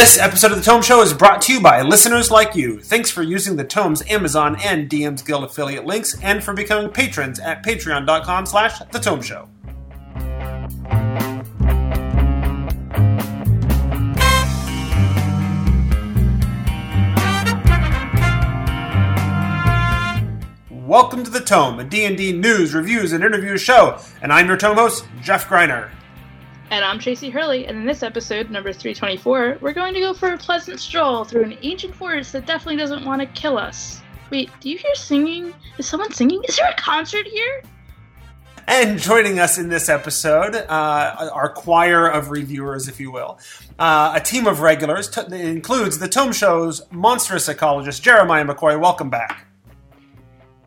This 0.00 0.18
episode 0.18 0.52
of 0.52 0.56
The 0.56 0.64
Tome 0.64 0.80
Show 0.80 1.02
is 1.02 1.12
brought 1.12 1.42
to 1.42 1.52
you 1.52 1.60
by 1.60 1.82
listeners 1.82 2.30
like 2.30 2.54
you. 2.54 2.80
Thanks 2.80 3.10
for 3.10 3.22
using 3.22 3.56
the 3.56 3.64
Tomes 3.64 4.02
Amazon 4.08 4.56
and 4.64 4.88
DM's 4.88 5.20
Guild 5.20 5.44
affiliate 5.44 5.84
links 5.84 6.18
and 6.22 6.42
for 6.42 6.54
becoming 6.54 6.90
patrons 6.90 7.38
at 7.38 7.62
patreon.com 7.62 8.46
slash 8.46 8.78
The 8.78 9.20
Show. 9.20 9.50
Welcome 20.70 21.24
to 21.24 21.30
The 21.30 21.42
Tome, 21.44 21.78
a 21.78 21.84
D&D 21.84 22.32
news, 22.32 22.72
reviews, 22.72 23.12
and 23.12 23.22
interviews 23.22 23.60
show. 23.60 23.98
And 24.22 24.32
I'm 24.32 24.48
your 24.48 24.56
Tome 24.56 24.78
host, 24.78 25.04
Jeff 25.20 25.46
Greiner. 25.46 25.90
And 26.70 26.84
I'm 26.84 27.00
Tracy 27.00 27.30
Hurley, 27.30 27.66
and 27.66 27.78
in 27.78 27.84
this 27.84 28.04
episode, 28.04 28.48
number 28.48 28.72
324, 28.72 29.58
we're 29.60 29.72
going 29.72 29.92
to 29.92 29.98
go 29.98 30.14
for 30.14 30.34
a 30.34 30.38
pleasant 30.38 30.78
stroll 30.78 31.24
through 31.24 31.42
an 31.42 31.58
ancient 31.62 31.92
forest 31.96 32.32
that 32.32 32.46
definitely 32.46 32.76
doesn't 32.76 33.04
want 33.04 33.20
to 33.20 33.26
kill 33.26 33.58
us. 33.58 34.00
Wait, 34.30 34.50
do 34.60 34.70
you 34.70 34.78
hear 34.78 34.94
singing? 34.94 35.52
Is 35.78 35.86
someone 35.86 36.12
singing? 36.12 36.40
Is 36.46 36.56
there 36.56 36.70
a 36.70 36.80
concert 36.80 37.26
here? 37.26 37.62
And 38.68 39.00
joining 39.00 39.40
us 39.40 39.58
in 39.58 39.68
this 39.68 39.88
episode, 39.88 40.54
uh, 40.54 41.30
our 41.32 41.48
choir 41.48 42.06
of 42.06 42.30
reviewers, 42.30 42.86
if 42.86 43.00
you 43.00 43.10
will, 43.10 43.40
uh, 43.80 44.12
a 44.14 44.20
team 44.20 44.46
of 44.46 44.60
regulars 44.60 45.10
t- 45.10 45.22
that 45.26 45.40
includes 45.40 45.98
the 45.98 46.06
Tome 46.06 46.32
Show's 46.32 46.82
monstrous 46.92 47.48
ecologist, 47.48 48.00
Jeremiah 48.00 48.44
McCoy. 48.44 48.80
Welcome 48.80 49.10
back. 49.10 49.44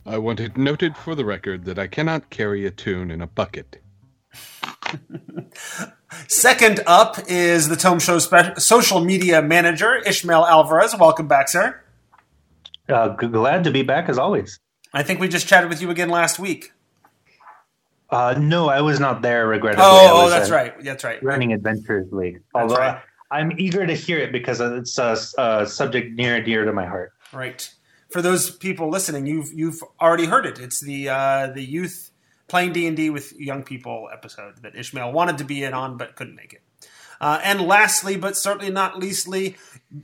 I 0.06 0.18
want 0.18 0.42
it 0.42 0.58
noted 0.58 0.98
for 0.98 1.16
the 1.16 1.24
record 1.24 1.64
that 1.64 1.80
I 1.80 1.88
cannot 1.88 2.30
carry 2.30 2.66
a 2.66 2.72
tune 2.72 3.10
in 3.10 3.22
a 3.22 3.28
bucket. 3.28 3.83
Second 6.28 6.82
up 6.86 7.18
is 7.28 7.70
the 7.70 7.76
Tome 7.76 8.00
Show 8.00 8.20
spe- 8.20 8.58
social 8.58 9.00
media 9.00 9.42
manager, 9.42 9.96
Ishmael 9.96 10.46
Alvarez. 10.46 10.96
Welcome 10.98 11.28
back, 11.28 11.50
sir. 11.50 11.82
Uh, 12.88 13.10
glad 13.10 13.64
to 13.64 13.72
be 13.72 13.82
back 13.82 14.10
as 14.10 14.18
always. 14.18 14.60
I 14.94 15.04
think 15.04 15.20
we 15.20 15.28
just 15.28 15.48
chatted 15.48 15.70
with 15.70 15.82
you 15.82 15.90
again 15.90 16.10
last 16.10 16.38
week. 16.38 16.72
Uh, 18.10 18.36
no, 18.38 18.70
I 18.70 18.82
was 18.82 19.00
not 19.00 19.24
there, 19.24 19.48
regrettably. 19.48 19.86
Oh, 19.88 20.26
oh, 20.26 20.30
that's 20.30 20.52
uh, 20.52 20.54
right. 20.54 20.84
That's 20.84 21.04
right. 21.04 21.22
Running 21.24 21.52
Adventures 21.52 22.12
League. 22.12 22.42
That's 22.54 22.64
Although 22.64 22.76
right. 22.76 23.02
I, 23.32 23.42
am 23.42 23.54
eager 23.58 23.88
to 23.88 23.94
hear 23.94 24.20
it 24.20 24.32
because 24.32 24.60
it's 24.62 25.00
a, 25.00 25.18
a 25.40 25.66
subject 25.66 26.16
near 26.16 26.36
and 26.36 26.46
dear 26.46 26.64
to 26.64 26.74
my 26.74 26.86
heart. 26.86 27.14
Right. 27.32 27.68
For 28.10 28.22
those 28.22 28.56
people 28.56 28.90
listening, 28.90 29.26
you've 29.26 29.52
you've 29.52 29.82
already 30.00 30.26
heard 30.26 30.46
it. 30.46 30.60
It's 30.60 30.80
the 30.80 31.10
uh, 31.10 31.48
the 31.48 31.64
youth 31.64 32.12
playing 32.54 32.72
D 32.72 32.86
and 32.86 32.96
D 32.96 33.10
with 33.10 33.34
young 33.40 33.64
people 33.64 34.10
episode 34.14 34.62
that 34.62 34.76
Ishmael 34.76 35.12
wanted 35.12 35.40
to 35.40 35.44
be 35.44 35.64
in 35.64 35.74
on 35.74 35.98
but 35.98 36.16
couldn't 36.16 36.36
make 36.36 36.54
it. 36.54 36.62
Uh, 37.20 37.40
and 37.44 37.60
lastly, 37.62 38.16
but 38.16 38.38
certainly 38.38 38.70
not 38.72 39.00
leastly, 39.00 39.56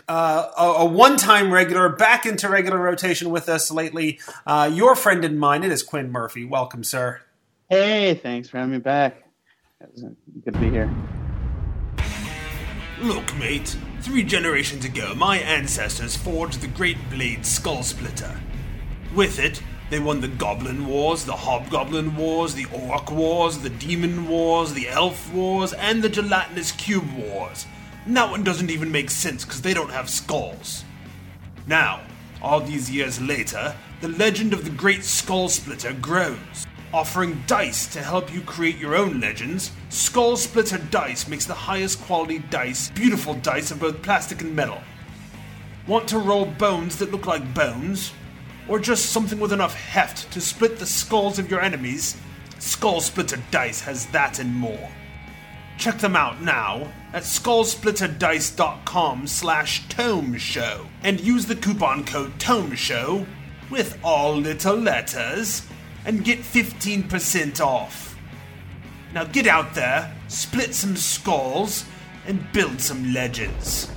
uh, 0.08 0.50
a, 0.58 0.64
a 0.64 0.86
one-time 0.86 1.53
regular 1.53 1.89
back 1.89 2.25
into 2.25 2.50
regular 2.50 2.80
rotation 2.80 3.30
with 3.30 3.50
us 3.50 3.70
lately. 3.70 4.20
Uh, 4.47 4.67
your 4.73 4.95
friend 4.95 5.23
and 5.23 5.39
mine. 5.39 5.64
It 5.64 5.72
is 5.72 5.83
Quinn 5.83 6.11
Murphy. 6.11 6.44
Welcome, 6.44 6.83
sir. 6.83 7.22
Hey, 7.70 8.16
thanks 8.16 8.50
for 8.50 8.58
having 8.58 8.72
me 8.72 8.80
back. 8.80 9.23
Good 10.44 10.53
to 10.53 10.59
be 10.59 10.72
here. 10.72 10.92
Look, 13.00 13.38
mate. 13.38 13.77
Three 14.02 14.23
generations 14.23 14.86
ago, 14.86 15.14
my 15.14 15.38
ancestors 15.38 16.16
forged 16.16 16.61
the 16.61 16.67
great 16.67 16.97
blade 17.11 17.45
Skull 17.45 17.83
Splitter. 17.83 18.39
With 19.14 19.38
it, 19.38 19.61
they 19.90 20.00
won 20.00 20.22
the 20.22 20.28
Goblin 20.28 20.86
Wars, 20.86 21.26
the 21.26 21.36
Hobgoblin 21.36 22.16
Wars, 22.16 22.54
the 22.54 22.66
Orc 22.66 23.12
Wars, 23.12 23.58
the 23.58 23.70
Demon 23.70 24.28
Wars, 24.28 24.73
the 24.73 24.88
Elf 24.88 25.34
Wars, 25.34 25.73
and 25.73 26.04
the 26.04 26.09
Gelatinous 26.09 26.72
Cube 26.73 27.12
Wars. 27.18 27.66
And 28.05 28.16
that 28.16 28.30
one 28.30 28.44
doesn't 28.44 28.70
even 28.70 28.92
make 28.92 29.10
sense 29.10 29.44
because 29.44 29.61
they 29.61 29.73
don't 29.73 29.92
have 29.92 30.10
skulls. 30.10 30.83
Now, 31.66 32.02
all 32.42 32.61
these 32.61 32.89
years 32.89 33.20
later, 33.20 33.76
the 34.02 34.10
legend 34.10 34.54
of 34.54 34.64
the 34.64 34.70
Great 34.70 35.04
Skull 35.04 35.50
Splitter 35.50 35.94
grows. 35.94 36.67
Offering 36.94 37.44
dice 37.45 37.86
to 37.88 38.02
help 38.02 38.33
you 38.33 38.42
create 38.42 38.77
your 38.77 38.95
own 38.95 39.20
legends, 39.20 39.71
Skull 39.89 40.38
Splitter 40.38 40.80
Dice 40.89 41.27
makes 41.27 41.45
the 41.45 41.54
highest 41.54 42.02
quality 42.02 42.39
dice, 42.50 42.89
beautiful 42.89 43.36
dice 43.36 43.70
of 43.70 43.80
both 43.80 44.02
plastic 44.02 44.42
and 44.42 44.56
metal. 44.56 44.82
Want 45.86 46.08
to 46.10 46.17
roll 46.17 46.45
bones 46.45 46.98
that 46.98 47.11
look 47.11 47.27
like 47.27 47.54
bones? 47.54 48.11
Or 48.70 48.80
just 48.80 49.08
something 49.08 49.40
with 49.40 49.52
enough 49.52 49.74
heft 49.74 50.32
to 50.32 50.40
split 50.40 50.78
the 50.78 50.86
skulls 50.86 51.40
of 51.40 51.50
your 51.50 51.60
enemies? 51.60 52.16
Skull 52.60 53.02
Splitter 53.02 53.42
Dice 53.50 53.82
has 53.82 54.06
that 54.08 54.38
and 54.38 54.56
more. 54.56 54.90
Check 55.80 55.98
them 55.98 56.16
out 56.16 56.42
now 56.42 56.92
at 57.14 57.24
skullsplitterdice.com 57.24 59.28
slash 59.28 59.88
tome 59.90 60.38
show 60.38 60.86
and 61.02 61.20
use 61.20 61.48
the 61.48 61.56
coupon 61.56 62.06
code 62.06 62.40
tome 62.40 62.76
show 62.76 63.26
with 63.72 63.98
all 64.04 64.36
little 64.36 64.76
letters 64.76 65.66
and 66.06 66.24
get 66.24 66.40
15% 66.40 67.60
off. 67.62 68.16
Now 69.14 69.24
get 69.24 69.48
out 69.48 69.74
there, 69.74 70.16
split 70.28 70.76
some 70.76 70.96
skulls, 70.96 71.86
and 72.28 72.52
build 72.52 72.80
some 72.80 73.12
legends. 73.14 73.90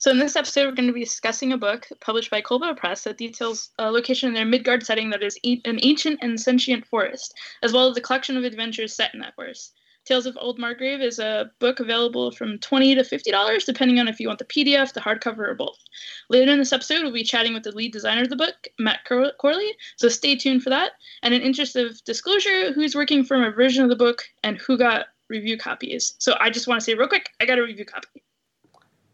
So, 0.00 0.12
in 0.12 0.18
this 0.18 0.36
episode, 0.36 0.66
we're 0.66 0.76
going 0.76 0.86
to 0.86 0.92
be 0.92 1.02
discussing 1.02 1.52
a 1.52 1.58
book 1.58 1.88
published 2.00 2.30
by 2.30 2.40
Kobold 2.40 2.76
Press 2.76 3.02
that 3.02 3.18
details 3.18 3.70
a 3.80 3.90
location 3.90 4.28
in 4.28 4.34
their 4.34 4.44
Midgard 4.44 4.86
setting 4.86 5.10
that 5.10 5.24
is 5.24 5.36
e- 5.42 5.60
an 5.64 5.80
ancient 5.82 6.20
and 6.22 6.40
sentient 6.40 6.86
forest, 6.86 7.34
as 7.64 7.72
well 7.72 7.90
as 7.90 7.96
a 7.96 8.00
collection 8.00 8.36
of 8.36 8.44
adventures 8.44 8.94
set 8.94 9.12
in 9.12 9.18
that 9.18 9.34
forest. 9.34 9.74
Tales 10.04 10.24
of 10.24 10.38
Old 10.40 10.56
Margreve 10.60 11.02
is 11.02 11.18
a 11.18 11.50
book 11.58 11.80
available 11.80 12.30
from 12.30 12.60
20 12.60 12.94
to 12.94 13.00
$50, 13.02 13.64
depending 13.66 13.98
on 13.98 14.06
if 14.06 14.20
you 14.20 14.28
want 14.28 14.38
the 14.38 14.44
PDF, 14.44 14.92
the 14.92 15.00
hardcover, 15.00 15.48
or 15.48 15.54
both. 15.56 15.82
Later 16.30 16.52
in 16.52 16.60
this 16.60 16.72
episode, 16.72 17.02
we'll 17.02 17.12
be 17.12 17.24
chatting 17.24 17.52
with 17.52 17.64
the 17.64 17.72
lead 17.72 17.92
designer 17.92 18.22
of 18.22 18.30
the 18.30 18.36
book, 18.36 18.68
Matt 18.78 19.00
Cor- 19.04 19.32
Corley, 19.40 19.74
so 19.96 20.08
stay 20.08 20.36
tuned 20.36 20.62
for 20.62 20.70
that. 20.70 20.92
And 21.24 21.34
in 21.34 21.42
interest 21.42 21.74
of 21.74 22.02
disclosure, 22.04 22.72
who's 22.72 22.94
working 22.94 23.24
from 23.24 23.42
a 23.42 23.50
version 23.50 23.82
of 23.82 23.90
the 23.90 23.96
book 23.96 24.22
and 24.44 24.58
who 24.58 24.78
got 24.78 25.06
review 25.28 25.58
copies. 25.58 26.14
So 26.18 26.36
I 26.38 26.50
just 26.50 26.68
want 26.68 26.80
to 26.80 26.84
say 26.84 26.94
real 26.94 27.08
quick, 27.08 27.30
I 27.40 27.46
got 27.46 27.58
a 27.58 27.62
review 27.64 27.84
copy. 27.84 28.22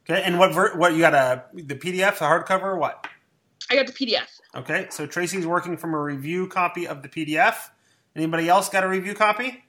Okay, 0.09 0.23
and 0.23 0.39
what 0.39 0.53
ver- 0.53 0.77
what 0.77 0.93
you 0.93 0.99
got 0.99 1.15
a 1.15 1.45
the 1.55 1.75
PDF, 1.75 2.19
the 2.19 2.27
hardcover, 2.27 2.65
or 2.65 2.77
what? 2.77 3.07
I 3.71 3.77
got 3.77 3.87
the 3.87 3.93
PDF. 3.93 4.41
Okay, 4.55 4.87
so 4.91 5.07
Tracy's 5.07 5.47
working 5.47 5.77
from 5.77 5.95
a 5.95 6.01
review 6.01 6.47
copy 6.47 6.87
of 6.87 7.03
the 7.03 7.09
PDF. 7.09 7.55
Anybody 8.15 8.49
else 8.49 8.69
got 8.69 8.85
a 8.85 8.89
review 8.89 9.15
copy? 9.15 9.65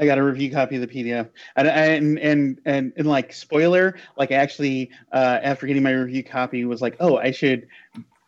I 0.00 0.06
got 0.06 0.18
a 0.18 0.22
review 0.22 0.50
copy 0.50 0.76
of 0.76 0.80
the 0.80 0.88
PDF, 0.88 1.28
and 1.54 1.68
and 1.68 2.18
and 2.18 2.60
and, 2.64 2.92
and 2.96 3.06
like 3.06 3.32
spoiler, 3.32 3.96
like 4.16 4.32
actually, 4.32 4.90
uh, 5.12 5.38
after 5.42 5.66
getting 5.66 5.82
my 5.82 5.92
review 5.92 6.24
copy, 6.24 6.64
was 6.64 6.82
like, 6.82 6.96
oh, 6.98 7.18
I 7.18 7.30
should, 7.30 7.68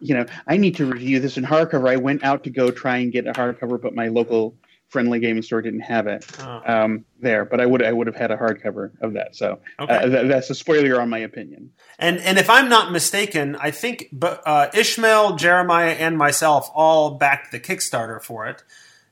you 0.00 0.14
know, 0.14 0.26
I 0.46 0.58
need 0.58 0.76
to 0.76 0.86
review 0.86 1.18
this 1.20 1.36
in 1.38 1.44
hardcover. 1.44 1.88
I 1.88 1.96
went 1.96 2.22
out 2.22 2.44
to 2.44 2.50
go 2.50 2.70
try 2.70 2.98
and 2.98 3.10
get 3.10 3.26
a 3.26 3.32
hardcover, 3.32 3.80
but 3.80 3.94
my 3.94 4.08
local 4.08 4.54
friendly 4.96 5.20
gaming 5.20 5.42
store 5.42 5.60
didn't 5.60 5.80
have 5.80 6.06
it 6.06 6.24
Oh, 6.40 6.62
um, 6.64 7.04
there. 7.20 7.44
But 7.44 7.60
I 7.60 7.66
would 7.66 7.82
I 7.82 7.92
would 7.92 8.06
have 8.06 8.16
had 8.16 8.30
a 8.30 8.36
hardcover 8.38 8.92
of 9.02 9.12
that. 9.12 9.36
So 9.36 9.60
okay. 9.78 9.94
uh, 9.94 10.06
th- 10.08 10.28
that's 10.28 10.48
a 10.48 10.54
spoiler 10.54 10.98
on 10.98 11.10
my 11.10 11.18
opinion. 11.18 11.70
And 11.98 12.18
and 12.20 12.38
if 12.38 12.48
I'm 12.48 12.70
not 12.70 12.92
mistaken, 12.92 13.56
I 13.56 13.70
think 13.70 14.08
uh, 14.22 14.68
Ishmael, 14.72 15.36
Jeremiah, 15.36 15.90
and 15.92 16.16
myself 16.16 16.70
all 16.74 17.18
backed 17.18 17.52
the 17.52 17.60
Kickstarter 17.60 18.22
for 18.22 18.46
it. 18.46 18.64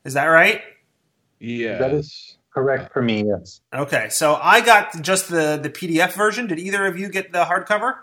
Is 0.04 0.14
that 0.14 0.24
right? 0.26 0.62
Yeah, 1.38 1.76
That 1.78 1.92
is- 1.92 2.38
Correct 2.54 2.92
for 2.92 3.02
me, 3.02 3.24
yes. 3.26 3.60
Okay, 3.74 4.06
so 4.10 4.38
I 4.40 4.60
got 4.60 5.02
just 5.02 5.28
the 5.28 5.58
the 5.60 5.68
PDF 5.68 6.12
version. 6.12 6.46
Did 6.46 6.60
either 6.60 6.86
of 6.86 6.96
you 6.96 7.08
get 7.08 7.32
the 7.32 7.44
hardcover? 7.44 7.96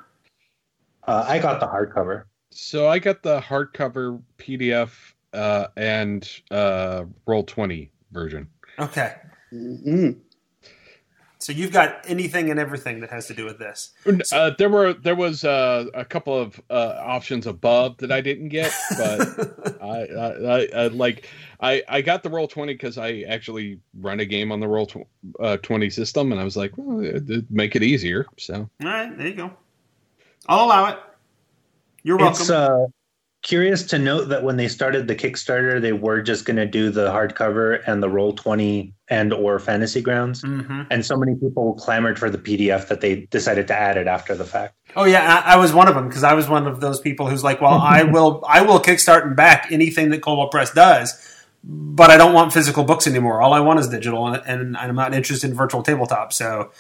Uh, 1.08 1.26
I 1.28 1.40
got 1.40 1.60
the 1.62 1.68
hardcover. 1.68 2.26
So 2.52 2.88
I 2.90 3.00
got 3.00 3.24
the 3.24 3.40
hardcover 3.40 4.22
PDF 4.38 4.90
uh, 5.34 5.68
and 5.78 6.30
uh, 6.52 7.06
Roll 7.26 7.44
Twenty 7.44 7.92
version. 8.12 8.48
Okay, 8.80 9.16
Mhm. 9.54 10.18
so 11.40 11.52
you've 11.52 11.72
got 11.72 12.00
anything 12.08 12.50
and 12.52 12.60
everything 12.60 13.00
that 13.02 13.10
has 13.10 13.28
to 13.28 13.34
do 13.34 13.46
with 13.46 13.60
this. 13.60 13.92
Uh, 14.32 14.52
there 14.58 14.70
were 14.70 14.94
there 14.94 15.16
was 15.16 15.44
uh, 15.44 15.86
a 15.94 16.06
couple 16.06 16.38
of 16.38 16.60
uh, 16.70 16.96
options 17.00 17.48
above 17.48 17.98
that 17.98 18.12
I 18.12 18.22
didn't 18.22 18.50
get, 18.50 18.74
but 18.98 19.78
I, 19.82 20.06
I, 20.06 20.28
I, 20.28 20.68
I 20.84 20.88
like 20.88 21.28
I, 21.60 21.84
I 21.88 22.02
got 22.02 22.24
the 22.24 22.30
Roll 22.30 22.48
Twenty 22.48 22.74
because 22.74 22.98
I 22.98 23.24
actually 23.28 23.80
run 24.00 24.20
a 24.20 24.26
game 24.26 24.52
on 24.52 24.60
the 24.60 24.68
Roll 24.68 24.86
tw- 24.86 25.08
uh, 25.40 25.58
Twenty 25.58 25.90
system, 25.90 26.32
and 26.32 26.40
I 26.42 26.44
was 26.44 26.58
like, 26.58 26.72
well, 26.78 27.04
it'd 27.04 27.52
make 27.52 27.76
it 27.76 27.84
easier. 27.84 28.26
So 28.38 28.56
All 28.56 28.88
right, 28.88 29.16
there 29.18 29.28
you 29.28 29.36
go. 29.36 29.52
I'll 30.48 30.66
allow 30.66 30.86
it. 30.88 30.98
You're 32.04 32.18
welcome. 32.18 32.92
Curious 33.44 33.82
to 33.84 33.98
note 33.98 34.26
that 34.26 34.44
when 34.44 34.58
they 34.58 34.68
started 34.68 35.08
the 35.08 35.16
Kickstarter, 35.16 35.82
they 35.82 35.94
were 35.94 36.22
just 36.22 36.46
going 36.46 36.58
to 36.58 36.66
do 36.66 36.92
the 36.92 37.10
hardcover 37.10 37.82
and 37.88 38.04
the 38.04 38.10
Roll 38.10 38.34
Twenty 38.34 38.94
and 39.10 39.34
or 39.34 39.58
Fantasy 39.58 40.00
Grounds, 40.00 40.42
hmm 40.42 40.84
and 40.92 41.04
so 41.06 41.18
many 41.18 41.34
people 41.36 41.74
clamored 41.74 42.20
for 42.20 42.30
the 42.30 42.38
PDF 42.38 42.88
that 42.90 43.02
they 43.02 43.28
decided 43.32 43.68
to 43.70 43.76
add 43.76 43.98
it 43.98 44.06
after 44.08 44.36
the 44.36 44.46
fact. 44.46 44.76
Oh 44.96 45.06
yeah, 45.06 45.44
I, 45.44 45.54
I 45.54 45.56
was 45.58 45.74
one 45.74 45.88
of 45.88 45.96
them 45.96 46.08
because 46.08 46.24
I 46.24 46.34
was 46.36 46.48
one 46.48 46.68
of 46.68 46.82
those 46.82 47.00
people 47.00 47.28
who's 47.28 47.44
like, 47.44 47.62
well, 47.62 47.80
I 47.80 48.04
will, 48.12 48.44
I 48.48 48.62
will 48.62 48.80
kickstart 48.80 49.24
and 49.26 49.36
back 49.36 49.70
anything 49.72 50.12
that 50.12 50.22
Kobold 50.22 50.52
Press 50.52 50.72
does, 50.72 51.14
but 51.64 52.12
I 52.12 52.18
don't 52.18 52.34
want 52.34 52.54
physical 52.54 52.84
books 52.84 53.08
anymore. 53.08 53.42
All 53.42 53.54
I 53.54 53.60
want 53.62 53.80
is 53.80 53.90
digital, 53.90 54.28
and, 54.28 54.44
and 54.46 54.78
I'm 54.78 54.96
not 54.96 55.16
interested 55.16 55.50
in 55.50 55.56
virtual 55.58 55.82
tabletop. 55.82 56.32
So, 56.32 56.72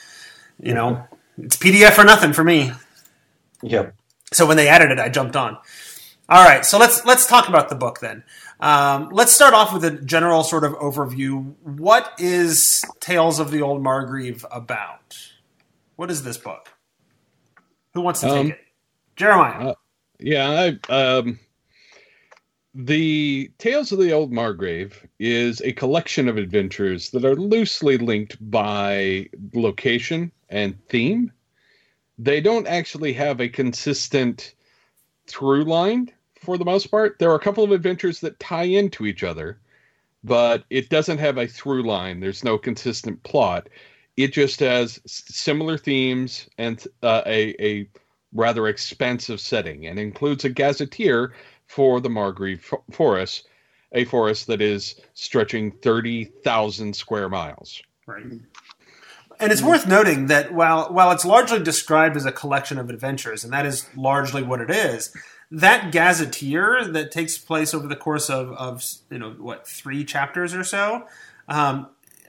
you 0.62 0.76
know, 0.76 1.08
It's 1.40 1.58
PDF 1.58 1.98
or 1.98 2.04
nothing 2.04 2.34
for 2.34 2.44
me. 2.44 2.72
Yep. 3.64 3.96
So 4.32 4.46
when 4.46 4.58
they 4.58 4.68
added 4.68 4.92
it, 4.92 5.00
I 5.00 5.10
jumped 5.10 5.36
on. 5.36 5.58
All 6.32 6.46
right, 6.46 6.66
so 6.66 6.78
let's 6.78 7.06
let's 7.06 7.26
talk 7.28 7.50
about 7.50 7.68
the 7.68 7.76
book 7.76 8.00
then. 8.00 8.24
Um, 8.62 9.10
let's 9.12 9.34
start 9.34 9.54
off 9.54 9.74
with 9.74 9.84
a 9.84 9.92
general 9.92 10.46
sort 10.46 10.64
of 10.64 10.72
overview. 10.76 11.54
What 11.62 12.14
is 12.20 12.86
Tales 13.02 13.38
of 13.38 13.52
the 13.52 13.62
Old 13.62 13.84
Margreve 13.84 14.46
about? 14.50 15.18
What 15.98 16.10
is 16.10 16.24
this 16.24 16.38
book? 16.38 16.70
Who 17.96 18.00
wants 18.00 18.22
to 18.22 18.30
Um, 18.30 18.44
take 18.48 18.54
it? 18.54 18.60
Jeremiah. 19.18 19.72
uh, 19.72 19.74
Yeah, 20.20 20.78
I, 20.90 20.94
um, 20.94 21.38
the 22.76 23.52
Tales 23.58 23.92
of 23.92 24.00
the 24.00 24.14
Old 24.14 24.32
Margreve 24.32 24.94
is 25.20 25.60
a 25.60 25.74
collection 25.74 26.30
of 26.30 26.38
adventures 26.38 27.10
that 27.10 27.26
are 27.26 27.36
loosely 27.36 27.98
linked 27.98 28.38
by 28.50 29.28
location 29.54 30.32
and 30.48 30.78
theme. 30.88 31.34
They 32.18 32.40
don't 32.40 32.68
actually 32.68 33.12
have 33.12 33.42
a 33.42 33.50
consistent 33.50 34.56
through 35.28 35.66
line 35.66 36.10
for 36.42 36.58
the 36.58 36.66
most 36.66 36.88
part. 36.88 37.18
There 37.20 37.32
are 37.32 37.36
a 37.36 37.40
couple 37.40 37.64
of 37.64 37.72
adventures 37.72 38.20
that 38.22 38.40
tie 38.40 38.64
into 38.64 39.06
each 39.06 39.24
other, 39.24 39.60
but 40.24 40.66
it 40.70 40.90
doesn't 40.90 41.20
have 41.20 41.38
a 41.38 41.48
through 41.48 41.84
line. 41.84 42.20
There's 42.20 42.44
no 42.44 42.58
consistent 42.58 43.22
plot. 43.24 43.70
It 44.18 44.34
just 44.34 44.60
has 44.60 45.00
similar 45.06 45.78
themes 45.78 46.50
and 46.58 46.86
uh, 47.02 47.22
a, 47.26 47.56
a 47.64 47.88
rather 48.34 48.68
expansive 48.68 49.40
setting 49.40 49.88
and 49.88 50.00
includes 50.00 50.44
a 50.44 50.50
gazetteer 50.50 51.34
for 51.68 52.02
the 52.02 52.10
Margreve 52.10 52.62
Forest, 52.92 53.48
a 53.94 54.04
forest 54.06 54.48
that 54.48 54.62
is 54.62 54.96
stretching 55.14 55.72
30,000 55.72 56.96
square 56.96 57.30
miles. 57.30 57.82
Right. 58.06 58.26
And 59.40 59.52
it's 59.52 59.62
worth 59.62 59.88
noting 59.88 60.28
that 60.28 60.54
while 60.54 60.94
while 60.94 61.12
it's 61.12 61.26
largely 61.26 61.64
described 61.64 62.16
as 62.16 62.26
a 62.26 62.32
collection 62.32 62.78
of 62.78 62.92
adventures, 62.92 63.44
and 63.44 63.52
that 63.54 63.66
is 63.66 63.88
largely 63.96 64.44
what 64.44 64.62
it 64.62 64.70
is, 64.70 65.16
that 65.52 65.92
gazetteer 65.92 66.86
that 66.86 67.12
takes 67.12 67.38
place 67.38 67.74
over 67.74 67.88
the 67.88 67.96
course 67.96 68.30
of, 68.30 68.52
of 68.54 68.84
you 69.10 69.20
know 69.20 69.32
what 69.32 69.68
three 69.68 70.06
chapters 70.06 70.54
or 70.54 70.64
so, 70.64 71.06
um, 71.48 71.88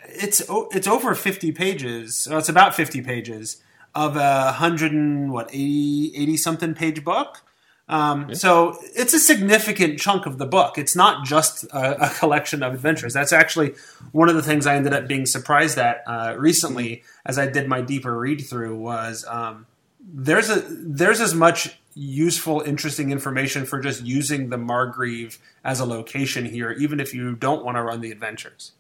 it's 0.09 0.43
it's 0.73 0.87
over 0.87 1.15
fifty 1.15 1.53
pages. 1.53 2.27
Well, 2.29 2.39
it's 2.39 2.49
about 2.49 2.75
fifty 2.75 3.01
pages 3.01 3.63
of 3.95 4.17
a 4.17 4.53
hundred 4.53 4.93
and 4.93 5.31
what 5.31 5.51
80, 5.53 6.13
80 6.17 6.37
something 6.39 6.75
page 6.75 7.05
book. 7.05 7.43
Um, 7.89 8.35
So 8.35 8.79
it's 8.95 9.13
a 9.13 9.19
significant 9.19 9.99
chunk 10.01 10.25
of 10.25 10.39
the 10.39 10.47
book. 10.47 10.79
It's 10.79 10.97
not 10.97 11.27
just 11.27 11.65
a, 11.65 12.07
a 12.07 12.09
collection 12.09 12.63
of 12.63 12.73
adventures. 12.73 13.13
That's 13.13 13.33
actually 13.33 13.75
one 14.13 14.31
of 14.31 14.35
the 14.35 14.43
things 14.43 14.67
I 14.67 14.77
ended 14.77 14.95
up 14.95 15.07
being 15.07 15.27
surprised 15.27 15.77
at 15.79 16.03
uh, 16.07 16.35
recently 16.39 17.03
as 17.27 17.39
I 17.39 17.47
did 17.47 17.69
my 17.69 17.83
deeper 17.83 18.19
read 18.19 18.41
through 18.41 18.77
was 18.79 19.27
um, 19.29 19.67
there's 20.01 20.49
a 20.49 20.63
there's 20.69 21.21
as 21.21 21.35
much 21.35 21.79
useful, 21.95 22.61
interesting 22.61 23.11
information 23.11 23.65
for 23.65 23.81
just 23.81 24.03
using 24.03 24.49
the 24.49 24.57
Margreve 24.57 25.39
as 25.65 25.81
a 25.81 25.85
location 25.85 26.45
here, 26.45 26.73
even 26.73 27.01
if 27.01 27.15
you 27.15 27.35
don't 27.35 27.65
want 27.65 27.77
to 27.77 27.83
run 27.83 28.01
the 28.01 28.11
adventures. 28.11 28.73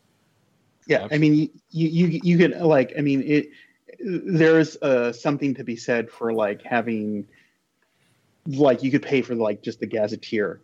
Yeah, 0.86 1.06
I 1.10 1.18
mean, 1.18 1.34
you 1.70 1.88
you 1.88 2.20
you 2.22 2.38
could 2.38 2.56
like, 2.60 2.92
I 2.96 3.00
mean, 3.00 3.22
it. 3.22 3.50
There's 4.04 4.76
uh, 4.82 5.12
something 5.12 5.54
to 5.54 5.62
be 5.62 5.76
said 5.76 6.10
for 6.10 6.32
like 6.32 6.62
having, 6.62 7.28
like, 8.46 8.82
you 8.82 8.90
could 8.90 9.02
pay 9.02 9.22
for 9.22 9.36
like 9.36 9.62
just 9.62 9.78
the 9.78 9.86
gazetteer, 9.86 10.60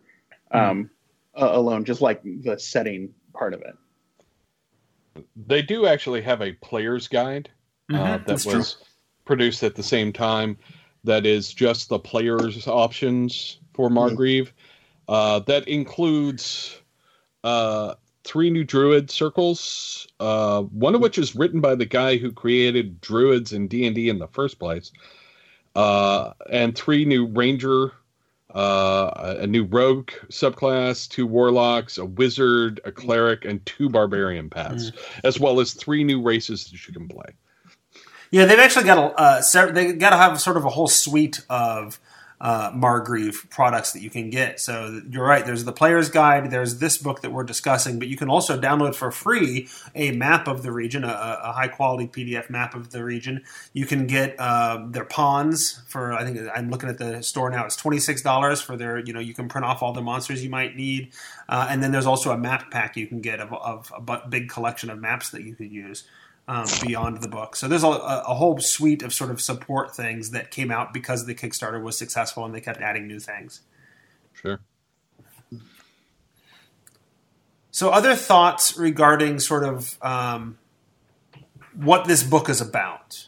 um, 0.51 0.89
uh, 1.35 1.49
alone, 1.53 1.85
just 1.85 2.01
like 2.01 2.21
the 2.23 2.59
setting 2.59 3.13
part 3.33 3.53
of 3.53 3.61
it. 3.61 5.23
They 5.35 5.61
do 5.61 5.85
actually 5.85 6.21
have 6.23 6.41
a 6.41 6.51
player's 6.53 7.07
guide 7.07 7.49
uh, 7.93 7.93
Mhm, 7.93 8.03
that 8.03 8.25
that's 8.25 8.45
was 8.45 8.77
produced 9.23 9.63
at 9.63 9.75
the 9.75 9.83
same 9.83 10.11
time. 10.11 10.57
That 11.03 11.25
is 11.25 11.53
just 11.53 11.89
the 11.89 11.99
player's 11.99 12.67
options 12.67 13.59
for 13.73 13.89
Margreve. 13.89 14.51
Uh, 15.07 15.39
that 15.39 15.67
includes 15.67 16.79
uh, 17.43 17.95
three 18.23 18.49
new 18.49 18.63
druid 18.63 19.09
circles, 19.09 20.07
uh, 20.19 20.61
one 20.63 20.93
of 20.93 21.01
which 21.01 21.17
is 21.17 21.35
written 21.35 21.61
by 21.61 21.75
the 21.75 21.85
guy 21.85 22.17
who 22.17 22.31
created 22.31 23.01
druids 23.01 23.53
in 23.53 23.67
D 23.67 23.85
and 23.87 23.95
D 23.95 24.09
in 24.09 24.19
the 24.19 24.27
first 24.27 24.59
place, 24.59 24.91
uh, 25.75 26.33
and 26.51 26.75
three 26.75 27.05
new 27.05 27.25
ranger, 27.25 27.93
uh, 28.53 29.35
a 29.39 29.47
new 29.47 29.63
rogue 29.63 30.11
subclass, 30.29 31.07
two 31.07 31.25
warlocks, 31.25 31.97
a 31.97 32.05
wizard, 32.05 32.81
a 32.83 32.91
cleric, 32.91 33.45
and 33.45 33.65
two 33.65 33.89
barbarian 33.89 34.49
paths, 34.49 34.91
as 35.23 35.39
well 35.39 35.59
as 35.59 35.73
three 35.73 36.03
new 36.03 36.21
races 36.21 36.65
that 36.65 36.87
you 36.87 36.93
can 36.93 37.07
play. 37.07 37.31
Yeah, 38.31 38.45
they've 38.45 38.59
actually 38.59 38.85
got 38.85 38.97
a 38.97 39.19
uh, 39.19 39.71
they 39.71 39.93
got 39.93 40.11
to 40.11 40.17
have 40.17 40.39
sort 40.39 40.57
of 40.57 40.65
a 40.65 40.69
whole 40.69 40.87
suite 40.87 41.43
of 41.49 41.99
uh, 42.41 42.71
Margreve 42.71 43.49
products 43.49 43.91
that 43.91 44.01
you 44.01 44.09
can 44.09 44.29
get. 44.29 44.59
So 44.59 45.01
you're 45.09 45.25
right. 45.25 45.45
There's 45.45 45.65
the 45.65 45.73
player's 45.73 46.09
guide. 46.09 46.51
There's 46.51 46.79
this 46.79 46.97
book 46.97 47.21
that 47.21 47.31
we're 47.31 47.43
discussing, 47.43 47.99
but 47.99 48.07
you 48.07 48.15
can 48.15 48.29
also 48.29 48.59
download 48.59 48.95
for 48.95 49.11
free 49.11 49.67
a 49.93 50.11
map 50.11 50.47
of 50.47 50.63
the 50.63 50.71
region, 50.71 51.03
a, 51.03 51.39
a 51.43 51.51
high 51.51 51.67
quality 51.67 52.07
PDF 52.07 52.49
map 52.49 52.75
of 52.75 52.91
the 52.91 53.03
region. 53.03 53.43
You 53.73 53.85
can 53.85 54.07
get 54.07 54.39
uh, 54.39 54.85
their 54.87 55.05
pawns 55.05 55.81
for 55.87 56.13
I 56.13 56.23
think 56.23 56.39
I'm 56.55 56.69
looking 56.69 56.89
at 56.89 56.97
the 56.97 57.21
store 57.21 57.49
now. 57.49 57.65
It's 57.65 57.75
twenty 57.75 57.99
six 57.99 58.21
dollars 58.21 58.61
for 58.61 58.77
their 58.77 58.99
you 58.99 59.11
know 59.11 59.19
you 59.19 59.33
can 59.33 59.49
print 59.49 59.65
off 59.65 59.83
all 59.83 59.91
the 59.91 60.01
monsters 60.01 60.43
you 60.43 60.49
might 60.49 60.75
need, 60.75 61.11
uh, 61.49 61.67
and 61.69 61.83
then 61.83 61.91
there's 61.91 62.05
also 62.05 62.31
a 62.31 62.37
map 62.37 62.71
pack 62.71 62.95
you 62.95 63.07
can 63.07 63.19
get 63.21 63.41
of, 63.41 63.51
of 63.53 63.91
a 63.97 64.27
big 64.29 64.49
collection 64.49 64.89
of 64.89 64.99
maps 64.99 65.31
that 65.31 65.43
you 65.43 65.55
could 65.55 65.71
use 65.71 66.05
um, 66.49 66.65
beyond 66.81 67.21
the 67.21 67.27
book. 67.27 67.55
So 67.55 67.67
there's 67.67 67.83
a, 67.83 67.87
a 67.87 68.33
whole 68.33 68.59
suite 68.59 69.03
of 69.03 69.13
sort 69.13 69.29
of 69.29 69.39
support 69.39 69.95
things 69.95 70.31
that 70.31 70.49
came 70.49 70.71
out 70.71 70.93
because 70.93 71.27
the 71.27 71.35
Kickstarter 71.35 71.81
was 71.81 71.95
successful 71.95 72.43
and 72.43 72.55
they 72.55 72.59
kept 72.59 72.81
adding 72.81 73.07
new 73.07 73.19
things. 73.19 73.61
Sure. 74.33 74.59
So, 77.71 77.91
other 77.91 78.15
thoughts 78.15 78.75
regarding 78.77 79.39
sort 79.39 79.63
of 79.63 79.97
um, 80.01 80.57
what 81.75 82.07
this 82.07 82.23
book 82.23 82.49
is 82.49 82.61
about? 82.61 83.27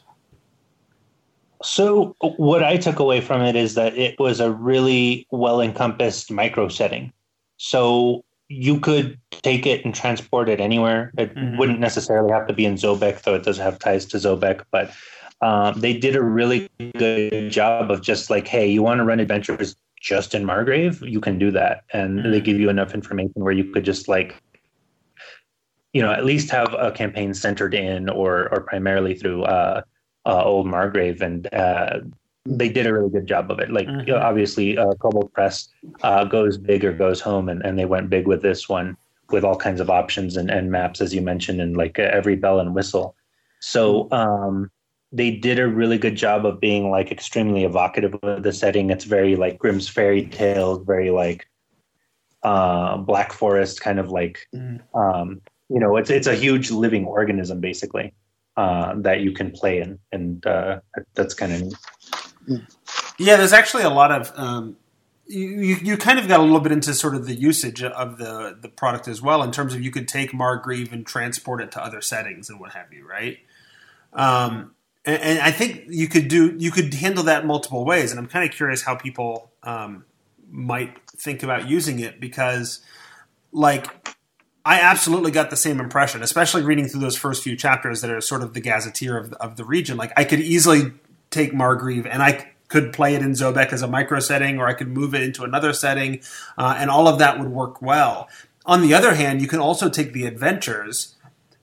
So 1.63 2.15
what 2.19 2.63
I 2.63 2.77
took 2.77 2.97
away 2.97 3.21
from 3.21 3.44
it 3.44 3.56
is 3.56 3.75
that 3.75 3.95
it 3.95 4.19
was 4.19 4.39
a 4.39 4.51
really 4.51 5.27
well 5.29 5.62
encompassed 5.62 6.31
micro 6.31 6.69
setting. 6.69 7.13
So 7.57 8.25
you 8.51 8.80
could 8.80 9.18
take 9.31 9.66
it 9.66 9.85
and 9.85 9.95
transport 9.95 10.49
it 10.49 10.59
anywhere. 10.59 11.11
It 11.18 11.33
Mhm. 11.33 11.57
wouldn't 11.57 11.80
necessarily 11.80 12.31
have 12.31 12.47
to 12.47 12.54
be 12.54 12.66
in 12.66 12.76
Zobeck, 12.76 13.21
though 13.21 13.35
it 13.35 13.44
does 13.44 13.57
have 13.57 13.80
ties 13.80 14.06
to 14.07 14.18
Zobeck. 14.18 14.61
But 14.71 14.92
um, 15.42 15.80
they 15.80 15.94
did 15.94 16.16
a 16.16 16.21
really 16.21 16.69
good 16.97 17.49
job 17.49 17.90
of 17.90 18.02
just 18.02 18.30
like, 18.30 18.47
hey, 18.47 18.68
you 18.68 18.83
want 18.83 18.99
to 18.99 19.04
run 19.04 19.19
adventures 19.19 19.76
just 19.99 20.35
in 20.35 20.44
Margreve? 20.44 21.02
You 21.09 21.19
can 21.19 21.40
do 21.40 21.49
that, 21.52 21.83
and 21.94 22.31
they 22.31 22.42
give 22.42 22.59
you 22.59 22.69
enough 22.69 22.94
information 22.94 23.33
where 23.35 23.54
you 23.54 23.64
could 23.71 23.83
just 23.83 24.07
like, 24.07 24.35
you 25.94 26.02
know, 26.02 26.11
at 26.11 26.26
least 26.26 26.52
have 26.52 26.76
a 26.78 26.92
campaign 26.92 27.33
centered 27.33 27.73
in 27.73 28.07
or 28.09 28.49
or 28.54 28.61
primarily 28.61 29.16
through. 29.16 29.44
Uh, 29.44 29.81
uh, 30.23 30.44
old 30.44 30.68
Margreve, 30.68 31.21
and 31.21 31.52
uh, 31.52 31.99
they 32.45 32.69
did 32.69 32.88
a 32.88 32.94
really 32.94 33.10
good 33.10 33.28
job 33.28 33.52
of 33.52 33.60
it. 33.60 33.71
Like 33.71 33.88
Mhm. 33.88 34.07
know, 34.07 34.18
obviously, 34.18 34.78
uh, 34.78 34.94
Kobold 34.95 35.31
Press 35.33 35.69
uh, 36.04 36.26
goes 36.26 36.57
big 36.57 36.83
or 36.83 36.94
goes 36.94 37.21
home, 37.21 37.50
and, 37.50 37.64
and 37.64 37.78
they 37.78 37.86
went 37.86 38.10
big 38.10 38.28
with 38.28 38.42
this 38.42 38.68
one 38.68 38.98
with 39.30 39.44
all 39.44 39.56
kinds 39.56 39.80
of 39.80 39.90
options 39.90 40.36
and, 40.36 40.50
and 40.50 40.71
maps, 40.71 41.00
as 41.02 41.14
you 41.14 41.21
mentioned, 41.21 41.62
and 41.62 41.78
like 41.78 42.00
uh, 42.00 42.04
every 42.04 42.36
bell 42.36 42.60
and 42.60 42.76
whistle. 42.76 43.16
So 43.60 44.12
um, 44.12 44.71
they 45.12 45.31
did 45.31 45.60
a 45.60 45.68
really 45.68 45.98
good 45.98 46.16
job 46.16 46.45
of 46.45 46.60
being 46.60 46.90
like 46.90 47.12
extremely 47.12 47.64
evocative 47.64 48.16
of 48.16 48.44
the 48.44 48.52
setting. 48.52 48.90
It's 48.90 49.06
very 49.06 49.36
like 49.36 49.60
Grimm's 49.60 49.88
fairy 49.88 50.26
tales, 50.26 50.83
very 50.86 51.12
like 51.12 51.48
uh, 52.44 52.98
Black 52.98 53.31
Forest, 53.33 53.81
kind 53.81 54.00
of 54.00 54.10
like 54.10 54.48
Mm. 54.54 54.81
um, 54.95 55.42
you 55.69 55.80
know, 55.80 55.95
it's 55.95 56.10
it's 56.10 56.28
a 56.28 56.36
huge 56.36 56.71
living 56.71 57.06
organism 57.06 57.62
basically 57.62 58.14
uh, 58.57 58.94
that 58.98 59.21
you 59.21 59.31
can 59.31 59.52
play 59.52 59.80
in, 59.80 60.00
and 60.12 60.45
uh, 60.45 60.80
that's 61.14 61.33
kind 61.33 61.54
of 61.54 61.62
neat. 61.62 61.74
Yeah, 63.18 63.38
there's 63.38 63.54
actually 63.54 63.83
a 63.83 63.90
lot 63.90 64.12
of. 64.12 64.31
Um, 64.36 64.78
you, 65.28 65.78
you 65.81 65.98
kind 65.98 66.19
of 66.19 66.28
got 66.28 66.40
a 66.40 66.44
little 66.44 66.60
bit 66.60 66.71
into 66.71 66.94
sort 66.94 67.16
of 67.16 67.26
the 67.26 67.36
usage 67.36 67.81
of 67.83 68.18
the, 68.18 68.57
the 68.60 68.68
product 68.68 69.07
as 69.07 69.21
well, 69.21 69.44
in 69.44 69.52
terms 69.52 69.74
of 69.74 69.81
you 69.81 69.90
could 69.92 70.07
take 70.07 70.31
Margreve 70.31 70.92
and 70.92 71.06
transport 71.06 71.62
it 71.62 71.71
to 71.71 71.83
other 71.83 72.02
settings 72.02 72.50
and 72.50 72.60
what 72.60 72.74
have 72.74 72.92
you, 72.92 73.07
right? 73.07 73.38
Um, 74.14 74.74
and, 75.06 75.21
and 75.21 75.40
I 75.40 75.52
think 75.52 75.86
you 75.88 76.07
could 76.07 76.28
do 76.28 76.56
you 76.57 76.71
could 76.71 76.94
handle 76.94 77.24
that 77.26 77.45
multiple 77.45 77.86
ways, 77.86 78.12
and 78.12 78.19
I'm 78.19 78.28
kind 78.28 78.48
of 78.48 78.56
curious 78.56 78.81
how 78.81 78.95
people 78.95 79.52
um, 79.64 80.06
might 80.50 80.98
think 81.10 81.44
about 81.44 81.69
using 81.69 82.00
it 82.00 82.19
because, 82.19 82.81
like, 83.52 83.88
I 84.66 84.81
absolutely 84.81 85.31
got 85.31 85.50
the 85.50 85.56
same 85.56 85.80
impression, 85.80 86.21
especially 86.21 86.62
reading 86.62 86.88
through 86.88 87.00
those 87.00 87.18
first 87.18 87.42
few 87.44 87.56
chapters 87.56 88.02
that 88.02 88.12
are 88.12 88.21
sort 88.21 88.44
of 88.44 88.54
the 88.54 88.62
gazetteer 88.62 89.18
of, 89.18 89.33
of 89.33 89.56
the 89.56 89.64
region. 89.64 89.98
Like, 89.98 90.12
I 90.18 90.24
could 90.24 90.40
easily 90.40 90.92
take 91.31 91.54
Margreve 91.54 92.07
and 92.09 92.21
I 92.21 92.52
could 92.71 92.94
play 92.94 93.16
it 93.16 93.21
in 93.21 93.31
Zobeck 93.31 93.73
as 93.73 93.81
a 93.81 93.88
micro 93.88 94.19
setting, 94.19 94.57
or 94.57 94.66
I 94.66 94.73
could 94.73 94.88
move 94.88 95.14
it 95.14 95.21
into 95.21 95.44
another 95.44 95.73
setting, 95.73 96.21
uh, 96.57 96.76
and 96.78 96.90
all 96.90 97.07
of 97.07 97.19
that 97.19 97.38
would 97.38 97.50
work 97.50 97.81
well. 97.81 98.30
On 98.66 98.81
the 98.81 98.94
other 98.94 99.14
hand, 99.14 99.42
you 99.42 99.47
can 99.47 99.59
also 99.59 99.90
take 99.90 100.14
the 100.14 100.26
adventures 100.26 101.16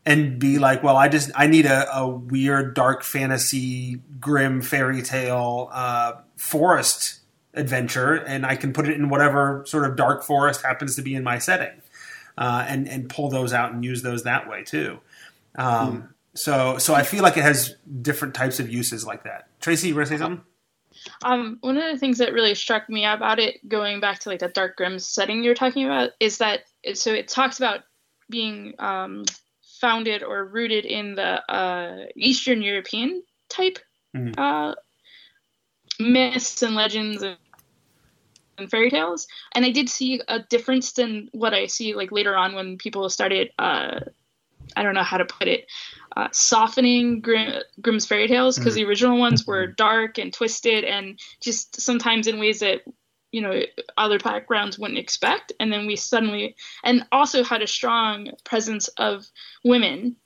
and 0.05 0.39
be 0.39 0.59
like, 0.59 0.83
well, 0.83 0.97
I 0.97 1.09
just 1.09 1.31
I 1.35 1.47
need 1.47 1.65
a, 1.65 1.91
a 1.97 2.07
weird 2.07 2.75
dark 2.75 3.03
fantasy 3.03 4.03
grim 4.21 4.61
fairy 4.61 5.01
tale 5.01 5.71
uh, 5.73 6.13
forest 6.37 7.21
adventure, 7.55 8.15
and 8.15 8.45
I 8.45 8.57
can 8.57 8.75
put 8.75 8.87
it 8.89 8.95
in 8.97 9.09
whatever 9.09 9.65
sort 9.67 9.89
of 9.89 9.97
dark 9.97 10.25
forest 10.25 10.63
happens 10.63 10.97
to 10.97 11.03
be 11.03 11.15
in 11.15 11.25
my 11.25 11.39
setting, 11.39 11.81
uh, 12.37 12.67
and 12.69 12.87
and 12.87 13.09
pull 13.09 13.31
those 13.31 13.55
out 13.55 13.73
and 13.73 13.83
use 13.85 14.03
those 14.03 14.25
that 14.25 14.49
way 14.49 14.63
too. 14.63 14.99
Um, 15.57 16.15
So 16.39 16.79
so 16.79 16.95
I 16.95 17.03
feel 17.03 17.23
like 17.23 17.37
it 17.37 17.43
has 17.43 17.75
different 18.01 18.35
types 18.35 18.61
of 18.61 18.71
uses 18.71 19.05
like 19.05 19.25
that. 19.25 19.49
Tracy, 19.61 19.89
you 19.89 19.97
want 19.97 20.07
to 20.07 20.15
say 20.15 20.19
something? 20.19 20.45
Um, 21.23 21.59
one 21.61 21.77
of 21.77 21.93
the 21.93 21.99
things 21.99 22.19
that 22.19 22.33
really 22.33 22.55
struck 22.55 22.89
me 22.89 23.05
about 23.05 23.39
it, 23.39 23.67
going 23.69 24.01
back 24.01 24.21
to 24.21 24.29
like 24.29 24.41
that 24.41 24.55
dark 24.55 24.77
grim 24.77 24.99
setting 24.99 25.43
you're 25.43 25.55
talking 25.55 25.85
about, 25.85 26.11
is 26.21 26.39
that 26.39 26.61
it, 26.83 26.97
so 26.97 27.13
it 27.13 27.29
talks 27.29 27.59
about 27.59 27.81
being 28.31 28.75
um, 28.79 29.25
founded 29.81 30.23
or 30.23 30.45
rooted 30.45 30.85
in 30.85 31.17
the 31.17 31.53
uh, 31.53 32.07
Eastern 32.17 32.63
European 32.63 33.23
type 33.49 33.79
Mhm. 34.17 34.39
uh, 34.39 34.75
myths 36.01 36.63
and 36.63 36.75
legends 36.75 37.23
and, 37.23 37.37
and 38.57 38.71
fairy 38.71 38.91
tales, 38.91 39.27
and 39.55 39.65
I 39.65 39.71
did 39.71 39.89
see 39.89 40.21
a 40.29 40.39
difference 40.39 40.93
than 40.93 41.29
what 41.33 41.53
I 41.53 41.67
see 41.67 41.95
like 41.95 42.13
later 42.13 42.37
on 42.37 42.55
when 42.55 42.79
people 42.79 43.09
started. 43.11 43.51
Uh, 43.59 44.01
I 44.77 44.83
don't 44.83 44.95
know 44.95 45.03
how 45.03 45.19
to 45.19 45.25
put 45.25 45.49
it. 45.49 45.67
Uh, 46.17 46.29
softening 46.33 47.21
Grim, 47.21 47.63
Grimm's 47.81 48.07
fairy 48.07 48.29
tales 48.29 48.59
because 48.59 48.75
the 48.75 48.85
original 48.85 49.19
ones 49.19 49.47
were 49.47 49.67
dark 49.67 50.19
and 50.19 50.33
twisted 50.33 50.85
and 50.85 51.19
just 51.41 51.81
sometimes 51.81 52.27
in 52.27 52.39
ways 52.39 52.61
that 52.61 52.83
you 53.31 53.41
know 53.41 53.63
other 53.97 54.19
backgrounds 54.19 54.79
wouldn't 54.79 54.99
expect. 54.99 55.53
And 55.61 55.73
then 55.73 55.87
we 55.87 55.97
suddenly 55.97 56.57
and 56.83 57.07
also 57.13 57.45
had 57.45 57.63
a 57.63 57.67
strong 57.67 58.31
presence 58.45 58.89
of 58.97 59.27
women 59.65 60.17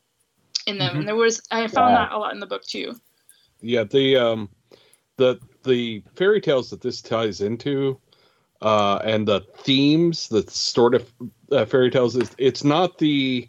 in 0.66 0.78
them. 0.78 0.96
And 0.98 1.08
there 1.08 1.16
was 1.16 1.42
i 1.50 1.66
found 1.68 1.94
Wow. 1.94 2.06
that 2.06 2.12
a 2.12 2.18
lot 2.18 2.32
in 2.32 2.40
the 2.40 2.46
book 2.46 2.62
too. 2.62 2.94
Yeah, 3.60 3.84
the 3.84 4.16
um, 4.16 4.48
the 5.16 5.38
the 5.64 6.02
fairy 6.14 6.40
tales 6.40 6.70
that 6.70 6.80
this 6.80 7.00
ties 7.00 7.40
into, 7.40 8.00
uh, 8.60 8.98
and 9.04 9.26
the 9.26 9.40
themes, 9.58 10.28
the 10.28 10.42
sort 10.50 10.94
of 10.94 11.12
uh, 11.50 11.64
fairy 11.64 11.90
tales 11.90 12.16
is 12.16 12.30
it's 12.38 12.64
not 12.64 12.98
the 12.98 13.48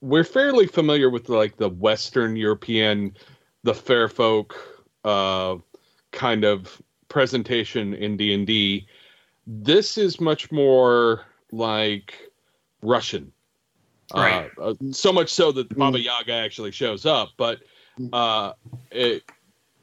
we're 0.00 0.24
fairly 0.24 0.66
familiar 0.66 1.10
with 1.10 1.28
like 1.28 1.56
the 1.56 1.68
Western 1.68 2.36
European, 2.36 3.16
the 3.62 3.74
fair 3.74 4.08
folk, 4.08 4.56
uh, 5.04 5.56
kind 6.10 6.44
of 6.44 6.80
presentation 7.08 7.94
in 7.94 8.16
D 8.16 8.34
and 8.34 8.46
D. 8.46 8.86
This 9.46 9.96
is 9.96 10.20
much 10.20 10.50
more 10.52 11.24
like 11.52 12.30
Russian. 12.82 13.32
Right. 14.14 14.50
Uh, 14.58 14.70
uh, 14.70 14.74
so 14.90 15.12
much 15.12 15.30
so 15.30 15.52
that 15.52 15.76
Baba 15.76 16.00
Yaga 16.00 16.32
actually 16.32 16.72
shows 16.72 17.04
up, 17.04 17.30
but 17.36 17.60
uh, 18.12 18.52
it, 18.90 19.22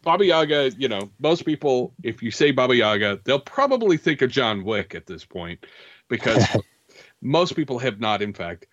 Baba 0.02 0.26
Yaga, 0.26 0.72
you 0.78 0.88
know, 0.88 1.10
most 1.20 1.46
people, 1.46 1.94
if 2.04 2.24
you 2.24 2.32
say 2.32 2.52
Baba 2.52 2.76
Yaga, 2.76 3.20
they'll 3.24 3.40
probably 3.40 3.98
think 3.98 4.22
of 4.22 4.32
John 4.32 4.64
Wick 4.64 4.96
at 4.96 5.06
this 5.06 5.26
point 5.26 5.66
because 6.08 6.44
most 7.22 7.56
people 7.56 7.78
have 7.80 8.00
not, 8.00 8.22
in 8.22 8.34
fact, 8.34 8.66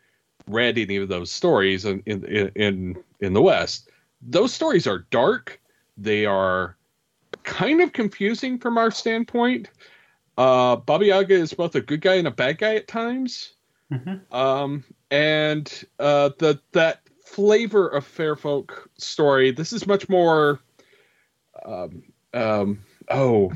read 0.46 0.78
any 0.78 0.96
of 0.96 1.08
those 1.08 1.30
stories 1.30 1.84
in, 1.84 2.02
in 2.06 2.24
in 2.54 2.96
in 3.20 3.32
the 3.32 3.42
West. 3.42 3.90
Those 4.20 4.52
stories 4.52 4.86
are 4.86 5.06
dark. 5.10 5.60
They 5.96 6.26
are 6.26 6.76
kind 7.44 7.80
of 7.80 7.92
confusing 7.92 8.58
from 8.58 8.78
our 8.78 8.90
standpoint. 8.90 9.68
Uh, 10.38 10.76
Baba 10.76 11.06
Yaga 11.06 11.34
is 11.34 11.52
both 11.52 11.74
a 11.74 11.80
good 11.80 12.00
guy 12.00 12.14
and 12.14 12.28
a 12.28 12.30
bad 12.30 12.58
guy 12.58 12.76
at 12.76 12.88
times. 12.88 13.54
Mhm. 13.92 14.20
Um, 14.32 14.84
and 15.10 15.84
uh, 15.98 16.30
the 16.38 16.60
that 16.72 17.00
flavor 17.24 17.88
of 17.88 18.06
fair 18.06 18.36
folk 18.36 18.88
story. 18.96 19.50
This 19.52 19.72
is 19.72 19.86
much 19.86 20.08
more. 20.08 20.60
Um, 21.64 22.02
um, 22.34 22.78
oh, 23.10 23.52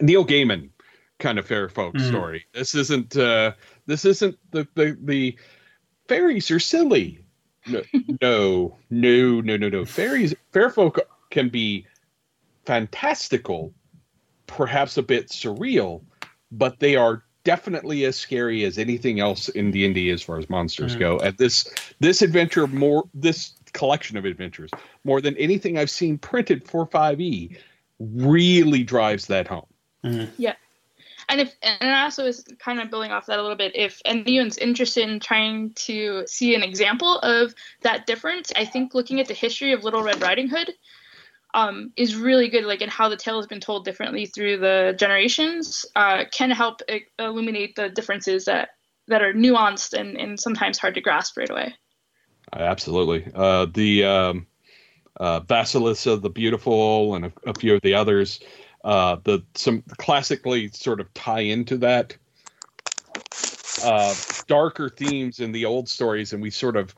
Neil 0.00 0.24
Gaiman 0.24 0.70
kind 1.18 1.38
of 1.38 1.46
fair 1.46 1.68
folk 1.68 1.94
Mm. 1.94 2.08
story. 2.08 2.46
This 2.52 2.74
isn't. 2.74 3.16
Uh, 3.16 3.52
this 3.86 4.04
isn't 4.04 4.38
the 4.52 4.68
the 4.74 4.96
the 5.02 5.36
fairies 6.08 6.50
are 6.50 6.58
silly. 6.58 7.24
No, 7.66 7.82
no, 8.20 8.76
no, 8.90 9.40
no, 9.40 9.56
no, 9.56 9.68
no. 9.68 9.84
Fairies, 9.84 10.34
fair 10.52 10.70
folk 10.70 10.98
can 11.30 11.48
be 11.48 11.86
fantastical, 12.64 13.72
perhaps 14.46 14.96
a 14.96 15.02
bit 15.02 15.28
surreal, 15.28 16.02
but 16.50 16.80
they 16.80 16.96
are 16.96 17.22
definitely 17.44 18.04
as 18.04 18.16
scary 18.16 18.64
as 18.64 18.78
anything 18.78 19.20
else 19.20 19.48
in 19.50 19.70
D 19.70 19.84
and 19.86 19.94
D 19.94 20.10
as 20.10 20.22
far 20.22 20.38
as 20.38 20.48
monsters 20.50 20.94
Mhm. 20.96 20.98
go. 20.98 21.18
And 21.20 21.36
this 21.38 21.68
this 22.00 22.22
adventure 22.22 22.66
more 22.66 23.04
this 23.14 23.52
collection 23.72 24.16
of 24.16 24.24
adventures 24.24 24.70
more 25.04 25.20
than 25.20 25.36
anything 25.36 25.78
I've 25.78 25.90
seen 25.90 26.18
printed 26.18 26.66
for 26.66 26.86
5e 26.86 27.56
really 27.98 28.82
drives 28.82 29.26
that 29.26 29.46
home. 29.46 29.66
And 31.28 31.40
if 31.40 31.54
and 31.62 31.90
also 31.90 32.24
is 32.24 32.44
kind 32.58 32.80
of 32.80 32.90
building 32.90 33.10
off 33.10 33.26
that 33.26 33.38
a 33.38 33.42
little 33.42 33.56
bit 33.56 33.72
if 33.74 34.00
anyone's 34.04 34.58
interested 34.58 35.08
in 35.08 35.20
trying 35.20 35.72
to 35.74 36.24
see 36.26 36.54
an 36.54 36.62
example 36.62 37.18
of 37.20 37.54
that 37.82 38.06
difference 38.06 38.52
i 38.56 38.64
think 38.64 38.94
looking 38.94 39.20
at 39.20 39.26
the 39.26 39.34
history 39.34 39.72
of 39.72 39.84
little 39.84 40.02
red 40.02 40.20
riding 40.20 40.48
hood 40.48 40.72
um, 41.54 41.92
is 41.96 42.14
really 42.14 42.48
good 42.48 42.64
like 42.64 42.82
and 42.82 42.92
how 42.92 43.08
the 43.08 43.16
tale 43.16 43.36
has 43.36 43.46
been 43.46 43.60
told 43.60 43.84
differently 43.84 44.26
through 44.26 44.58
the 44.58 44.94
generations 44.98 45.86
uh, 45.96 46.24
can 46.30 46.50
help 46.50 46.82
uh, 46.90 46.98
illuminate 47.18 47.74
the 47.74 47.88
differences 47.88 48.44
that 48.44 48.70
that 49.06 49.22
are 49.22 49.32
nuanced 49.32 49.98
and, 49.98 50.18
and 50.18 50.38
sometimes 50.38 50.78
hard 50.78 50.94
to 50.94 51.00
grasp 51.00 51.36
right 51.38 51.48
away 51.48 51.74
Absolutely. 52.52 53.30
Uh, 53.34 53.66
the 53.72 54.04
um, 54.04 54.46
uh, 55.18 55.40
Vasilisa 55.40 56.20
the 56.20 56.30
Beautiful 56.30 57.14
and 57.14 57.26
a, 57.26 57.32
a 57.46 57.54
few 57.54 57.74
of 57.74 57.82
the 57.82 57.94
others, 57.94 58.40
uh, 58.88 59.18
the 59.24 59.44
some 59.54 59.82
classically 59.98 60.68
sort 60.68 60.98
of 60.98 61.12
tie 61.12 61.40
into 61.40 61.76
that 61.76 62.16
uh, 63.84 64.14
darker 64.46 64.88
themes 64.88 65.40
in 65.40 65.52
the 65.52 65.66
old 65.66 65.90
stories, 65.90 66.32
and 66.32 66.40
we 66.40 66.48
sort 66.48 66.74
of 66.74 66.94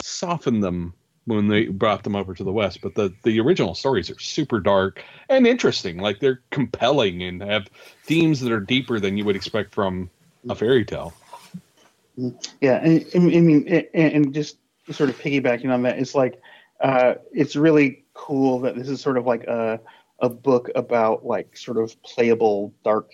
soften 0.00 0.60
them 0.60 0.94
when 1.26 1.48
they 1.48 1.66
brought 1.66 2.02
them 2.02 2.16
over 2.16 2.32
to 2.32 2.42
the 2.42 2.50
West. 2.50 2.80
But 2.80 2.94
the 2.94 3.12
the 3.24 3.40
original 3.40 3.74
stories 3.74 4.08
are 4.08 4.18
super 4.18 4.58
dark 4.58 5.04
and 5.28 5.46
interesting. 5.46 5.98
Like 5.98 6.20
they're 6.20 6.40
compelling 6.50 7.22
and 7.22 7.42
have 7.42 7.68
themes 8.04 8.40
that 8.40 8.50
are 8.50 8.60
deeper 8.60 8.98
than 8.98 9.18
you 9.18 9.26
would 9.26 9.36
expect 9.36 9.74
from 9.74 10.08
a 10.48 10.54
fairy 10.54 10.86
tale. 10.86 11.12
Yeah, 12.62 12.80
I 12.82 13.18
mean, 13.18 13.68
and 13.92 14.32
just 14.32 14.56
sort 14.90 15.10
of 15.10 15.18
piggybacking 15.18 15.70
on 15.70 15.82
that, 15.82 15.98
it's 15.98 16.14
like 16.14 16.40
uh, 16.80 17.16
it's 17.32 17.54
really 17.54 18.02
cool 18.14 18.60
that 18.60 18.76
this 18.76 18.88
is 18.88 19.02
sort 19.02 19.18
of 19.18 19.26
like 19.26 19.44
a 19.44 19.78
a 20.20 20.28
book 20.28 20.70
about 20.74 21.24
like 21.24 21.56
sort 21.56 21.78
of 21.78 22.00
playable 22.02 22.72
dark 22.84 23.12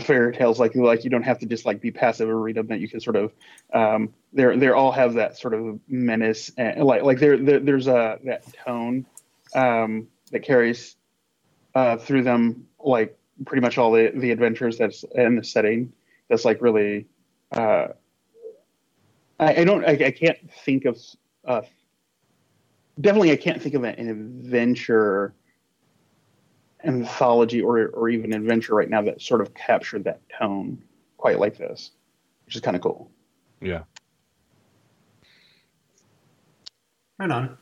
fairy 0.00 0.34
tales. 0.34 0.58
Like 0.58 0.74
like 0.74 1.04
you 1.04 1.10
don't 1.10 1.22
have 1.22 1.38
to 1.40 1.46
just 1.46 1.66
like 1.66 1.80
be 1.80 1.90
passive 1.90 2.28
or 2.28 2.40
read 2.40 2.56
them. 2.56 2.66
That 2.68 2.80
you 2.80 2.88
can 2.88 3.00
sort 3.00 3.16
of 3.16 3.32
um, 3.72 4.12
they're 4.32 4.56
they 4.56 4.68
all 4.68 4.92
have 4.92 5.14
that 5.14 5.38
sort 5.38 5.54
of 5.54 5.78
menace 5.88 6.50
and 6.56 6.82
like 6.84 7.02
like 7.02 7.18
there 7.18 7.36
there 7.36 7.60
there's 7.60 7.88
a 7.88 8.18
that 8.24 8.44
tone 8.64 9.06
um, 9.54 10.08
that 10.30 10.40
carries 10.40 10.96
uh, 11.74 11.96
through 11.96 12.22
them 12.22 12.66
like 12.78 13.16
pretty 13.44 13.60
much 13.60 13.78
all 13.78 13.92
the 13.92 14.12
the 14.14 14.30
adventures 14.30 14.78
that's 14.78 15.04
in 15.14 15.36
the 15.36 15.44
setting. 15.44 15.92
That's 16.28 16.44
like 16.44 16.62
really 16.62 17.06
uh, 17.52 17.88
I, 19.38 19.56
I 19.56 19.64
don't 19.64 19.84
I, 19.84 19.92
I 19.92 20.10
can't 20.10 20.38
think 20.64 20.84
of 20.84 20.98
uh, 21.44 21.62
definitely 23.00 23.32
I 23.32 23.36
can't 23.36 23.60
think 23.60 23.74
of 23.74 23.84
an 23.84 24.08
adventure 24.08 25.34
anthology 26.84 27.60
or 27.60 27.88
or 27.88 28.08
even 28.08 28.32
adventure 28.32 28.74
right 28.74 28.90
now 28.90 29.02
that 29.02 29.22
sort 29.22 29.40
of 29.40 29.54
captured 29.54 30.04
that 30.04 30.20
tone 30.38 30.82
quite 31.16 31.38
like 31.38 31.56
this, 31.56 31.92
which 32.46 32.56
is 32.56 32.60
kind 32.60 32.76
of 32.76 32.82
cool. 32.82 33.10
Yeah. 33.60 33.82
Right 37.18 37.30
on. 37.30 37.58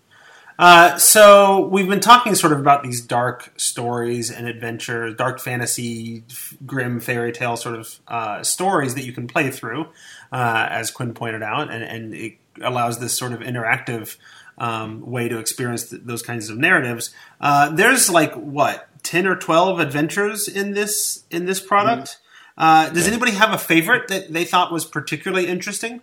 Uh, 0.58 0.98
so 0.98 1.66
we've 1.68 1.88
been 1.88 2.00
talking 2.00 2.34
sort 2.34 2.52
of 2.52 2.60
about 2.60 2.82
these 2.82 3.00
dark 3.00 3.50
stories 3.56 4.30
and 4.30 4.46
adventures, 4.46 5.14
dark 5.16 5.40
fantasy, 5.40 6.22
f- 6.30 6.54
grim 6.66 7.00
fairy 7.00 7.32
tale 7.32 7.56
sort 7.56 7.76
of 7.76 7.98
uh, 8.08 8.42
stories 8.42 8.94
that 8.94 9.04
you 9.04 9.12
can 9.12 9.26
play 9.26 9.50
through, 9.50 9.86
uh, 10.32 10.68
as 10.70 10.90
Quinn 10.90 11.14
pointed 11.14 11.42
out, 11.42 11.70
and, 11.70 11.82
and 11.82 12.14
it 12.14 12.34
allows 12.60 13.00
this 13.00 13.14
sort 13.14 13.32
of 13.32 13.40
interactive 13.40 14.18
um, 14.60 15.00
way 15.10 15.28
to 15.28 15.38
experience 15.38 15.90
th- 15.90 16.02
those 16.04 16.22
kinds 16.22 16.48
of 16.50 16.58
narratives. 16.58 17.12
Uh, 17.40 17.70
there's 17.70 18.08
like 18.08 18.32
what 18.34 18.86
ten 19.02 19.26
or 19.26 19.34
twelve 19.34 19.80
adventures 19.80 20.46
in 20.46 20.72
this 20.74 21.24
in 21.30 21.46
this 21.46 21.58
product. 21.60 22.18
Uh, 22.56 22.90
does 22.90 23.08
anybody 23.08 23.32
have 23.32 23.52
a 23.52 23.58
favorite 23.58 24.06
that 24.08 24.32
they 24.32 24.44
thought 24.44 24.70
was 24.70 24.84
particularly 24.84 25.46
interesting? 25.48 26.02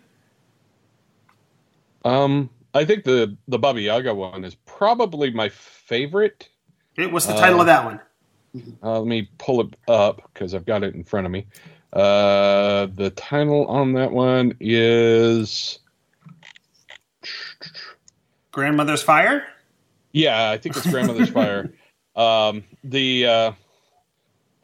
Um, 2.03 2.49
I 2.73 2.85
think 2.85 3.03
the 3.03 3.37
the 3.47 3.59
Baba 3.59 3.81
Yaga 3.81 4.13
one 4.13 4.43
is 4.43 4.55
probably 4.65 5.31
my 5.31 5.49
favorite. 5.49 6.49
Okay, 6.97 7.11
What's 7.11 7.25
the 7.25 7.33
title 7.33 7.59
Uh, 7.59 7.61
of 7.61 7.67
that 7.67 7.85
one? 7.85 7.99
Uh, 8.81 8.99
let 8.99 9.07
me 9.07 9.29
pull 9.37 9.61
it 9.61 9.75
up 9.87 10.21
because 10.33 10.53
I've 10.55 10.65
got 10.65 10.83
it 10.83 10.95
in 10.95 11.03
front 11.03 11.25
of 11.25 11.31
me. 11.31 11.45
Uh, 11.93 12.87
the 12.87 13.11
title 13.15 13.65
on 13.67 13.93
that 13.93 14.11
one 14.11 14.55
is 14.59 15.79
Grandmother's 18.61 19.03
Fire. 19.03 19.45
Yeah, 20.13 20.49
I 20.49 20.57
think 20.57 20.75
it's 20.75 20.87
Grandmother's 20.87 21.29
Fire. 21.29 21.71
Um, 22.15 22.63
the 22.83 23.27
uh, 23.27 23.51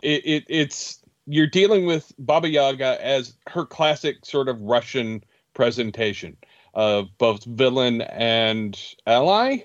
it, 0.01 0.25
it 0.25 0.45
it's 0.49 1.03
you're 1.27 1.45
dealing 1.45 1.85
with 1.85 2.11
Baba 2.17 2.49
Yaga 2.49 2.97
as 3.05 3.35
her 3.47 3.63
classic 3.63 4.25
sort 4.25 4.49
of 4.49 4.59
Russian 4.59 5.23
presentation 5.53 6.35
of 6.73 7.15
both 7.19 7.45
villain 7.45 8.01
and 8.01 8.75
ally. 9.05 9.57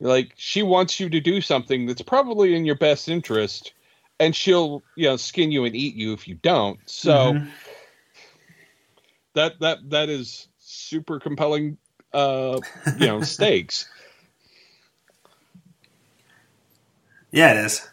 Like 0.00 0.32
she 0.38 0.62
wants 0.62 0.98
you 0.98 1.10
to 1.10 1.20
do 1.20 1.42
something 1.42 1.84
that's 1.84 2.00
probably 2.00 2.54
in 2.54 2.64
your 2.64 2.78
best 2.78 3.10
interest, 3.10 3.74
and 4.18 4.34
she'll 4.34 4.82
you 4.94 5.06
know 5.06 5.18
skin 5.18 5.52
you 5.52 5.66
and 5.66 5.76
eat 5.76 5.94
you 5.94 6.14
if 6.14 6.26
you 6.26 6.36
don't. 6.36 6.80
So 6.86 7.34
Mhm. 7.34 7.50
that 9.34 9.60
that 9.60 9.90
that 9.90 10.08
is 10.08 10.48
super 10.58 11.20
compelling. 11.20 11.76
Uh, 12.14 12.60
you 12.96 13.06
know 13.06 13.20
stakes. 13.22 13.88
Yeah, 17.32 17.50
it 17.50 17.66
is. 17.66 17.86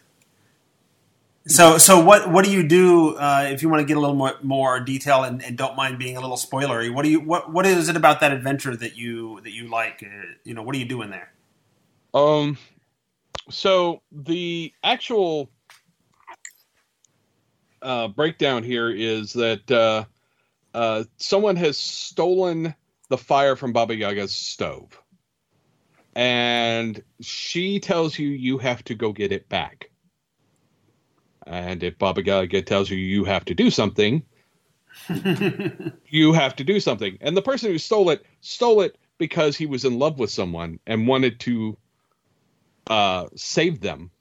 So, 1.47 1.79
so 1.79 1.99
what 1.99 2.29
what 2.29 2.45
do 2.45 2.51
you 2.51 2.61
do 2.61 3.15
uh, 3.15 3.47
if 3.51 3.63
you 3.63 3.69
want 3.69 3.81
to 3.81 3.85
get 3.85 3.97
a 3.97 3.99
little 3.99 4.15
more 4.15 4.35
more 4.43 4.79
detail 4.79 5.23
and, 5.23 5.43
and 5.43 5.57
don't 5.57 5.75
mind 5.75 5.97
being 5.97 6.15
a 6.15 6.21
little 6.21 6.37
spoilery? 6.37 6.93
What 6.93 7.03
do 7.03 7.09
you 7.09 7.19
what 7.19 7.51
what 7.51 7.65
is 7.65 7.89
it 7.89 7.95
about 7.97 8.19
that 8.19 8.31
adventure 8.31 8.75
that 8.75 8.95
you 8.95 9.41
that 9.41 9.51
you 9.51 9.67
like? 9.67 10.03
Uh, 10.03 10.25
you 10.43 10.53
know, 10.53 10.61
what 10.61 10.75
are 10.75 10.77
you 10.77 10.85
doing 10.85 11.09
there? 11.09 11.33
Um, 12.13 12.59
so 13.49 14.03
the 14.11 14.71
actual 14.83 15.49
uh, 17.81 18.09
breakdown 18.09 18.61
here 18.63 18.91
is 18.91 19.33
that 19.33 19.71
uh, 19.71 20.05
uh, 20.75 21.05
someone 21.17 21.55
has 21.55 21.75
stolen 21.75 22.75
the 23.11 23.17
fire 23.17 23.57
from 23.57 23.73
Baba 23.73 23.93
Yaga's 23.93 24.31
stove, 24.31 24.99
and 26.15 27.03
she 27.19 27.79
tells 27.79 28.17
you 28.17 28.29
you 28.29 28.57
have 28.57 28.83
to 28.85 28.95
go 28.95 29.11
get 29.11 29.33
it 29.33 29.49
back. 29.49 29.91
And 31.45 31.83
if 31.83 31.97
Baba 31.97 32.23
Yaga 32.23 32.61
tells 32.61 32.89
you 32.89 32.97
you 32.97 33.25
have 33.25 33.43
to 33.45 33.53
do 33.53 33.69
something, 33.69 34.23
you 36.07 36.31
have 36.31 36.55
to 36.55 36.63
do 36.63 36.79
something. 36.79 37.17
And 37.19 37.35
the 37.35 37.41
person 37.41 37.69
who 37.69 37.77
stole 37.77 38.09
it 38.11 38.25
stole 38.39 38.79
it 38.81 38.97
because 39.17 39.57
he 39.57 39.65
was 39.65 39.83
in 39.83 39.99
love 39.99 40.17
with 40.17 40.31
someone 40.31 40.79
and 40.87 41.07
wanted 41.07 41.41
to 41.41 41.77
uh, 42.87 43.25
save 43.35 43.81
them. 43.81 44.11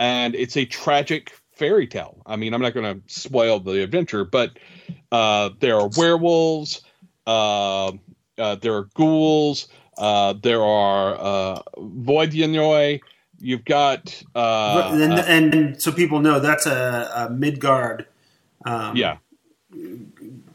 And 0.00 0.34
it's 0.34 0.56
a 0.56 0.64
tragic 0.64 1.32
fairy 1.52 1.86
tale. 1.86 2.20
I 2.26 2.34
mean, 2.34 2.54
I'm 2.54 2.60
not 2.60 2.74
going 2.74 3.00
to 3.00 3.14
spoil 3.14 3.60
the 3.60 3.84
adventure, 3.84 4.24
but 4.24 4.58
uh, 5.12 5.50
there 5.60 5.78
are 5.78 5.88
werewolves, 5.96 6.82
uh, 7.26 7.92
uh, 8.38 8.54
there 8.56 8.74
are 8.74 8.88
ghouls, 8.94 9.68
uh, 9.98 10.34
there 10.42 10.62
are 10.62 11.14
uh, 11.14 11.62
Vodyanoi. 11.76 13.00
You've 13.40 13.64
got 13.64 14.22
uh, 14.34 14.90
and, 14.92 15.12
uh, 15.12 15.24
and, 15.26 15.54
and 15.54 15.82
so 15.82 15.92
people 15.92 16.20
know 16.20 16.40
that's 16.40 16.66
a, 16.66 17.10
a 17.14 17.30
Midgard, 17.30 18.06
um, 18.64 18.96
yeah, 18.96 19.18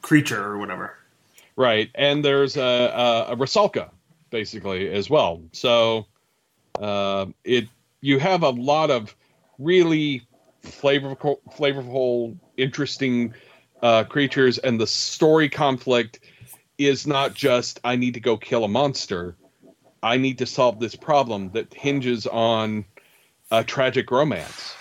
creature 0.01 0.43
or 0.43 0.57
whatever. 0.57 0.95
right, 1.55 1.89
and 1.95 2.25
there's 2.25 2.57
a, 2.57 2.61
a, 2.61 3.33
a 3.33 3.35
Rusalka 3.35 3.89
basically 4.29 4.89
as 4.89 5.09
well. 5.09 5.41
So 5.51 6.07
uh, 6.79 7.27
it 7.43 7.67
you 8.01 8.19
have 8.19 8.43
a 8.43 8.49
lot 8.49 8.91
of 8.91 9.15
really 9.57 10.23
flavorful, 10.63 11.37
flavorful, 11.51 12.37
interesting 12.57 13.33
uh, 13.81 14.03
creatures, 14.05 14.57
and 14.57 14.79
the 14.79 14.87
story 14.87 15.49
conflict 15.49 16.19
is 16.79 17.05
not 17.05 17.33
just 17.33 17.79
I 17.83 17.95
need 17.97 18.13
to 18.15 18.19
go 18.19 18.37
kill 18.37 18.63
a 18.63 18.67
monster. 18.67 19.35
I 20.01 20.17
need 20.17 20.37
to 20.39 20.45
solve 20.45 20.79
this 20.79 20.95
problem 20.95 21.51
that 21.51 21.73
hinges 21.73 22.25
on 22.25 22.85
a 23.51 23.63
tragic 23.63 24.09
romance. 24.11 24.73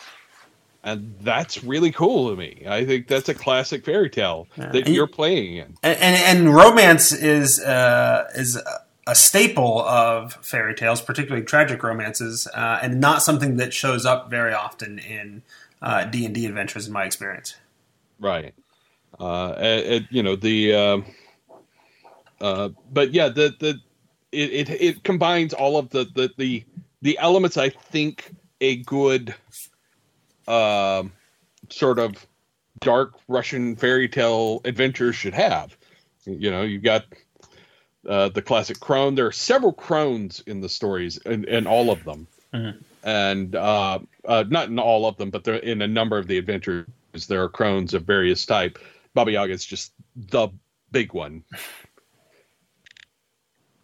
And 0.84 1.16
that's 1.20 1.64
really 1.64 1.90
cool 1.90 2.30
to 2.30 2.36
me. 2.36 2.62
I 2.66 2.86
think 2.86 3.08
that's 3.08 3.28
a 3.28 3.34
classic 3.34 3.84
fairy 3.84 4.08
tale 4.08 4.46
that 4.56 4.74
And 4.74 4.86
you- 4.88 4.94
you're 4.94 5.06
playing 5.08 5.56
in. 5.56 5.76
And 5.82 5.98
and, 5.98 6.38
and 6.38 6.54
romance 6.54 7.12
is 7.12 7.60
uh, 7.60 8.30
is 8.34 8.56
a- 8.56 9.14
staple 9.14 9.80
of 9.86 10.34
fairy 10.42 10.74
tales, 10.74 11.00
particularly 11.00 11.44
tragic 11.44 11.82
romances, 11.82 12.46
uh, 12.54 12.78
and 12.82 13.00
not 13.00 13.22
something 13.22 13.56
that 13.56 13.72
shows 13.74 14.04
up 14.04 14.30
very 14.30 14.52
often 14.52 14.98
in 14.98 15.42
uh, 15.80 16.04
D 16.04 16.26
and 16.26 16.34
D 16.34 16.44
adventures, 16.46 16.86
in 16.86 16.92
my 16.92 17.04
experience. 17.04 17.54
right 18.20 18.54
uh 19.18 19.54
it, 19.58 19.86
it- 19.94 20.06
you 20.10 20.22
know 20.22 20.36
the 20.36 20.74
um 20.74 21.04
uh 22.40 22.68
but 22.92 23.12
yeah 23.12 23.28
the 23.28 23.54
the 23.60 23.80
it, 24.32 24.68
it 24.68 24.80
it 24.80 25.02
combines 25.04 25.52
all 25.54 25.76
of 25.78 25.88
the 25.90 26.04
the 26.14 26.30
the 26.36 26.64
the 27.02 27.18
elements 27.18 27.56
i 27.56 27.68
think 27.68 28.34
a 28.60 28.76
good 28.76 29.34
um 30.46 31.12
sort 31.70 31.98
of 31.98 32.26
dark 32.80 33.14
russian 33.28 33.76
fairy 33.76 34.08
tale 34.08 34.60
adventure 34.64 35.12
should 35.12 35.34
have. 35.34 35.76
You 36.24 36.50
know 36.50 36.62
you've 36.62 36.82
got 36.82 37.04
uh 38.08 38.28
the 38.28 38.42
classic 38.42 38.80
crone. 38.80 39.14
There 39.14 39.26
are 39.26 39.32
several 39.32 39.72
crones 39.72 40.42
in 40.46 40.60
the 40.60 40.68
stories 40.68 41.18
and 41.24 41.44
and 41.46 41.66
all 41.66 41.90
of 41.90 42.04
them. 42.04 42.26
Mhm. 42.54 42.82
and 43.04 43.54
uh, 43.54 43.98
uh 44.24 44.44
not 44.48 44.68
in 44.68 44.78
all 44.78 45.06
of 45.06 45.16
them 45.18 45.30
but 45.30 45.44
they're 45.44 45.56
in 45.56 45.82
a 45.82 45.88
number 45.88 46.16
of 46.16 46.26
the 46.26 46.38
adventures 46.38 46.86
there 47.28 47.42
are 47.42 47.48
crones 47.48 47.92
of 47.94 48.04
various 48.04 48.46
type. 48.46 48.78
Baba 49.14 49.32
yaga 49.32 49.52
is 49.52 49.64
just 49.64 49.92
the 50.16 50.48
big 50.92 51.12
one 51.12 51.44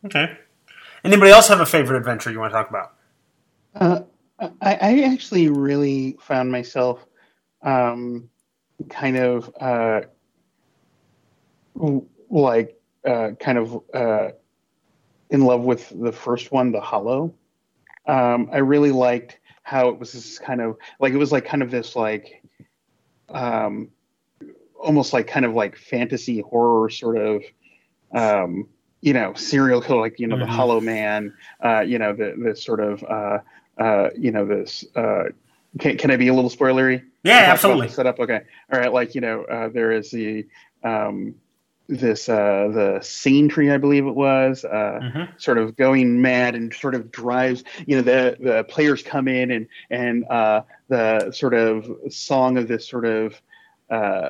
Okay. 0.05 0.37
Anybody 1.03 1.31
else 1.31 1.49
have 1.49 1.61
a 1.61 1.67
favorite 1.67 1.99
adventure 1.99 2.31
you 2.31 2.40
want 2.40 2.53
to 2.53 2.57
talk 2.57 2.71
about? 2.71 2.95
Uh, 3.75 4.01
I, 4.61 4.79
I 4.81 5.01
actually 5.03 5.49
really 5.49 6.17
found 6.21 6.51
myself 6.51 7.05
um, 7.62 8.29
kind 8.88 9.17
of 9.17 9.51
uh, 9.61 10.03
like 12.31 12.79
uh, 13.07 13.31
kind 13.40 13.59
of 13.59 13.83
uh, 13.93 14.29
in 15.31 15.43
love 15.43 15.62
with 15.62 15.93
the 15.95 16.12
first 16.12 16.53
one, 16.53 16.73
The 16.73 16.81
Hollow. 16.81 17.35
Um, 18.07 18.51
I 18.53 18.59
really 18.59 18.93
liked 18.93 19.38
how 19.62 19.88
it 19.88 19.99
was 19.99 20.12
this 20.12 20.38
kind 20.38 20.61
of 20.61 20.77
like 21.01 21.12
it 21.12 21.17
was 21.17 21.33
like 21.33 21.47
kind 21.47 21.62
of 21.62 21.71
this 21.71 21.97
like 21.97 22.43
um, 23.31 23.88
almost 24.79 25.12
like 25.12 25.27
kind 25.27 25.47
of 25.47 25.55
like 25.55 25.77
fantasy 25.77 26.40
horror 26.40 26.90
sort 26.90 27.17
of 27.17 27.43
um, 28.14 28.69
you 29.05 29.12
know 29.12 29.35
serial 29.35 29.81
killer 29.83 30.01
like 30.01 30.19
you 30.19 30.27
know 30.27 30.37
Mhm. 30.37 30.40
the 30.47 30.47
Hollow 30.47 30.81
Man 30.81 31.33
uh, 31.62 31.81
you 31.81 31.99
know 31.99 32.12
the 32.14 32.35
this 32.38 32.64
sort 32.64 32.81
of 32.81 33.05
uh, 33.05 33.38
uh, 33.79 34.09
you 34.17 34.31
know 34.31 34.45
this 34.47 34.85
uh, 34.97 35.25
can, 35.79 35.99
can 35.99 36.11
I 36.11 36.17
be 36.17 36.29
a 36.29 36.35
little 36.35 36.51
spoilery? 36.51 37.03
Yeah, 37.25 37.47
absolutely. 37.53 37.88
Set 37.88 38.07
up. 38.07 38.19
Okay. 38.21 38.40
All 38.73 38.79
right. 38.79 38.93
Like 38.93 39.14
you 39.14 39.21
know, 39.21 39.43
uh, 39.45 39.69
there 39.69 39.90
is 39.93 40.11
the 40.11 40.47
um, 40.85 41.35
this 41.88 42.29
uh, 42.29 42.69
the 42.73 43.01
scene 43.03 43.49
tree, 43.49 43.71
I 43.71 43.79
believe 43.79 44.07
it 44.07 44.14
was, 44.14 44.64
uh, 44.64 45.01
Mhm. 45.03 45.29
sort 45.38 45.59
of 45.59 45.77
going 45.77 46.23
mad 46.23 46.55
and 46.55 46.73
sort 46.73 46.95
of 46.95 47.11
drives. 47.11 47.64
You 47.87 47.97
know, 47.97 48.03
the 48.03 48.37
the 48.40 48.64
players 48.64 49.03
come 49.03 49.27
in 49.29 49.51
and 49.51 49.67
and 49.90 50.25
uh, 50.31 50.62
the 50.88 51.33
sort 51.33 51.55
of 51.55 51.90
song 52.11 52.57
of 52.57 52.69
this 52.69 52.87
sort 52.88 53.05
of 53.05 53.40
uh, 53.90 54.29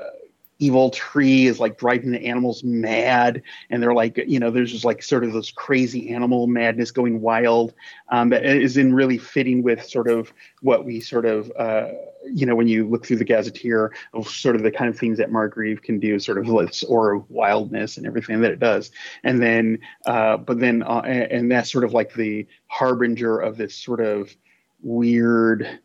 evil 0.64 0.90
tree 0.90 1.46
is 1.46 1.60
like 1.60 1.78
driving 1.78 2.10
the 2.10 2.24
animals 2.24 2.64
mad 2.64 3.42
and 3.70 3.82
they're 3.82 3.94
like 3.94 4.16
you 4.26 4.38
know 4.38 4.50
there's 4.50 4.72
just 4.72 4.84
like 4.84 5.02
sort 5.02 5.24
of 5.24 5.32
this 5.32 5.50
crazy 5.50 6.10
animal 6.10 6.46
madness 6.46 6.90
going 6.90 7.20
wild 7.20 7.74
um, 8.08 8.30
that 8.30 8.44
is 8.44 8.76
in 8.76 8.94
really 8.94 9.18
fitting 9.18 9.62
with 9.62 9.84
sort 9.84 10.08
of 10.08 10.32
what 10.62 10.84
we 10.84 11.00
sort 11.00 11.26
of 11.26 11.52
uh, 11.58 11.88
you 12.32 12.46
know 12.46 12.54
when 12.54 12.68
you 12.68 12.88
look 12.88 13.06
through 13.06 13.16
the 13.16 13.24
gazetteer 13.24 13.92
of 14.14 14.28
sort 14.28 14.56
of 14.56 14.62
the 14.62 14.70
kind 14.70 14.88
of 14.88 14.98
things 14.98 15.18
that 15.18 15.30
margreve 15.30 15.82
can 15.82 15.98
do 15.98 16.18
sort 16.18 16.38
of 16.38 16.46
this 16.46 16.82
aura 16.84 17.18
wildness 17.28 17.96
and 17.96 18.06
everything 18.06 18.40
that 18.40 18.50
it 18.50 18.58
does. 18.58 18.90
And 19.22 19.42
then 19.42 19.78
uh, 20.06 20.38
but 20.38 20.60
then 20.60 20.82
uh, 20.82 21.02
and 21.04 21.32
and 21.32 21.52
that's 21.52 21.70
sort 21.70 21.84
of 21.84 21.92
like 21.92 22.14
the 22.14 22.46
harbinger 22.68 23.38
of 23.38 23.56
this 23.56 23.74
sort 23.74 24.00
of 24.00 24.34
weird 24.82 25.80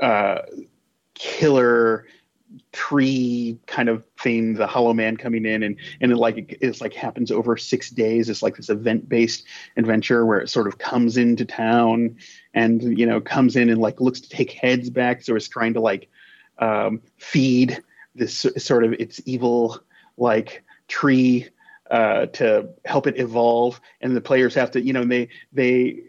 uh, 0.00 0.42
killer 1.14 2.06
tree 2.72 3.58
kind 3.66 3.88
of 3.88 4.04
thing 4.20 4.54
the 4.54 4.66
hollow 4.66 4.92
man 4.92 5.16
coming 5.16 5.46
in 5.46 5.62
and 5.62 5.76
and 6.00 6.12
it 6.12 6.16
like 6.16 6.58
it's 6.60 6.80
like 6.80 6.92
happens 6.92 7.30
over 7.30 7.56
six 7.56 7.90
days. 7.90 8.28
It's 8.28 8.42
like 8.42 8.56
this 8.56 8.70
event 8.70 9.08
based 9.08 9.44
adventure 9.76 10.26
where 10.26 10.40
it 10.40 10.48
sort 10.48 10.66
of 10.66 10.78
comes 10.78 11.16
into 11.16 11.44
town 11.44 12.16
and 12.54 12.98
you 12.98 13.06
know 13.06 13.20
comes 13.20 13.56
in 13.56 13.70
and 13.70 13.80
like 13.80 14.00
looks 14.00 14.20
to 14.20 14.28
take 14.28 14.52
heads 14.52 14.90
back. 14.90 15.22
So 15.22 15.36
it's 15.36 15.48
trying 15.48 15.74
to 15.74 15.80
like 15.80 16.08
um, 16.58 17.02
feed 17.18 17.82
this 18.14 18.46
sort 18.58 18.84
of 18.84 18.92
its 18.94 19.20
evil 19.24 19.80
like 20.16 20.64
tree 20.88 21.48
uh, 21.90 22.26
to 22.26 22.68
help 22.84 23.06
it 23.06 23.18
evolve. 23.18 23.80
And 24.00 24.16
the 24.16 24.20
players 24.20 24.54
have 24.54 24.72
to 24.72 24.80
you 24.80 24.92
know 24.92 25.04
they 25.04 25.28
they 25.52 26.00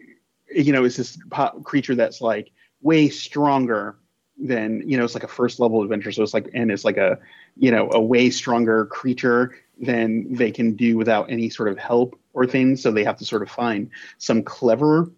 you 0.54 0.72
know 0.72 0.84
it's 0.84 0.96
this 0.96 1.18
creature 1.62 1.94
that's 1.94 2.20
like 2.20 2.50
way 2.80 3.08
stronger 3.08 3.96
then 4.42 4.82
you 4.86 4.98
know 4.98 5.04
it's 5.04 5.14
like 5.14 5.24
a 5.24 5.28
first 5.28 5.60
level 5.60 5.82
adventure. 5.82 6.12
So 6.12 6.22
it's 6.22 6.34
like 6.34 6.50
and 6.52 6.70
it's 6.70 6.84
like 6.84 6.96
a 6.96 7.18
you 7.56 7.70
know 7.70 7.88
a 7.92 8.00
way 8.00 8.28
stronger 8.30 8.86
creature 8.86 9.54
than 9.80 10.34
they 10.34 10.50
can 10.50 10.74
do 10.74 10.96
without 10.96 11.30
any 11.30 11.48
sort 11.48 11.68
of 11.68 11.78
help 11.78 12.18
or 12.34 12.46
things. 12.46 12.82
So 12.82 12.90
they 12.90 13.04
have 13.04 13.16
to 13.18 13.24
sort 13.24 13.42
of 13.42 13.50
find 13.50 13.90
some 14.18 14.42
clever 14.42 15.10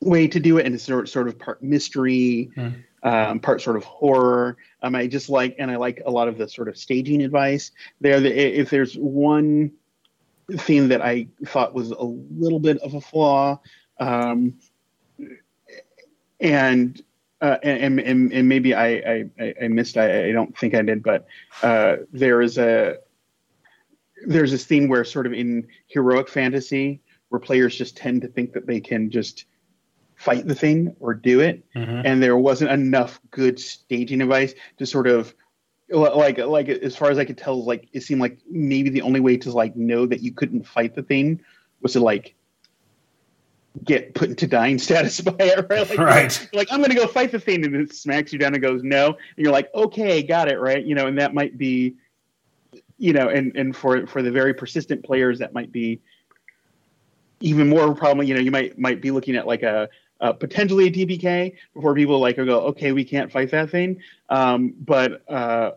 way 0.00 0.28
to 0.28 0.40
do 0.40 0.58
it, 0.58 0.66
and 0.66 0.74
it's 0.74 0.84
sort 0.84 1.08
sort 1.08 1.28
of 1.28 1.38
part 1.38 1.62
mystery, 1.62 2.50
Hmm. 2.54 2.68
um, 3.02 3.40
part 3.40 3.62
sort 3.62 3.76
of 3.76 3.84
horror. 3.84 4.56
Um, 4.82 4.94
I 4.94 5.06
just 5.06 5.28
like 5.28 5.56
and 5.58 5.70
I 5.70 5.76
like 5.76 6.02
a 6.04 6.10
lot 6.10 6.28
of 6.28 6.38
the 6.38 6.48
sort 6.48 6.68
of 6.68 6.76
staging 6.76 7.22
advice 7.22 7.70
there. 8.00 8.24
If 8.24 8.70
there's 8.70 8.94
one 8.94 9.72
theme 10.56 10.88
that 10.88 11.02
I 11.02 11.28
thought 11.46 11.74
was 11.74 11.90
a 11.90 12.02
little 12.02 12.60
bit 12.60 12.78
of 12.78 12.94
a 12.94 13.00
flaw, 13.00 13.60
um, 14.00 14.54
and 16.40 17.00
uh, 17.40 17.56
and, 17.62 18.00
and 18.00 18.32
and 18.32 18.48
maybe 18.48 18.74
I 18.74 19.24
I, 19.40 19.54
I 19.62 19.68
missed 19.68 19.96
I, 19.96 20.28
I 20.28 20.32
don't 20.32 20.56
think 20.56 20.74
I 20.74 20.82
did, 20.82 21.02
but 21.02 21.26
uh, 21.62 21.96
there 22.12 22.42
is 22.42 22.58
a 22.58 22.96
there's 24.26 24.50
this 24.50 24.64
theme 24.64 24.88
where 24.88 25.04
sort 25.04 25.26
of 25.26 25.32
in 25.32 25.68
heroic 25.86 26.28
fantasy 26.28 27.00
where 27.28 27.38
players 27.38 27.76
just 27.76 27.96
tend 27.96 28.22
to 28.22 28.28
think 28.28 28.52
that 28.54 28.66
they 28.66 28.80
can 28.80 29.10
just 29.10 29.44
fight 30.16 30.48
the 30.48 30.54
thing 30.54 30.96
or 30.98 31.14
do 31.14 31.40
it, 31.40 31.62
Mhm. 31.76 32.02
and 32.04 32.22
there 32.22 32.36
wasn't 32.36 32.70
enough 32.70 33.20
good 33.30 33.60
staging 33.60 34.20
advice 34.20 34.54
to 34.78 34.86
sort 34.86 35.06
of 35.06 35.32
like 35.90 36.38
like 36.38 36.68
as 36.68 36.96
far 36.96 37.10
as 37.10 37.18
I 37.18 37.24
could 37.24 37.38
tell, 37.38 37.64
like 37.64 37.88
it 37.92 38.02
seemed 38.02 38.20
like 38.20 38.38
maybe 38.50 38.90
the 38.90 39.02
only 39.02 39.20
way 39.20 39.36
to 39.38 39.52
like 39.52 39.76
know 39.76 40.06
that 40.06 40.22
you 40.22 40.32
couldn't 40.32 40.66
fight 40.66 40.94
the 40.96 41.02
thing 41.02 41.40
was 41.80 41.92
to 41.92 42.00
like 42.00 42.34
get 43.84 44.14
put 44.14 44.30
into 44.30 44.46
dying 44.46 44.78
status 44.78 45.20
by 45.22 45.34
it, 45.38 45.66
right? 45.68 45.88
Like, 45.88 45.98
Right. 45.98 46.48
Like 46.52 46.68
I'm 46.70 46.80
gonna 46.80 46.94
go 46.94 47.06
fight 47.06 47.32
the 47.32 47.40
thing, 47.40 47.64
and 47.64 47.74
it 47.74 47.94
smacks 47.94 48.32
you 48.32 48.38
down 48.38 48.54
and 48.54 48.62
goes 48.62 48.82
no, 48.82 49.06
and 49.06 49.16
you're 49.36 49.52
like, 49.52 49.72
okay, 49.74 50.22
got 50.22 50.50
it, 50.50 50.58
right? 50.58 50.84
You 50.84 50.94
know, 50.94 51.06
and 51.06 51.18
that 51.18 51.34
might 51.34 51.58
be, 51.58 51.94
you 52.98 53.12
know, 53.12 53.28
and 53.28 53.54
and 53.56 53.76
for 53.76 54.06
for 54.06 54.22
the 54.22 54.30
very 54.30 54.54
persistent 54.54 55.04
players, 55.04 55.38
that 55.38 55.52
might 55.52 55.72
be 55.72 56.00
even 57.40 57.68
more 57.68 57.84
of 57.84 57.90
a 57.90 57.94
problem. 57.94 58.26
You 58.26 58.34
know, 58.34 58.40
you 58.40 58.50
might 58.50 58.78
might 58.78 59.00
be 59.00 59.10
looking 59.10 59.36
at 59.36 59.46
like 59.46 59.62
a. 59.62 59.88
Uh, 60.20 60.32
potentially 60.32 60.88
a 60.88 60.90
TPK 60.90 61.54
before 61.74 61.94
people 61.94 62.18
like 62.18 62.34
go, 62.34 62.62
okay, 62.62 62.90
we 62.90 63.04
can't 63.04 63.30
fight 63.30 63.52
that 63.52 63.70
thing. 63.70 64.02
Um, 64.28 64.74
but 64.80 65.22
uh, 65.30 65.70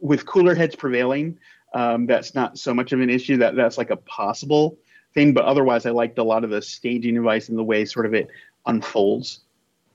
with 0.00 0.24
cooler 0.24 0.54
heads 0.54 0.74
prevailing, 0.74 1.38
um, 1.74 2.06
that's 2.06 2.34
not 2.34 2.58
so 2.58 2.72
much 2.72 2.92
of 2.92 3.00
an 3.00 3.10
issue. 3.10 3.36
That 3.36 3.54
that's 3.54 3.76
like 3.76 3.90
a 3.90 3.96
possible 3.96 4.78
thing. 5.16 5.34
But 5.34 5.44
otherwise, 5.46 5.84
I 5.86 5.90
liked 5.90 6.18
a 6.18 6.22
lot 6.22 6.44
of 6.44 6.50
the 6.50 6.62
staging 6.62 7.16
advice 7.16 7.48
and 7.48 7.58
the 7.58 7.64
way 7.64 7.84
sort 7.84 8.06
of 8.06 8.14
it 8.14 8.28
unfolds 8.66 9.40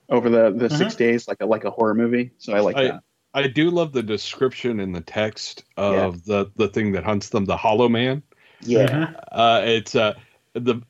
over 0.09 0.29
the 0.29 0.51
the 0.51 0.69
six 0.69 0.95
days, 0.95 1.29
like 1.29 1.37
a 1.39 1.45
like 1.45 1.63
a 1.63 1.71
horror 1.71 1.93
movie. 1.95 2.31
So 2.39 2.53
I 2.53 2.59
like 2.59 2.75
I- 2.75 2.83
that. 2.83 3.03
I 3.33 3.47
do 3.47 3.69
love 3.69 3.93
the 3.93 4.03
description 4.03 4.81
in 4.81 4.91
the 4.91 4.99
text 4.99 5.63
of 5.77 6.25
the 6.25 6.51
the 6.57 6.67
thing 6.67 6.91
that 6.91 7.05
hunts 7.05 7.29
them, 7.29 7.45
the 7.45 7.55
Hollow 7.55 7.87
Man. 7.87 8.21
Yeah, 8.59 8.87
Mhm. 8.89 9.23
Uh, 9.31 9.61
it's 9.63 9.95
uh, 9.95 10.15
the 10.53 10.81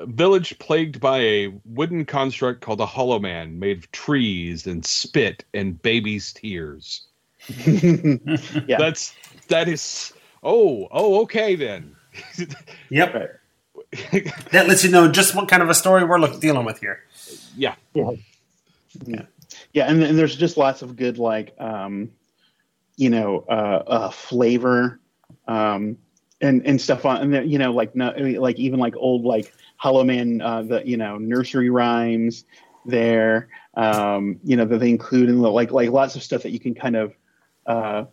village 0.00 0.58
plagued 0.58 0.98
by 0.98 1.18
a 1.20 1.52
wooden 1.64 2.04
construct 2.04 2.62
called 2.62 2.80
a 2.80 2.86
Hollow 2.86 3.20
Man, 3.20 3.60
made 3.60 3.78
of 3.78 3.92
trees 3.92 4.66
and 4.66 4.84
spit 4.84 5.44
and 5.54 5.80
babies' 5.82 6.32
tears. 6.32 7.06
Yeah. 8.66 8.78
That's 8.78 9.14
that 9.48 9.68
is. 9.68 10.12
Oh, 10.42 10.88
oh, 10.90 11.22
okay 11.22 11.54
then. 11.54 11.94
Yep. 12.90 13.40
Right. 14.12 14.30
That 14.50 14.68
lets 14.68 14.84
you 14.84 14.90
know 14.90 15.10
just 15.10 15.34
what 15.34 15.48
kind 15.48 15.62
of 15.62 15.68
a 15.68 15.74
story 15.74 16.04
we're 16.04 16.18
look, 16.18 16.40
dealing 16.40 16.64
with 16.64 16.80
here. 16.80 17.00
yeah, 19.06 19.22
yeah, 19.72 19.88
and, 19.88 20.02
and 20.02 20.18
there's 20.18 20.36
just 20.36 20.56
lots 20.56 20.82
of 20.82 20.96
good 20.96 21.18
like 21.18 21.54
um, 21.58 22.10
you 22.96 23.10
know 23.10 23.44
uh, 23.48 23.82
uh, 23.86 24.10
flavor 24.10 25.00
um, 25.46 25.98
and 26.40 26.66
and 26.66 26.80
stuff 26.80 27.04
on 27.04 27.22
and 27.22 27.34
then, 27.34 27.48
you 27.48 27.58
know 27.58 27.72
like 27.72 27.94
no, 27.94 28.12
like 28.38 28.58
even 28.58 28.78
like 28.78 28.94
old 28.96 29.24
like 29.24 29.52
Hollow 29.76 30.04
Man 30.04 30.40
uh, 30.40 30.62
the 30.62 30.86
you 30.86 30.96
know 30.96 31.18
nursery 31.18 31.70
rhymes 31.70 32.44
there 32.86 33.48
um, 33.74 34.38
you 34.44 34.56
know 34.56 34.64
that 34.64 34.78
they 34.78 34.90
include 34.90 35.28
in 35.28 35.40
the 35.40 35.50
like 35.50 35.72
like 35.72 35.90
lots 35.90 36.16
of 36.16 36.22
stuff 36.22 36.42
that 36.42 36.50
you 36.50 36.60
can 36.60 36.74
kind 36.74 36.96
of 36.96 37.14
uh, 37.66 38.04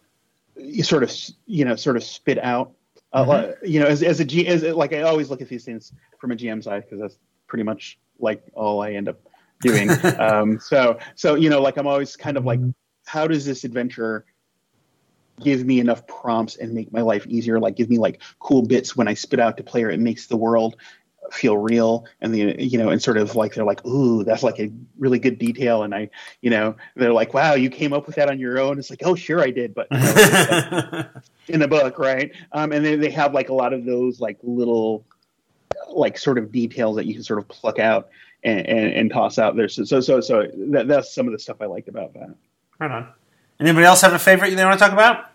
you 0.55 0.83
sort 0.83 1.03
of 1.03 1.13
you 1.45 1.65
know 1.65 1.75
sort 1.75 1.95
of 1.95 2.03
spit 2.03 2.39
out 2.39 2.71
uh, 3.13 3.25
like, 3.25 3.57
you 3.63 3.79
know 3.79 3.87
as 3.87 4.03
as 4.03 4.19
a 4.19 4.25
G 4.25 4.47
as 4.47 4.63
like 4.63 4.93
I 4.93 5.01
always 5.01 5.29
look 5.29 5.41
at 5.41 5.49
these 5.49 5.65
things 5.65 5.93
from 6.19 6.31
a 6.31 6.35
GM 6.35 6.63
side 6.63 6.83
because 6.83 6.99
that's 6.99 7.17
pretty 7.47 7.63
much 7.63 7.99
like 8.19 8.43
all 8.53 8.81
I 8.81 8.91
end 8.91 9.09
up 9.09 9.19
doing. 9.61 9.89
um, 10.19 10.59
so 10.59 10.97
so 11.15 11.35
you 11.35 11.49
know 11.49 11.61
like 11.61 11.77
I'm 11.77 11.87
always 11.87 12.15
kind 12.15 12.37
of 12.37 12.45
like 12.45 12.59
how 13.05 13.27
does 13.27 13.45
this 13.45 13.63
adventure 13.63 14.25
give 15.43 15.65
me 15.65 15.79
enough 15.79 16.05
prompts 16.07 16.55
and 16.57 16.73
make 16.73 16.93
my 16.93 17.01
life 17.01 17.25
easier? 17.27 17.59
Like 17.59 17.75
give 17.75 17.89
me 17.89 17.97
like 17.97 18.21
cool 18.39 18.61
bits 18.61 18.95
when 18.95 19.07
I 19.07 19.13
spit 19.13 19.39
out 19.39 19.57
to 19.57 19.63
player 19.63 19.89
it 19.89 19.99
makes 19.99 20.27
the 20.27 20.37
world 20.37 20.77
feel 21.31 21.57
real 21.57 22.05
and 22.21 22.33
the 22.33 22.55
you 22.61 22.77
know 22.77 22.89
and 22.89 23.01
sort 23.01 23.17
of 23.17 23.35
like 23.35 23.53
they're 23.53 23.65
like 23.65 23.85
ooh 23.85 24.23
that's 24.23 24.43
like 24.43 24.59
a 24.59 24.71
really 24.99 25.19
good 25.19 25.37
detail 25.37 25.83
and 25.83 25.95
I 25.95 26.09
you 26.41 26.49
know 26.49 26.75
they're 26.95 27.13
like 27.13 27.33
wow 27.33 27.53
you 27.53 27.69
came 27.69 27.93
up 27.93 28.05
with 28.05 28.15
that 28.17 28.29
on 28.29 28.39
your 28.39 28.59
own 28.59 28.77
it's 28.77 28.89
like 28.89 29.01
oh 29.03 29.15
sure 29.15 29.39
I 29.39 29.49
did 29.49 29.73
but 29.73 29.87
you 29.91 29.97
know, 29.97 31.05
in 31.47 31.59
the 31.59 31.67
book, 31.67 31.99
right? 31.99 32.31
Um, 32.51 32.71
and 32.71 32.83
then 32.83 32.99
they 32.99 33.11
have 33.11 33.33
like 33.33 33.49
a 33.49 33.53
lot 33.53 33.73
of 33.73 33.85
those 33.85 34.19
like 34.19 34.37
little 34.41 35.05
like 35.89 36.17
sort 36.17 36.37
of 36.37 36.51
details 36.51 36.95
that 36.95 37.05
you 37.05 37.13
can 37.13 37.23
sort 37.23 37.39
of 37.39 37.47
pluck 37.47 37.79
out 37.79 38.09
and, 38.43 38.65
and, 38.67 38.93
and 38.93 39.11
toss 39.11 39.37
out 39.37 39.55
there. 39.55 39.69
So 39.69 39.83
so 39.83 39.99
so, 39.99 40.21
so 40.21 40.47
that, 40.69 40.87
that's 40.87 41.13
some 41.13 41.27
of 41.27 41.33
the 41.33 41.39
stuff 41.39 41.57
I 41.61 41.65
liked 41.65 41.89
about 41.89 42.13
that. 42.13 42.33
right 42.79 42.91
on. 42.91 43.07
Anybody 43.59 43.85
else 43.85 44.01
have 44.01 44.13
a 44.13 44.19
favorite 44.19 44.55
they 44.55 44.65
want 44.65 44.79
to 44.79 44.83
talk 44.83 44.93
about? 44.93 45.25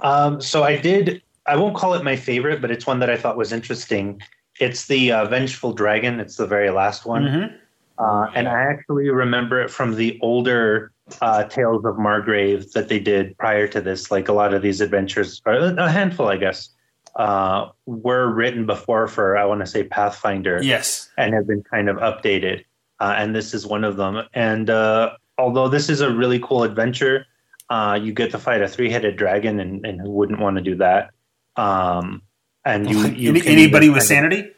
Um, 0.00 0.40
so 0.40 0.62
I 0.62 0.76
did. 0.76 1.22
I 1.46 1.56
won't 1.56 1.74
call 1.76 1.94
it 1.94 2.02
my 2.04 2.16
favorite, 2.16 2.60
but 2.60 2.70
it's 2.70 2.86
one 2.86 2.98
that 3.00 3.10
I 3.10 3.16
thought 3.16 3.36
was 3.36 3.52
interesting. 3.52 4.20
It's 4.60 4.86
the 4.86 5.12
uh, 5.12 5.26
Vengeful 5.26 5.72
Dragon. 5.74 6.20
It's 6.20 6.36
the 6.36 6.46
very 6.46 6.70
last 6.70 7.04
one, 7.04 7.24
Mhm. 7.24 7.54
uh, 7.98 8.30
and 8.34 8.48
I 8.48 8.62
actually 8.62 9.10
remember 9.10 9.60
it 9.60 9.70
from 9.70 9.96
the 9.96 10.18
older 10.22 10.90
uh, 11.20 11.44
Tales 11.44 11.84
of 11.84 11.96
Margreve 11.96 12.72
that 12.72 12.88
they 12.88 12.98
did 12.98 13.36
prior 13.36 13.68
to 13.68 13.80
this. 13.80 14.10
Like 14.10 14.28
a 14.28 14.32
lot 14.32 14.54
of 14.54 14.62
these 14.62 14.80
adventures, 14.80 15.42
or 15.44 15.52
a 15.54 15.90
handful, 15.90 16.28
I 16.28 16.38
guess, 16.38 16.70
uh, 17.16 17.68
were 17.84 18.28
written 18.32 18.64
before 18.64 19.06
for 19.06 19.36
I 19.36 19.44
want 19.44 19.60
to 19.60 19.66
say 19.66 19.84
Pathfinder 19.84 20.60
Yes. 20.62 21.10
and 21.18 21.34
have 21.34 21.46
been 21.46 21.62
kind 21.62 21.90
of 21.90 21.98
updated. 21.98 22.64
Uh, 23.00 23.14
and 23.18 23.34
this 23.34 23.52
is 23.52 23.66
one 23.66 23.84
of 23.84 23.96
them. 23.98 24.22
And 24.32 24.70
uh, 24.70 25.10
although 25.36 25.68
this 25.68 25.90
is 25.90 26.00
a 26.00 26.10
really 26.10 26.38
cool 26.38 26.62
adventure, 26.62 27.26
uh, 27.68 27.98
you 28.00 28.12
get 28.14 28.30
to 28.30 28.38
fight 28.38 28.62
a 28.62 28.68
three-headed 28.68 29.16
dragon, 29.16 29.60
and, 29.60 29.84
and 29.84 30.00
who 30.00 30.10
wouldn't 30.10 30.40
want 30.40 30.56
to 30.56 30.62
do 30.62 30.74
that? 30.76 31.10
Um, 31.56 32.22
and 32.64 32.88
you, 32.88 33.06
you 33.16 33.30
Any, 33.30 33.46
anybody 33.46 33.90
with 33.90 34.02
sanity? 34.02 34.50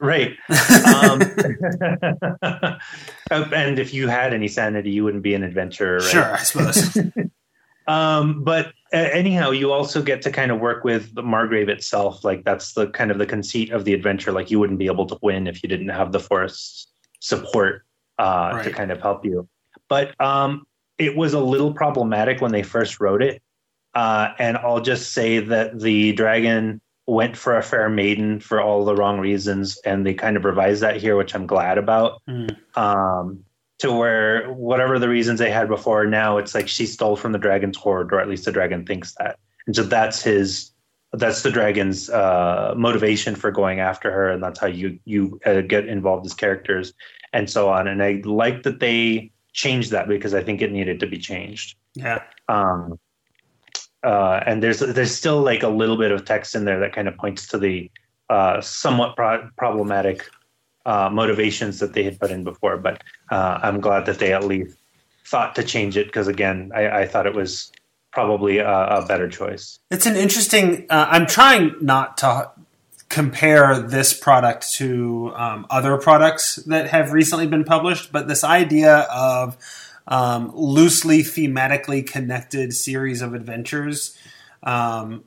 right? 0.00 0.36
Um, 1.00 1.20
and 3.52 3.78
if 3.78 3.92
you 3.92 4.08
had 4.08 4.32
any 4.32 4.48
sanity, 4.48 4.90
you 4.90 5.04
wouldn't 5.04 5.22
be 5.22 5.34
an 5.34 5.42
adventurer, 5.42 5.98
right? 5.98 6.04
Sure, 6.04 6.34
I 6.34 6.38
suppose. 6.38 6.98
Um, 7.88 8.44
but 8.44 8.66
uh, 8.92 9.08
anyhow, 9.12 9.50
you 9.50 9.72
also 9.72 10.02
get 10.02 10.22
to 10.22 10.30
kind 10.30 10.52
of 10.52 10.60
work 10.60 10.84
with 10.84 11.14
the 11.14 11.22
Margreve 11.22 11.68
itself. 11.68 12.22
Like 12.22 12.44
that's 12.44 12.74
the 12.74 12.88
kind 12.88 13.10
of 13.10 13.18
the 13.18 13.26
conceit 13.26 13.70
of 13.70 13.84
the 13.84 13.94
adventure. 13.94 14.30
Like 14.30 14.50
you 14.50 14.60
wouldn't 14.60 14.78
be 14.78 14.86
able 14.86 15.06
to 15.06 15.18
win 15.22 15.46
if 15.46 15.62
you 15.62 15.68
didn't 15.68 15.88
have 15.88 16.12
the 16.12 16.20
forest 16.20 16.90
support 17.20 17.84
uh, 18.18 18.62
to 18.62 18.70
kind 18.70 18.92
of 18.92 19.00
help 19.00 19.24
you. 19.24 19.48
But 19.88 20.20
um, 20.20 20.66
it 20.98 21.16
was 21.16 21.32
a 21.32 21.40
little 21.40 21.72
problematic 21.72 22.42
when 22.42 22.52
they 22.52 22.62
first 22.62 23.00
wrote 23.00 23.22
it. 23.22 23.42
Uh, 23.94 24.32
and 24.38 24.56
I'll 24.56 24.80
just 24.80 25.12
say 25.12 25.38
that 25.40 25.80
the 25.80 26.12
dragon 26.12 26.80
went 27.06 27.36
for 27.36 27.56
a 27.56 27.62
fair 27.62 27.88
maiden 27.88 28.38
for 28.38 28.60
all 28.60 28.84
the 28.84 28.94
wrong 28.94 29.18
reasons, 29.18 29.78
and 29.84 30.04
they 30.04 30.14
kind 30.14 30.36
of 30.36 30.44
revised 30.44 30.82
that 30.82 30.96
here, 30.98 31.16
which 31.16 31.34
I'm 31.34 31.46
glad 31.46 31.78
about 31.78 32.20
Hmm. 32.26 32.46
um, 32.76 33.44
to 33.78 33.92
where 33.92 34.52
whatever 34.52 34.98
the 34.98 35.08
reasons 35.08 35.38
they 35.38 35.50
had 35.50 35.68
before, 35.68 36.04
now 36.06 36.36
it's 36.36 36.54
like 36.54 36.68
she 36.68 36.84
stole 36.84 37.16
from 37.16 37.32
the 37.32 37.38
dragon's 37.38 37.76
hoard, 37.76 38.12
or 38.12 38.20
at 38.20 38.28
least 38.28 38.44
the 38.44 38.52
dragon 38.52 38.84
thinks 38.84 39.14
that, 39.18 39.38
and 39.66 39.74
so 39.74 39.82
that's 39.84 40.22
his, 40.22 40.70
that's 41.12 41.42
the 41.42 41.50
dragon's 41.50 42.10
uh, 42.10 42.74
motivation 42.76 43.34
for 43.34 43.50
going 43.50 43.80
after 43.80 44.10
her, 44.12 44.30
and 44.30 44.42
that's 44.42 44.58
how 44.60 44.66
you 44.66 44.98
you 45.06 45.40
uh, 45.46 45.62
get 45.62 45.86
involved 45.88 46.26
as 46.26 46.34
characters 46.34 46.92
and 47.32 47.48
so 47.48 47.68
on. 47.70 47.88
And 47.88 48.02
I 48.02 48.20
like 48.24 48.64
that 48.64 48.80
they 48.80 49.30
changed 49.52 49.90
that 49.92 50.08
because 50.08 50.34
I 50.34 50.42
think 50.42 50.60
it 50.60 50.72
needed 50.72 51.00
to 51.00 51.06
be 51.06 51.18
changed. 51.18 51.76
yeah. 51.94 52.22
Um, 52.48 52.98
uh, 54.02 54.40
and 54.46 54.62
there's 54.62 54.80
there's 54.80 55.14
still 55.14 55.40
like 55.40 55.62
a 55.62 55.68
little 55.68 55.96
bit 55.96 56.12
of 56.12 56.24
text 56.24 56.54
in 56.54 56.64
there 56.64 56.80
that 56.80 56.92
kind 56.92 57.08
of 57.08 57.16
points 57.16 57.46
to 57.48 57.58
the 57.58 57.90
uh, 58.30 58.60
somewhat 58.60 59.16
pro- 59.16 59.48
problematic 59.56 60.28
uh, 60.86 61.10
motivations 61.10 61.80
that 61.80 61.92
they 61.92 62.02
had 62.02 62.18
put 62.18 62.30
in 62.30 62.44
before. 62.44 62.76
But 62.76 63.02
uh, 63.30 63.60
I'm 63.62 63.80
glad 63.80 64.06
that 64.06 64.18
they 64.18 64.32
at 64.32 64.44
least 64.44 64.76
thought 65.26 65.54
to 65.56 65.62
change 65.62 65.96
it 65.96 66.06
because 66.06 66.28
again, 66.28 66.70
I, 66.74 67.00
I 67.00 67.06
thought 67.06 67.26
it 67.26 67.34
was 67.34 67.72
probably 68.12 68.58
a, 68.58 68.68
a 68.68 69.06
better 69.06 69.28
choice. 69.28 69.78
It's 69.90 70.06
an 70.06 70.16
interesting. 70.16 70.86
Uh, 70.88 71.06
I'm 71.10 71.26
trying 71.26 71.74
not 71.80 72.18
to 72.18 72.50
compare 73.08 73.78
this 73.78 74.12
product 74.12 74.72
to 74.74 75.32
um, 75.34 75.66
other 75.70 75.96
products 75.96 76.56
that 76.66 76.88
have 76.88 77.12
recently 77.12 77.46
been 77.46 77.64
published, 77.64 78.12
but 78.12 78.28
this 78.28 78.44
idea 78.44 78.98
of 79.12 79.56
um, 80.08 80.50
loosely 80.54 81.22
thematically 81.22 82.04
connected 82.04 82.72
series 82.72 83.22
of 83.22 83.34
adventures 83.34 84.16
um, 84.62 85.24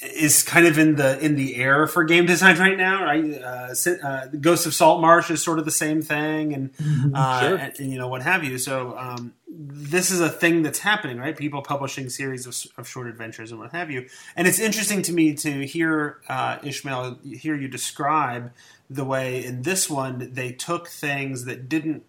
is 0.00 0.44
kind 0.44 0.66
of 0.66 0.78
in 0.78 0.94
the 0.94 1.18
in 1.18 1.34
the 1.34 1.56
air 1.56 1.86
for 1.88 2.04
game 2.04 2.26
design 2.26 2.56
right 2.58 2.76
now. 2.76 3.02
Right, 3.02 3.42
uh, 3.42 3.74
uh, 4.04 4.26
Ghost 4.40 4.66
of 4.66 4.74
Saltmarsh 4.74 5.30
is 5.30 5.42
sort 5.42 5.58
of 5.58 5.64
the 5.64 5.72
same 5.72 6.02
thing, 6.02 6.52
and, 6.54 6.70
uh, 7.14 7.40
Sure. 7.40 7.56
and, 7.56 7.80
and, 7.80 7.90
you 7.90 7.98
know 7.98 8.08
what 8.08 8.22
have 8.22 8.44
you. 8.44 8.58
So 8.58 8.96
um, 8.96 9.34
this 9.48 10.10
is 10.10 10.20
a 10.20 10.28
thing 10.28 10.62
that's 10.62 10.78
happening, 10.78 11.18
right? 11.18 11.36
People 11.36 11.62
publishing 11.62 12.10
series 12.10 12.46
of, 12.46 12.54
of 12.78 12.86
short 12.86 13.08
adventures 13.08 13.50
and 13.50 13.58
what 13.58 13.72
have 13.72 13.90
you. 13.90 14.06
And 14.36 14.46
it's 14.46 14.60
interesting 14.60 15.02
to 15.02 15.12
me 15.12 15.34
to 15.34 15.66
hear 15.66 16.18
uh, 16.28 16.58
Ishmael 16.62 17.18
hear 17.24 17.56
you 17.56 17.68
describe 17.68 18.52
the 18.90 19.04
way 19.04 19.44
in 19.44 19.62
this 19.62 19.90
one 19.90 20.30
they 20.32 20.52
took 20.52 20.88
things 20.88 21.44
that 21.46 21.68
didn't 21.68 22.04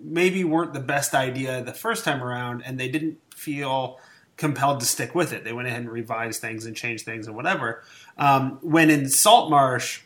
maybe 0.00 0.44
weren't 0.44 0.72
the 0.72 0.80
best 0.80 1.14
idea 1.14 1.62
the 1.62 1.72
first 1.72 2.04
time 2.04 2.22
around, 2.22 2.62
and 2.64 2.78
they 2.78 2.88
didn't 2.88 3.18
feel 3.34 3.98
compelled 4.36 4.80
to 4.80 4.86
stick 4.86 5.14
with 5.14 5.32
it. 5.32 5.44
They 5.44 5.52
went 5.52 5.68
ahead 5.68 5.82
and 5.82 5.90
revised 5.90 6.40
things 6.40 6.66
and 6.66 6.74
changed 6.76 7.04
things 7.04 7.26
and 7.26 7.36
whatever. 7.36 7.82
Um, 8.18 8.58
when 8.62 8.90
in 8.90 9.08
Saltmarsh, 9.08 10.00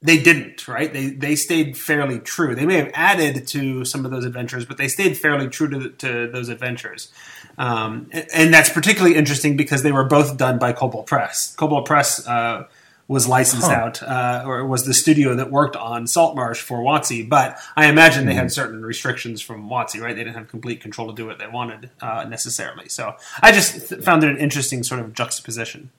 they 0.00 0.20
didn't, 0.20 0.66
right? 0.66 0.92
They 0.92 1.10
they 1.10 1.36
stayed 1.36 1.76
fairly 1.76 2.18
true. 2.18 2.54
They 2.54 2.66
may 2.66 2.76
have 2.76 2.90
added 2.92 3.46
to 3.48 3.84
some 3.84 4.04
of 4.04 4.10
those 4.10 4.24
adventures, 4.24 4.64
but 4.64 4.76
they 4.76 4.88
stayed 4.88 5.16
fairly 5.16 5.48
true 5.48 5.68
to, 5.68 5.90
to 5.90 6.28
those 6.28 6.48
adventures. 6.48 7.12
Um, 7.56 8.08
and, 8.12 8.26
and 8.34 8.54
that's 8.54 8.70
particularly 8.70 9.16
interesting 9.16 9.56
because 9.56 9.82
they 9.82 9.92
were 9.92 10.04
both 10.04 10.36
done 10.36 10.58
by 10.58 10.72
Kobold 10.72 11.06
Press. 11.06 11.54
Kobold 11.54 11.84
Press 11.84 12.26
uh, 12.26 12.66
was 13.12 13.28
licensed 13.28 13.68
Huh. 13.68 13.74
out, 13.74 14.02
uh, 14.02 14.42
or 14.46 14.66
was 14.66 14.86
the 14.86 14.94
studio 14.94 15.34
that 15.36 15.50
worked 15.50 15.76
on 15.76 16.06
Saltmarsh 16.06 16.60
for 16.60 16.78
WotC. 16.78 17.28
But 17.28 17.58
I 17.76 17.86
imagine 17.86 18.26
they 18.26 18.34
had 18.34 18.50
certain 18.50 18.84
restrictions 18.84 19.40
from 19.42 19.68
WotC, 19.68 20.00
right? 20.00 20.16
They 20.16 20.24
didn't 20.24 20.36
have 20.36 20.48
complete 20.48 20.80
control 20.80 21.08
to 21.08 21.14
do 21.14 21.26
what 21.26 21.38
they 21.38 21.46
wanted 21.46 21.90
uh, 22.00 22.24
necessarily. 22.24 22.88
So 22.88 23.14
I 23.42 23.52
just 23.52 23.88
th- 23.88 24.02
found 24.02 24.24
it 24.24 24.30
an 24.30 24.38
interesting 24.38 24.82
sort 24.82 25.00
of 25.00 25.12
juxtaposition. 25.12 25.90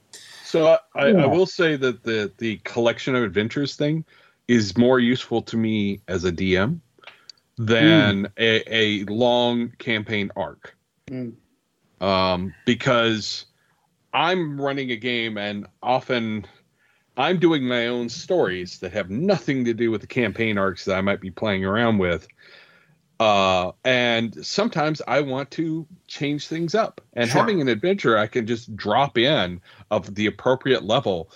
So 0.43 0.67
I, 0.67 0.77
I, 0.95 1.07
I 1.09 1.25
will 1.27 1.45
say 1.45 1.75
that 1.77 2.03
the 2.03 2.31
the 2.37 2.57
collection 2.63 3.15
of 3.15 3.23
adventures 3.23 3.75
thing 3.75 4.05
is 4.47 4.77
more 4.77 4.99
useful 4.99 5.41
to 5.43 5.57
me 5.57 6.01
as 6.07 6.25
a 6.25 6.31
DM 6.31 6.79
than 7.57 8.27
a, 8.37 8.63
a 8.67 9.03
long 9.05 9.71
campaign 9.77 10.31
arc. 10.35 10.75
Mm. 11.09 11.33
Um, 12.01 12.53
because 12.65 13.45
I'm 14.13 14.59
running 14.59 14.91
a 14.91 14.95
game 14.95 15.37
and 15.37 15.65
often 15.81 16.45
I'm 17.17 17.39
doing 17.39 17.63
my 17.63 17.87
own 17.87 18.09
stories 18.09 18.79
that 18.79 18.93
have 18.93 19.09
nothing 19.09 19.65
to 19.65 19.73
do 19.73 19.91
with 19.91 20.01
the 20.01 20.07
campaign 20.07 20.57
arcs 20.57 20.85
that 20.85 20.97
I 20.97 21.01
might 21.01 21.21
be 21.21 21.31
playing 21.31 21.63
around 21.63 21.99
with. 21.99 22.27
Uh, 23.19 23.71
and 23.85 24.45
sometimes 24.45 25.01
I 25.07 25.21
want 25.21 25.51
to 25.51 25.87
change 26.07 26.47
things 26.47 26.73
up. 26.75 26.99
And 27.13 27.29
Sure. 27.29 27.41
having 27.41 27.61
an 27.61 27.67
adventure 27.67 28.17
I 28.17 28.27
can 28.27 28.47
just 28.47 28.75
drop 28.75 29.17
in 29.17 29.61
of 29.91 30.15
the 30.15 30.25
appropriate 30.25 30.83
level 30.83 31.31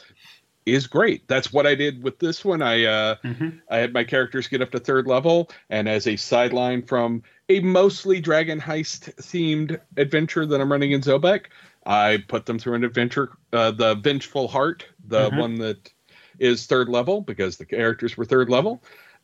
is 0.66 0.88
great. 0.88 1.26
That's 1.28 1.54
what 1.54 1.66
I 1.66 1.76
did 1.76 2.04
with 2.04 2.20
this 2.20 2.44
one. 2.44 2.62
I 2.62 2.84
uh, 2.84 3.16
Mhm. 3.24 3.62
I 3.70 3.78
had 3.78 3.94
my 3.94 4.04
characters 4.04 4.48
get 4.48 4.62
up 4.62 4.72
to 4.72 4.80
third 4.80 5.08
level, 5.08 5.50
and 5.70 5.88
as 5.88 6.08
a 6.08 6.18
sideline 6.18 6.82
from 6.82 7.24
a 7.48 7.62
mostly 7.62 8.20
dragon 8.20 8.60
heist 8.60 9.13
themed 9.16 9.80
adventure 9.96 10.46
that 10.46 10.60
I'm 10.60 10.70
running 10.70 10.92
in 10.92 11.00
Zobeck, 11.02 11.46
I 11.86 12.18
put 12.28 12.48
them 12.48 12.60
through 12.60 12.74
an 12.74 12.84
adventure, 12.84 13.30
uh, 13.54 13.72
the 13.72 13.96
Vengeful 13.96 14.50
Heart, 14.50 14.86
the 15.08 15.30
Mhm. 15.30 15.38
one 15.39 15.56
that 15.60 15.91
is 16.39 16.65
third 16.65 16.89
level 16.89 17.22
because 17.22 17.58
the 17.58 17.65
characters 17.65 18.15
were 18.17 18.26
third 18.26 18.50
level, 18.50 18.82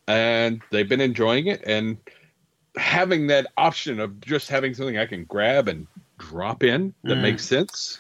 and 0.08 0.62
they've 0.72 0.89
been 0.89 1.02
enjoying 1.02 1.48
it. 1.48 1.62
And 1.65 1.98
having 2.76 3.28
that 3.28 3.48
option 3.58 4.00
of 4.00 4.19
just 4.22 4.50
having 4.50 4.74
something 4.74 4.98
I 4.98 5.06
can 5.06 5.26
grab 5.26 5.67
and 5.67 5.86
drop 6.17 6.63
in 6.63 6.93
that 7.04 7.17
Mm. 7.17 7.22
makes 7.22 7.46
sense. 7.46 8.00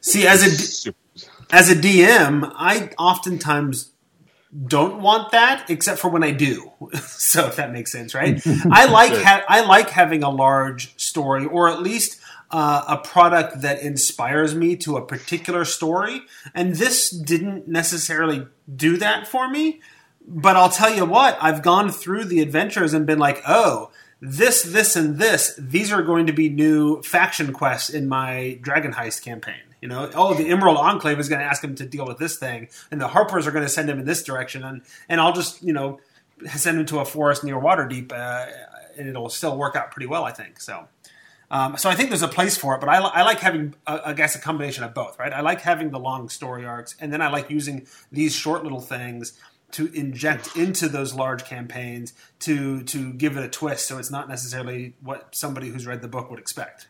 See, 0.00 0.26
as 0.26 0.42
a 0.42 0.50
super- 0.50 0.96
as 1.50 1.70
a 1.70 1.74
DM, 1.76 2.50
I 2.56 2.90
oftentimes 2.98 3.90
don't 4.66 5.00
want 5.02 5.30
that, 5.32 5.68
except 5.68 5.98
for 6.00 6.08
when 6.08 6.24
I 6.24 6.30
do. 6.30 6.72
so 7.06 7.46
if 7.46 7.56
that 7.56 7.72
makes 7.72 7.92
sense, 7.92 8.14
right? 8.14 8.40
I 8.72 8.86
like 8.86 9.12
ha- 9.22 9.44
I 9.48 9.60
like 9.60 9.90
having 9.90 10.22
a 10.22 10.30
large 10.30 10.98
story, 11.00 11.44
or 11.44 11.68
at 11.68 11.82
least 11.82 12.17
uh, 12.50 12.84
a 12.88 12.96
product 12.98 13.60
that 13.62 13.82
inspires 13.82 14.54
me 14.54 14.76
to 14.76 14.96
a 14.96 15.04
particular 15.04 15.64
story. 15.64 16.22
And 16.54 16.74
this 16.74 17.10
didn't 17.10 17.68
necessarily 17.68 18.46
do 18.74 18.96
that 18.98 19.26
for 19.26 19.48
me. 19.48 19.80
But 20.26 20.56
I'll 20.56 20.70
tell 20.70 20.94
you 20.94 21.04
what, 21.04 21.38
I've 21.40 21.62
gone 21.62 21.90
through 21.90 22.24
the 22.24 22.40
adventures 22.40 22.92
and 22.92 23.06
been 23.06 23.18
like, 23.18 23.42
oh, 23.46 23.90
this, 24.20 24.62
this, 24.62 24.96
and 24.96 25.18
this, 25.18 25.54
these 25.58 25.92
are 25.92 26.02
going 26.02 26.26
to 26.26 26.32
be 26.32 26.48
new 26.48 27.02
faction 27.02 27.52
quests 27.52 27.88
in 27.88 28.08
my 28.08 28.58
Dragon 28.60 28.92
Heist 28.92 29.22
campaign. 29.22 29.62
You 29.80 29.88
know, 29.88 30.10
oh, 30.14 30.34
the 30.34 30.48
Emerald 30.48 30.76
Enclave 30.76 31.18
is 31.20 31.28
going 31.28 31.40
to 31.40 31.44
ask 31.44 31.62
him 31.62 31.76
to 31.76 31.86
deal 31.86 32.04
with 32.04 32.18
this 32.18 32.36
thing, 32.36 32.68
and 32.90 33.00
the 33.00 33.08
Harpers 33.08 33.46
are 33.46 33.52
going 33.52 33.64
to 33.64 33.70
send 33.70 33.88
him 33.88 34.00
in 34.00 34.06
this 34.06 34.24
direction, 34.24 34.64
and 34.64 34.82
and 35.08 35.20
I'll 35.20 35.32
just 35.32 35.62
you 35.62 35.72
know 35.72 36.00
send 36.46 36.80
him 36.80 36.86
to 36.86 36.98
a 36.98 37.04
forest 37.04 37.44
near 37.44 37.54
Waterdeep, 37.54 38.10
uh, 38.12 38.46
and 38.98 39.08
it'll 39.08 39.28
still 39.28 39.56
work 39.56 39.76
out 39.76 39.92
pretty 39.92 40.06
well, 40.06 40.24
I 40.24 40.32
think. 40.32 40.60
So. 40.60 40.88
Um, 41.50 41.76
so 41.78 41.88
I 41.88 41.94
think 41.94 42.10
there's 42.10 42.22
a 42.22 42.28
place 42.28 42.56
for 42.58 42.74
it, 42.74 42.80
but 42.80 42.88
I, 42.90 42.98
I 42.98 43.22
like 43.22 43.40
having, 43.40 43.74
uh, 43.86 44.00
I 44.04 44.12
guess, 44.12 44.34
a 44.36 44.38
combination 44.38 44.84
of 44.84 44.92
both, 44.92 45.18
right? 45.18 45.32
I 45.32 45.40
like 45.40 45.62
having 45.62 45.90
the 45.90 45.98
long 45.98 46.28
story 46.28 46.66
arcs, 46.66 46.94
and 47.00 47.10
then 47.12 47.22
I 47.22 47.28
like 47.30 47.48
using 47.50 47.86
these 48.12 48.34
short 48.34 48.64
little 48.64 48.82
things 48.82 49.32
to 49.72 49.86
inject 49.94 50.56
into 50.56 50.88
those 50.88 51.14
large 51.14 51.44
campaigns 51.44 52.12
to 52.40 52.82
to 52.84 53.12
give 53.14 53.36
it 53.36 53.44
a 53.44 53.48
twist, 53.48 53.86
so 53.86 53.98
it's 53.98 54.10
not 54.10 54.28
necessarily 54.28 54.94
what 55.02 55.34
somebody 55.34 55.68
who's 55.68 55.86
read 55.86 56.02
the 56.02 56.08
book 56.08 56.30
would 56.30 56.38
expect. 56.38 56.88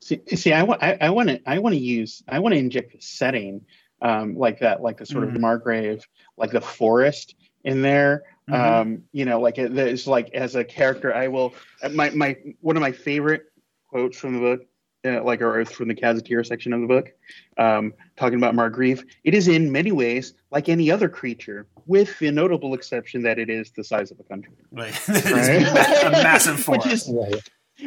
See, 0.00 0.20
see, 0.34 0.52
I 0.52 0.62
want, 0.62 0.82
I 0.82 1.10
want 1.10 1.28
to, 1.28 1.40
I 1.44 1.58
want 1.58 1.74
to 1.74 1.80
use, 1.80 2.22
I 2.28 2.38
want 2.38 2.54
to 2.54 2.58
inject 2.58 2.92
the 2.92 3.00
setting, 3.00 3.64
um, 4.00 4.36
like 4.36 4.60
that, 4.60 4.80
like 4.82 4.96
the 4.98 5.06
sort 5.06 5.24
of 5.24 5.30
Mhm. 5.30 5.38
Margreve, 5.40 6.02
like 6.36 6.50
the 6.52 6.60
forest 6.60 7.34
in 7.64 7.82
there. 7.82 8.22
Mhm. 8.48 8.54
Um, 8.54 9.02
you 9.12 9.24
know, 9.26 9.40
like 9.40 9.58
it- 9.58 9.74
there's 9.74 10.06
like 10.06 10.30
as 10.32 10.54
a 10.54 10.64
character, 10.64 11.14
I 11.14 11.28
will. 11.28 11.52
My 11.92 12.08
my 12.10 12.36
one 12.60 12.76
of 12.76 12.80
my 12.80 12.92
favorite 12.92 13.47
quotes 13.88 14.18
from 14.18 14.34
the 14.34 14.40
book, 14.40 14.60
uh, 15.06 15.22
like 15.24 15.40
or 15.42 15.64
from 15.64 15.88
the 15.88 15.94
gazetteer 15.94 16.44
section 16.44 16.72
of 16.72 16.80
the 16.80 16.86
book, 16.86 17.12
um, 17.56 17.94
talking 18.16 18.38
about 18.38 18.54
Margreve. 18.54 19.04
It 19.24 19.34
is 19.34 19.48
in 19.48 19.70
many 19.72 19.92
ways 19.92 20.34
like 20.50 20.68
any 20.68 20.90
other 20.90 21.08
creature, 21.08 21.66
with 21.86 22.16
the 22.18 22.30
notable 22.30 22.74
exception 22.74 23.22
that 23.22 23.38
it 23.38 23.48
is 23.50 23.70
the 23.72 23.82
size 23.84 24.10
of 24.10 24.20
a 24.20 24.24
country. 24.24 24.52
Right? 24.70 24.94
Right? 25.08 26.04
a 26.04 26.10
massive 26.10 26.66
Which 26.68 26.86
is 26.86 27.08
Right. 27.12 27.42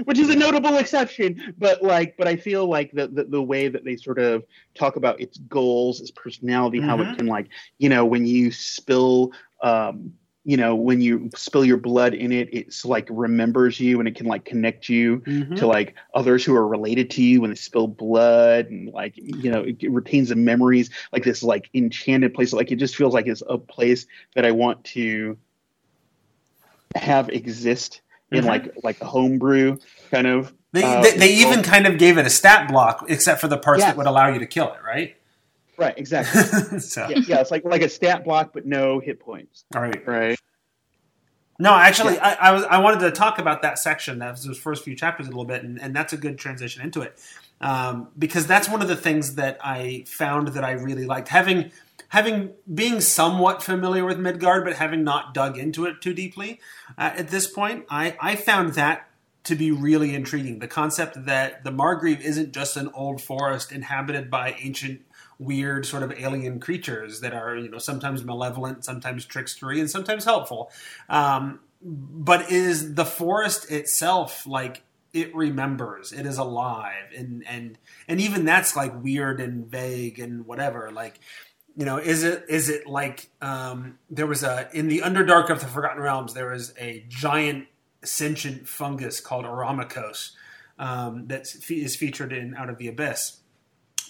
which 0.06 0.20
is 0.20 0.30
a 0.30 0.36
notable 0.36 0.78
exception 0.78 1.54
but 1.58 1.84
like 1.84 2.16
but 2.16 2.26
i 2.26 2.34
feel 2.34 2.66
like 2.66 2.90
the, 2.94 3.10
the 3.10 3.26
the 3.26 3.42
way 3.42 3.68
that 3.68 3.84
they 3.84 3.98
sort 3.98 4.20
of 4.20 4.42
talk 4.74 4.96
about 4.96 5.20
its 5.20 5.38
goals 5.50 6.00
its 6.00 6.12
personality 6.12 6.80
how 6.80 6.96
Mhm. 6.96 7.12
it 7.12 7.18
can 7.18 7.28
like 7.28 7.48
you 7.78 7.90
know 7.90 8.06
when 8.06 8.26
you 8.26 8.52
spill 8.52 9.34
um 9.62 10.14
you 10.44 10.58
know 10.58 10.74
when 10.76 11.02
you 11.02 11.30
spill 11.36 11.64
your 11.64 11.78
blood 11.78 12.14
in 12.16 12.32
it 12.32 12.50
it's 12.52 12.84
like 12.84 13.08
remembers 13.12 13.80
you 13.80 14.00
and 14.00 14.08
it 14.08 14.16
can 14.16 14.26
like 14.26 14.44
connect 14.44 14.90
you 14.90 15.20
Mhm. 15.28 15.56
to 15.58 15.68
like 15.68 15.94
others 16.16 16.44
who 16.44 16.56
are 16.56 16.68
related 16.68 17.12
to 17.12 17.24
you 17.24 17.42
when 17.42 17.52
they 17.52 17.56
spill 17.56 17.88
blood 17.88 18.66
and 18.68 18.90
like 18.92 19.14
you 19.16 19.52
know 19.52 19.62
it, 19.62 19.78
it 19.82 19.92
retains 19.92 20.30
the 20.30 20.36
memories 20.36 20.90
like 21.14 21.24
this 21.24 21.44
like 21.44 21.70
enchanted 21.76 22.34
place 22.34 22.54
like 22.54 22.72
it 22.72 22.78
just 22.78 22.96
feels 22.96 23.14
like 23.14 23.28
it's 23.28 23.44
a 23.50 23.58
place 23.58 24.08
that 24.36 24.46
i 24.46 24.52
want 24.52 24.84
to 24.84 25.38
have 26.96 27.30
exist 27.30 28.02
in 28.32 28.44
Mhm. 28.44 28.48
like 28.48 28.74
like 28.84 29.00
a 29.02 29.06
homebrew 29.06 29.78
kind 30.10 30.28
of 30.28 30.54
They, 30.74 30.84
uh, 30.84 31.02
they, 31.04 31.18
they 31.18 31.34
even 31.36 31.64
kind 31.64 31.86
of 31.86 31.98
gave 31.98 32.18
it 32.18 32.26
a 32.26 32.30
stat 32.30 32.70
block, 32.70 33.06
except 33.10 33.42
for 33.42 33.50
the 33.50 33.58
parts 33.58 33.80
Yes. 33.80 33.90
that 33.90 33.98
would 33.98 34.08
allow 34.08 34.30
you 34.30 34.40
to 34.40 34.46
kill 34.46 34.74
it, 34.74 34.80
right? 34.82 35.16
Right 35.82 35.98
exactly 35.98 36.80
so, 36.80 37.08
yeah, 37.10 37.20
yeah 37.28 37.42
it's 37.42 37.52
like 37.52 37.66
like 37.66 37.82
a 37.82 37.90
stat 37.90 38.24
block 38.24 38.54
but 38.54 38.66
no 38.66 39.00
hit 39.00 39.20
points 39.20 39.66
all 39.76 39.82
right. 39.82 40.08
right 40.08 40.40
No, 41.60 41.74
actually, 41.76 42.18
I, 42.18 42.50
I 42.50 42.52
was 42.54 42.64
I 42.64 42.80
wanted 42.80 43.02
to 43.02 43.12
talk 43.12 43.38
about 43.38 43.62
that 43.62 43.78
section, 43.78 44.20
that 44.20 44.32
was 44.32 44.44
those 44.44 44.58
first 44.58 44.84
few 44.84 44.96
chapters, 44.96 45.28
a 45.28 45.30
little 45.30 45.46
bit, 45.46 45.64
and, 45.64 45.80
and 45.80 45.96
that's 45.96 46.12
a 46.12 46.18
good 46.18 46.40
transition 46.40 46.82
into 46.82 47.02
it, 47.02 47.20
um, 47.60 48.08
because 48.18 48.48
that's 48.48 48.68
one 48.68 48.82
of 48.82 48.88
the 48.88 48.96
things 48.96 49.36
that 49.36 49.60
I 49.64 50.06
found 50.08 50.50
that 50.50 50.64
I 50.64 50.72
really 50.72 51.06
liked 51.06 51.28
having 51.28 51.72
having 52.10 52.52
being 52.74 53.00
somewhat 53.00 53.64
familiar 53.64 54.06
with 54.06 54.20
Midgard, 54.20 54.66
but 54.66 54.74
having 54.74 55.04
not 55.04 55.34
dug 55.34 55.58
into 55.58 55.86
it 55.86 56.02
too 56.02 56.14
deeply 56.14 56.60
uh, 56.98 57.12
at 57.16 57.30
this 57.30 57.48
point. 57.48 57.86
I 57.90 58.18
I 58.20 58.36
found 58.36 58.74
that 58.74 59.08
to 59.44 59.56
be 59.56 59.72
really 59.72 60.14
intriguing. 60.14 60.60
The 60.60 60.68
concept 60.68 61.26
that 61.26 61.64
the 61.64 61.72
Margreve 61.72 62.22
isn't 62.22 62.54
just 62.54 62.78
an 62.78 62.90
old 62.94 63.22
forest 63.22 63.72
inhabited 63.72 64.30
by 64.30 64.56
ancient 64.60 65.02
weird 65.42 65.86
sort 65.86 66.04
of 66.04 66.12
alien 66.14 66.60
creatures 66.60 67.22
that 67.22 67.34
are 67.34 67.56
you 67.56 67.70
know 67.70 67.78
sometimes 67.78 68.24
malevolent 68.24 68.86
sometimes 68.86 69.26
trickstery 69.26 69.80
and 69.80 69.90
sometimes 69.90 70.24
helpful 70.24 70.72
um, 71.10 71.60
but 71.82 72.52
is 72.52 72.94
the 72.94 73.06
forest 73.06 73.72
itself 73.72 74.46
like 74.46 74.84
it 75.14 75.34
remembers 75.36 76.12
it 76.12 76.26
is 76.26 76.38
alive 76.38 77.12
and 77.18 77.44
and 77.48 77.78
and 78.08 78.22
even 78.22 78.46
that's 78.46 78.76
like 78.76 79.04
weird 79.04 79.42
and 79.42 79.66
vague 79.66 80.20
and 80.20 80.46
whatever 80.46 80.92
like 80.92 81.20
you 81.76 81.86
know, 81.86 81.98
is 81.98 82.24
it 82.24 82.46
is 82.50 82.70
it 82.70 82.88
like 82.88 83.30
um, 83.42 83.98
there 84.10 84.28
was 84.28 84.44
a 84.44 84.70
in 84.74 84.88
the 84.88 85.00
Underdark 85.00 85.50
of 85.50 85.62
the 85.62 85.68
Forgotten 85.68 86.02
Realms 86.02 86.34
there 86.34 86.50
was 86.50 86.74
a 86.78 87.06
giant 87.08 87.68
sentient 88.04 88.68
fungus 88.68 89.20
called 89.20 89.46
Araumycos 89.46 90.32
um, 90.80 91.28
that 91.28 91.48
is 91.70 91.96
featured 91.96 92.34
in 92.34 92.56
Out 92.56 92.70
of 92.70 92.78
the 92.78 92.88
Abyss. 92.88 93.38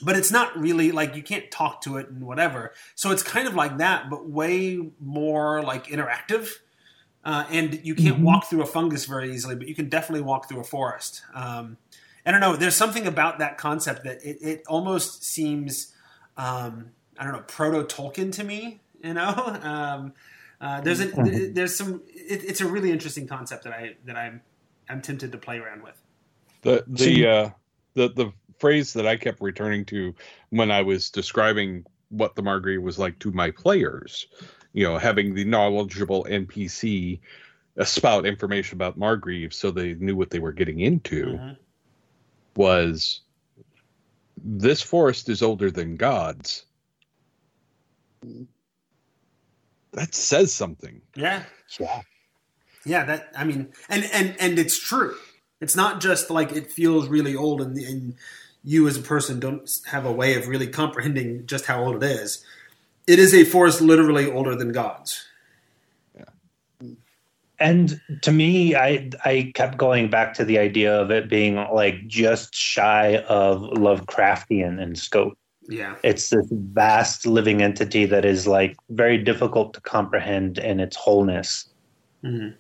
But 0.04 0.16
it's 0.16 0.32
not 0.32 0.58
really 0.58 0.92
like 0.92 1.16
you 1.16 1.24
can't 1.24 1.50
talk 1.52 1.82
to 1.82 1.98
it 1.98 2.10
and 2.10 2.24
whatever. 2.26 2.74
So 2.96 3.12
it's 3.12 3.24
kind 3.24 3.48
of 3.48 3.56
like 3.56 3.78
that, 3.78 4.10
but 4.10 4.28
way 4.28 4.92
more 5.00 5.62
like 5.62 5.88
interactive. 5.88 6.50
Uh, 7.24 7.46
and 7.52 7.80
you 7.86 7.94
can't 7.94 8.18
Mhm. 8.18 8.24
walk 8.24 8.46
through 8.46 8.64
a 8.64 8.66
fungus 8.66 9.06
very 9.06 9.32
easily, 9.32 9.56
but 9.56 9.68
you 9.68 9.76
can 9.76 9.90
definitely 9.90 10.24
walk 10.24 10.50
through 10.50 10.60
a 10.60 10.64
forest. 10.64 11.22
Um, 11.36 11.78
I 12.26 12.32
don't 12.32 12.40
know. 12.42 12.56
There's 12.56 12.76
something 12.76 13.06
about 13.06 13.40
that 13.40 13.58
concept 13.58 14.04
that 14.06 14.24
it, 14.24 14.38
it 14.42 14.64
almost 14.68 15.24
seems, 15.24 15.94
um, 16.38 16.92
I 17.20 17.24
don't 17.24 17.34
know, 17.34 17.44
proto 17.48 17.84
Tolkien 17.84 18.32
to 18.34 18.44
me. 18.44 18.80
You 19.04 19.16
know, 19.16 19.34
um, 19.64 20.14
uh, 20.62 20.80
there's 20.82 21.00
a, 21.00 21.08
Mhm. 21.08 21.56
there's 21.56 21.76
some. 21.76 22.04
It, 22.08 22.44
it's 22.44 22.62
a 22.62 22.68
really 22.68 22.92
interesting 22.92 23.28
concept 23.28 23.64
that 23.64 23.74
I 23.74 23.96
that 24.06 24.16
I'm 24.16 24.42
I'm 24.88 25.02
tempted 25.02 25.32
to 25.32 25.40
play 25.40 25.58
around 25.58 25.82
with. 25.82 26.00
The 26.62 26.84
the 26.88 27.28
uh, 27.28 27.50
the 27.96 28.10
the 28.10 28.32
phrase 28.62 28.94
that 28.94 29.08
I 29.08 29.18
kept 29.18 29.42
returning 29.42 29.84
to 29.86 30.14
when 30.52 30.72
I 30.72 30.82
was 30.84 31.10
describing 31.10 31.84
what 32.10 32.36
the 32.36 32.44
Margreve 32.44 32.82
was 32.82 33.00
like 33.00 33.18
to 33.20 33.32
my 33.32 33.52
players, 33.52 34.28
you 34.74 34.84
know, 34.86 34.98
having 34.98 35.34
the 35.34 35.44
knowledgeable 35.44 36.26
NPC 36.30 37.20
spout 37.84 38.26
information 38.26 38.78
about 38.78 39.00
Margreve 39.00 39.54
so 39.54 39.72
they 39.72 39.96
knew 39.96 40.16
what 40.16 40.30
they 40.30 40.40
were 40.40 40.52
getting 40.52 40.82
into 40.82 41.26
Mhm. 41.26 41.58
was 42.56 43.22
this 44.44 44.82
forest 44.82 45.30
is 45.30 45.42
older 45.42 45.72
than 45.72 45.96
God's. 45.96 46.66
That 49.94 50.14
says 50.14 50.54
something. 50.54 51.02
Yeah, 51.16 51.44
Yeah. 51.80 52.02
yeah. 52.86 53.06
That 53.06 53.32
I 53.36 53.44
mean, 53.44 53.74
and 53.90 54.04
and 54.14 54.36
and 54.40 54.60
it's 54.60 54.78
true. 54.78 55.16
It's 55.60 55.76
not 55.76 56.02
just 56.02 56.30
like 56.30 56.52
it 56.54 56.72
feels 56.72 57.08
really 57.08 57.36
old, 57.36 57.62
and, 57.62 57.78
and 57.78 58.16
you 58.64 58.88
as 58.88 58.98
a 58.98 59.02
person 59.02 59.40
don't 59.40 59.70
have 59.88 60.06
a 60.06 60.12
way 60.12 60.36
of 60.36 60.48
really 60.48 60.68
comprehending 60.68 61.46
just 61.46 61.66
how 61.66 61.84
old 61.84 62.04
it 62.04 62.04
is. 62.04 62.44
It 63.08 63.20
is 63.20 63.34
a 63.34 63.44
force 63.44 63.82
literally 63.82 64.32
older 64.32 64.56
than 64.56 64.72
God's. 64.72 65.26
Yeah. 66.16 66.88
And 67.60 68.00
to 68.22 68.32
me, 68.32 68.76
I 68.76 69.10
I 69.26 69.52
kept 69.56 69.78
going 69.78 70.10
back 70.10 70.34
to 70.36 70.46
the 70.46 70.60
idea 70.60 70.94
of 71.00 71.12
it 71.12 71.30
being 71.30 71.56
like 71.56 72.08
just 72.08 72.54
shy 72.54 73.18
of 73.28 73.62
Lovecraftian 73.62 74.82
in 74.82 74.96
scope. 74.96 75.38
Yeah, 75.70 75.96
It's 76.04 76.32
this 76.32 76.48
vast 76.52 77.26
living 77.26 77.62
entity 77.62 78.06
that 78.06 78.26
is 78.26 78.46
like 78.48 78.76
very 78.90 79.18
difficult 79.18 79.74
to 79.76 79.82
comprehend 79.82 80.58
in 80.58 80.80
its 80.80 80.98
wholeness. 80.98 81.70
Mhm. 82.24 82.56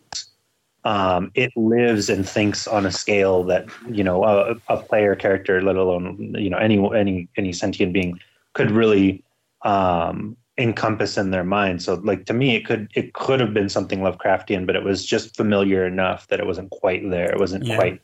Um, 0.84 1.32
it 1.36 1.52
lives 1.56 2.10
and 2.10 2.28
thinks 2.28 2.67
on 2.67 2.86
a 2.86 2.91
scale 2.91 3.44
that 3.44 3.65
you 3.89 4.04
know 4.04 4.24
a, 4.24 4.56
a 4.67 4.78
player 4.78 5.15
character, 5.15 5.62
let 5.62 5.76
alone 5.76 6.34
you 6.38 6.50
know 6.50 6.58
any 6.58 6.78
any 6.96 7.28
any 7.38 7.54
sentient 7.54 7.94
being, 7.94 8.20
could 8.54 8.72
really 8.72 9.24
um, 9.63 10.36
encompass 10.58 11.17
in 11.17 11.32
their 11.32 11.44
mind. 11.44 11.84
So, 11.84 11.96
like 11.96 12.26
to 12.26 12.34
me, 12.34 12.56
it 12.56 12.65
could 12.65 12.89
it 12.96 13.13
could 13.13 13.39
have 13.39 13.54
been 13.54 13.70
something 13.70 14.00
Lovecraftian, 14.00 14.65
but 14.65 14.76
it 14.76 14.84
was 14.84 15.06
just 15.06 15.38
familiar 15.38 15.86
enough 15.86 16.28
that 16.28 16.39
it 16.39 16.48
wasn't 16.48 16.72
quite 16.72 17.08
there. 17.10 17.32
It 17.32 17.39
wasn't 17.39 17.65
Yeah. 17.65 17.76
quite 17.76 18.02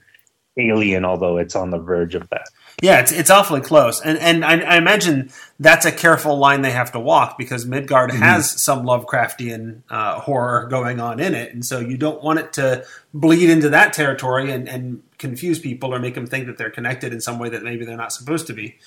alien, 0.58 1.06
although 1.06 1.38
it's 1.38 1.56
on 1.56 1.70
the 1.70 1.78
verge 1.78 2.15
of 2.15 2.28
that. 2.30 2.48
yeah. 2.82 3.00
It's 3.00 3.12
it's 3.12 3.30
awfully 3.30 3.62
close, 3.62 4.02
and 4.02 4.17
and 4.17 4.43
I, 4.43 4.60
I 4.60 4.78
imagine 4.78 5.32
that's 5.60 5.86
a 5.86 5.91
careful 5.91 6.38
line 6.38 6.62
they 6.62 6.72
have 6.72 6.91
to 6.91 7.00
walk 7.00 7.38
because 7.38 7.65
Midgard 7.65 8.12
has 8.12 8.50
some 8.50 8.86
Lovecraftian 8.86 9.82
uh, 9.89 10.20
horror 10.20 10.67
going 10.67 11.00
on 11.00 11.20
in 11.20 11.34
it, 11.34 11.54
and 11.54 11.65
so 11.65 11.80
you 11.80 11.98
don't 11.98 12.24
want 12.24 12.39
it 12.39 12.54
to 12.54 12.86
bleed 13.13 13.50
into 13.50 13.70
that 13.70 13.93
territory 13.93 14.52
and, 14.52 14.70
and 14.70 15.02
confuse 15.17 15.60
people 15.60 15.93
or 15.93 16.00
make 16.00 16.13
them 16.13 16.28
think 16.28 16.46
that 16.46 16.58
they're 16.58 16.70
connected 16.70 17.13
in 17.13 17.22
some 17.22 17.39
way 17.39 17.50
that 17.50 17.63
maybe 17.63 17.86
they're 17.86 17.98
not 17.98 18.13
supposed 18.13 18.48
to 18.48 18.54
be. 18.54 18.78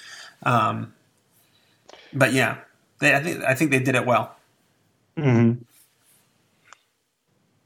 Um, 0.43 0.95
but 2.13 2.33
yeah, 2.33 2.59
they, 3.01 3.15
I 3.15 3.21
think 3.23 3.45
I 3.45 3.55
think 3.55 3.71
they 3.71 3.81
did 3.81 3.95
it 3.95 4.07
well. 4.07 4.37
Mm-hmm. 5.17 5.63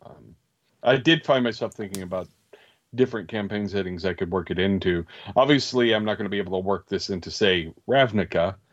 Um, 0.06 0.36
I 0.82 0.96
did 0.96 1.24
find 1.24 1.44
myself 1.44 1.74
thinking 1.74 2.02
about 2.02 2.28
different 2.94 3.28
campaign 3.28 3.68
settings 3.68 4.04
I 4.04 4.14
could 4.14 4.30
work 4.30 4.50
it 4.50 4.58
into. 4.58 5.04
Obviously, 5.36 5.94
I'm 5.94 6.04
not 6.04 6.16
going 6.18 6.26
to 6.26 6.30
be 6.30 6.38
able 6.38 6.60
to 6.60 6.64
work 6.66 6.88
this 6.88 7.10
into, 7.10 7.30
say, 7.30 7.72
Ravnica. 7.88 8.56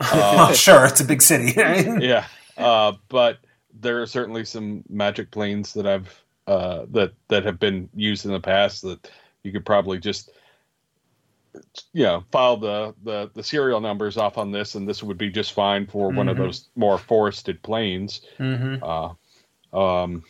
Uh, 0.00 0.52
sure, 0.52 0.84
it's 0.86 1.00
a 1.00 1.04
big 1.04 1.22
city. 1.22 1.52
yeah, 1.56 2.24
uh, 2.58 2.92
but 3.08 3.38
there 3.78 4.02
are 4.02 4.06
certainly 4.06 4.44
some 4.44 4.82
magic 4.88 5.30
planes 5.30 5.72
that 5.74 5.86
I've 5.86 6.24
uh, 6.48 6.86
that 6.90 7.12
that 7.28 7.44
have 7.44 7.60
been 7.60 7.88
used 7.94 8.24
in 8.26 8.32
the 8.32 8.40
past 8.40 8.82
that 8.82 9.08
you 9.44 9.52
could 9.52 9.64
probably 9.64 9.98
just 9.98 10.30
you 11.92 12.02
know 12.02 12.24
file 12.32 12.56
the, 12.56 12.94
the 13.04 13.30
the 13.34 13.42
serial 13.44 13.80
numbers 13.80 14.16
off 14.16 14.38
on 14.38 14.50
this, 14.50 14.74
and 14.74 14.88
this 14.88 15.02
would 15.04 15.18
be 15.18 15.30
just 15.30 15.52
fine 15.52 15.86
for 15.86 16.10
one 16.10 16.28
of 16.28 16.36
Mhm. 16.36 16.40
those 16.40 16.68
more 16.74 16.98
forested 16.98 17.62
plains. 17.62 18.22
mm-hmm. 18.38 18.82
Uh, 18.82 19.78
um, 19.78 20.24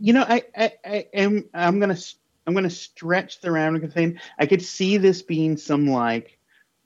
You 0.00 0.12
know, 0.12 0.24
I, 0.28 0.42
I, 0.56 0.72
I 0.84 1.06
am. 1.14 1.48
I'm 1.54 1.80
gonna. 1.80 1.96
I'm 2.46 2.54
gonna 2.54 2.70
stretch 2.70 3.40
the 3.40 3.48
Ravnica 3.48 3.92
thing. 3.92 4.18
I 4.38 4.46
could 4.46 4.62
see 4.62 4.96
this 4.96 5.22
being 5.22 5.56
some 5.56 5.86
like 5.86 6.38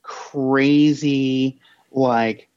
crazy, 0.03 1.61
like, 1.90 2.49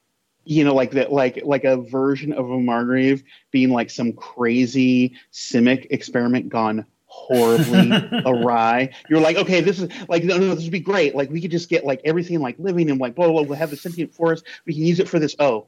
you 0.44 0.64
know, 0.64 0.74
like 0.76 0.92
that, 0.92 1.12
like 1.12 1.42
like 1.44 1.64
a 1.64 1.78
version 1.78 2.34
of 2.34 2.50
a 2.50 2.58
Margreve 2.58 3.24
being 3.52 3.70
like 3.70 3.90
some 3.90 4.14
crazy 4.14 5.14
Simic 5.32 5.88
experiment 5.92 6.50
gone 6.50 6.86
horribly 7.06 7.92
awry. 8.26 8.90
You're 9.10 9.20
like, 9.20 9.38
okay, 9.38 9.62
this 9.62 9.80
is 9.80 9.90
like, 10.08 10.24
no, 10.24 10.38
no, 10.38 10.56
this 10.56 10.64
would 10.64 10.72
be 10.72 10.80
great. 10.80 11.16
Like, 11.16 11.30
we 11.30 11.42
could 11.42 11.52
just 11.52 11.70
get 11.70 11.86
like 11.86 12.02
everything 12.06 12.40
like 12.40 12.58
living 12.60 12.90
and 12.90 13.00
like, 13.00 13.16
blah, 13.16 13.26
blah, 13.26 13.34
blah. 13.34 13.42
We'll 13.44 13.58
have 13.58 13.72
the 13.72 13.78
sentient 13.78 14.14
forest. 14.14 14.46
We 14.66 14.74
can 14.74 14.84
use 14.84 15.00
it 15.00 15.10
for 15.10 15.20
this. 15.20 15.36
Oh, 15.40 15.68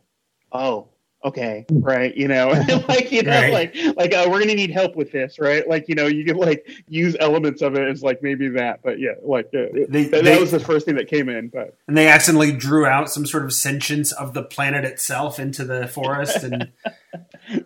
oh, 0.52 0.88
okay, 1.24 1.66
right. 1.72 2.16
You 2.16 2.28
know, 2.28 2.50
like, 2.88 3.12
you 3.12 3.22
know, 3.24 3.32
Right. 3.32 3.54
like, 3.54 3.76
like, 3.96 4.14
uh, 4.14 4.28
we're 4.30 4.40
to 4.44 4.56
need 4.56 4.72
help 4.72 4.96
with 4.96 5.12
this, 5.12 5.40
right? 5.40 5.68
Like, 5.68 5.88
you 5.88 5.96
know, 5.96 6.08
you 6.08 6.26
can 6.26 6.38
like 6.38 6.68
use 6.88 7.16
elements 7.20 7.62
of 7.62 7.76
it 7.76 7.88
as 7.88 8.02
like 8.04 8.24
maybe 8.24 8.50
that, 8.50 8.82
but 8.84 9.00
yeah, 9.00 9.12
like, 9.24 9.46
uh, 9.48 9.68
They- 9.90 10.06
that, 10.06 10.24
they- 10.24 10.40
was 10.40 10.52
the 10.52 10.60
first 10.60 10.86
thing 10.86 10.96
that 10.96 11.08
came 11.08 11.30
in, 11.30 11.50
but 11.50 11.76
and 11.88 11.96
they 11.98 12.08
accidentally 12.08 12.52
drew 12.52 12.86
out 12.86 13.10
some 13.10 13.26
sort 13.26 13.44
of 13.46 13.54
sentience 13.54 14.12
of 14.12 14.34
the 14.34 14.44
planet 14.44 14.84
itself 14.86 15.40
into 15.40 15.64
the 15.64 15.88
forest, 15.88 16.44
and 16.44 16.72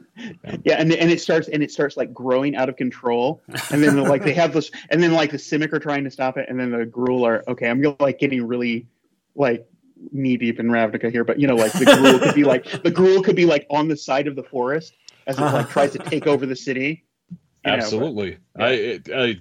yeah, 0.63 0.75
and 0.79 0.91
and 0.91 1.11
it 1.11 1.21
starts 1.21 1.47
and 1.47 1.61
it 1.63 1.71
starts 1.71 1.97
like 1.97 2.13
growing 2.13 2.55
out 2.55 2.69
of 2.69 2.75
control, 2.75 3.41
and 3.71 3.83
then 3.83 3.97
like 4.03 4.23
they 4.23 4.33
have 4.33 4.53
this, 4.53 4.71
and 4.89 5.01
then 5.01 5.13
like 5.13 5.31
the 5.31 5.37
Simic 5.37 5.71
are 5.73 5.79
trying 5.79 6.03
to 6.03 6.11
stop 6.11 6.37
it, 6.37 6.47
and 6.49 6.59
then 6.59 6.71
the 6.71 6.85
Gruul 6.85 7.25
are 7.25 7.43
okay. 7.47 7.69
I'm 7.69 7.81
like 7.99 8.19
getting 8.19 8.45
really 8.47 8.87
like 9.35 9.67
knee 10.11 10.37
deep 10.37 10.59
in 10.59 10.67
Ravnica 10.67 11.11
here, 11.11 11.23
but 11.23 11.39
you 11.39 11.47
know, 11.47 11.55
like 11.55 11.71
the 11.73 11.85
Gruul 11.85 12.21
could 12.21 12.35
be 12.35 12.43
like 12.43 12.65
the 12.83 12.91
Gruul 12.91 13.23
could 13.23 13.35
be 13.35 13.45
like 13.45 13.65
on 13.69 13.87
the 13.87 13.97
side 13.97 14.27
of 14.27 14.35
the 14.35 14.43
forest 14.43 14.93
as 15.27 15.37
it 15.37 15.41
like 15.41 15.69
tries 15.69 15.91
to 15.93 15.99
take 15.99 16.27
over 16.27 16.45
the 16.45 16.55
city. 16.55 17.03
you 17.29 17.35
know, 17.35 17.37
but- 17.63 17.79
Absolutely. 17.79 18.37
I, 18.57 19.01
I 19.13 19.39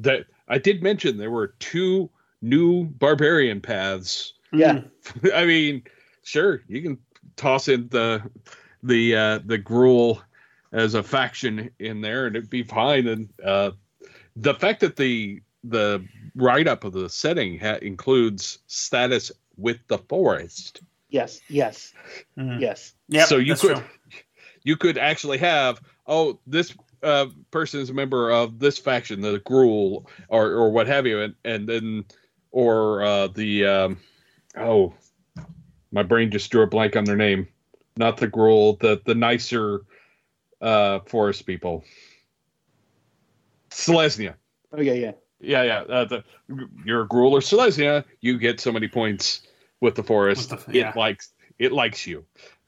that 0.00 0.26
I 0.48 0.58
did 0.58 0.82
mention 0.82 1.18
there 1.18 1.30
were 1.30 1.48
two 1.58 2.08
new 2.42 2.84
barbarian 2.84 3.60
paths. 3.60 4.32
Yeah. 4.52 4.82
I 5.34 5.44
mean, 5.44 5.82
sure, 6.22 6.62
you 6.68 6.82
can 6.82 6.98
toss 7.36 7.68
in 7.68 7.88
the 7.88 8.22
the 8.82 9.14
uh, 9.16 9.38
the 9.44 9.58
Gruul 9.58 10.22
as 10.72 10.94
a 10.94 11.02
faction 11.02 11.70
in 11.78 12.00
there, 12.00 12.26
and 12.26 12.36
it'd 12.36 12.50
be 12.50 12.62
fine. 12.62 13.06
And 13.08 13.28
uh, 13.44 13.72
the 14.36 14.54
fact 14.54 14.80
that 14.80 14.96
the 14.96 15.40
the 15.64 16.04
write 16.36 16.68
up 16.68 16.84
of 16.84 16.92
the 16.92 17.08
setting 17.10 17.58
ha- 17.58 17.78
includes 17.82 18.60
status 18.68 19.32
with 19.58 19.78
the 19.88 19.98
forest, 19.98 20.80
Yes, 21.10 21.40
yes, 21.48 21.94
Mhm. 22.38 22.60
yes. 22.60 22.94
yeah, 23.08 23.24
so 23.24 23.36
you 23.38 23.54
could 23.54 23.76
true. 23.76 23.84
you 24.62 24.76
could 24.76 24.98
actually 24.98 25.38
have 25.38 25.80
oh 26.06 26.38
this 26.46 26.74
uh, 27.02 27.26
person 27.50 27.80
is 27.80 27.90
a 27.90 27.94
member 27.94 28.30
of 28.30 28.58
this 28.58 28.78
faction, 28.78 29.20
the 29.20 29.40
Gruul, 29.40 30.06
or 30.28 30.50
or 30.52 30.70
what 30.70 30.86
have 30.86 31.06
you, 31.06 31.20
and 31.20 31.34
and 31.44 31.68
then 31.68 32.04
or 32.50 33.02
uh, 33.02 33.28
the 33.28 33.64
um, 33.66 33.98
oh 34.58 34.94
my 35.92 36.02
brain 36.02 36.30
just 36.30 36.50
drew 36.50 36.62
a 36.62 36.66
blank 36.66 36.96
on 36.96 37.04
their 37.04 37.16
name, 37.16 37.48
not 37.96 38.18
the 38.18 38.28
Gruul, 38.28 38.78
the 38.78 39.00
the 39.06 39.14
nicer 39.14 39.82
uh, 40.60 41.00
forest 41.06 41.46
people, 41.46 41.84
Selesnya. 43.70 44.34
Oh 44.72 44.80
yeah, 44.80 44.92
yeah. 44.92 45.12
Yeah, 45.40 45.62
yeah. 45.62 45.80
Uh, 45.82 46.04
the, 46.04 46.24
you're 46.84 47.02
a 47.02 47.08
Gruul 47.08 47.30
or 47.32 47.40
Selesnya, 47.40 48.04
you 48.20 48.38
get 48.38 48.60
so 48.60 48.72
many 48.72 48.88
points 48.88 49.42
with 49.80 49.94
the 49.94 50.02
forest. 50.02 50.50
With 50.50 50.66
the- 50.66 50.74
yeah. 50.74 50.90
It 50.90 50.96
likes 50.96 51.32
it 51.58 51.72
likes 51.72 52.06
you. 52.06 52.24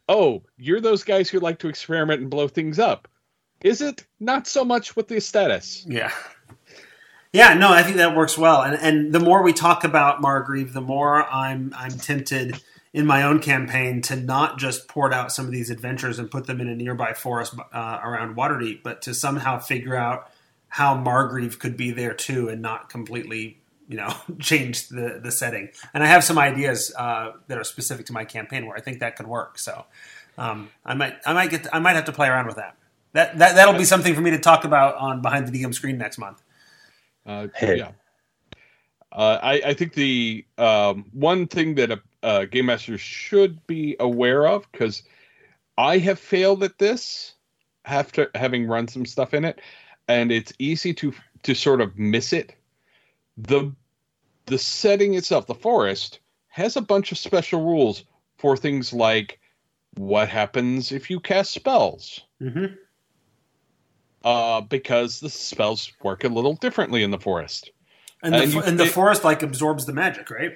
Oh, 0.09 0.43
you're 0.57 0.81
those 0.81 1.05
guys 1.05 1.29
who 1.31 1.39
like 1.39 1.61
to 1.61 1.69
experiment 1.69 2.21
and 2.21 2.31
blow 2.31 2.49
things 2.49 2.79
up. 2.79 3.07
Is 3.63 3.81
it 3.83 4.05
not 4.19 4.47
so 4.49 4.65
much 4.65 4.97
with 4.97 5.07
the 5.09 5.21
status? 5.21 5.85
Yeah. 5.87 6.11
Yeah, 7.33 7.55
no, 7.55 7.71
I 7.71 7.85
think 7.85 7.99
that 7.99 8.17
works 8.17 8.37
well. 8.37 8.63
And 8.63 8.77
and 8.77 9.13
the 9.13 9.21
more 9.21 9.43
we 9.43 9.53
talk 9.53 9.85
about 9.85 10.21
Margreve, 10.21 10.73
the 10.73 10.81
more 10.81 11.25
I'm 11.31 11.73
I'm 11.77 11.93
tempted 11.93 12.61
in 12.93 13.07
my 13.07 13.23
own 13.23 13.39
campaign 13.39 14.03
to 14.03 14.17
not 14.17 14.59
just 14.59 14.89
port 14.89 15.15
out 15.15 15.31
some 15.31 15.47
of 15.47 15.53
these 15.53 15.71
adventures 15.71 16.19
and 16.19 16.29
put 16.29 16.47
them 16.49 16.61
in 16.61 16.69
a 16.69 16.75
nearby 16.75 17.13
forest 17.15 17.55
uh, 17.73 18.01
around 18.03 18.35
Waterdeep, 18.35 18.83
but 18.83 19.03
to 19.03 19.15
somehow 19.15 19.61
figure 19.61 19.95
out 19.95 20.29
how 20.67 20.97
Margreve 20.97 21.61
could 21.61 21.77
be 21.77 21.93
there 21.93 22.15
too 22.15 22.49
and 22.49 22.61
not 22.61 22.89
completely, 22.89 23.60
you 23.91 23.97
know, 23.97 24.15
change 24.39 24.89
the 24.89 25.21
the 25.23 25.33
setting. 25.33 25.69
And 25.93 26.03
I 26.03 26.07
have 26.07 26.25
some 26.25 26.39
ideas 26.39 26.95
uh, 26.97 27.33
that 27.49 27.59
are 27.59 27.65
specific 27.65 28.07
to 28.07 28.13
my 28.13 28.25
campaign 28.25 28.67
where 28.67 28.77
I 28.77 28.81
think 28.81 29.01
that 29.01 29.17
could 29.17 29.27
work. 29.27 29.59
So 29.59 29.85
um, 30.39 30.71
I 30.87 30.95
might 30.95 31.17
I 31.27 31.35
might 31.35 31.51
get 31.51 31.65
to, 31.65 31.77
I 31.77 31.81
might 31.81 31.97
have 31.97 32.05
to 32.07 32.13
play 32.13 32.29
around 32.29 32.47
with 32.47 32.57
that. 32.57 32.77
That 33.13 33.39
that 33.39 33.57
that'll 33.57 33.75
be 33.75 33.85
something 33.85 34.15
for 34.15 34.21
me 34.21 34.31
to 34.31 34.39
talk 34.39 34.65
about 34.65 34.95
on 34.95 35.21
behind 35.21 35.49
the 35.49 35.63
DM 35.63 35.75
screen 35.75 35.99
next 35.99 36.19
month. 36.19 36.41
Uh, 37.27 37.49
Yeah. 37.77 37.91
Uh, 39.13 39.39
I, 39.43 39.53
I 39.67 39.75
think 39.75 39.95
the 39.95 40.45
um, 40.57 41.07
one 41.13 41.49
thing 41.49 41.75
that 41.75 41.91
a, 41.91 42.01
a 42.23 42.47
game 42.47 42.67
master 42.67 42.97
should 42.97 43.67
be 43.67 43.97
aware 43.99 44.47
of, 44.47 44.71
because 44.71 45.03
I 45.77 45.99
have 45.99 46.21
failed 46.21 46.63
at 46.63 46.79
this 46.79 47.35
after 47.85 48.31
having 48.37 48.69
run 48.69 48.87
some 48.87 49.05
stuff 49.05 49.35
in 49.35 49.45
it, 49.45 49.61
and 50.07 50.31
it's 50.31 50.53
easy 50.61 50.95
to 50.95 51.13
to 51.43 51.55
sort 51.55 51.81
of 51.81 51.99
miss 51.99 52.33
it. 52.33 52.55
The 53.37 53.73
the 54.51 54.59
setting 54.59 55.15
itself, 55.15 55.47
the 55.47 55.55
forest, 55.55 56.21
has 56.49 56.77
a 56.77 56.81
bunch 56.83 57.13
of 57.13 57.19
special 57.19 57.65
rules 57.65 58.05
for 58.39 58.57
things 58.57 58.93
like 58.93 59.39
what 59.97 60.29
happens 60.29 60.93
if 60.93 61.09
you 61.11 61.21
cast 61.21 61.53
spells 61.53 62.21
Mm-hmm. 62.43 62.67
uh, 64.25 64.61
because 64.63 65.21
the 65.21 65.31
spells 65.31 65.93
work 66.03 66.25
a 66.25 66.29
little 66.29 66.55
differently 66.55 67.03
in 67.03 67.11
the 67.11 67.19
forest. 67.19 67.71
And 68.23 68.35
the, 68.35 68.39
And 68.43 68.53
you- 68.53 68.63
and 68.63 68.79
the 68.81 68.85
it- 68.85 68.93
forest 68.93 69.25
like 69.25 69.43
absorbs 69.43 69.87
the 69.87 69.93
magic, 69.93 70.31
right? 70.31 70.53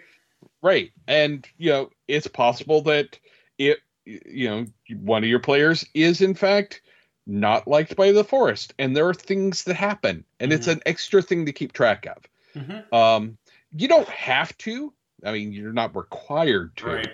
Right. 0.63 0.93
And, 1.07 1.47
you 1.59 1.71
know, 1.71 1.91
it's 2.09 2.27
possible 2.27 2.83
that 2.83 3.19
it, 3.59 3.79
you 4.07 4.49
know, 4.49 4.67
one 5.01 5.23
of 5.23 5.29
your 5.29 5.39
players 5.41 5.85
is, 5.95 6.21
in 6.21 6.35
fact, 6.35 6.81
not 7.27 7.67
liked 7.69 7.97
by 7.97 8.13
the 8.13 8.25
forest. 8.25 8.75
And 8.79 8.95
there 8.97 9.07
are 9.09 9.15
things 9.15 9.65
that 9.65 9.75
happen. 9.75 10.25
And 10.41 10.53
it's 10.53 10.67
an 10.67 10.81
extra 10.87 11.23
thing 11.23 11.47
to 11.47 11.53
keep 11.53 11.73
track 11.73 12.07
of. 12.07 12.63
Mm-hmm. 12.63 12.95
Um, 12.95 13.39
you 13.75 13.89
don't 13.89 14.09
have 14.09 14.57
to. 14.59 14.93
I 15.25 15.33
mean, 15.33 15.53
you're 15.53 15.73
not 15.73 15.97
required 15.97 16.77
to. 16.79 16.87
Right. 16.87 17.13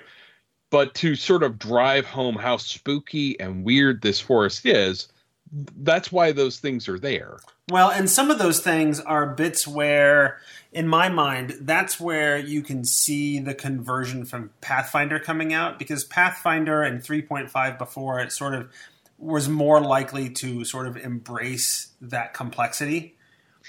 But 0.70 0.94
to 0.96 1.16
sort 1.16 1.42
of 1.42 1.58
drive 1.58 2.06
home 2.06 2.36
how 2.36 2.56
spooky 2.56 3.38
and 3.40 3.64
weird 3.64 4.02
this 4.02 4.20
forest 4.20 4.66
is, 4.66 5.08
that's 5.52 6.12
why 6.12 6.30
those 6.32 6.60
things 6.60 6.88
are 6.88 6.98
there. 6.98 7.38
Well, 7.68 7.90
and 7.90 8.08
some 8.08 8.30
of 8.30 8.38
those 8.38 8.60
things 8.60 9.00
are 9.00 9.26
bits 9.26 9.66
where, 9.66 10.40
in 10.72 10.86
my 10.86 11.08
mind, 11.08 11.56
that's 11.60 11.98
where 11.98 12.36
you 12.36 12.62
can 12.62 12.84
see 12.84 13.40
the 13.40 13.54
conversion 13.54 14.24
from 14.24 14.50
Pathfinder 14.60 15.18
coming 15.18 15.52
out 15.52 15.78
because 15.78 16.04
Pathfinder 16.04 16.82
and 16.82 17.02
3.5 17.02 17.78
before 17.78 18.20
it 18.20 18.32
sort 18.32 18.54
of 18.54 18.70
was 19.18 19.48
more 19.48 19.80
likely 19.80 20.30
to 20.30 20.64
sort 20.64 20.86
of 20.86 20.96
embrace 20.96 21.88
that 22.00 22.32
complexity. 22.32 23.16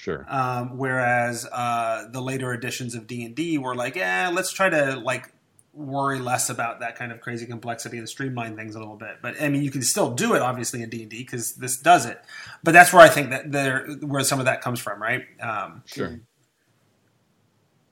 Sure. 0.02 0.26
Um, 0.28 0.80
whereas 0.80 1.46
uh, 1.46 2.08
the 2.10 2.22
later 2.22 2.52
editions 2.54 2.96
of 2.96 3.06
D 3.06 3.24
and 3.24 3.36
D 3.36 3.60
were 3.60 3.76
like, 3.76 3.96
yeah, 3.96 4.32
let's 4.34 4.52
try 4.52 4.68
to 4.68 4.96
like 4.96 5.32
worry 5.76 6.18
less 6.18 6.50
about 6.50 6.80
that 6.80 6.96
kind 6.96 7.12
of 7.12 7.22
crazy 7.22 7.46
complexity 7.46 8.00
and 8.00 8.10
streamline 8.10 8.56
things 8.56 8.74
a 8.74 8.80
little 8.80 8.96
bit. 8.96 9.18
But 9.22 9.40
I 9.40 9.50
mean, 9.50 9.62
you 9.62 9.70
can 9.70 9.84
still 9.84 10.10
do 10.10 10.34
it 10.34 10.42
obviously 10.42 10.82
in 10.82 10.90
D 10.90 11.04
and 11.04 11.12
D 11.12 11.20
because 11.20 11.54
this 11.54 11.78
does 11.78 12.08
it. 12.08 12.20
But 12.64 12.72
that's 12.72 12.92
where 12.92 13.04
I 13.04 13.10
think 13.10 13.30
that 13.30 13.52
there 13.52 13.86
where 14.02 14.24
some 14.24 14.40
of 14.40 14.46
that 14.46 14.62
comes 14.64 14.80
from, 14.80 15.00
right? 15.00 15.22
Um, 15.40 15.84
Sure. 15.86 16.20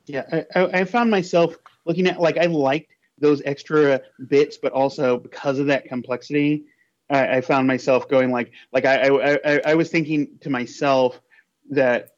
Yeah, 0.08 0.24
I, 0.32 0.60
I 0.60 0.80
I 0.80 0.84
found 0.86 1.12
myself 1.12 1.58
looking 1.86 2.08
at 2.08 2.20
like 2.20 2.40
I 2.40 2.48
liked 2.48 2.92
those 3.20 3.44
extra 3.46 4.02
bits, 4.30 4.58
but 4.58 4.72
also 4.72 5.20
because 5.20 5.60
of 5.60 5.68
that 5.68 5.86
complexity, 5.86 6.64
I, 7.12 7.38
I 7.38 7.42
found 7.42 7.68
myself 7.68 8.10
going 8.10 8.32
like 8.32 8.52
like 8.74 8.86
I, 8.86 9.10
I 9.10 9.40
I 9.46 9.62
I 9.64 9.76
was 9.76 9.92
thinking 9.92 10.40
to 10.42 10.50
myself 10.50 11.22
that 11.70 12.16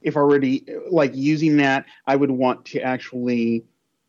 if 0.00 0.16
already 0.16 0.64
like 0.90 1.14
using 1.14 1.58
that, 1.58 1.86
I 2.06 2.16
would 2.16 2.30
want 2.30 2.64
to 2.66 2.80
actually 2.80 3.64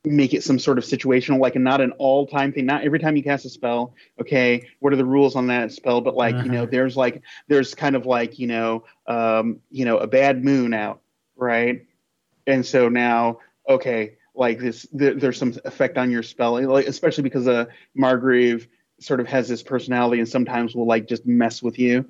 make 0.05 0.33
it 0.33 0.43
some 0.43 0.59
sort 0.59 0.77
of 0.77 0.83
situational, 0.83 1.39
like 1.39 1.55
and 1.55 1.63
not 1.63 1.79
an 1.81 1.91
all 1.93 2.27
time 2.27 2.51
thing. 2.51 2.65
Not 2.65 2.83
every 2.83 2.99
time 2.99 3.15
you 3.15 3.23
cast 3.23 3.45
a 3.45 3.49
spell, 3.49 3.93
okay, 4.19 4.67
what 4.79 4.91
are 4.91 4.97
the 4.97 5.05
rules 5.05 5.35
on 5.35 5.47
that 5.47 5.71
spell? 5.71 6.01
But 6.01 6.15
like 6.15 6.35
you 6.43 6.49
know, 6.49 6.65
there's 6.65 6.97
like 6.97 7.21
there's 7.47 7.75
kind 7.75 7.95
of 7.95 8.05
like 8.05 8.39
you 8.39 8.47
know 8.47 8.83
um, 9.07 9.59
you 9.69 9.85
know 9.85 9.97
a 9.97 10.07
bad 10.07 10.43
moon 10.43 10.73
out, 10.73 11.01
right? 11.35 11.85
and 12.47 12.65
so 12.65 12.89
now 12.89 13.39
okay 13.69 14.15
like 14.35 14.59
this 14.59 14.87
there, 14.91 15.13
there's 15.13 15.37
some 15.37 15.53
effect 15.65 15.97
on 15.97 16.11
your 16.11 16.23
spell 16.23 16.61
like 16.67 16.87
especially 16.87 17.23
because 17.23 17.47
uh 17.47 17.65
margreve 17.97 18.67
sort 18.99 19.19
of 19.19 19.27
has 19.27 19.47
this 19.47 19.63
personality 19.63 20.19
and 20.19 20.29
sometimes 20.29 20.75
will 20.75 20.87
like 20.87 21.07
just 21.07 21.25
mess 21.25 21.61
with 21.61 21.77
you 21.79 22.05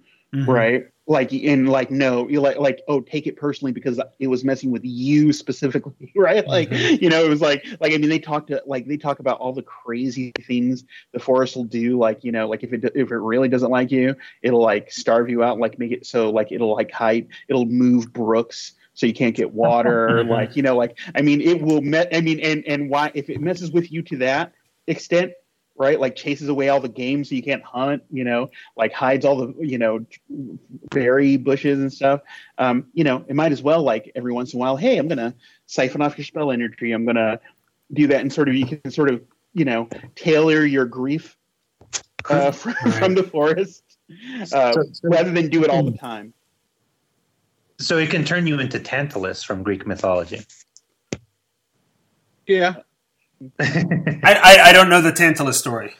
right 0.47 0.87
like 1.05 1.33
and 1.33 1.67
like 1.67 1.91
no 1.91 2.29
you 2.29 2.39
like 2.39 2.57
like 2.57 2.81
oh 2.87 3.01
take 3.01 3.27
it 3.27 3.35
personally 3.35 3.73
because 3.73 3.99
it 4.19 4.27
was 4.27 4.45
messing 4.45 4.71
with 4.71 4.85
you 4.85 5.33
specifically 5.33 6.11
right? 6.15 6.45
Mm-hmm. 6.45 6.49
Like 6.49 7.01
you 7.01 7.09
know 7.09 7.23
it 7.23 7.29
was 7.29 7.41
like 7.41 7.65
like 7.81 7.93
i 7.93 7.97
mean 7.97 8.09
they 8.09 8.19
talk 8.19 8.47
to 8.47 8.61
like 8.65 8.87
they 8.87 8.95
talk 8.95 9.19
about 9.19 9.39
all 9.39 9.51
the 9.51 9.63
crazy 9.63 10.31
things 10.47 10.85
the 11.11 11.19
forest 11.19 11.55
will 11.55 11.65
do 11.65 11.97
like 11.97 12.23
you 12.23 12.31
know 12.31 12.47
like 12.47 12.63
if 12.63 12.71
it 12.71 12.85
if 12.95 13.11
it 13.11 13.17
really 13.17 13.49
doesn't 13.49 13.69
like 13.69 13.91
you 13.91 14.15
it'll 14.41 14.61
like 14.61 14.91
starve 14.91 15.29
you 15.29 15.43
out 15.43 15.59
like 15.59 15.77
make 15.77 15.91
it 15.91 16.05
so 16.05 16.29
like 16.29 16.51
it'll 16.51 16.73
like 16.73 16.91
hide 16.91 17.27
it'll 17.49 17.65
move 17.65 18.13
brooks 18.13 18.73
so 18.93 19.05
you 19.05 19.13
can't 19.13 19.35
get 19.35 19.51
water 19.53 20.07
mm-hmm. 20.09 20.29
like 20.29 20.55
you 20.55 20.63
know 20.63 20.77
like 20.77 20.97
i 21.15 21.21
mean 21.21 21.41
it 21.41 21.61
will 21.61 21.81
met 21.81 22.07
i 22.15 22.21
mean 22.21 22.39
and 22.39 22.63
and 22.65 22.89
why 22.89 23.11
if 23.13 23.29
it 23.29 23.41
messes 23.41 23.71
with 23.71 23.91
you 23.91 24.01
to 24.01 24.17
that 24.17 24.53
extent 24.87 25.33
right? 25.75 25.99
Like 25.99 26.15
chases 26.15 26.49
away 26.49 26.69
all 26.69 26.79
the 26.79 26.87
game 26.89 27.23
so 27.23 27.35
you 27.35 27.43
can't 27.43 27.63
hunt 27.63 28.03
you 28.11 28.23
know? 28.23 28.49
Like 28.77 28.93
hides 28.93 29.25
all 29.25 29.35
the 29.37 29.53
you 29.59 29.77
know 29.77 30.05
berry 30.91 31.37
bushes 31.37 31.79
and 31.79 31.91
stuff. 31.91 32.21
Um 32.57 32.85
you 32.93 33.03
know 33.03 33.25
it 33.27 33.35
might 33.35 33.51
as 33.51 33.61
well 33.61 33.81
like 33.83 34.11
every 34.15 34.31
once 34.33 34.53
in 34.53 34.59
a 34.59 34.61
while 34.61 34.75
hey 34.77 34.97
i'm 34.97 35.07
gonna 35.07 35.33
siphon 35.65 36.01
off 36.01 36.17
your 36.17 36.25
spell 36.25 36.51
energy. 36.51 36.91
I'm 36.91 37.05
gonna 37.05 37.39
do 37.91 38.07
that 38.07 38.21
and 38.21 38.31
sort 38.31 38.49
of 38.49 38.55
you 38.55 38.65
can 38.65 38.91
sort 38.91 39.09
of 39.11 39.21
you 39.53 39.65
know 39.65 39.87
tailor 40.15 40.65
your 40.65 40.85
grief 40.85 41.37
uh, 42.29 42.51
from, 42.51 42.73
from 42.93 43.15
the 43.15 43.23
forest 43.23 43.83
uh, 44.41 44.45
So- 44.45 44.73
so- 44.91 45.09
rather 45.09 45.31
than 45.31 45.49
do 45.49 45.63
it 45.63 45.69
all 45.69 45.83
the 45.83 45.97
time. 45.97 46.33
So 47.79 47.97
it 47.97 48.09
can 48.11 48.23
turn 48.23 48.47
you 48.47 48.59
into 48.59 48.79
Tantalus 48.79 49.43
from 49.43 49.61
Greek 49.63 49.85
mythology. 49.85 50.41
Yeah. 52.47 52.75
I, 53.59 54.39
I 54.43 54.59
I 54.69 54.73
don't 54.73 54.89
know 54.89 55.01
the 55.01 55.11
Tantalus 55.11 55.59
story. 55.59 55.93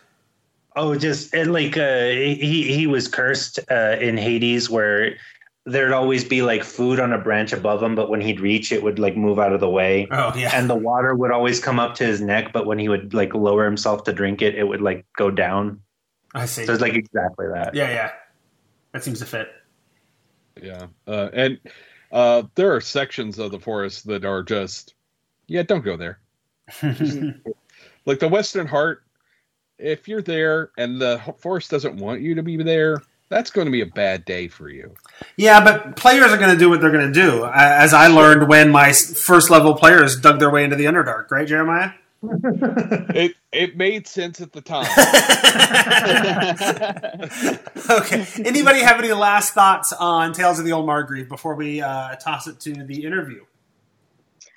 Oh, 0.76 0.96
just 0.96 1.34
and 1.34 1.54
like 1.54 1.78
uh, 1.78 2.08
he 2.10 2.74
he 2.74 2.88
was 2.88 3.08
cursed 3.08 3.60
uh, 3.70 3.98
in 4.00 4.18
Hades, 4.18 4.70
where 4.70 5.18
there'd 5.66 5.94
always 5.94 6.24
be 6.24 6.42
like 6.42 6.64
food 6.64 7.00
on 7.00 7.14
a 7.14 7.18
branch 7.18 7.54
above 7.54 7.82
him, 7.82 7.96
but 7.96 8.10
when 8.10 8.22
he'd 8.22 8.40
reach, 8.40 8.72
it 8.72 8.84
would 8.84 9.00
like 9.00 9.16
move 9.16 9.40
out 9.40 9.54
of 9.54 9.60
the 9.60 9.70
way, 9.70 10.08
Oh 10.12 10.34
yeah, 10.36 10.52
and 10.54 10.70
the 10.70 10.76
water 10.76 11.16
would 11.16 11.32
always 11.32 11.60
come 11.60 11.80
up 11.80 11.96
to 11.96 12.06
his 12.06 12.22
neck, 12.22 12.52
but 12.54 12.66
when 12.66 12.80
he 12.80 12.90
would 12.90 13.14
like 13.14 13.34
lower 13.34 13.66
himself 13.66 14.04
to 14.06 14.14
drink 14.14 14.42
it, 14.42 14.56
it 14.56 14.64
would 14.64 14.82
like 14.82 15.06
go 15.16 15.30
down. 15.32 15.80
I 16.34 16.46
see. 16.48 16.66
So 16.66 16.74
it's 16.74 16.82
like 16.82 16.96
exactly 16.96 17.48
that. 17.54 17.76
Yeah, 17.76 17.90
yeah, 17.90 18.12
that 18.92 19.04
seems 19.04 19.20
to 19.20 19.26
fit. 19.26 19.50
Yeah, 20.62 20.88
uh, 21.08 21.30
and 21.34 21.60
uh, 22.12 22.44
there 22.56 22.76
are 22.76 22.82
sections 22.82 23.40
of 23.40 23.52
the 23.52 23.60
forest 23.60 24.08
that 24.08 24.26
are 24.26 24.44
just, 24.44 24.96
yeah, 25.48 25.64
don't 25.64 25.84
go 25.84 25.98
there. 25.98 26.20
Like 28.06 28.20
the 28.20 28.28
Western 28.28 28.68
Heart, 28.68 29.04
if 29.78 30.08
you're 30.08 30.22
there 30.22 30.72
and 30.78 31.00
the 31.00 31.22
h- 31.26 31.36
forest 31.38 31.72
doesn't 31.72 31.98
want 31.98 32.22
you 32.22 32.36
to 32.36 32.44
be 32.44 32.62
there, 32.62 33.02
that's 33.30 33.50
going 33.50 33.66
to 33.66 33.72
be 33.72 33.82
a 33.82 33.86
bad 33.86 34.26
day 34.26 34.48
for 34.48 34.70
you. 34.70 34.94
Yeah, 35.38 35.64
but 35.64 35.96
players 35.96 36.32
are 36.32 36.38
going 36.38 36.52
to 36.52 36.58
do 36.58 36.70
what 36.70 36.82
they're 36.82 36.92
going 36.92 37.12
to 37.12 37.14
do, 37.14 37.46
as 37.46 37.94
I 37.94 38.08
learned 38.08 38.50
when 38.50 38.72
my 38.72 38.92
first 38.92 39.50
level 39.50 39.74
players 39.74 40.20
dug 40.20 40.40
their 40.40 40.50
way 40.50 40.64
into 40.66 40.76
the 40.76 40.86
Underdark. 40.86 41.32
Right, 41.32 41.48
Jeremiah? 41.48 41.92
It 42.24 43.36
it 43.52 43.76
made 43.78 44.08
sense 44.08 44.40
at 44.40 44.54
the 44.54 44.62
time. 44.62 44.86
okay. 47.90 48.26
Anybody 48.46 48.80
have 48.80 48.98
any 48.98 49.12
last 49.12 49.54
thoughts 49.54 49.92
on 49.92 50.32
Tales 50.34 50.58
of 50.58 50.64
the 50.66 50.72
Old 50.72 50.88
Margreve 50.88 51.28
before 51.28 51.56
we 51.56 51.82
uh, 51.82 52.16
toss 52.16 52.48
it 52.48 52.60
to 52.62 52.74
the 52.74 53.04
interview? 53.04 53.44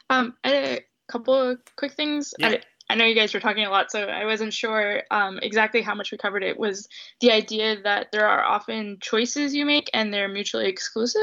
Um, 0.09 0.35
I 0.45 0.49
had 0.49 0.65
a 0.65 0.81
couple 1.09 1.35
of 1.35 1.59
quick 1.77 1.93
things. 1.93 2.35
Yeah. 2.39 2.49
I, 2.49 2.61
I 2.89 2.95
know 2.95 3.05
you 3.05 3.15
guys 3.15 3.35
were 3.35 3.41
talking 3.41 3.65
a 3.65 3.71
lot, 3.71 3.91
so 3.91 4.03
I 4.03 4.25
wasn't 4.27 4.55
sure 4.55 5.03
um, 5.11 5.41
exactly 5.43 5.83
how 5.83 5.95
much 5.95 6.13
we 6.13 6.19
covered. 6.19 6.45
It 6.45 6.59
was 6.59 6.89
the 7.21 7.33
idea 7.33 7.83
that 7.83 8.09
there 8.13 8.29
are 8.29 8.45
often 8.45 8.99
choices 9.01 9.55
you 9.55 9.67
make 9.67 9.91
and 9.93 10.15
they're 10.15 10.29
mutually 10.29 10.69
exclusive. 10.69 11.21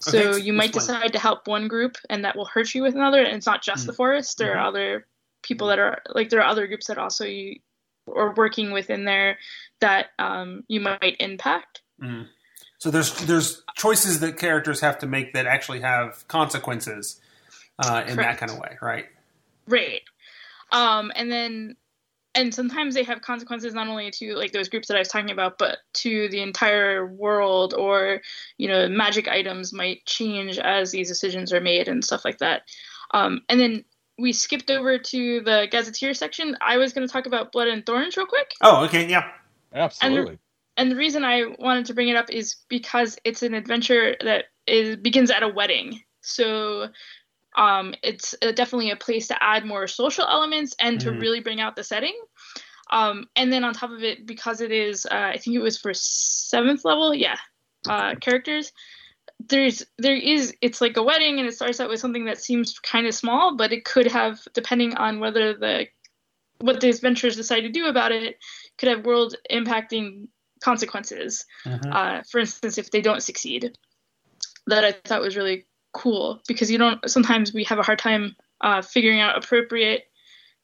So 0.00 0.18
Okay, 0.18 0.40
you 0.40 0.52
might 0.52 0.72
decide 0.72 1.12
to 1.12 1.18
help 1.18 1.46
one 1.46 1.68
group 1.68 1.96
and 2.10 2.24
that 2.24 2.36
will 2.36 2.46
hurt 2.46 2.74
you 2.74 2.82
with 2.82 2.94
another. 2.94 3.22
And 3.22 3.36
it's 3.36 3.46
not 3.46 3.62
just 3.62 3.86
the 3.86 3.92
forest. 3.92 4.38
There 4.38 4.56
are 4.56 4.66
other 4.66 5.06
people 5.42 5.68
that 5.68 5.78
are 5.78 6.02
like 6.14 6.30
there 6.30 6.40
are 6.40 6.48
other 6.48 6.66
groups 6.66 6.86
that 6.86 6.98
also 6.98 7.24
you 7.24 7.60
are 8.14 8.34
working 8.34 8.72
within 8.72 9.04
there 9.04 9.38
that 9.80 10.06
um, 10.18 10.64
you 10.68 10.80
might 10.80 11.16
impact. 11.20 11.82
So 12.78 12.90
there's 12.90 13.14
there's 13.26 13.62
choices 13.76 14.20
that 14.20 14.36
characters 14.36 14.80
have 14.80 14.98
to 14.98 15.06
make 15.06 15.32
that 15.32 15.46
actually 15.46 15.80
have 15.80 16.26
consequences 16.28 17.20
uh, 17.78 18.04
in 18.06 18.16
that 18.16 18.38
kind 18.38 18.50
of 18.50 18.58
way, 18.58 18.76
right? 18.80 19.06
Right. 19.66 20.02
Um, 20.72 21.12
and 21.14 21.30
then 21.30 21.76
and 22.34 22.52
sometimes 22.52 22.94
they 22.94 23.04
have 23.04 23.22
consequences 23.22 23.74
not 23.74 23.86
only 23.86 24.10
to 24.10 24.34
like 24.34 24.52
those 24.52 24.68
groups 24.68 24.88
that 24.88 24.96
I 24.96 25.00
was 25.00 25.08
talking 25.08 25.30
about, 25.30 25.58
but 25.58 25.78
to 25.94 26.28
the 26.30 26.40
entire 26.40 27.06
world 27.06 27.74
or 27.74 28.20
you 28.58 28.68
know 28.68 28.88
magic 28.88 29.28
items 29.28 29.72
might 29.72 30.04
change 30.04 30.58
as 30.58 30.90
these 30.90 31.08
decisions 31.08 31.52
are 31.52 31.60
made 31.60 31.88
and 31.88 32.04
stuff 32.04 32.24
like 32.24 32.38
that. 32.38 32.62
Um, 33.12 33.42
and 33.48 33.60
then 33.60 33.84
we 34.18 34.32
skipped 34.32 34.70
over 34.70 34.98
to 34.98 35.40
the 35.40 35.68
gazetteer 35.70 36.14
section. 36.14 36.56
I 36.60 36.76
was 36.76 36.92
going 36.92 37.06
to 37.06 37.12
talk 37.12 37.26
about 37.26 37.52
Blood 37.52 37.68
and 37.68 37.84
Thorns 37.84 38.16
real 38.16 38.26
quick. 38.26 38.52
Oh, 38.60 38.84
okay, 38.84 39.08
yeah. 39.08 39.28
Absolutely. 39.72 40.38
And 40.76 40.90
the 40.90 40.96
reason 40.96 41.24
I 41.24 41.44
wanted 41.58 41.86
to 41.86 41.94
bring 41.94 42.08
it 42.08 42.16
up 42.16 42.30
is 42.30 42.56
because 42.68 43.16
it's 43.24 43.42
an 43.42 43.54
adventure 43.54 44.16
that 44.20 44.46
is 44.66 44.96
begins 44.96 45.30
at 45.30 45.42
a 45.42 45.48
wedding. 45.48 46.00
So 46.20 46.88
um, 47.56 47.94
it's 48.02 48.34
uh, 48.42 48.52
definitely 48.52 48.90
a 48.90 48.96
place 48.96 49.28
to 49.28 49.42
add 49.42 49.64
more 49.64 49.86
social 49.86 50.26
elements 50.26 50.74
and 50.80 51.00
to 51.00 51.10
Mhm. 51.10 51.20
really 51.20 51.40
bring 51.40 51.60
out 51.60 51.76
the 51.76 51.84
setting. 51.84 52.18
Um, 52.90 53.28
and 53.36 53.52
then 53.52 53.64
on 53.64 53.72
top 53.72 53.90
of 53.90 54.02
it, 54.02 54.26
because 54.26 54.60
it 54.60 54.70
is, 54.70 55.06
uh, 55.06 55.14
I 55.14 55.38
think 55.38 55.56
it 55.56 55.60
was 55.60 55.78
for 55.78 55.94
seventh 55.94 56.84
level, 56.84 57.14
yeah, 57.14 57.38
uh, 57.88 58.14
characters. 58.16 58.72
There's 59.48 59.84
there 59.98 60.14
is 60.16 60.54
it's 60.60 60.80
like 60.80 60.96
a 60.96 61.02
wedding 61.02 61.38
and 61.38 61.48
it 61.48 61.54
starts 61.54 61.80
out 61.80 61.88
with 61.88 62.00
something 62.00 62.26
that 62.26 62.40
seems 62.40 62.78
kind 62.78 63.06
of 63.06 63.14
small, 63.14 63.56
but 63.56 63.72
it 63.72 63.84
could 63.84 64.06
have 64.06 64.40
depending 64.54 64.96
on 64.96 65.20
whether 65.20 65.54
the 65.54 65.88
what 66.58 66.80
the 66.80 66.88
adventurers 66.88 67.36
decide 67.36 67.60
to 67.62 67.68
do 67.68 67.86
about 67.86 68.12
it 68.12 68.38
could 68.78 68.88
have 68.88 69.04
world 69.04 69.34
impacting 69.50 70.28
consequences. 70.62 71.44
Mhm. 71.66 71.92
Uh, 71.92 72.22
for 72.30 72.38
instance, 72.38 72.78
if 72.78 72.90
they 72.90 73.00
don't 73.00 73.22
succeed, 73.22 73.76
that 74.66 74.84
I 74.84 74.92
thought 74.92 75.20
was 75.20 75.36
really 75.36 75.66
cool 75.94 76.40
because 76.46 76.70
you 76.70 76.76
don't 76.76 77.08
sometimes 77.08 77.54
we 77.54 77.64
have 77.64 77.78
a 77.78 77.82
hard 77.82 77.98
time 77.98 78.36
uh, 78.60 78.82
figuring 78.82 79.20
out 79.20 79.38
appropriate 79.38 80.04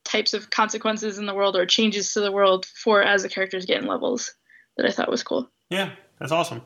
types 0.05 0.35
of 0.35 0.51
consequences 0.51 1.19
in 1.19 1.27
the 1.27 1.35
world 1.35 1.57
or 1.57 1.67
changes 1.67 2.13
to 2.13 2.21
the 2.21 2.33
world 2.33 2.67
for 2.67 3.03
as 3.03 3.23
the 3.23 3.29
characters 3.29 3.67
get 3.67 3.81
in 3.81 3.87
levels 3.87 4.35
that 4.77 4.87
I 4.87 4.91
thought 4.91 5.11
was 5.11 5.23
cool. 5.23 5.49
Yeah, 5.69 5.93
that's 6.19 6.33
awesome. 6.33 6.63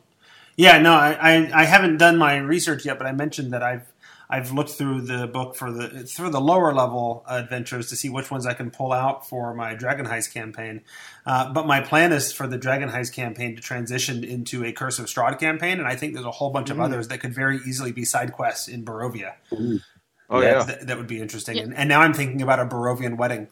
Yeah, 0.57 0.79
no, 0.79 0.93
I, 0.93 1.13
I, 1.21 1.63
I 1.63 1.65
haven't 1.65 1.97
done 1.97 2.17
my 2.17 2.37
research 2.37 2.85
yet, 2.85 2.97
but 2.97 3.07
I 3.07 3.13
mentioned 3.13 3.53
that 3.53 3.63
I've 3.63 3.93
I've 4.35 4.53
looked 4.53 4.71
through 4.71 5.03
the 5.03 5.27
book 5.27 5.55
for 5.55 5.71
the 5.71 6.05
through 6.05 6.31
the 6.31 6.41
lower 6.41 6.73
level 6.75 7.25
adventures 7.29 7.89
to 7.91 7.97
see 7.97 8.09
which 8.09 8.31
ones 8.31 8.47
I 8.47 8.55
can 8.55 8.71
pull 8.71 8.93
out 8.93 9.29
for 9.29 9.55
my 9.55 9.75
Dragon 9.75 10.07
Heist 10.07 10.33
campaign. 10.35 10.83
Uh, 11.25 11.53
but 11.53 11.67
my 11.67 11.81
plan 11.81 12.13
is 12.13 12.33
for 12.33 12.47
the 12.47 12.59
Dragon 12.59 12.89
Heist 12.89 13.13
campaign 13.15 13.55
to 13.57 13.63
transition 13.63 14.25
into 14.25 14.65
a 14.65 14.73
Curse 14.73 14.99
of 14.99 15.07
Strahd 15.07 15.39
campaign, 15.39 15.79
and 15.79 15.87
I 15.87 15.95
think 15.97 16.15
there's 16.15 16.27
a 16.27 16.31
whole 16.31 16.51
bunch 16.51 16.71
of 16.71 16.77
Mm. 16.79 16.85
others 16.85 17.09
that 17.09 17.19
could 17.21 17.35
very 17.35 17.59
easily 17.67 17.93
be 17.93 18.05
side 18.05 18.33
quests 18.33 18.67
in 18.69 18.85
Barovia. 18.85 19.35
Oh 20.31 20.41
Yeah. 20.41 20.59
yeah. 20.59 20.63
That, 20.65 20.87
that 20.89 20.97
would 20.99 21.07
be 21.07 21.21
interesting. 21.21 21.57
Yeah. 21.57 21.63
And, 21.65 21.75
and 21.77 21.89
now 21.89 22.01
I'm 22.01 22.15
thinking 22.15 22.43
about 22.43 22.59
a 22.59 22.67
Barovian 22.67 23.17
wedding. 23.17 23.49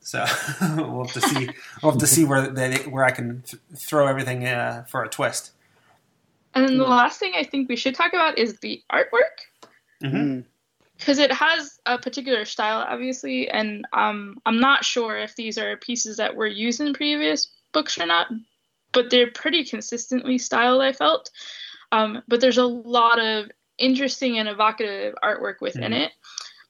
So 0.00 0.24
we'll 0.76 1.04
have 1.04 1.12
to 1.14 1.20
see. 1.20 1.48
We'll 1.82 1.92
have 1.92 2.00
to 2.00 2.06
see 2.06 2.24
where 2.24 2.48
they, 2.48 2.76
where 2.84 3.04
I 3.04 3.10
can 3.10 3.42
th- 3.42 3.60
throw 3.76 4.06
everything 4.06 4.46
uh, 4.46 4.84
for 4.88 5.02
a 5.02 5.08
twist. 5.08 5.50
And 6.54 6.68
then 6.68 6.78
the 6.78 6.84
last 6.84 7.18
thing 7.18 7.32
I 7.36 7.42
think 7.42 7.68
we 7.68 7.76
should 7.76 7.94
talk 7.94 8.12
about 8.12 8.38
is 8.38 8.58
the 8.60 8.80
artwork 8.92 9.68
Mm. 10.02 10.44
because 10.98 11.18
it 11.18 11.32
has 11.32 11.78
a 11.86 11.98
particular 11.98 12.44
style, 12.44 12.84
obviously, 12.88 13.48
and 13.50 13.84
um, 13.92 14.36
I'm 14.46 14.60
not 14.60 14.84
sure 14.84 15.16
if 15.18 15.34
these 15.36 15.58
are 15.58 15.76
pieces 15.76 16.16
that 16.18 16.34
were 16.36 16.46
used 16.46 16.80
in 16.80 16.94
previous 16.94 17.48
books 17.72 17.98
or 17.98 18.06
not, 18.06 18.28
but 18.92 19.10
they're 19.10 19.30
pretty 19.30 19.64
consistently 19.64 20.38
styled. 20.38 20.82
I 20.82 20.92
felt, 20.92 21.30
um, 21.92 22.22
but 22.28 22.40
there's 22.40 22.58
a 22.58 22.66
lot 22.66 23.18
of 23.18 23.50
interesting 23.78 24.38
and 24.38 24.48
evocative 24.48 25.14
artwork 25.22 25.60
within 25.60 25.90
Mhm. 25.92 26.04
it, 26.06 26.12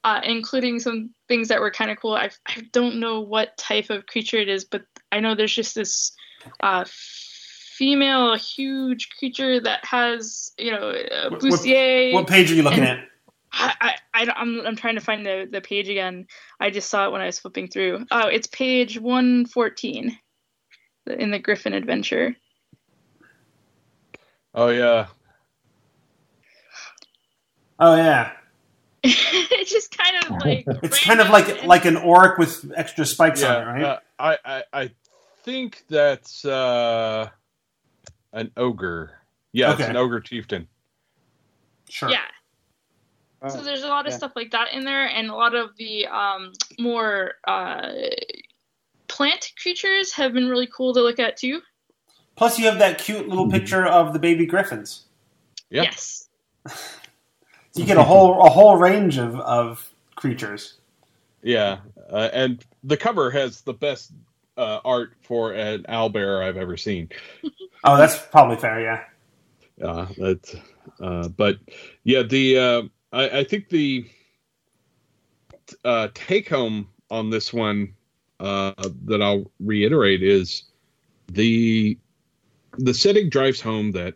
uh, 0.04 0.20
including 0.24 0.78
some 0.80 1.10
things 1.28 1.48
that 1.48 1.60
were 1.60 1.70
kind 1.70 1.90
of 1.90 1.98
cool. 1.98 2.14
I, 2.14 2.30
I 2.46 2.62
don't 2.72 2.96
know 3.00 3.20
what 3.20 3.56
type 3.58 3.90
of 3.90 4.06
creature 4.06 4.38
it 4.38 4.48
is, 4.48 4.64
but 4.64 4.82
I 5.12 5.20
know 5.20 5.34
there's 5.34 5.54
just 5.54 5.74
this 5.74 6.12
uh, 6.60 6.84
female 6.88 8.36
huge 8.36 9.10
creature 9.18 9.60
that 9.60 9.84
has 9.84 10.52
you 10.58 10.70
know 10.70 10.90
uh, 10.90 11.28
What- 11.30 11.42
what- 11.42 11.52
bustier. 11.52 12.12
What 12.12 12.26
page 12.26 12.50
are 12.50 12.54
you 12.54 12.62
looking 12.62 12.80
And- 12.84 13.00
at? 13.00 13.08
I, 13.56 13.74
I, 13.80 13.94
I, 14.14 14.32
I'm, 14.36 14.66
I'm 14.66 14.76
trying 14.76 14.96
to 14.96 15.00
find 15.00 15.24
the, 15.24 15.48
the 15.50 15.60
page 15.60 15.88
again. 15.88 16.26
I 16.60 16.70
just 16.70 16.90
saw 16.90 17.06
it 17.06 17.12
when 17.12 17.20
I 17.20 17.26
was 17.26 17.38
flipping 17.38 17.68
through. 17.68 18.06
Oh, 18.10 18.28
it's 18.28 18.46
page 18.46 18.98
114 18.98 20.18
in 21.06 21.30
the 21.30 21.38
Griffin 21.38 21.72
Adventure. 21.72 22.36
Oh 24.54 24.68
yeah. 24.68 25.06
Oh 27.78 27.96
yeah, 27.96 28.30
it's 29.02 29.70
just 29.70 29.96
kind 29.98 30.24
of 30.24 30.30
like 30.42 30.64
it's 30.84 31.02
kind 31.02 31.20
of 31.20 31.28
like 31.28 31.48
random 31.48 31.66
like 31.66 31.84
an 31.86 31.96
orc 31.96 32.38
with 32.38 32.72
extra 32.76 33.04
spikes 33.04 33.42
yeah. 33.42 33.56
on 33.56 33.62
it, 33.62 33.66
right? 33.66 33.84
uh, 33.84 33.98
I, 34.18 34.38
I 34.44 34.62
I 34.72 34.90
think 35.42 35.84
that's 35.88 36.44
uh, 36.44 37.28
an 38.32 38.52
ogre. 38.56 39.10
Yeah, 39.52 39.72
it's 39.72 39.82
an 39.82 39.96
ogre 39.96 40.20
chieftain. 40.20 40.68
sure. 41.88 42.10
yeah. 42.10 42.22
Oh, 43.44 43.48
So 43.50 43.62
there's 43.62 43.82
a 43.82 43.88
lot 43.88 44.06
of 44.06 44.12
yeah. 44.12 44.18
stuff 44.18 44.32
like 44.36 44.50
that 44.52 44.72
in 44.72 44.84
there, 44.84 45.06
and 45.06 45.28
a 45.28 45.34
lot 45.34 45.54
of 45.54 45.76
the 45.76 46.06
um, 46.06 46.52
more 46.78 47.34
uh, 47.46 47.90
plant 49.08 49.52
creatures 49.60 50.12
have 50.12 50.32
been 50.32 50.48
really 50.48 50.68
cool 50.74 50.94
to 50.94 51.00
look 51.00 51.18
at 51.18 51.36
too. 51.36 51.60
Plus, 52.36 52.58
you 52.58 52.64
have 52.66 52.78
that 52.78 52.98
cute 52.98 53.28
little 53.28 53.48
picture 53.50 53.86
of 53.86 54.12
the 54.12 54.18
baby 54.18 54.46
griffins. 54.46 55.04
Yeah. 55.70 55.82
Yes. 55.84 56.28
You 57.76 57.84
get 57.84 57.96
a 57.96 58.04
whole 58.04 58.40
a 58.46 58.48
whole 58.48 58.76
range 58.76 59.18
of, 59.18 59.34
of 59.40 59.92
creatures. 60.14 60.74
Yeah, 61.42 61.78
uh, 62.08 62.30
and 62.32 62.64
the 62.84 62.96
cover 62.96 63.32
has 63.32 63.62
the 63.62 63.74
best 63.74 64.12
uh, 64.56 64.78
art 64.84 65.14
for 65.22 65.52
an 65.52 65.84
owlbear 65.88 66.42
I've 66.42 66.56
ever 66.56 66.76
seen. 66.76 67.08
Oh, 67.86 67.98
that's 67.98 68.18
probably 68.18 68.56
fair. 68.56 68.80
Yeah. 68.80 69.86
Uh, 69.86 70.06
that, 70.16 70.62
uh, 71.02 71.28
but 71.28 71.58
yeah, 72.04 72.22
the 72.22 72.58
uh, 72.58 72.82
I, 73.14 73.38
I 73.38 73.44
think 73.44 73.68
the 73.68 74.06
uh, 75.84 76.08
take 76.14 76.48
home 76.48 76.88
on 77.10 77.30
this 77.30 77.52
one 77.52 77.94
uh, 78.40 78.74
that 79.04 79.22
I'll 79.22 79.50
reiterate 79.60 80.22
is 80.22 80.64
the 81.28 81.96
the 82.76 82.92
setting 82.92 83.30
drives 83.30 83.60
home 83.60 83.92
that 83.92 84.14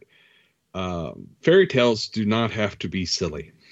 uh, 0.74 1.12
fairy 1.42 1.68
tales 1.68 2.08
do 2.08 2.26
not 2.26 2.50
have 2.50 2.78
to 2.80 2.88
be 2.88 3.06
silly. 3.06 3.52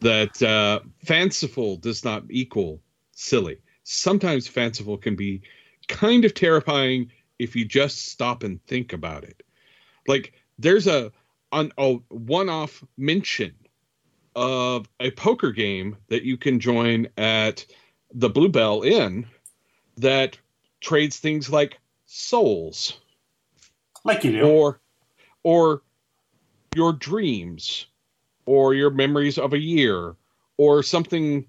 That 0.00 0.40
uh, 0.42 0.80
fanciful 1.04 1.76
does 1.76 2.04
not 2.04 2.24
equal 2.30 2.80
silly. 3.12 3.58
Sometimes 3.82 4.46
fanciful 4.46 4.96
can 4.96 5.16
be 5.16 5.42
kind 5.88 6.24
of 6.24 6.34
terrifying 6.34 7.10
if 7.38 7.56
you 7.56 7.64
just 7.64 8.06
stop 8.06 8.42
and 8.42 8.64
think 8.66 8.92
about 8.92 9.24
it. 9.24 9.42
Like 10.06 10.34
there's 10.58 10.86
a 10.86 11.10
on 11.50 11.72
a 11.78 11.94
one-off 12.08 12.84
mention 12.96 13.54
of 14.38 14.88
a 15.00 15.10
poker 15.10 15.50
game 15.50 15.96
that 16.06 16.22
you 16.22 16.36
can 16.36 16.60
join 16.60 17.08
at 17.16 17.66
the 18.14 18.30
Bluebell 18.30 18.82
Inn 18.82 19.26
that 19.96 20.38
trades 20.80 21.18
things 21.18 21.50
like 21.50 21.80
souls. 22.06 23.00
Like 24.04 24.22
you 24.22 24.30
do. 24.30 24.48
or 24.48 24.80
or 25.42 25.82
your 26.76 26.92
dreams 26.92 27.86
or 28.46 28.74
your 28.74 28.90
memories 28.90 29.38
of 29.38 29.54
a 29.54 29.58
year 29.58 30.14
or 30.56 30.84
something 30.84 31.44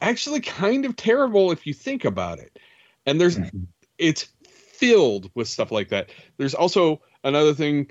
actually 0.00 0.40
kind 0.40 0.86
of 0.86 0.96
terrible 0.96 1.52
if 1.52 1.66
you 1.66 1.74
think 1.74 2.06
about 2.06 2.38
it. 2.38 2.58
And 3.04 3.20
there's 3.20 3.38
it's 3.98 4.28
filled 4.48 5.30
with 5.34 5.46
stuff 5.46 5.70
like 5.70 5.90
that. 5.90 6.08
There's 6.38 6.54
also 6.54 7.02
another 7.22 7.52
thing 7.52 7.88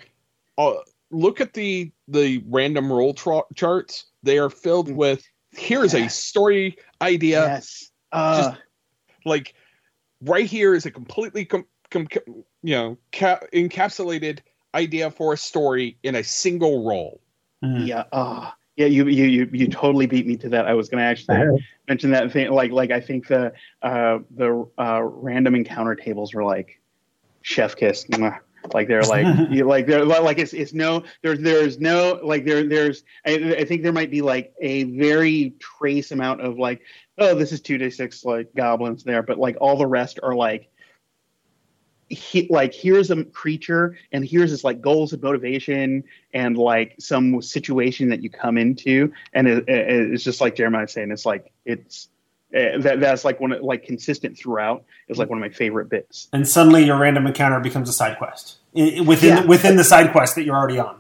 uh, 0.58 0.74
look 1.12 1.42
at 1.42 1.54
the 1.54 1.92
the 2.08 2.44
random 2.48 2.92
roll 2.92 3.14
tra- 3.14 3.44
charts 3.56 4.06
they 4.24 4.38
are 4.38 4.50
filled 4.50 4.88
Mm. 4.90 4.96
with 4.96 5.24
here's 5.52 5.94
a 5.94 6.08
story 6.10 6.78
idea 7.02 7.42
yes. 7.42 7.90
Uh, 8.12 8.56
like 9.26 9.54
right 10.22 10.46
here 10.46 10.74
is 10.74 10.86
a 10.86 10.92
completely 10.92 11.46
com- 11.46 11.66
com- 11.90 12.08
com- 12.08 12.44
you 12.64 12.76
know 12.76 12.98
ca- 13.12 13.40
encapsulated 13.54 14.40
idea 14.74 15.12
for 15.12 15.34
a 15.34 15.38
story 15.38 15.98
in 16.04 16.16
a 16.16 16.24
single 16.24 16.86
roll 16.88 17.22
Mhm. 17.64 17.86
yeah. 17.88 18.06
Oh, 18.12 18.52
yeah. 18.76 18.88
You, 18.88 19.08
you 19.08 19.26
you 19.26 19.50
you 19.52 19.68
totally 19.68 20.08
beat 20.08 20.26
me 20.26 20.36
to 20.38 20.50
that. 20.50 20.66
I 20.68 20.74
was 20.74 20.90
going 20.90 21.00
to 21.00 21.06
actually 21.06 21.64
mention 21.88 22.10
that 22.12 22.32
thing. 22.32 22.50
Like 22.52 22.72
like 22.72 22.90
I 22.90 23.00
think 23.00 23.28
the 23.28 23.54
uh, 23.84 24.20
the 24.36 24.66
uh, 24.80 25.02
random 25.04 25.54
encounter 25.54 25.94
tables 25.94 26.34
were 26.34 26.44
like 26.44 26.82
chef 27.44 27.76
kiss. 27.76 28.06
Mwah. 28.06 28.40
Like 28.74 28.88
they're 28.88 29.02
like 29.04 29.50
you 29.52 29.66
like 29.66 29.88
they're 29.88 30.06
like 30.06 30.40
it's 30.40 30.54
it's 30.54 30.74
no 30.74 31.04
there's 31.22 31.40
there's 31.40 31.80
no 31.80 32.20
like 32.24 32.46
there 32.46 32.68
there's 32.68 33.04
I, 33.26 33.56
I 33.60 33.66
think 33.66 33.82
there 33.84 33.94
might 33.94 34.12
be 34.12 34.22
like 34.22 34.54
a 34.62 34.84
very 34.84 35.56
trace 35.60 36.12
amount 36.12 36.42
of 36.42 36.58
like 36.58 36.82
oh 37.18 37.36
this 37.36 37.52
is 37.52 37.62
two 37.62 37.78
day 37.78 37.90
six 37.90 38.24
like 38.24 38.54
goblins 38.56 39.04
there 39.04 39.24
but 39.24 39.38
like 39.40 39.58
all 39.62 39.78
the 39.78 39.88
rest 39.88 40.20
are 40.24 40.36
like 40.36 40.70
he, 42.10 42.48
like 42.50 42.74
here's 42.74 43.10
a 43.10 43.24
creature 43.24 43.98
and 44.12 44.26
here's 44.26 44.52
this 44.52 44.66
like 44.66 44.82
goals 44.82 45.14
and 45.14 45.24
motivation 45.24 46.04
and 46.34 46.58
like 46.58 46.96
some 47.00 47.42
situation 47.42 48.10
that 48.10 48.22
you 48.22 48.30
come 48.30 48.58
into. 48.58 49.14
And 49.34 49.48
it, 49.48 49.64
it- 49.70 50.12
it's 50.12 50.24
just 50.24 50.42
like 50.42 50.56
jeremiah 50.56 50.90
saying 50.90 51.12
it's 51.12 51.26
like 51.26 51.52
it's 51.66 52.10
Uh, 52.54 52.78
that 52.80 53.00
that's 53.00 53.24
like 53.24 53.40
one 53.40 53.56
like 53.62 53.86
consistent 53.86 54.38
throughout 54.38 54.84
is 55.08 55.18
like 55.18 55.30
one 55.30 55.38
of 55.38 55.42
my 55.42 55.50
favorite 55.56 55.90
bits. 55.90 56.28
And 56.34 56.46
suddenly 56.48 56.84
your 56.86 56.98
random 56.98 57.26
encounter 57.26 57.60
becomes 57.62 57.88
a 57.88 57.94
side 57.94 58.18
quest 58.18 58.58
I- 58.76 58.96
I- 58.98 59.02
within 59.02 59.38
Yeah. 59.38 59.46
within 59.46 59.78
the 59.78 59.84
side 59.86 60.12
quest 60.12 60.36
that 60.36 60.44
you're 60.44 60.56
already 60.58 60.78
on. 60.80 61.00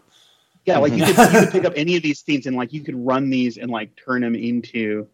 Yeah, 0.65 0.77
like 0.77 0.93
you 0.93 1.03
could, 1.03 1.17
you 1.17 1.39
could 1.39 1.51
pick 1.51 1.65
up 1.65 1.73
any 1.75 1.97
of 1.97 2.03
these 2.03 2.21
things 2.21 2.45
and 2.45 2.55
like 2.55 2.71
you 2.71 2.81
could 2.81 2.95
run 2.95 3.29
these 3.29 3.57
and 3.57 3.69
like 3.71 3.89
turn 3.97 4.21
them 4.21 4.35
into 4.35 5.07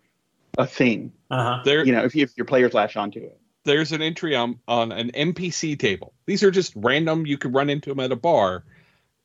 a 0.58 0.68
thing. 0.68 1.12
Uh 1.32 1.44
huh. 1.44 1.62
There, 1.66 1.86
You 1.86 1.94
know, 1.94 2.04
if, 2.04 2.14
you, 2.16 2.24
if 2.24 2.36
your 2.38 2.46
players 2.46 2.74
latch 2.74 2.98
onto 2.98 3.20
it. 3.20 3.40
there's 3.64 3.92
an 3.92 4.02
entry 4.02 4.36
on, 4.36 4.60
on 4.68 4.92
an 4.92 5.10
NPC 5.12 5.78
table. 5.80 6.14
These 6.26 6.44
are 6.44 6.52
just 6.52 6.74
random. 6.76 7.26
You 7.26 7.38
could 7.38 7.54
run 7.54 7.70
into 7.70 7.90
them 7.90 8.00
at 8.02 8.12
a 8.12 8.16
bar. 8.16 8.64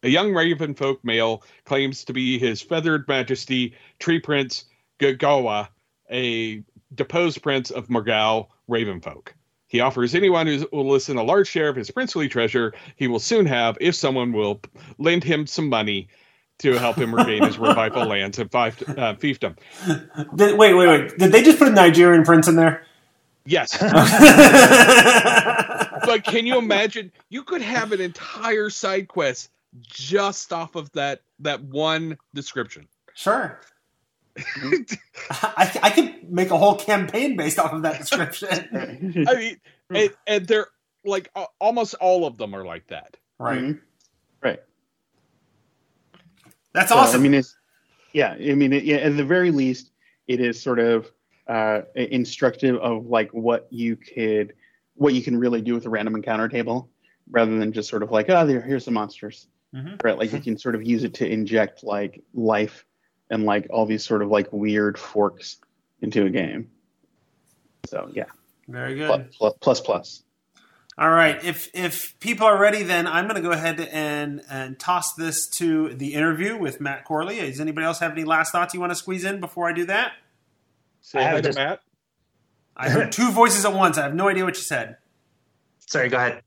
A 0.04 0.08
young 0.08 0.32
raven 0.32 0.74
folk 0.74 1.04
male 1.04 1.42
claims 1.64 2.04
to 2.04 2.12
be 2.12 2.38
his 2.38 2.62
feathered 2.62 3.06
majesty, 3.08 3.74
tree 3.98 4.18
prince 4.20 4.64
Gagawa, 4.98 5.68
a 6.10 6.62
deposed 6.94 7.42
prince 7.42 7.70
of 7.70 7.88
Morgal 7.88 8.50
Ravenfolk. 8.68 9.28
He 9.68 9.80
offers 9.80 10.14
anyone 10.14 10.46
who 10.46 10.68
will 10.70 10.88
listen 10.88 11.16
a 11.16 11.22
large 11.22 11.48
share 11.48 11.68
of 11.68 11.76
his 11.76 11.90
princely 11.90 12.28
treasure 12.28 12.74
he 12.96 13.08
will 13.08 13.18
soon 13.18 13.46
have 13.46 13.78
if 13.80 13.94
someone 13.94 14.32
will 14.32 14.60
lend 14.98 15.24
him 15.24 15.46
some 15.46 15.68
money 15.68 16.08
to 16.58 16.74
help 16.74 16.96
him 16.96 17.14
regain 17.14 17.42
his 17.42 17.58
revival 17.58 18.04
lands 18.06 18.38
and 18.38 18.50
five, 18.50 18.80
uh, 18.82 19.14
fiefdom. 19.14 19.56
Did, 20.36 20.58
wait, 20.58 20.74
wait, 20.74 20.86
wait. 20.86 21.18
Did 21.18 21.32
they 21.32 21.42
just 21.42 21.58
put 21.58 21.68
a 21.68 21.72
Nigerian 21.72 22.22
prince 22.24 22.48
in 22.48 22.56
there? 22.56 22.84
Yes, 23.44 23.76
but 26.06 26.22
can 26.22 26.46
you 26.46 26.58
imagine? 26.58 27.10
You 27.28 27.42
could 27.42 27.60
have 27.62 27.90
an 27.90 28.00
entire 28.00 28.70
side 28.70 29.08
quest 29.08 29.50
just 29.80 30.52
off 30.52 30.76
of 30.76 30.92
that 30.92 31.22
that 31.40 31.60
one 31.64 32.18
description. 32.34 32.86
sure. 33.14 33.58
I, 35.30 35.78
I 35.82 35.90
could 35.90 36.30
make 36.32 36.50
a 36.50 36.58
whole 36.58 36.76
campaign 36.76 37.36
based 37.36 37.58
off 37.58 37.72
of 37.72 37.82
that 37.82 37.98
description. 38.00 38.48
I 39.28 39.34
mean, 39.34 39.56
and, 39.90 40.10
and 40.26 40.46
they're 40.46 40.66
like 41.04 41.30
a- 41.34 41.46
almost 41.60 41.94
all 41.94 42.26
of 42.26 42.38
them 42.38 42.54
are 42.54 42.64
like 42.64 42.86
that. 42.88 43.16
right. 43.38 43.60
Mhm. 43.60 43.80
Right. 44.42 44.60
That's 46.72 46.88
So, 46.90 46.96
awesome. 46.96 47.20
I 47.20 47.22
mean, 47.22 47.34
it's 47.34 47.56
yeah. 48.12 48.32
I 48.32 48.54
mean, 48.54 48.72
it, 48.72 48.84
yeah, 48.84 48.96
at 48.96 49.16
the 49.16 49.24
very 49.24 49.50
least, 49.50 49.90
it 50.26 50.40
is 50.40 50.60
sort 50.60 50.78
of 50.78 51.10
uh, 51.46 51.82
instructive 51.94 52.76
of 52.76 53.06
like 53.06 53.30
what 53.32 53.66
you 53.70 53.96
could, 53.96 54.54
what 54.94 55.14
you 55.14 55.22
can 55.22 55.38
really 55.38 55.60
do 55.60 55.74
with 55.74 55.86
a 55.86 55.90
random 55.90 56.14
encounter 56.14 56.48
table, 56.48 56.88
rather 57.30 57.56
than 57.58 57.72
just 57.72 57.88
sort 57.88 58.02
of 58.02 58.10
like, 58.10 58.28
oh, 58.30 58.46
there, 58.46 58.60
here's 58.60 58.84
some 58.84 58.94
monsters, 58.94 59.46
Mhm. 59.74 60.02
right? 60.02 60.16
Like 60.16 60.32
you 60.32 60.40
can 60.40 60.56
sort 60.58 60.74
of 60.74 60.82
use 60.86 61.04
it 61.04 61.14
to 61.14 61.28
inject 61.28 61.84
like 61.84 62.22
life 62.34 62.84
and 63.32 63.44
like 63.44 63.66
all 63.70 63.86
these 63.86 64.04
sort 64.04 64.22
of 64.22 64.28
like 64.28 64.52
weird 64.52 64.96
forks 64.98 65.56
into 66.00 66.24
a 66.26 66.30
game. 66.30 66.70
So 67.86 68.08
yeah, 68.12 68.26
Very 68.68 68.94
good. 68.94 69.30
plus 69.32 69.54
plus. 69.60 69.80
plus. 69.80 70.22
All 70.98 71.10
right. 71.10 71.42
If 71.42 71.70
if 71.74 72.18
people 72.20 72.46
are 72.46 72.58
ready, 72.60 72.82
then 72.82 73.06
I'm 73.06 73.24
going 73.24 73.36
to 73.36 73.48
go 73.48 73.50
ahead 73.50 73.80
and 73.80 74.42
and 74.50 74.78
toss 74.78 75.14
this 75.14 75.48
to 75.56 75.94
the 75.94 76.12
interview 76.14 76.56
with 76.58 76.80
Matt 76.80 77.04
Corley. 77.06 77.40
Does 77.40 77.60
anybody 77.60 77.86
else 77.86 77.98
have 78.00 78.12
any 78.12 78.24
last 78.24 78.52
thoughts 78.52 78.74
you 78.74 78.80
want 78.80 78.92
to 78.92 78.96
squeeze 78.96 79.24
in 79.24 79.40
before 79.40 79.68
I 79.68 79.72
do 79.72 79.86
that? 79.86 80.12
Say 81.00 81.18
I 81.18 81.22
have 81.22 81.32
hi 81.32 81.40
to 81.40 81.48
just- 81.48 81.58
Matt. 81.58 81.80
I 82.76 82.88
heard 82.88 83.12
two 83.12 83.30
voices 83.32 83.64
at 83.66 83.72
once. 83.74 83.98
I 83.98 84.02
have 84.02 84.14
no 84.14 84.28
idea 84.28 84.44
what 84.44 84.56
you 84.56 84.62
said. 84.62 84.96
Sorry, 85.86 86.08
go 86.08 86.16
ahead. 86.16 86.42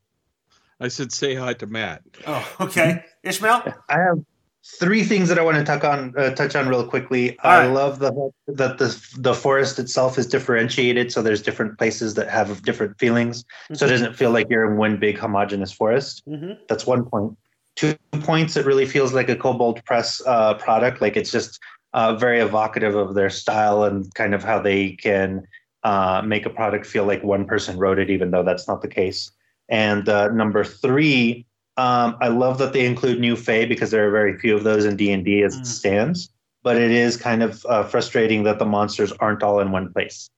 I 0.79 0.87
said 0.87 1.11
say 1.11 1.35
hi 1.35 1.53
to 1.53 1.67
Matt. 1.67 2.01
Oh, 2.25 2.55
okay. 2.61 3.05
Ishmael. 3.23 3.73
I 3.89 3.99
have 3.99 4.23
three 4.65 5.03
things 5.03 5.29
that 5.29 5.37
I 5.37 5.43
want 5.43 5.57
to 5.57 5.63
touch 5.63 5.83
on. 5.83 6.13
Uh, 6.17 6.31
touch 6.31 6.55
on 6.55 6.67
real 6.67 6.87
quickly. 6.87 7.37
All 7.39 7.51
I 7.51 7.65
right. 7.65 7.71
love 7.71 7.99
the 7.99 8.31
that 8.47 8.77
the 8.77 9.15
the 9.17 9.33
forest 9.33 9.79
itself 9.79 10.17
is 10.17 10.27
differentiated, 10.27 11.11
so 11.11 11.21
there's 11.21 11.41
different 11.41 11.77
places 11.77 12.15
that 12.15 12.29
have 12.29 12.63
different 12.63 12.97
feelings. 12.99 13.45
So 13.73 13.85
it 13.85 13.89
doesn't 13.89 14.15
feel 14.15 14.31
like 14.31 14.47
you're 14.49 14.69
in 14.69 14.77
one 14.77 14.97
big 14.97 15.17
homogenous 15.17 15.71
forest. 15.71 16.23
hmm 16.27 16.53
That's 16.67 16.85
one 16.85 17.05
point. 17.05 17.37
Two 17.75 17.95
points. 18.21 18.55
It 18.55 18.65
really 18.65 18.85
feels 18.85 19.13
like 19.13 19.29
a 19.29 19.35
Kobold 19.35 19.83
Press 19.85 20.21
uh, 20.25 20.55
product. 20.55 21.01
Like 21.01 21.17
it's 21.17 21.31
just 21.31 21.59
uh, 21.93 22.15
very 22.15 22.39
evocative 22.39 22.95
of 22.95 23.15
their 23.15 23.29
style 23.29 23.83
and 23.83 24.13
kind 24.15 24.33
of 24.33 24.43
how 24.43 24.59
they 24.59 24.91
can 24.91 25.43
uh, 25.83 26.21
make 26.25 26.45
a 26.45 26.49
product 26.49 26.85
feel 26.85 27.05
like 27.05 27.23
one 27.23 27.45
person 27.45 27.77
wrote 27.77 27.99
it, 27.99 28.09
even 28.09 28.31
though 28.31 28.43
that's 28.43 28.67
not 28.67 28.81
the 28.81 28.87
case. 28.87 29.31
And 29.69 30.07
uh, 30.09 30.29
number 30.29 30.63
three, 30.63 31.45
um, 31.77 32.17
I 32.21 32.29
love 32.29 32.57
that 32.59 32.73
they 32.73 32.85
include 32.85 33.19
new 33.19 33.35
Fae 33.35 33.65
because 33.65 33.91
there 33.91 34.07
are 34.07 34.11
very 34.11 34.37
few 34.37 34.55
of 34.55 34.63
those 34.63 34.85
in 34.85 34.95
D 34.95 35.11
and 35.11 35.23
D 35.25 35.43
as 35.43 35.55
Mm. 35.57 35.61
it 35.61 35.65
stands. 35.67 36.29
But 36.63 36.77
it 36.77 36.89
is 36.89 37.15
kind 37.15 37.43
of 37.43 37.63
uh, 37.67 37.83
frustrating 37.83 38.43
that 38.43 38.57
the 38.57 38.65
monsters 38.65 39.11
aren't 39.19 39.43
all 39.43 39.59
in 39.59 39.71
one 39.71 39.93
place. 39.93 40.29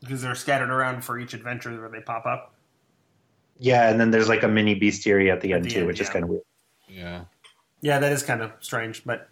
Because 0.00 0.20
they're 0.20 0.34
scattered 0.34 0.68
around 0.68 1.02
for 1.02 1.18
each 1.18 1.32
adventure 1.32 1.70
where 1.80 1.88
they 1.88 2.00
pop 2.00 2.26
up. 2.26 2.52
Yeah, 3.58 3.88
and 3.88 3.98
then 3.98 4.10
there's 4.10 4.28
like 4.28 4.42
a 4.42 4.48
mini 4.48 4.78
bestiary 4.78 5.32
at 5.32 5.40
the 5.40 5.54
end 5.54 5.64
the 5.64 5.70
too, 5.70 5.78
end, 5.78 5.86
which 5.86 6.00
is 6.00 6.10
kind 6.10 6.24
of 6.24 6.28
weird. 6.28 6.42
Yeah. 6.88 7.24
Yeah, 7.80 7.98
that 7.98 8.12
is 8.12 8.22
kind 8.22 8.42
of 8.42 8.50
strange, 8.60 9.04
but 9.04 9.28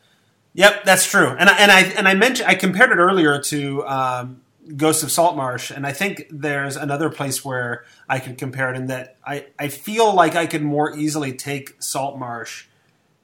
yep, 0.54 0.84
that's 0.84 1.04
true. 1.10 1.36
And 1.38 1.50
I, 1.50 1.56
and 1.58 1.70
I 1.70 1.80
and 1.98 2.08
I 2.08 2.14
mentioned 2.14 2.48
I 2.48 2.54
compared 2.54 2.90
it 2.92 2.96
earlier 2.96 3.40
to 3.40 3.86
um, 3.86 4.40
Ghosts 4.76 5.02
of 5.02 5.10
Saltmarsh, 5.10 5.70
and 5.70 5.86
I 5.86 5.92
think 5.92 6.26
there's 6.30 6.76
another 6.76 7.10
place 7.10 7.44
where 7.44 7.84
I 8.08 8.20
could 8.20 8.38
compare 8.38 8.72
it 8.72 8.76
in 8.76 8.86
that 8.86 9.16
I 9.26 9.46
I 9.58 9.68
feel 9.68 10.14
like 10.14 10.36
I 10.36 10.46
could 10.46 10.62
more 10.62 10.96
easily 10.96 11.32
take 11.32 11.80
Saltmarsh 11.80 12.66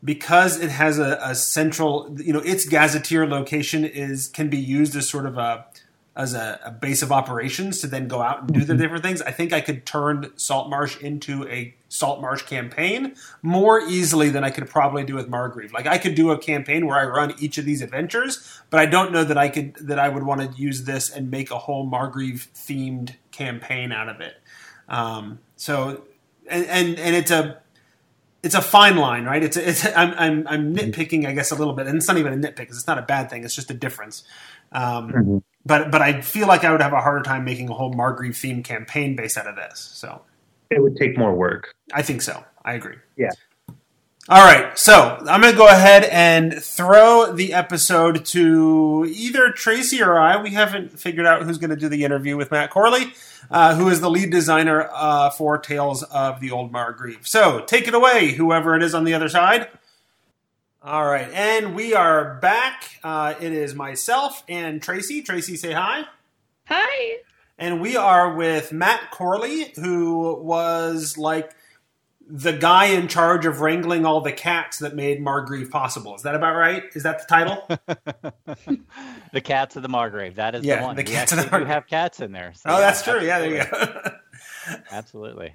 because 0.02 0.58
it 0.60 0.70
has 0.70 0.98
a, 0.98 1.18
a 1.22 1.34
central 1.34 2.16
you 2.20 2.32
know 2.32 2.40
its 2.40 2.64
gazetteer 2.64 3.26
location 3.26 3.84
is 3.84 4.28
can 4.28 4.48
be 4.48 4.58
used 4.58 4.96
as 4.96 5.08
sort 5.08 5.26
of 5.26 5.38
a 5.38 5.66
as 6.16 6.34
a, 6.34 6.58
a 6.64 6.70
base 6.72 7.02
of 7.02 7.12
operations 7.12 7.80
to 7.80 7.86
then 7.86 8.08
go 8.08 8.20
out 8.20 8.40
and 8.40 8.52
do 8.52 8.60
the 8.60 8.72
mm-hmm. 8.72 8.82
different 8.82 9.04
things. 9.04 9.22
I 9.22 9.30
think 9.30 9.52
I 9.52 9.60
could 9.60 9.86
turn 9.86 10.32
Saltmarsh 10.36 11.00
into 11.00 11.48
a 11.48 11.74
Saltmarsh 11.88 12.42
campaign 12.42 13.14
more 13.42 13.80
easily 13.80 14.30
than 14.30 14.44
I 14.44 14.50
could 14.50 14.68
probably 14.68 15.04
do 15.04 15.14
with 15.14 15.30
Margreve. 15.30 15.72
Like 15.72 15.86
I 15.86 15.98
could 15.98 16.14
do 16.14 16.30
a 16.30 16.38
campaign 16.38 16.86
where 16.86 16.98
I 16.98 17.04
run 17.04 17.34
each 17.38 17.58
of 17.58 17.64
these 17.64 17.82
adventures, 17.82 18.60
but 18.70 18.80
I 18.80 18.86
don't 18.86 19.12
know 19.12 19.24
that 19.24 19.38
I 19.38 19.48
could 19.48 19.74
that 19.76 19.98
I 19.98 20.08
would 20.08 20.24
want 20.24 20.40
to 20.42 20.60
use 20.60 20.84
this 20.84 21.10
and 21.10 21.30
make 21.30 21.50
a 21.50 21.58
whole 21.58 21.88
Margreve 21.90 22.48
themed 22.54 23.14
campaign 23.32 23.92
out 23.92 24.08
of 24.08 24.20
it. 24.20 24.34
Um, 24.88 25.40
so 25.56 26.04
and, 26.48 26.64
and 26.66 26.98
and 26.98 27.16
it's 27.16 27.30
a 27.30 27.58
it's 28.42 28.54
a 28.54 28.62
fine 28.62 28.96
line, 28.96 29.24
right? 29.24 29.42
It's 29.42 29.56
a, 29.56 29.68
it's 29.68 29.84
a, 29.84 29.98
I'm, 29.98 30.14
I'm 30.18 30.48
I'm 30.48 30.74
nitpicking, 30.74 31.26
I 31.26 31.32
guess, 31.32 31.50
a 31.50 31.56
little 31.56 31.74
bit, 31.74 31.86
and 31.86 31.96
it's 31.96 32.08
not 32.08 32.18
even 32.18 32.32
a 32.32 32.36
nitpick. 32.36 32.68
It's 32.68 32.86
not 32.86 32.98
a 32.98 33.02
bad 33.02 33.30
thing. 33.30 33.44
It's 33.44 33.54
just 33.54 33.70
a 33.70 33.74
difference. 33.74 34.24
Um, 34.72 35.12
Mhm. 35.12 35.42
But 35.66 35.90
but 35.90 36.00
I 36.02 36.20
feel 36.22 36.46
like 36.48 36.64
I 36.64 36.72
would 36.72 36.80
have 36.82 36.92
a 36.94 37.00
harder 37.00 37.22
time 37.22 37.44
making 37.44 37.68
a 37.68 37.74
whole 37.74 37.92
Margreve 37.92 38.30
themed 38.36 38.64
campaign 38.64 39.16
based 39.16 39.36
out 39.36 39.46
of 39.46 39.56
this. 39.56 39.78
So 39.80 40.22
It 40.70 40.82
would 40.82 40.96
take 40.96 41.16
more 41.16 41.34
work. 41.34 41.74
I 41.92 42.02
think 42.02 42.22
so. 42.22 42.44
I 42.64 42.74
agree. 42.74 42.96
Yeah. 43.16 43.30
All 44.30 44.44
right. 44.44 44.78
So 44.78 45.16
I'm 45.26 45.40
going 45.40 45.54
to 45.54 45.56
go 45.56 45.68
ahead 45.68 46.04
and 46.04 46.62
throw 46.62 47.32
the 47.32 47.54
episode 47.54 48.26
to 48.26 49.06
either 49.08 49.52
Tracy 49.52 50.02
or 50.02 50.18
I. 50.18 50.42
We 50.42 50.50
haven't 50.50 51.00
figured 51.00 51.24
out 51.24 51.44
who's 51.44 51.56
going 51.56 51.70
to 51.70 51.76
do 51.76 51.88
the 51.88 52.04
interview 52.04 52.36
with 52.36 52.50
Matt 52.50 52.68
Corley, 52.70 53.14
uh, 53.50 53.74
who 53.74 53.88
is 53.88 54.02
the 54.02 54.10
lead 54.10 54.30
designer 54.30 54.90
uh, 54.92 55.30
for 55.30 55.56
Tales 55.56 56.02
of 56.02 56.40
the 56.40 56.50
Old 56.50 56.70
Margreve. 56.70 57.26
So 57.26 57.60
take 57.60 57.88
it 57.88 57.94
away, 57.94 58.32
whoever 58.32 58.76
it 58.76 58.82
is 58.82 58.94
on 58.94 59.04
the 59.04 59.14
other 59.14 59.30
side. 59.30 59.68
All 60.82 61.06
right. 61.06 61.30
And 61.32 61.74
we 61.74 61.94
are 61.94 62.34
back. 62.34 62.98
Uh, 63.02 63.34
it 63.40 63.52
is 63.52 63.74
myself 63.74 64.44
and 64.46 64.82
Tracy. 64.82 65.22
Tracy, 65.22 65.56
say 65.56 65.72
hi. 65.72 66.04
Hi. 66.66 67.18
And 67.58 67.80
we 67.80 67.96
are 67.96 68.34
with 68.34 68.72
Matt 68.72 69.10
Corley, 69.10 69.72
who 69.74 70.34
was 70.40 71.18
like 71.18 71.54
the 72.30 72.52
guy 72.52 72.86
in 72.86 73.08
charge 73.08 73.46
of 73.46 73.60
wrangling 73.60 74.04
all 74.04 74.20
the 74.20 74.32
cats 74.32 74.78
that 74.78 74.94
made 74.94 75.20
Margreve 75.20 75.70
possible. 75.70 76.14
Is 76.14 76.22
that 76.22 76.34
about 76.34 76.54
right? 76.54 76.84
Is 76.94 77.02
that 77.02 77.18
the 77.20 77.24
title? 77.26 77.66
the 79.32 79.40
cats 79.40 79.76
of 79.76 79.82
the 79.82 79.88
Margreve. 79.88 80.36
That 80.36 80.54
is 80.54 80.64
Yeah, 80.64 80.80
the 80.80 80.86
one. 80.86 80.96
the 80.96 81.02
we 81.02 81.12
cats 81.12 81.32
of 81.32 81.38
the 81.38 81.44
actually 81.46 81.60
do 81.60 81.64
have 81.66 81.86
cats 81.86 82.20
in 82.20 82.32
there. 82.32 82.52
so 82.54 82.62
oh, 82.66 82.78
that's 82.78 83.02
true. 83.02 83.20
Yeah, 83.24 83.38
absolutely. 83.38 83.58
there 83.58 83.64
you 83.64 83.70
go. 84.04 84.10
Absolutely. 84.92 85.54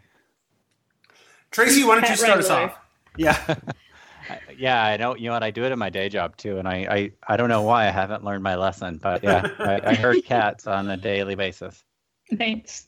Tracy, 1.52 1.84
why 1.84 1.96
don't 2.02 2.10
you 2.10 2.16
start 2.16 2.40
us 2.40 2.50
off? 2.50 2.78
Yeah. 3.18 3.56
Yeah, 4.58 4.82
I 4.82 4.96
know. 4.96 5.18
You 5.18 5.28
know 5.28 5.34
what? 5.34 5.44
I 5.44 5.52
do 5.52 5.66
it 5.66 5.74
in 5.74 5.78
my 5.80 5.90
day 5.90 6.08
job 6.08 6.38
too, 6.38 6.58
and 6.58 6.66
I 6.66 6.88
I, 6.90 7.12
I 7.34 7.36
don't 7.36 7.50
know 7.50 7.64
why 7.64 7.88
I 7.88 7.92
haven't 7.92 8.24
learned 8.24 8.42
my 8.42 8.56
lesson, 8.56 8.98
but 9.04 9.22
yeah, 9.22 9.46
I, 9.60 9.82
I 9.92 9.96
herd 9.96 10.24
cats 10.24 10.66
on 10.66 10.90
a 10.90 10.96
daily 10.96 11.36
basis. 11.36 11.84
Thanks. 12.38 12.88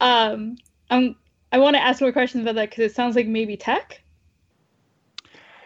Um, 0.00 0.56
um, 0.90 1.16
I 1.52 1.58
want 1.58 1.76
to 1.76 1.82
ask 1.82 2.00
more 2.00 2.12
questions 2.12 2.42
about 2.42 2.56
that 2.56 2.70
because 2.70 2.90
it 2.90 2.94
sounds 2.94 3.16
like 3.16 3.26
maybe 3.26 3.56
tech. 3.56 4.00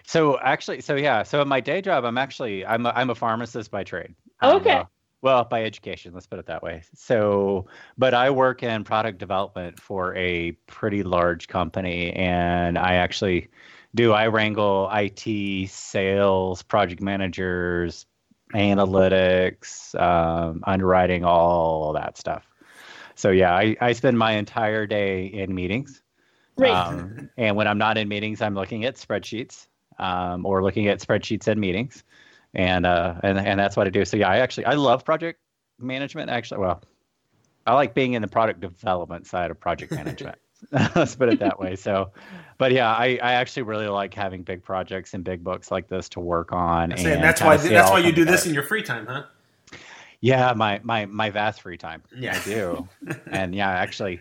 So 0.04 0.38
actually, 0.40 0.80
so 0.80 0.96
yeah, 0.96 1.22
so 1.22 1.42
in 1.42 1.48
my 1.48 1.60
day 1.60 1.82
job, 1.82 2.04
I'm 2.04 2.18
actually 2.18 2.64
I'm 2.64 2.86
a, 2.86 2.90
I'm 2.90 3.10
a 3.10 3.14
pharmacist 3.14 3.70
by 3.70 3.84
trade. 3.84 4.14
Um, 4.40 4.56
okay. 4.56 4.76
uh, 4.76 4.84
well, 5.20 5.44
by 5.44 5.64
education, 5.64 6.14
let's 6.14 6.26
put 6.26 6.38
it 6.38 6.46
that 6.46 6.62
way. 6.62 6.82
So, 6.94 7.66
but 7.98 8.14
I 8.14 8.30
work 8.30 8.62
in 8.62 8.84
product 8.84 9.18
development 9.18 9.80
for 9.80 10.14
a 10.14 10.52
pretty 10.66 11.02
large 11.02 11.48
company, 11.48 12.12
and 12.12 12.78
I 12.78 12.94
actually 12.94 13.48
do 13.94 14.12
I 14.12 14.28
wrangle 14.28 14.88
IT, 14.92 15.68
sales, 15.68 16.62
project 16.62 17.02
managers, 17.02 18.06
analytics, 18.54 19.94
um, 20.00 20.62
underwriting, 20.66 21.24
all 21.24 21.92
that 21.94 22.16
stuff. 22.16 22.47
So 23.18 23.30
yeah, 23.30 23.52
I, 23.52 23.76
I 23.80 23.92
spend 23.94 24.16
my 24.16 24.32
entire 24.32 24.86
day 24.86 25.26
in 25.26 25.52
meetings. 25.52 26.02
Right. 26.56 26.70
Um, 26.70 27.28
and 27.36 27.56
when 27.56 27.66
I'm 27.66 27.76
not 27.76 27.98
in 27.98 28.06
meetings, 28.06 28.40
I'm 28.40 28.54
looking 28.54 28.84
at 28.84 28.94
spreadsheets 28.94 29.66
um, 29.98 30.46
or 30.46 30.62
looking 30.62 30.86
at 30.86 31.00
spreadsheets 31.00 31.48
and 31.48 31.60
meetings, 31.60 32.04
and 32.54 32.86
uh, 32.86 33.14
and 33.24 33.36
and 33.36 33.58
that's 33.58 33.76
what 33.76 33.88
I 33.88 33.90
do. 33.90 34.04
So 34.04 34.16
yeah, 34.16 34.28
I 34.28 34.38
actually 34.38 34.66
I 34.66 34.74
love 34.74 35.04
project 35.04 35.40
management. 35.80 36.30
Actually, 36.30 36.60
well, 36.60 36.80
I 37.66 37.74
like 37.74 37.92
being 37.92 38.12
in 38.12 38.22
the 38.22 38.28
product 38.28 38.60
development 38.60 39.26
side 39.26 39.50
of 39.50 39.58
project 39.58 39.90
management. 39.90 40.38
Let's 40.72 41.16
put 41.16 41.28
it 41.28 41.40
that 41.40 41.58
way. 41.58 41.76
So, 41.76 42.12
but 42.56 42.72
yeah, 42.72 42.92
I, 42.92 43.18
I 43.22 43.34
actually 43.34 43.62
really 43.62 43.86
like 43.86 44.12
having 44.12 44.42
big 44.42 44.62
projects 44.62 45.14
and 45.14 45.22
big 45.22 45.44
books 45.44 45.70
like 45.70 45.88
this 45.88 46.08
to 46.10 46.20
work 46.20 46.52
on. 46.52 46.96
Say, 46.96 47.14
and 47.14 47.22
that's 47.22 47.40
why 47.40 47.56
that's 47.56 47.90
why 47.90 47.98
you 47.98 48.12
do 48.12 48.24
this 48.24 48.46
in 48.46 48.54
your 48.54 48.64
free 48.64 48.82
time, 48.82 49.06
huh? 49.06 49.24
Yeah, 50.20 50.52
my 50.56 50.80
my 50.82 51.06
my 51.06 51.30
vast 51.30 51.62
free 51.62 51.76
time. 51.78 52.02
Yeah. 52.16 52.36
I 52.40 52.44
do. 52.44 52.88
and 53.30 53.54
yeah, 53.54 53.70
actually, 53.70 54.20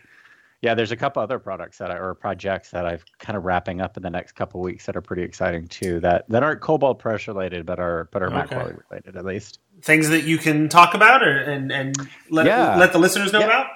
yeah, 0.62 0.76
there's 0.76 0.92
a 0.92 0.96
couple 0.96 1.22
other 1.24 1.40
products 1.40 1.80
that 1.80 1.90
I, 1.92 1.98
or 1.98 2.14
projects 2.14 2.70
that 2.72 2.86
I've 2.86 3.04
kind 3.20 3.36
of 3.36 3.46
wrapping 3.46 3.82
up 3.82 3.98
in 3.98 4.04
the 4.04 4.10
next 4.10 4.34
couple 4.34 4.62
weeks 4.62 4.86
that 4.86 4.96
are 4.96 5.02
pretty 5.02 5.24
exciting 5.24 5.68
too. 5.68 6.00
That 6.02 6.30
that 6.30 6.44
aren't 6.44 6.62
Kobold 6.62 7.00
Press 7.00 7.28
related, 7.28 7.66
but 7.66 7.80
are 7.80 8.10
but 8.12 8.22
are 8.22 8.28
Okay. 8.28 8.36
Macquarie 8.56 8.76
related 8.90 9.16
at 9.16 9.26
least. 9.26 9.60
Things 9.82 10.10
that 10.10 10.24
you 10.24 10.38
can 10.38 10.70
talk 10.70 10.94
about 10.94 11.24
or, 11.24 11.38
and 11.40 11.72
and 11.72 11.96
let 12.30 12.46
Yeah. 12.46 12.76
let 12.78 12.94
the 12.94 13.00
listeners 13.00 13.34
know 13.34 13.40
Yeah. 13.40 13.46
about. 13.46 13.68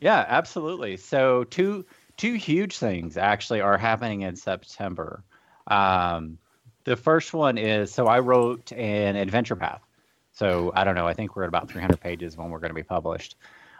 Yeah, 0.00 0.24
absolutely. 0.28 0.98
So 0.98 1.44
two 1.44 1.86
two 2.18 2.34
huge 2.34 2.76
things 2.76 3.16
actually 3.16 3.62
are 3.62 3.78
happening 3.78 4.20
in 4.22 4.36
September. 4.36 5.24
Um, 5.66 6.36
the 6.84 6.96
first 6.96 7.32
one 7.32 7.56
is 7.56 7.90
so 7.92 8.06
I 8.06 8.18
wrote 8.18 8.70
an 8.72 9.16
adventure 9.16 9.56
path. 9.56 9.80
So 10.34 10.72
I 10.74 10.84
don't 10.84 10.94
know. 10.96 11.06
I 11.06 11.14
think 11.14 11.34
we're 11.36 11.44
at 11.44 11.48
about 11.48 11.70
300 11.70 12.00
pages 12.00 12.36
when 12.36 12.50
we're 12.50 12.58
going 12.58 12.70
to 12.70 12.74
be 12.74 12.82
published 12.82 13.36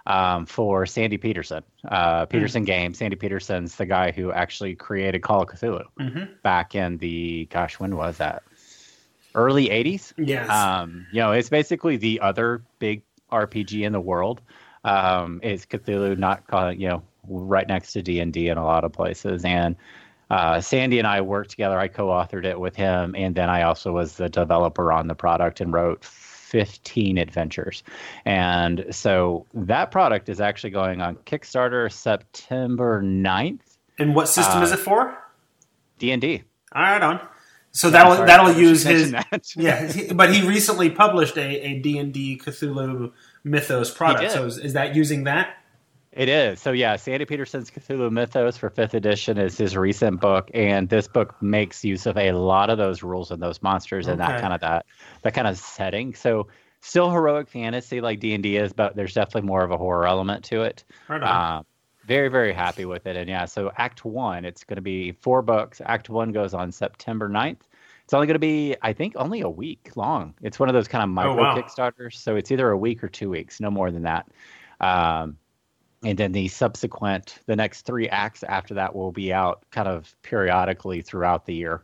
um, 0.06 0.46
for 0.46 0.86
Sandy 0.86 1.18
Petersen, 1.18 1.62
uh, 1.88 2.26
Petersen 2.26 2.64
Games. 2.64 2.98
Sandy 2.98 3.16
Petersen's 3.16 3.76
the 3.76 3.86
guy 3.86 4.12
who 4.12 4.30
actually 4.32 4.74
created 4.74 5.22
Call 5.22 5.42
of 5.42 5.48
Cthulhu 5.48 5.84
Mhm. 5.98 6.42
back 6.42 6.74
in 6.74 6.98
the 6.98 7.46
gosh, 7.50 7.78
when 7.80 7.96
was 7.96 8.18
that? 8.18 8.42
Early 9.34 9.68
80s. 9.70 10.14
Yes. 10.16 10.48
Um, 10.48 11.06
you 11.10 11.20
know, 11.20 11.32
it's 11.32 11.48
basically 11.48 11.96
the 11.96 12.20
other 12.20 12.62
big 12.78 13.02
RPG 13.32 13.84
in 13.84 13.92
the 13.92 14.00
world. 14.00 14.40
Um, 14.84 15.40
it's 15.42 15.66
Cthulhu, 15.66 16.16
not 16.16 16.44
you 16.78 16.88
know, 16.88 17.02
right 17.26 17.66
next 17.66 17.94
to 17.94 18.02
D 18.02 18.20
and 18.20 18.32
D 18.32 18.48
in 18.48 18.58
a 18.58 18.64
lot 18.64 18.84
of 18.84 18.92
places. 18.92 19.44
And 19.44 19.74
uh, 20.30 20.60
Sandy 20.60 20.98
and 20.98 21.08
I 21.08 21.22
worked 21.22 21.50
together. 21.50 21.78
I 21.78 21.88
co-authored 21.88 22.44
it 22.44 22.58
with 22.60 22.76
him, 22.76 23.14
and 23.16 23.34
then 23.34 23.50
I 23.50 23.62
also 23.62 23.92
was 23.92 24.16
the 24.16 24.28
developer 24.28 24.92
on 24.92 25.08
the 25.08 25.14
product 25.14 25.60
and 25.60 25.72
wrote 25.72 26.04
15 26.54 27.18
adventures. 27.18 27.82
And 28.24 28.86
so 28.92 29.44
that 29.54 29.90
product 29.90 30.28
is 30.28 30.40
actually 30.40 30.70
going 30.70 31.00
on 31.00 31.16
Kickstarter 31.26 31.90
September 31.90 33.02
9th. 33.02 33.58
and 33.98 34.14
what 34.14 34.28
system 34.28 34.60
uh, 34.60 34.62
is 34.62 34.70
it 34.70 34.78
for? 34.78 35.18
D 35.98 36.12
and 36.12 36.22
D. 36.22 36.44
All 36.72 36.82
right, 36.82 37.02
on. 37.02 37.20
So 37.72 37.90
that'll 37.90 38.24
that'll 38.24 38.52
use 38.52 38.84
his 38.84 39.10
that. 39.10 39.50
yeah, 39.56 39.90
he- 39.90 40.12
but 40.12 40.32
he 40.32 40.46
recently 40.46 40.90
published 40.90 41.36
a 41.36 41.42
a 41.60 41.80
D 41.80 41.98
and 41.98 42.12
D 42.12 42.40
Cthulhu 42.40 43.10
Mythos 43.42 43.90
product. 43.92 44.30
So 44.30 44.46
is, 44.46 44.58
is 44.58 44.74
that 44.74 44.94
using 44.94 45.24
that? 45.24 45.56
It 46.14 46.28
is. 46.28 46.60
So 46.60 46.70
yeah, 46.70 46.94
Sandy 46.94 47.24
Petersen's 47.24 47.72
Cthulhu 47.72 48.08
Mythos 48.10 48.56
for 48.56 48.70
fifth 48.70 48.94
edition 48.94 49.36
is 49.36 49.58
his 49.58 49.76
recent 49.76 50.20
book, 50.20 50.48
and 50.54 50.88
this 50.88 51.08
book 51.08 51.42
makes 51.42 51.84
use 51.84 52.06
of 52.06 52.16
a 52.16 52.30
lot 52.30 52.70
of 52.70 52.78
those 52.78 53.02
rules 53.02 53.32
and 53.32 53.42
those 53.42 53.60
monsters 53.62 54.06
and 54.06 54.20
that 54.20 54.40
kind 54.40 54.54
of 54.54 54.60
that 54.60 54.86
that 55.22 55.34
kind 55.34 55.48
of 55.48 55.58
setting. 55.58 56.14
So 56.14 56.46
still 56.80 57.10
heroic 57.10 57.48
fantasy 57.48 58.00
like 58.00 58.20
D 58.20 58.32
and 58.32 58.44
D 58.44 58.56
is, 58.56 58.72
but 58.72 58.94
there's 58.94 59.12
definitely 59.12 59.48
more 59.48 59.64
of 59.64 59.72
a 59.72 59.76
horror 59.76 60.06
element 60.06 60.44
to 60.44 60.62
it. 60.62 60.84
Right. 61.08 61.20
Um, 61.20 61.66
very 62.06 62.28
very 62.28 62.52
happy 62.52 62.84
with 62.84 63.06
it, 63.06 63.16
and 63.16 63.28
yeah. 63.28 63.46
So 63.46 63.72
Act 63.76 64.04
One, 64.04 64.44
it's 64.44 64.62
going 64.62 64.76
to 64.76 64.82
be 64.82 65.10
four 65.10 65.42
books. 65.42 65.80
Act 65.84 66.08
One 66.08 66.30
goes 66.30 66.54
on 66.54 66.70
September 66.70 67.28
9th. 67.28 67.62
It's 68.04 68.12
only 68.12 68.26
going 68.26 68.34
to 68.34 68.38
be, 68.38 68.76
I 68.82 68.92
think, 68.92 69.14
only 69.16 69.40
a 69.40 69.48
week 69.48 69.92
long. 69.96 70.34
It's 70.42 70.60
one 70.60 70.68
of 70.68 70.74
those 70.74 70.86
kind 70.86 71.02
of 71.02 71.08
micro 71.08 71.32
Oh, 71.32 71.36
wow. 71.36 71.56
Kickstarters, 71.56 72.14
so 72.14 72.36
it's 72.36 72.52
either 72.52 72.70
a 72.70 72.76
week 72.76 73.02
or 73.02 73.08
two 73.08 73.30
weeks, 73.30 73.60
no 73.60 73.70
more 73.70 73.90
than 73.90 74.02
that. 74.02 74.28
Um, 74.78 75.38
and 76.04 76.18
then 76.18 76.32
the 76.32 76.48
subsequent 76.48 77.38
the 77.46 77.56
next 77.56 77.82
three 77.82 78.08
acts 78.08 78.42
after 78.42 78.74
that 78.74 78.94
will 78.94 79.12
be 79.12 79.32
out 79.32 79.64
kind 79.70 79.88
of 79.88 80.14
periodically 80.22 81.02
throughout 81.02 81.46
the 81.46 81.54
year. 81.54 81.82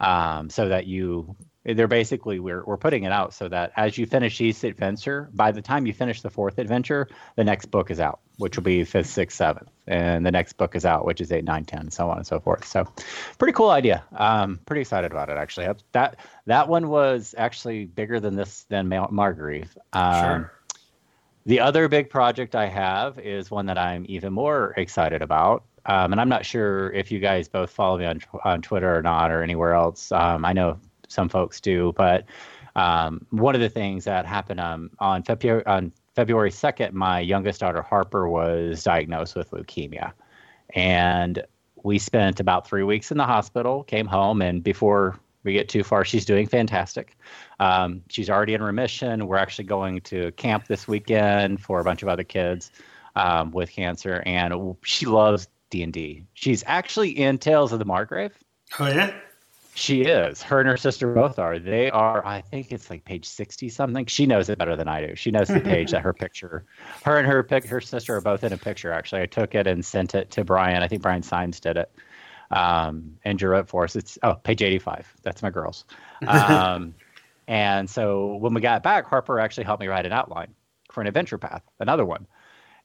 Um, 0.00 0.48
so 0.48 0.68
that 0.68 0.86
you 0.86 1.36
they're 1.64 1.86
basically 1.88 2.40
we're, 2.40 2.64
we're 2.64 2.78
putting 2.78 3.04
it 3.04 3.12
out 3.12 3.34
so 3.34 3.46
that 3.48 3.72
as 3.76 3.98
you 3.98 4.06
finish 4.06 4.40
each 4.40 4.64
adventure 4.64 5.28
by 5.34 5.52
the 5.52 5.60
time 5.60 5.86
you 5.86 5.92
finish 5.92 6.22
the 6.22 6.30
fourth 6.30 6.58
adventure 6.58 7.06
the 7.36 7.44
next 7.44 7.66
book 7.66 7.90
is 7.90 8.00
out 8.00 8.20
which 8.38 8.56
will 8.56 8.62
be 8.62 8.82
fifth 8.84 9.10
sixth 9.10 9.36
seventh. 9.36 9.68
And 9.86 10.24
the 10.24 10.30
next 10.30 10.54
book 10.54 10.74
is 10.74 10.86
out 10.86 11.04
which 11.04 11.20
is 11.20 11.30
eight 11.30 11.44
nine 11.44 11.66
ten 11.66 11.90
so 11.90 12.08
on 12.08 12.16
and 12.16 12.26
so 12.26 12.40
forth. 12.40 12.64
So 12.66 12.88
pretty 13.38 13.52
cool 13.52 13.68
idea. 13.68 14.02
Um, 14.16 14.58
pretty 14.64 14.80
excited 14.80 15.12
about 15.12 15.28
it 15.28 15.36
actually. 15.36 15.68
That 15.92 16.16
that 16.46 16.68
one 16.68 16.88
was 16.88 17.34
actually 17.36 17.84
bigger 17.84 18.20
than 18.20 18.36
this 18.36 18.64
than 18.70 18.88
Mar- 18.88 19.10
margreve. 19.10 19.68
Um, 19.92 20.14
Sure. 20.14 20.52
The 21.46 21.60
other 21.60 21.88
big 21.88 22.10
project 22.10 22.54
I 22.54 22.66
have 22.66 23.18
is 23.18 23.50
one 23.50 23.66
that 23.66 23.78
I'm 23.78 24.04
even 24.08 24.32
more 24.32 24.74
excited 24.76 25.22
about. 25.22 25.64
Um, 25.86 26.12
and 26.12 26.20
I'm 26.20 26.28
not 26.28 26.44
sure 26.44 26.92
if 26.92 27.10
you 27.10 27.18
guys 27.18 27.48
both 27.48 27.70
follow 27.70 27.98
me 27.98 28.04
on, 28.04 28.20
on 28.44 28.60
Twitter 28.60 28.94
or 28.94 29.02
not 29.02 29.30
or 29.30 29.42
anywhere 29.42 29.74
else. 29.74 30.12
Um, 30.12 30.44
I 30.44 30.52
know 30.52 30.78
some 31.08 31.28
folks 31.28 31.60
do, 31.60 31.92
but 31.96 32.26
um, 32.76 33.26
one 33.30 33.54
of 33.54 33.60
the 33.60 33.68
things 33.68 34.04
that 34.04 34.26
happened 34.26 34.60
um, 34.60 34.90
on 34.98 35.22
February 35.22 35.64
on 35.66 35.92
February 36.14 36.50
2nd, 36.50 36.92
my 36.92 37.20
youngest 37.20 37.60
daughter 37.60 37.82
Harper 37.82 38.28
was 38.28 38.84
diagnosed 38.84 39.34
with 39.34 39.50
leukemia, 39.50 40.12
and 40.74 41.42
we 41.82 41.98
spent 41.98 42.40
about 42.40 42.66
three 42.66 42.82
weeks 42.82 43.10
in 43.10 43.16
the 43.16 43.24
hospital. 43.24 43.84
Came 43.84 44.06
home, 44.06 44.42
and 44.42 44.62
before 44.62 45.18
we 45.44 45.52
get 45.52 45.68
too 45.68 45.82
far, 45.82 46.04
she's 46.04 46.24
doing 46.24 46.46
fantastic. 46.46 47.16
Um, 47.58 48.02
she's 48.08 48.28
already 48.28 48.54
in 48.54 48.62
remission. 48.62 49.26
We're 49.26 49.36
actually 49.36 49.64
going 49.64 50.00
to 50.02 50.32
camp 50.32 50.66
this 50.66 50.86
weekend 50.86 51.60
for 51.60 51.80
a 51.80 51.84
bunch 51.84 52.02
of 52.02 52.08
other 52.08 52.24
kids 52.24 52.70
um, 53.16 53.50
with 53.50 53.70
cancer, 53.70 54.22
and 54.26 54.76
she 54.84 55.06
loves 55.06 55.48
D 55.70 55.82
and 55.82 55.92
D. 55.92 56.26
She's 56.34 56.62
actually 56.66 57.10
in 57.10 57.38
Tales 57.38 57.72
of 57.72 57.78
the 57.78 57.86
Margreve. 57.86 58.32
Oh 58.78 58.88
yeah. 58.88 59.12
She 59.74 60.02
is. 60.02 60.42
Her 60.42 60.60
and 60.60 60.68
her 60.68 60.76
sister 60.76 61.14
both 61.14 61.38
are. 61.38 61.58
They 61.58 61.90
are. 61.90 62.26
I 62.26 62.40
think 62.40 62.72
it's 62.72 62.90
like 62.90 63.04
page 63.04 63.26
sixty 63.26 63.68
something. 63.68 64.04
She 64.06 64.26
knows 64.26 64.48
it 64.48 64.58
better 64.58 64.76
than 64.76 64.88
I 64.88 65.06
do. 65.06 65.14
She 65.14 65.30
knows 65.30 65.48
the 65.48 65.60
page 65.64 65.92
that 65.92 66.02
her 66.02 66.12
picture. 66.12 66.64
Her 67.04 67.18
and 67.18 67.26
her 67.26 67.42
pic. 67.42 67.64
Her 67.64 67.80
sister 67.80 68.16
are 68.16 68.20
both 68.20 68.42
in 68.44 68.52
a 68.52 68.58
picture. 68.58 68.92
Actually, 68.92 69.22
I 69.22 69.26
took 69.26 69.54
it 69.54 69.66
and 69.66 69.84
sent 69.84 70.14
it 70.14 70.30
to 70.32 70.44
Brian. 70.44 70.82
I 70.82 70.88
think 70.88 71.02
Brian 71.02 71.22
Symes 71.22 71.60
did 71.60 71.76
it, 71.76 71.90
um, 72.50 73.18
and 73.24 73.38
drew 73.38 73.58
it 73.58 73.68
for 73.68 73.84
us. 73.84 73.96
It's 73.96 74.18
oh 74.22 74.34
page 74.34 74.62
eighty 74.62 74.78
five. 74.78 75.12
That's 75.22 75.42
my 75.42 75.50
girls. 75.50 75.84
Um, 76.26 76.94
and 77.48 77.90
so 77.90 78.36
when 78.36 78.54
we 78.54 78.60
got 78.60 78.84
back, 78.84 79.06
Harper 79.06 79.40
actually 79.40 79.64
helped 79.64 79.80
me 79.80 79.88
write 79.88 80.06
an 80.06 80.12
outline 80.12 80.54
for 80.92 81.00
an 81.00 81.08
adventure 81.08 81.38
path, 81.38 81.62
another 81.80 82.04
one. 82.04 82.28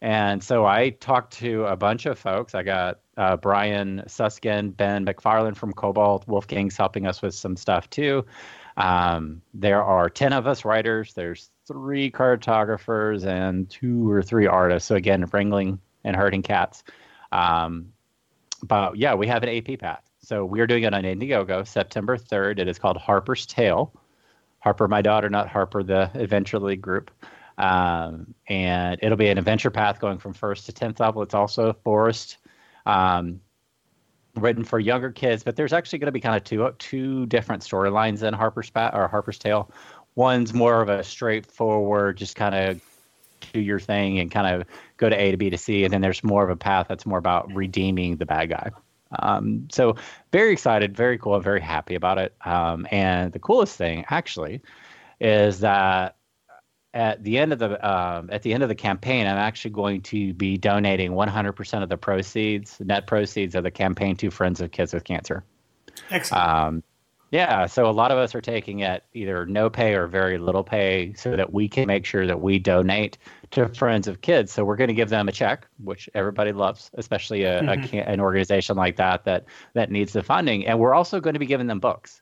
And 0.02 0.44
so 0.44 0.66
I 0.66 0.90
talked 0.90 1.34
to 1.40 1.66
a 1.66 1.76
bunch 1.76 2.06
of 2.06 2.18
folks. 2.20 2.56
I 2.56 2.64
got 2.64 3.00
uh, 3.18 3.38
Brian 3.38 4.04
Suskind, 4.08 4.76
Ben 4.76 5.06
McFarland 5.06 5.56
from 5.56 5.74
Kobold, 5.74 6.26
Wolfgang's 6.28 6.78
helping 6.78 7.08
us 7.08 7.22
with 7.22 7.34
some 7.34 7.56
stuff 7.56 7.90
too. 7.90 8.26
Um, 8.78 9.42
there 9.54 9.84
are 9.84 10.10
10 10.10 10.34
of 10.34 10.48
us 10.48 10.66
writers. 10.66 11.14
There's 11.14 11.50
three 11.68 12.12
cartographers 12.12 13.26
and 13.26 13.70
two 13.70 14.10
or 14.10 14.22
three 14.22 14.48
artists. 14.48 14.88
So 14.88 14.96
again, 14.96 15.26
wrangling 15.32 15.80
and 16.04 16.16
herding 16.16 16.44
cats. 16.44 16.84
Um, 17.32 17.94
but 18.64 18.98
yeah, 18.98 19.14
we 19.14 19.28
have 19.28 19.44
an 19.44 19.50
AP 19.50 19.80
path. 19.80 20.04
So 20.20 20.44
we're 20.44 20.68
doing 20.68 20.84
it 20.84 20.94
on 20.94 21.04
Indiegogo 21.04 21.68
September 21.68 22.18
3rd. 22.18 22.60
It 22.60 22.68
is 22.68 22.80
called 22.80 22.98
Harper's 22.98 23.46
Tale. 23.46 23.94
Harper, 24.60 24.88
my 24.88 25.02
daughter, 25.02 25.30
not 25.30 25.48
Harper, 25.48 25.84
the 25.84 26.10
Adventure 26.16 26.60
League 26.60 26.82
group. 26.82 27.12
Um, 27.58 28.34
and 28.48 29.00
it'll 29.02 29.18
be 29.18 29.30
an 29.30 29.38
adventure 29.38 29.70
path 29.70 30.00
going 30.00 30.18
from 30.18 30.34
first 30.34 30.66
to 30.66 30.72
10th 30.72 31.00
level. 31.00 31.22
It's 31.22 31.36
also 31.36 31.70
a 31.70 31.74
forest 31.74 32.38
um, 32.86 33.40
written 34.36 34.64
for 34.64 34.80
younger 34.80 35.12
kids, 35.12 35.44
but 35.44 35.56
there's 35.56 35.72
actually 35.72 36.00
going 36.00 36.08
to 36.08 36.12
be 36.12 36.20
kind 36.20 36.36
of 36.36 36.44
two 36.44 36.74
two 36.80 37.26
different 37.28 37.64
storylines 37.64 38.24
in 38.24 38.34
Harper's 38.34 38.70
pa- 38.70 38.92
or 38.94 39.08
Harper's 39.08 39.38
Tale. 39.38 39.72
One's 40.16 40.54
more 40.54 40.82
of 40.82 40.90
a 40.90 41.04
straightforward, 41.04 42.18
just 42.18 42.36
kind 42.36 42.56
of 42.56 42.82
do 43.54 43.60
your 43.60 43.80
thing 43.80 44.20
and 44.20 44.32
kind 44.32 44.62
of 44.62 44.68
go 44.98 45.10
to 45.10 45.16
A 45.16 45.32
to 45.32 45.38
B 45.38 45.50
to 45.50 45.58
C, 45.58 45.84
and 45.84 45.94
then 45.94 46.02
there's 46.02 46.24
more 46.24 46.44
of 46.44 46.50
a 46.50 46.56
path 46.56 46.88
that's 46.90 47.06
more 47.06 47.18
about 47.18 47.54
redeeming 47.54 48.18
the 48.18 48.26
bad 48.26 48.50
guy. 48.50 48.72
Um, 49.20 49.68
so 49.72 49.96
very 50.32 50.52
excited, 50.52 50.96
very 50.96 51.18
cool, 51.18 51.40
very 51.40 51.62
happy 51.62 51.96
about 51.96 52.18
it. 52.18 52.36
Um, 52.44 52.88
and 52.92 53.32
the 53.32 53.40
coolest 53.40 53.78
thing 53.78 54.06
actually 54.10 54.62
is 55.20 55.60
that 55.62 56.18
at 56.94 57.24
the 57.24 57.38
end 57.38 57.52
of 57.54 57.60
the 57.60 57.88
um, 57.88 58.30
at 58.32 58.42
the 58.42 58.54
end 58.54 58.64
of 58.64 58.70
the 58.70 58.76
campaign, 58.76 59.28
I'm 59.28 59.38
actually 59.38 59.72
going 59.72 60.02
to 60.04 60.34
be 60.34 60.58
donating 60.58 61.12
100% 61.12 61.84
of 61.84 61.90
the 61.90 61.98
proceeds, 61.98 62.80
net 62.80 63.06
proceeds 63.06 63.54
of 63.54 63.64
the 63.64 63.72
campaign, 63.72 64.16
to 64.18 64.32
Friends 64.32 64.62
of 64.62 64.72
Kids 64.72 64.94
with 64.94 65.04
Cancer. 65.04 65.44
Excellent. 66.10 66.84
Yeah, 67.36 67.66
so 67.66 67.90
a 67.90 67.92
lot 67.92 68.12
of 68.14 68.18
us 68.18 68.34
are 68.34 68.40
taking 68.40 68.80
it 68.80 69.04
either 69.14 69.46
no 69.46 69.70
pay 69.70 69.94
or 69.94 70.08
very 70.08 70.38
little 70.38 70.64
pay 70.64 71.12
so 71.18 71.36
that 71.36 71.52
we 71.52 71.68
can 71.68 71.86
make 71.86 72.06
sure 72.06 72.26
that 72.26 72.40
we 72.40 72.60
donate 72.60 73.18
to 73.52 73.68
Friends 73.68 74.08
of 74.08 74.22
Kids. 74.22 74.54
So 74.54 74.64
we're 74.64 74.78
going 74.78 74.88
to 74.88 74.94
give 74.94 75.10
them 75.10 75.28
a 75.28 75.34
check, 75.34 75.68
which 75.84 76.10
everybody 76.14 76.54
loves, 76.54 76.90
especially 76.94 77.44
a, 77.44 77.60
a 77.60 77.64
Mhm. 77.76 77.90
ca- 77.92 78.04
an 78.14 78.22
organization 78.22 78.78
like 78.78 78.96
that 78.96 79.26
that 79.26 79.44
that 79.74 79.92
needs 79.92 80.14
the 80.14 80.24
funding. 80.24 80.66
And 80.66 80.80
we're 80.80 80.94
also 80.94 81.20
going 81.20 81.34
to 81.34 81.40
be 81.40 81.46
giving 81.46 81.68
them 81.68 81.82
books. 81.82 82.22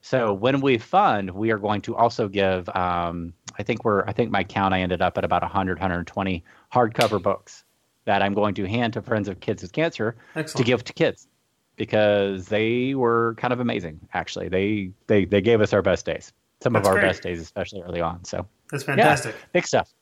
So 0.00 0.32
when 0.32 0.62
we 0.62 0.78
fund, 0.78 1.30
we 1.30 1.50
are 1.50 1.58
going 1.58 1.82
to 1.82 1.94
also 1.94 2.26
give. 2.26 2.66
Um, 2.70 3.34
I 3.58 3.62
think 3.62 3.84
we're. 3.84 4.04
I 4.06 4.12
think 4.12 4.30
my 4.30 4.42
count. 4.44 4.72
I 4.72 4.80
ended 4.80 5.02
up 5.02 5.18
at 5.18 5.24
about 5.24 5.42
100, 5.42 5.78
120 5.78 6.42
hardcover 6.72 7.20
books 7.22 7.64
that 8.06 8.22
I'm 8.22 8.32
going 8.32 8.54
to 8.54 8.64
hand 8.66 8.94
to 8.94 9.02
Friends 9.02 9.28
of 9.28 9.40
Kids 9.40 9.62
with 9.62 9.72
Cancer 9.72 10.16
Excellent. 10.34 10.56
to 10.58 10.70
give 10.70 10.84
to 10.84 10.92
kids 10.94 11.28
because 11.76 12.46
they 12.46 12.94
were 12.94 13.34
kind 13.38 13.52
of 13.52 13.60
amazing. 13.60 14.00
Actually, 14.12 14.48
they 14.48 14.90
they 15.06 15.24
they 15.24 15.40
gave 15.40 15.60
us 15.60 15.72
our 15.72 15.82
best 15.82 16.06
days. 16.06 16.32
Some 16.62 16.72
That's 16.74 16.86
of 16.88 16.94
our 16.94 17.00
great. 17.00 17.08
best 17.10 17.22
days, 17.22 17.40
especially 17.40 17.82
early 17.82 18.00
on. 18.00 18.24
So 18.24 18.46
That's 18.70 18.84
fantastic. 18.84 19.34
big 19.52 19.66
stuff. 19.66 19.92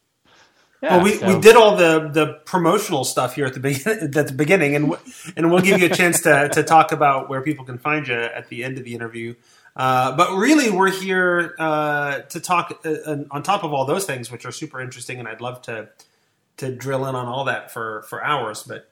Yeah, 0.83 0.97
well, 0.97 1.05
we, 1.05 1.13
so- 1.15 1.35
we 1.37 1.41
did 1.41 1.55
all 1.57 1.77
the, 1.77 2.09
the 2.13 2.41
promotional 2.45 3.05
stuff 3.05 3.37
here 3.37 3.47
at 3.47 3.55
the 3.55 3.61
begin- 3.61 3.99
at 4.17 4.27
the 4.27 4.33
beginning, 4.37 4.75
and 4.75 4.91
w- 4.91 5.13
and 5.37 5.51
we'll 5.51 5.61
give 5.63 5.81
you 5.81 5.87
a 5.87 5.95
chance 5.95 6.23
to, 6.23 6.49
to 6.53 6.63
talk 6.65 6.91
about 6.93 7.29
where 7.29 7.41
people 7.41 7.65
can 7.65 7.79
find 7.79 8.09
you 8.09 8.15
at 8.15 8.49
the 8.49 8.65
end 8.65 8.79
of 8.79 8.85
the 8.85 8.95
interview. 8.95 9.35
Uh, 9.77 10.15
but 10.17 10.37
really, 10.37 10.71
we're 10.71 10.91
here 10.91 11.55
uh, 11.59 12.19
to 12.23 12.41
talk 12.41 12.81
uh, 12.85 13.17
on 13.31 13.43
top 13.45 13.63
of 13.65 13.73
all 13.73 13.85
those 13.87 14.05
things, 14.05 14.31
which 14.31 14.45
are 14.45 14.51
super 14.53 14.81
interesting, 14.81 15.19
and 15.21 15.29
I'd 15.29 15.41
love 15.41 15.63
to 15.63 15.89
to 16.59 16.75
drill 16.75 17.07
in 17.07 17.15
on 17.15 17.27
all 17.27 17.45
that 17.45 17.71
for 17.73 18.03
for 18.09 18.23
hours. 18.23 18.65
But 18.65 18.91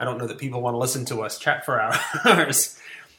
I 0.00 0.04
don't 0.04 0.16
know 0.16 0.26
that 0.26 0.38
people 0.38 0.62
want 0.62 0.74
to 0.74 0.78
listen 0.78 1.04
to 1.06 1.20
us 1.20 1.38
chat 1.38 1.66
for 1.66 1.80
hours. 2.24 2.78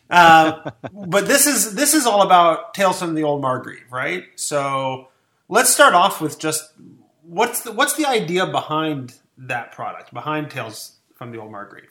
Uh, 0.10 0.72
but 0.92 1.28
this 1.28 1.46
is 1.46 1.76
this 1.76 1.94
is 1.94 2.06
all 2.06 2.24
about 2.24 2.74
Tales 2.74 3.00
from 3.00 3.14
the 3.14 3.24
Old 3.24 3.42
Margreve, 3.42 3.90
right? 3.92 4.26
So 4.36 5.08
let's 5.48 5.70
start 5.70 5.94
off 5.94 6.20
with 6.20 6.40
just 6.40 6.74
what's 7.22 7.62
the 7.62 7.72
what's 7.72 7.96
the 7.96 8.08
idea 8.08 8.48
behind 8.48 9.14
that 9.38 9.72
product, 9.72 10.12
behind 10.14 10.50
Tales 10.50 10.98
from 11.16 11.32
the 11.32 11.40
Old 11.40 11.52
Margreve? 11.52 11.88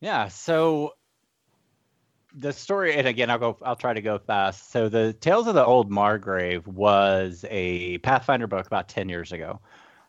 Yeah. 0.00 0.28
So 0.28 0.94
the 2.36 2.52
story, 2.52 2.94
and 2.96 3.06
again, 3.06 3.30
I'll 3.30 3.38
go. 3.38 3.56
I'll 3.62 3.76
try 3.76 3.94
to 3.94 4.02
go 4.02 4.18
fast. 4.18 4.72
So 4.72 4.88
the 4.88 5.12
Tales 5.12 5.46
of 5.46 5.54
the 5.54 5.64
Old 5.64 5.90
Margreve 5.90 6.66
was 6.66 7.44
a 7.48 7.98
Pathfinder 7.98 8.48
book 8.48 8.66
about 8.66 8.88
ten 8.88 9.08
years 9.08 9.30
ago. 9.30 9.60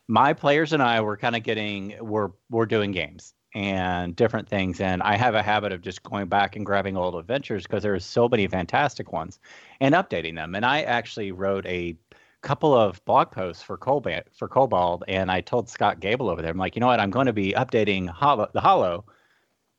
My 0.08 0.34
players 0.34 0.74
and 0.74 0.84
I 0.84 1.02
were 1.02 1.18
kind 1.18 1.36
of 1.36 1.44
getting 1.44 1.96
we're 2.02 2.32
we're 2.50 2.66
doing 2.66 2.92
games 2.92 3.34
and 3.56 4.18
different 4.18 4.50
things, 4.50 4.82
and 4.82 5.02
I 5.02 5.16
have 5.16 5.34
a 5.34 5.42
habit 5.42 5.72
of 5.72 5.82
just 5.82 6.04
going 6.04 6.28
back 6.28 6.58
and 6.58 6.66
grabbing 6.66 6.98
old 6.98 7.16
adventures 7.16 7.64
because 7.64 7.84
there's 7.84 8.04
so 8.04 8.28
many 8.28 8.48
fantastic 8.48 9.14
ones 9.14 9.40
and 9.80 9.96
updating 9.96 10.36
them. 10.36 10.56
And 10.56 10.66
I 10.66 10.82
actually 10.82 11.32
wrote 11.32 11.66
a 11.66 11.96
couple 12.42 12.76
of 12.76 13.04
blog 13.06 13.32
posts 13.32 13.64
for 13.64 13.78
Kobold 13.78 14.24
for 14.34 14.50
Kobold, 14.50 15.06
and 15.08 15.32
I 15.32 15.40
told 15.40 15.70
Scott 15.70 16.02
Gable 16.02 16.30
over 16.30 16.42
there, 16.42 16.52
I'm 16.52 16.58
like, 16.58 16.76
you 16.76 16.82
know 16.82 16.88
what, 16.88 17.00
I'm 17.00 17.10
going 17.10 17.28
to 17.28 17.34
be 17.34 17.54
updating 17.54 18.10
Hollow, 18.10 18.50
the 18.54 18.60
Hollow. 18.60 19.06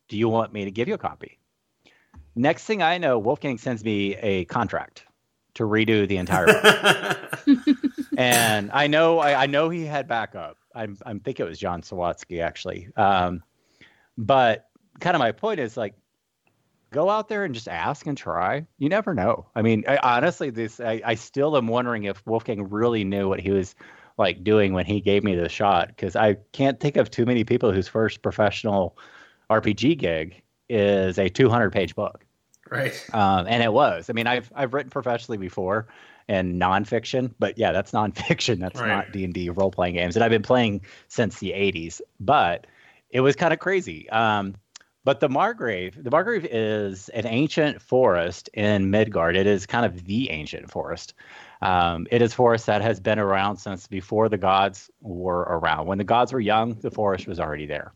Do 0.09 0.17
you 0.17 0.31
want 0.31 0.55
me 0.55 0.65
to 0.65 0.71
give 0.71 0.89
you 0.89 0.95
a 0.95 0.99
copy? 0.99 1.39
Next 2.35 2.65
thing 2.65 2.83
I 2.83 2.97
know, 2.97 3.19
Wolfgang 3.19 3.59
sends 3.59 3.85
me 3.85 4.17
a 4.17 4.47
contract 4.47 5.05
to 5.55 5.65
redo 5.65 6.09
the 6.09 6.17
entire 6.17 6.47
book. 6.47 7.77
and 8.17 8.71
I 8.73 8.87
know 8.87 9.19
I, 9.19 9.43
I 9.43 9.47
know 9.47 9.69
he 9.69 9.85
had 9.85 10.09
backup. 10.09 10.57
I'm 10.75 10.97
I'm 11.05 11.21
think 11.21 11.41
it 11.41 11.45
was 11.45 11.59
John 11.59 11.83
Sawatsky 11.83 12.43
actually. 12.43 12.89
Um, 12.97 13.43
but 14.17 14.69
kind 15.01 15.15
of 15.15 15.21
my 15.21 15.33
point 15.33 15.61
is 15.61 15.77
like 15.77 15.95
go 16.91 17.11
out 17.11 17.29
there 17.29 17.45
and 17.45 17.55
just 17.55 17.69
ask 17.69 18.07
and 18.07 18.17
try. 18.17 18.67
You 18.79 18.89
never 18.89 19.15
know. 19.15 19.47
I 19.55 19.63
mean, 19.63 19.85
I, 19.87 19.99
honestly, 19.99 20.51
this 20.51 20.81
I, 20.81 21.03
I 21.05 21.15
still 21.15 21.57
am 21.57 21.67
wondering 21.67 22.05
if 22.05 22.25
Wolfgang 22.27 22.71
really 22.71 23.05
knew 23.05 23.29
what 23.29 23.41
he 23.41 23.51
was 23.51 23.75
like 24.19 24.43
doing 24.43 24.73
when 24.73 24.87
he 24.87 25.01
gave 25.01 25.23
me 25.25 25.35
the 25.35 25.49
shot 25.49 25.89
because 25.89 26.17
I 26.17 26.35
can't 26.53 26.81
think 26.81 26.97
of 26.97 27.11
too 27.11 27.27
many 27.27 27.45
people 27.45 27.73
whose 27.73 27.89
first 27.89 28.23
professional 28.23 28.97
RPG 29.51 29.99
gig 29.99 30.43
is 30.69 31.19
a 31.19 31.29
200 31.29 31.71
page 31.71 31.95
book. 31.95 32.25
right. 32.71 32.93
Um, 33.13 33.47
and 33.49 33.63
it 33.63 33.73
was. 33.73 34.09
I 34.09 34.13
mean, 34.15 34.27
I've 34.27 34.51
I've 34.55 34.73
written 34.75 34.91
professionally 34.91 35.39
before 35.39 35.89
and 36.29 36.61
nonfiction, 36.61 37.33
but 37.39 37.59
yeah, 37.59 37.73
that's 37.73 37.93
nonfiction. 37.93 38.59
That's 38.59 38.81
Right. 38.81 38.89
not 38.89 39.13
D 39.13 39.25
and 39.25 39.35
D 39.35 39.51
role 39.51 39.71
playing 39.71 39.95
games, 39.95 40.17
and 40.17 40.25
I've 40.25 40.31
been 40.31 40.43
playing 40.43 40.81
since 41.09 41.39
the 41.39 41.51
'80s. 41.51 42.01
But 42.19 42.67
it 43.11 43.21
was 43.21 43.37
kind 43.37 43.53
of 43.53 43.59
crazy. 43.59 44.09
Um, 44.11 44.55
but 45.05 45.21
the 45.21 45.29
Margreve, 45.29 46.03
the 46.03 46.11
Margreve 46.11 46.49
is 46.51 47.09
an 47.11 47.27
ancient 47.27 47.81
forest 47.81 48.51
in 48.53 48.91
Midgard. 48.91 49.37
It 49.37 49.47
is 49.47 49.65
kind 49.65 49.87
of 49.87 50.05
the 50.05 50.31
ancient 50.31 50.71
forest. 50.71 51.15
Um, 51.63 52.09
it 52.11 52.23
is 52.23 52.35
forest 52.35 52.67
that 52.67 52.83
has 52.83 52.99
been 52.99 53.21
around 53.21 53.59
since 53.59 53.87
before 53.87 54.29
the 54.29 54.37
gods 54.37 54.91
were 55.01 55.41
around. 55.41 55.87
When 55.87 55.99
the 55.99 56.05
gods 56.05 56.33
were 56.33 56.41
young, 56.41 56.75
the 56.75 56.91
forest 56.91 57.29
was 57.29 57.39
already 57.39 57.67
there 57.67 57.93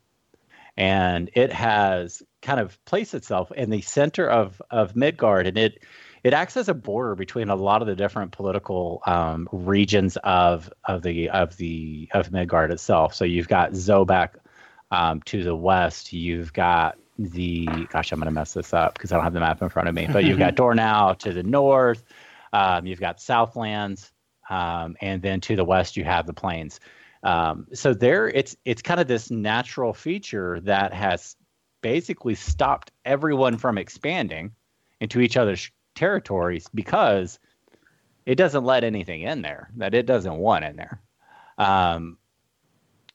and 0.77 1.31
it 1.35 1.53
has 1.53 2.23
kind 2.43 2.61
of 2.61 2.83
placed 2.85 3.15
itself 3.15 3.53
in 3.53 3.71
the 3.71 3.81
center 3.83 4.29
of 4.29 4.61
of 4.71 4.97
Midgard, 4.97 5.47
and 5.47 5.59
it 5.59 5.83
it 6.23 6.33
acts 6.33 6.57
as 6.57 6.69
a 6.69 6.75
border 6.75 7.15
between 7.15 7.49
a 7.49 7.55
lot 7.55 7.83
of 7.83 7.89
the 7.89 7.95
different 7.95 8.33
political 8.33 9.03
um, 9.07 9.49
regions 9.53 10.17
of 10.25 10.73
of 10.85 11.03
the 11.03 11.31
of 11.31 11.57
the 11.57 12.09
of 12.13 12.33
Midgard 12.33 12.71
itself. 12.71 13.15
So 13.15 13.25
you've 13.25 13.49
got 13.49 13.73
Zobek 13.73 14.31
um, 14.91 15.21
to 15.23 15.43
the 15.43 15.55
west. 15.55 16.13
You've 16.13 16.53
got 16.53 16.99
the 17.19 17.67
gosh, 17.91 18.13
I'm 18.13 18.19
going 18.19 18.27
to 18.27 18.33
mess 18.33 18.55
this 18.55 18.73
up 18.73 18.95
because 18.95 19.13
I 19.13 19.17
don't 19.17 19.25
have 19.25 19.35
the 19.35 19.41
map 19.41 19.63
in 19.63 19.69
front 19.69 19.89
of 19.89 19.95
me. 19.95 20.09
But 20.11 20.25
you've 20.25 20.39
got 20.39 20.55
Dornig 20.57 21.19
to 21.19 21.33
the 21.33 21.43
north. 21.43 22.05
Um, 22.53 22.87
you've 22.87 23.01
got 23.01 23.21
Southlands, 23.21 24.13
um, 24.49 24.97
and 25.01 25.23
then 25.23 25.41
to 25.43 25.57
the 25.57 25.65
west 25.65 25.97
you 25.97 26.05
have 26.05 26.27
the 26.27 26.33
plains. 26.33 26.81
Um, 27.23 27.67
so 27.75 27.93
there, 27.95 28.29
it's 28.29 28.57
it's 28.65 28.83
kind 28.83 29.01
of 29.01 29.07
this 29.07 29.31
natural 29.31 29.93
feature 29.93 30.61
that 30.61 30.93
has 30.93 31.37
basically 31.83 32.35
stopped 32.35 32.91
everyone 33.05 33.57
from 33.59 33.79
expanding 33.79 34.53
into 35.01 35.21
each 35.21 35.37
other's 35.37 35.71
territories 35.95 36.67
because 36.75 37.39
it 38.27 38.35
doesn't 38.37 38.65
let 38.65 38.85
anything 38.85 39.23
in 39.23 39.43
there 39.43 39.71
that 39.77 39.95
it 39.95 40.07
doesn't 40.07 40.37
want 40.37 40.65
in 40.65 40.77
there. 40.77 41.01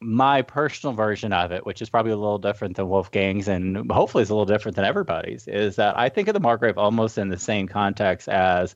My 0.05 0.43
personal 0.43 0.93
version 0.93 1.33
of 1.33 1.51
it, 1.51 1.65
which 1.65 1.81
is 1.81 1.89
probably 1.89 2.11
a 2.11 2.17
little 2.17 2.37
different 2.37 2.75
than 2.75 2.85
Wolfgang's 2.85 3.47
and 3.47 3.91
hopefully 3.91 4.21
is 4.21 4.29
a 4.29 4.35
little 4.35 4.45
different 4.45 4.75
than 4.75 4.85
everybody's, 4.85 5.47
is 5.47 5.77
that 5.77 5.97
I 5.97 6.09
think 6.09 6.27
of 6.27 6.35
the 6.35 6.39
Margreve 6.39 6.77
almost 6.77 7.17
in 7.17 7.29
the 7.29 7.39
same 7.39 7.67
context 7.67 8.29
as, 8.29 8.75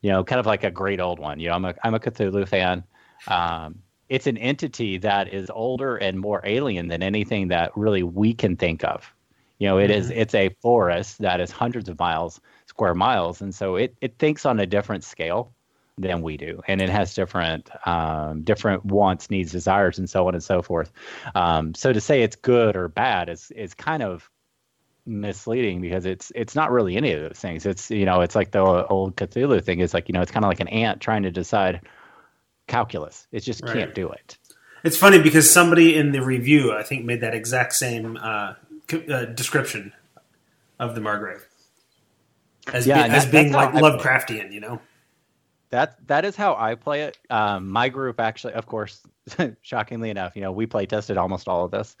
you 0.00 0.10
know, 0.10 0.24
kind 0.24 0.40
of 0.40 0.46
like 0.46 0.64
a 0.64 0.70
great 0.70 0.98
old 0.98 1.18
one. 1.18 1.38
You 1.38 1.50
know, 1.50 1.54
I'm 1.56 1.64
a 1.66 1.74
I'm 1.84 1.94
a 1.94 2.00
Cthulhu 2.00 2.48
fan. 2.48 2.84
Um, 3.28 3.82
it's 4.08 4.26
an 4.26 4.38
entity 4.38 4.96
that 4.98 5.32
is 5.34 5.50
older 5.50 5.96
and 5.96 6.18
more 6.18 6.40
alien 6.44 6.88
than 6.88 7.02
anything 7.02 7.48
that 7.48 7.76
really 7.76 8.02
we 8.02 8.32
can 8.32 8.56
think 8.56 8.82
of. 8.82 9.14
You 9.58 9.68
know, 9.68 9.78
it 9.78 9.90
is 9.90 10.08
it's 10.08 10.34
a 10.34 10.48
forest 10.62 11.18
that 11.18 11.40
is 11.42 11.50
hundreds 11.50 11.90
of 11.90 11.98
miles 11.98 12.40
square 12.66 12.94
miles, 12.94 13.42
and 13.42 13.54
so 13.54 13.76
it 13.76 13.94
it 14.00 14.18
thinks 14.18 14.46
on 14.46 14.58
a 14.58 14.66
different 14.66 15.04
scale 15.04 15.52
than 16.00 16.22
we 16.22 16.36
do, 16.36 16.60
and 16.66 16.80
it 16.80 16.88
has 16.88 17.14
different 17.14 17.70
um, 17.86 18.42
different 18.42 18.84
wants, 18.84 19.30
needs, 19.30 19.52
desires, 19.52 19.98
and 19.98 20.08
so 20.08 20.26
on 20.26 20.34
and 20.34 20.42
so 20.42 20.62
forth. 20.62 20.90
Um, 21.34 21.74
so 21.74 21.92
to 21.92 22.00
say 22.00 22.22
it's 22.22 22.36
good 22.36 22.74
or 22.76 22.88
bad 22.88 23.28
is 23.28 23.50
is 23.52 23.74
kind 23.74 24.02
of 24.02 24.28
misleading 25.06 25.80
because 25.80 26.06
it's 26.06 26.30
it's 26.34 26.54
not 26.54 26.70
really 26.70 26.96
any 26.96 27.12
of 27.12 27.20
those 27.22 27.38
things. 27.38 27.66
It's 27.66 27.90
you 27.90 28.04
know 28.04 28.20
it's 28.20 28.34
like 28.34 28.50
the 28.50 28.60
old 28.60 29.16
Cthulhu 29.16 29.62
thing 29.62 29.80
is 29.80 29.94
like 29.94 30.08
you 30.08 30.12
know 30.12 30.22
it's 30.22 30.30
kind 30.32 30.44
of 30.44 30.48
like 30.48 30.60
an 30.60 30.68
ant 30.68 31.00
trying 31.00 31.22
to 31.24 31.30
decide 31.30 31.80
calculus. 32.66 33.26
It 33.32 33.40
just 33.40 33.62
Right. 33.62 33.74
can't 33.74 33.94
do 33.94 34.08
it. 34.10 34.38
It's 34.82 34.96
funny 34.96 35.20
because 35.20 35.50
somebody 35.50 35.94
in 35.96 36.12
the 36.12 36.22
review, 36.22 36.72
I 36.72 36.82
think, 36.82 37.04
made 37.04 37.20
that 37.20 37.34
exact 37.34 37.74
same 37.74 38.16
uh, 38.16 38.54
uh, 39.12 39.24
description 39.26 39.92
of 40.78 40.94
the 40.94 41.02
Margreve 41.02 41.42
as, 42.72 42.86
Yeah, 42.86 43.06
be- 43.06 43.14
as 43.14 43.24
that- 43.26 43.30
being 43.32 43.52
like 43.52 43.72
Lovecraftian, 43.72 44.52
you 44.52 44.60
know. 44.60 44.80
That 45.70 46.06
that 46.08 46.24
is 46.24 46.36
how 46.36 46.56
I 46.56 46.74
play 46.74 47.02
it. 47.02 47.18
Um, 47.30 47.68
my 47.70 47.88
group 47.88 48.20
actually, 48.20 48.54
of 48.54 48.66
course, 48.66 49.02
shockingly 49.62 50.10
enough, 50.10 50.34
you 50.34 50.42
know, 50.42 50.52
we 50.52 50.66
play 50.66 50.86
tested 50.86 51.16
almost 51.16 51.48
all 51.48 51.64
of 51.64 51.70
this, 51.70 51.96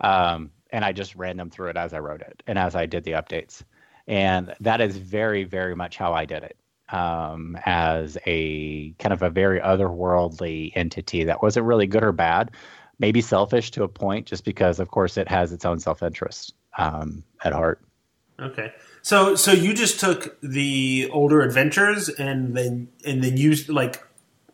um, 0.00 0.50
and 0.70 0.84
I 0.84 0.92
just 0.92 1.14
ran 1.16 1.36
them 1.36 1.50
through 1.50 1.70
it 1.70 1.76
as 1.76 1.94
I 1.94 2.00
wrote 2.00 2.20
it 2.20 2.42
and 2.46 2.58
as 2.58 2.74
I 2.74 2.86
did 2.86 3.04
the 3.04 3.12
updates, 3.12 3.62
and 4.06 4.54
that 4.60 4.80
is 4.80 4.98
very 4.98 5.44
very 5.44 5.74
much 5.74 5.96
how 5.96 6.12
I 6.12 6.26
did 6.26 6.42
it 6.42 6.56
um, 6.90 7.58
as 7.64 8.18
a 8.26 8.90
kind 8.92 9.12
of 9.12 9.22
a 9.22 9.30
very 9.30 9.60
otherworldly 9.60 10.72
entity 10.74 11.24
that 11.24 11.42
wasn't 11.42 11.66
really 11.66 11.86
good 11.86 12.04
or 12.04 12.12
bad, 12.12 12.50
maybe 12.98 13.20
selfish 13.20 13.70
to 13.72 13.82
a 13.84 13.88
point, 13.88 14.26
just 14.26 14.44
because 14.44 14.78
of 14.80 14.90
course 14.90 15.16
it 15.16 15.28
has 15.28 15.52
its 15.52 15.64
own 15.64 15.80
self 15.80 16.02
interest 16.02 16.54
um, 16.78 17.24
at 17.42 17.52
heart. 17.52 17.80
Okay, 18.38 18.72
so 19.04 19.34
so 19.34 19.52
you 19.52 19.74
just 19.74 20.00
took 20.00 20.40
the 20.40 21.10
older 21.12 21.42
adventures 21.42 22.08
and 22.08 22.56
then 22.56 22.88
and 23.04 23.22
then 23.22 23.36
used 23.36 23.68
like 23.68 24.02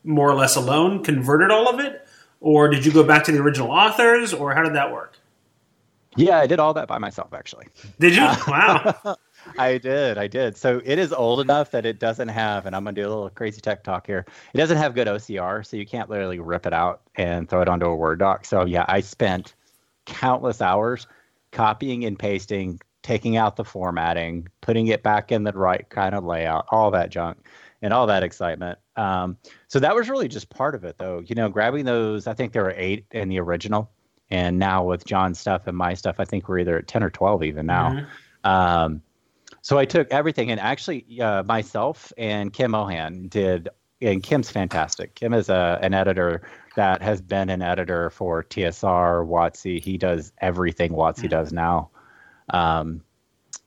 more 0.03 0.29
or 0.29 0.35
less 0.35 0.57
alone 0.57 1.05
converted 1.05 1.53
all 1.53 1.69
of 1.69 1.79
it, 1.79 2.05
or 2.41 2.69
did 2.69 2.85
you 2.85 2.91
go 2.91 3.05
back 3.05 3.23
to 3.25 3.33
the 3.33 3.39
original 3.39 3.71
authors, 3.71 4.35
or 4.35 4.53
how 4.53 4.65
did 4.65 4.75
that 4.75 4.91
work? 4.93 5.17
Yeah, 6.17 6.39
I 6.39 6.49
did 6.49 6.59
all 6.59 6.75
that 6.75 6.89
by 6.89 6.99
myself 6.99 7.33
actually. 7.33 7.69
Did 8.01 8.17
you? 8.17 8.29
Wow. 8.49 9.17
I 9.57 9.79
did, 9.79 10.19
I 10.19 10.27
did. 10.27 10.57
So 10.57 10.83
it 10.85 10.99
is 10.99 11.13
old 11.13 11.41
enough 11.41 11.71
that 11.71 11.87
it 11.87 12.01
doesn't 12.01 12.29
have, 12.29 12.67
and 12.67 12.75
I'm 12.75 12.83
gonna 12.83 12.95
do 12.97 13.07
a 13.07 13.09
little 13.09 13.31
crazy 13.31 13.61
tech 13.61 13.85
talk 13.85 14.05
here. 14.05 14.27
It 14.53 14.59
doesn't 14.59 14.77
have 14.79 14.95
good 14.97 15.07
OCR, 15.07 15.65
so 15.65 15.77
you 15.77 15.87
can't 15.87 16.11
literally 16.11 16.41
rip 16.41 16.67
it 16.67 16.73
out 16.73 17.03
and 17.15 17.49
throw 17.49 17.63
it 17.63 17.69
onto 17.69 17.87
a 17.87 17.95
Word 17.95 18.19
doc. 18.19 18.45
So 18.45 18.65
yeah, 18.67 18.85
I 18.89 19.01
spent 19.01 19.55
countless 20.07 20.61
hours 20.61 21.07
copying 21.53 22.05
and 22.05 22.19
pasting, 22.19 22.81
taking 23.03 23.37
out 23.37 23.57
the 23.57 23.65
formatting, 23.65 24.49
putting 24.61 24.89
it 24.89 25.03
back 25.03 25.33
in 25.33 25.45
the 25.45 25.53
right 25.53 25.89
kind 25.89 26.15
of 26.15 26.25
layout, 26.25 26.67
all 26.71 26.91
that 26.91 27.11
junk, 27.11 27.39
and 27.83 27.93
all 27.93 28.07
that 28.07 28.23
excitement. 28.23 28.79
Um, 28.97 29.37
so 29.69 29.81
that 29.81 29.95
was 29.95 30.09
really 30.11 30.29
just 30.29 30.51
part 30.51 30.75
of 30.75 30.85
it, 30.85 30.99
though. 30.99 31.23
You 31.25 31.35
know, 31.35 31.49
grabbing 31.49 31.85
those. 31.85 32.27
I 32.27 32.35
think 32.35 32.53
there 32.53 32.65
were 32.65 32.75
eight 32.77 33.07
in 33.13 33.29
the 33.29 33.41
original, 33.41 33.91
and 34.31 34.59
now 34.59 34.85
with 34.85 35.05
John's 35.05 35.39
stuff 35.39 35.67
and 35.67 35.77
my 35.77 35.95
stuff, 35.95 36.17
I 36.19 36.25
think 36.25 36.49
we're 36.49 36.59
either 36.59 36.79
at 36.79 36.89
ten 36.89 37.03
or 37.03 37.11
twelve 37.11 37.43
even 37.43 37.67
now. 37.67 37.91
Mhm. 37.91 38.07
Um, 38.49 39.03
so 39.63 39.79
I 39.79 39.85
took 39.85 40.11
everything, 40.11 40.51
and 40.51 40.61
actually, 40.61 41.21
uh, 41.21 41.43
myself 41.43 42.13
and 42.19 42.53
Kim 42.53 42.73
Mohan 42.73 43.29
did. 43.29 43.69
And 44.03 44.23
Kim's 44.23 44.51
fantastic. 44.51 45.15
Kim 45.15 45.35
is 45.35 45.51
a, 45.51 45.79
an 45.83 45.93
editor 45.93 46.41
that 46.75 47.03
has 47.03 47.21
been 47.21 47.51
an 47.51 47.61
editor 47.61 48.09
for 48.09 48.43
TSR, 48.43 49.27
WotC. 49.27 49.79
He 49.79 49.99
does 49.99 50.33
everything 50.39 50.93
WotC 50.93 51.29
does 51.29 51.53
now. 51.53 51.91
Um, 52.51 53.03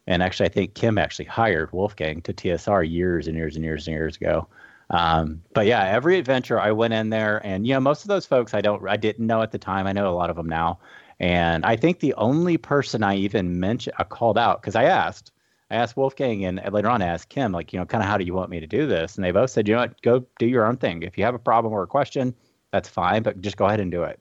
and 0.08 0.22
actually, 0.22 0.48
I 0.48 0.50
think 0.50 0.74
Kim 0.74 0.98
actually 0.98 1.26
hired 1.26 1.72
Wolfgang 1.72 2.22
to 2.22 2.34
TSR 2.34 2.90
years 2.90 3.28
and 3.28 3.38
years 3.38 3.56
and 3.56 3.64
years 3.64 3.88
and 3.88 3.96
years 3.96 4.18
ago. 4.18 4.48
Um, 4.90 5.42
but 5.54 5.66
yeah, 5.66 5.84
every 5.86 6.20
adventure 6.20 6.60
I 6.60 6.72
went 6.72 6.94
in 6.94 7.10
there, 7.10 7.42
and 7.46 7.66
you 7.66 7.74
know, 7.74 7.80
most 7.80 8.04
of 8.04 8.10
those 8.10 8.26
folks 8.26 8.54
I 8.54 8.62
don't, 8.62 8.88
I 8.88 8.98
didn't 8.98 9.26
know 9.26 9.42
at 9.42 9.52
the 9.52 9.58
time. 9.58 9.88
I 9.88 9.94
know 9.94 10.10
a 10.10 10.14
lot 10.14 10.30
of 10.30 10.36
them 10.36 10.48
now, 10.48 10.80
and 11.20 11.66
I 11.66 11.76
think 11.78 12.00
the 12.00 12.14
only 12.16 12.58
person 12.58 13.04
I 13.04 13.16
even 13.16 13.60
mentioned, 13.60 13.96
I 13.98 14.04
called 14.04 14.38
out 14.38 14.62
because 14.62 14.76
I 14.76 14.84
asked, 14.84 15.32
I 15.72 15.76
asked 15.76 15.96
Wolfgang, 15.96 16.44
and 16.46 16.62
later 16.72 16.90
on 16.90 17.02
I 17.02 17.08
asked 17.08 17.30
Kim, 17.30 17.52
like, 17.54 17.72
you 17.72 17.80
know, 17.80 17.86
kind 17.86 18.04
of 18.04 18.10
how 18.10 18.18
do 18.18 18.26
you 18.26 18.34
want 18.34 18.50
me 18.50 18.60
to 18.60 18.68
do 18.68 18.86
this? 18.86 19.16
And 19.16 19.24
they 19.24 19.32
both 19.32 19.50
said, 19.50 19.68
you 19.68 19.76
know 19.76 19.82
what, 19.82 20.02
go 20.02 20.26
do 20.38 20.46
your 20.46 20.66
own 20.66 20.78
thing. 20.78 21.02
If 21.02 21.18
you 21.18 21.24
have 21.24 21.36
a 21.36 21.40
problem 21.40 21.74
or 21.74 21.84
a 21.84 21.88
question, 21.88 22.36
that's 22.72 22.90
fine, 22.90 23.24
but 23.24 23.42
just 23.42 23.58
go 23.58 23.66
ahead 23.66 23.80
and 23.80 23.92
do 23.92 24.04
it. 24.04 24.20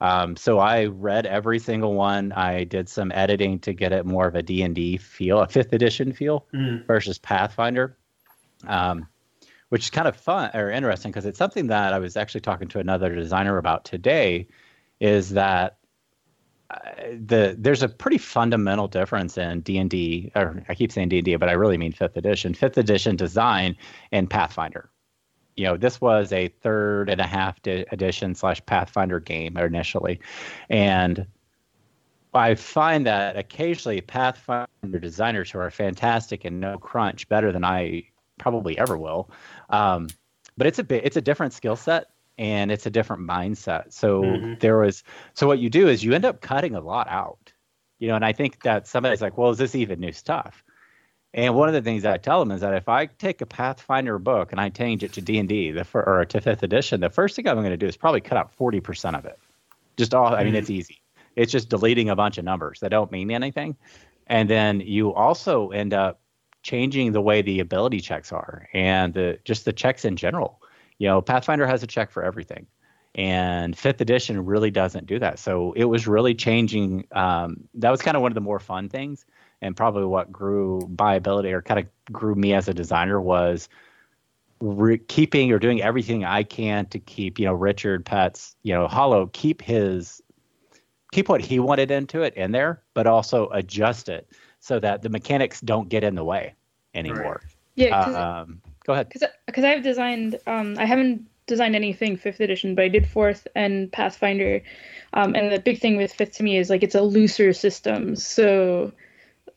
Um, 0.00 0.36
so 0.36 0.58
I 0.58 0.86
read 0.86 1.26
every 1.26 1.58
single 1.58 1.94
one. 1.94 2.32
I 2.32 2.64
did 2.64 2.88
some 2.88 3.10
editing 3.12 3.58
to 3.60 3.72
get 3.72 3.92
it 3.92 4.04
more 4.04 4.26
of 4.26 4.34
a 4.34 4.42
D&D 4.42 4.98
feel, 4.98 5.40
a 5.40 5.48
fifth 5.48 5.72
edition 5.72 6.12
feel 6.12 6.46
Mm. 6.52 6.86
versus 6.86 7.18
Pathfinder, 7.18 7.96
um, 8.66 9.08
which 9.70 9.84
is 9.84 9.90
kind 9.90 10.06
of 10.06 10.16
fun 10.16 10.50
or 10.54 10.70
interesting 10.70 11.10
because 11.10 11.24
it's 11.26 11.38
something 11.38 11.68
that 11.68 11.92
I 11.92 11.98
was 11.98 12.16
actually 12.16 12.42
talking 12.42 12.68
to 12.68 12.78
another 12.78 13.14
designer 13.14 13.56
about 13.58 13.84
today. 13.84 14.46
Is 15.00 15.30
that 15.30 15.78
uh, 16.70 16.78
the 17.12 17.54
there's 17.58 17.82
a 17.82 17.88
pretty 17.88 18.18
fundamental 18.18 18.88
difference 18.88 19.38
in 19.38 19.60
D 19.60 19.78
and 19.78 19.90
D, 19.90 20.32
or 20.34 20.64
I 20.68 20.74
keep 20.74 20.90
saying 20.90 21.10
D 21.10 21.18
and 21.18 21.24
D, 21.24 21.36
but 21.36 21.48
I 21.48 21.52
really 21.52 21.78
mean 21.78 21.92
fifth 21.92 22.16
edition, 22.16 22.54
fifth 22.54 22.78
edition 22.78 23.14
design 23.16 23.76
and 24.12 24.28
Pathfinder. 24.28 24.90
You 25.56 25.64
know, 25.64 25.76
this 25.76 26.00
was 26.00 26.32
a 26.32 26.48
third 26.48 27.08
and 27.08 27.20
a 27.20 27.26
half 27.26 27.60
di- 27.62 27.86
edition 27.90 28.34
slash 28.34 28.64
Pathfinder 28.66 29.20
game 29.20 29.56
initially, 29.56 30.20
and 30.68 31.26
I 32.34 32.54
find 32.54 33.06
that 33.06 33.36
occasionally 33.36 34.00
Pathfinder 34.02 34.98
designers 35.00 35.50
who 35.50 35.58
are 35.58 35.70
fantastic 35.70 36.44
and 36.44 36.60
know 36.60 36.78
crunch 36.78 37.28
better 37.28 37.50
than 37.52 37.64
I 37.64 38.04
probably 38.38 38.76
ever 38.78 38.96
will. 38.98 39.30
Um, 39.70 40.08
but 40.56 40.66
it's 40.66 40.78
a 40.78 40.84
bit, 40.84 41.04
it's 41.04 41.16
a 41.16 41.22
different 41.22 41.54
skill 41.54 41.76
set 41.76 42.08
and 42.38 42.70
it's 42.70 42.84
a 42.84 42.90
different 42.90 43.22
mindset. 43.22 43.92
So 43.92 44.22
Mhm. 44.22 44.60
there 44.60 44.78
was, 44.78 45.02
so 45.32 45.46
what 45.46 45.58
you 45.58 45.70
do 45.70 45.88
is 45.88 46.04
you 46.04 46.12
end 46.12 46.26
up 46.26 46.42
cutting 46.42 46.74
a 46.74 46.80
lot 46.80 47.08
out, 47.08 47.52
you 47.98 48.08
know, 48.08 48.16
and 48.16 48.24
I 48.24 48.32
think 48.32 48.62
that 48.62 48.86
somebody's 48.86 49.22
like, 49.22 49.38
well, 49.38 49.50
is 49.50 49.58
this 49.58 49.74
even 49.74 50.00
new 50.00 50.12
stuff? 50.12 50.62
And 51.36 51.54
one 51.54 51.68
of 51.68 51.74
the 51.74 51.82
things 51.82 52.06
I 52.06 52.16
tell 52.16 52.40
them 52.40 52.50
is 52.50 52.62
that 52.62 52.72
if 52.72 52.88
I 52.88 53.06
take 53.06 53.42
a 53.42 53.46
Pathfinder 53.46 54.18
book 54.18 54.52
and 54.52 54.60
I 54.60 54.70
change 54.70 55.04
it 55.04 55.12
to 55.12 55.20
D 55.20 55.38
and 55.38 55.46
D, 55.46 55.70
the 55.70 55.86
or 55.92 56.24
to 56.24 56.40
fifth 56.40 56.62
edition, 56.62 57.00
the 57.00 57.10
first 57.10 57.36
thing 57.36 57.46
I'm 57.46 57.56
going 57.56 57.70
to 57.70 57.76
do 57.76 57.86
is 57.86 57.96
probably 57.96 58.22
cut 58.22 58.38
out 58.38 58.50
forty 58.54 58.80
percent 58.80 59.16
of 59.16 59.26
it. 59.26 59.38
Just 59.98 60.14
all. 60.14 60.34
I 60.34 60.44
mean, 60.44 60.54
Mhm. 60.54 60.58
it's 60.58 60.70
easy. 60.70 61.02
It's 61.36 61.52
just 61.52 61.68
deleting 61.68 62.08
a 62.08 62.16
bunch 62.16 62.38
of 62.38 62.44
numbers 62.46 62.80
that 62.80 62.88
don't 62.88 63.12
mean 63.12 63.30
anything, 63.30 63.76
and 64.26 64.48
then 64.48 64.80
you 64.80 65.12
also 65.12 65.68
end 65.68 65.92
up 65.92 66.20
changing 66.62 67.12
the 67.12 67.20
way 67.20 67.42
the 67.42 67.60
ability 67.60 68.00
checks 68.00 68.32
are 68.32 68.66
and 68.72 69.12
the, 69.14 69.38
just 69.44 69.66
the 69.66 69.72
checks 69.72 70.04
in 70.04 70.16
general. 70.16 70.60
You 70.98 71.06
know, 71.06 71.20
Pathfinder 71.20 71.66
has 71.66 71.82
a 71.82 71.86
check 71.86 72.10
for 72.10 72.24
everything, 72.24 72.66
and 73.14 73.76
fifth 73.76 74.00
edition 74.00 74.46
really 74.46 74.70
doesn't 74.70 75.06
do 75.06 75.18
that. 75.18 75.38
So 75.38 75.74
it 75.74 75.84
was 75.84 76.08
really 76.08 76.34
changing. 76.34 77.06
Um, 77.12 77.68
that 77.74 77.90
was 77.90 78.00
kind 78.00 78.16
of 78.16 78.22
one 78.22 78.32
of 78.32 78.34
the 78.34 78.40
more 78.40 78.58
fun 78.58 78.88
things 78.88 79.26
and 79.62 79.76
probably 79.76 80.04
what 80.04 80.30
grew 80.30 80.80
my 80.98 81.14
ability 81.14 81.52
or 81.52 81.62
kind 81.62 81.80
of 81.80 81.86
grew 82.12 82.34
me 82.34 82.54
as 82.54 82.68
a 82.68 82.74
designer 82.74 83.20
was 83.20 83.68
re- 84.60 84.98
keeping 84.98 85.52
or 85.52 85.58
doing 85.58 85.82
everything 85.82 86.24
I 86.24 86.42
can 86.42 86.86
to 86.86 86.98
keep, 86.98 87.38
you 87.38 87.46
know, 87.46 87.54
Richard 87.54 88.04
Pett's, 88.04 88.56
you 88.62 88.74
know, 88.74 88.86
Hollow, 88.86 89.30
keep 89.32 89.62
his, 89.62 90.22
keep 91.12 91.28
what 91.28 91.40
he 91.40 91.58
wanted 91.58 91.90
into 91.90 92.22
it 92.22 92.34
in 92.34 92.52
there, 92.52 92.82
but 92.94 93.06
also 93.06 93.48
adjust 93.50 94.08
it 94.08 94.28
so 94.60 94.78
that 94.80 95.02
the 95.02 95.08
mechanics 95.08 95.60
don't 95.60 95.88
get 95.88 96.04
in 96.04 96.14
the 96.14 96.24
way 96.24 96.54
anymore. 96.94 97.42
Yeah, 97.74 97.98
because 97.98 98.14
Um, 98.14 98.62
go 98.84 98.94
ahead. 98.94 99.08
because 99.08 99.64
I've 99.64 99.82
designed 99.82 100.38
um 100.46 100.76
I 100.78 100.86
haven't 100.86 101.26
designed 101.46 101.76
anything 101.76 102.16
fifth 102.16 102.40
edition, 102.40 102.74
but 102.74 102.84
I 102.84 102.88
did 102.88 103.06
fourth 103.06 103.46
and 103.54 103.90
Pathfinder. 103.92 104.62
Um, 105.12 105.34
and 105.34 105.52
the 105.52 105.60
big 105.60 105.80
thing 105.80 105.96
with 105.96 106.12
fifth 106.12 106.32
to 106.32 106.42
me 106.42 106.56
is 106.56 106.70
like 106.70 106.82
it's 106.82 106.94
a 106.94 107.02
looser 107.02 107.52
system. 107.52 108.16
So, 108.16 108.92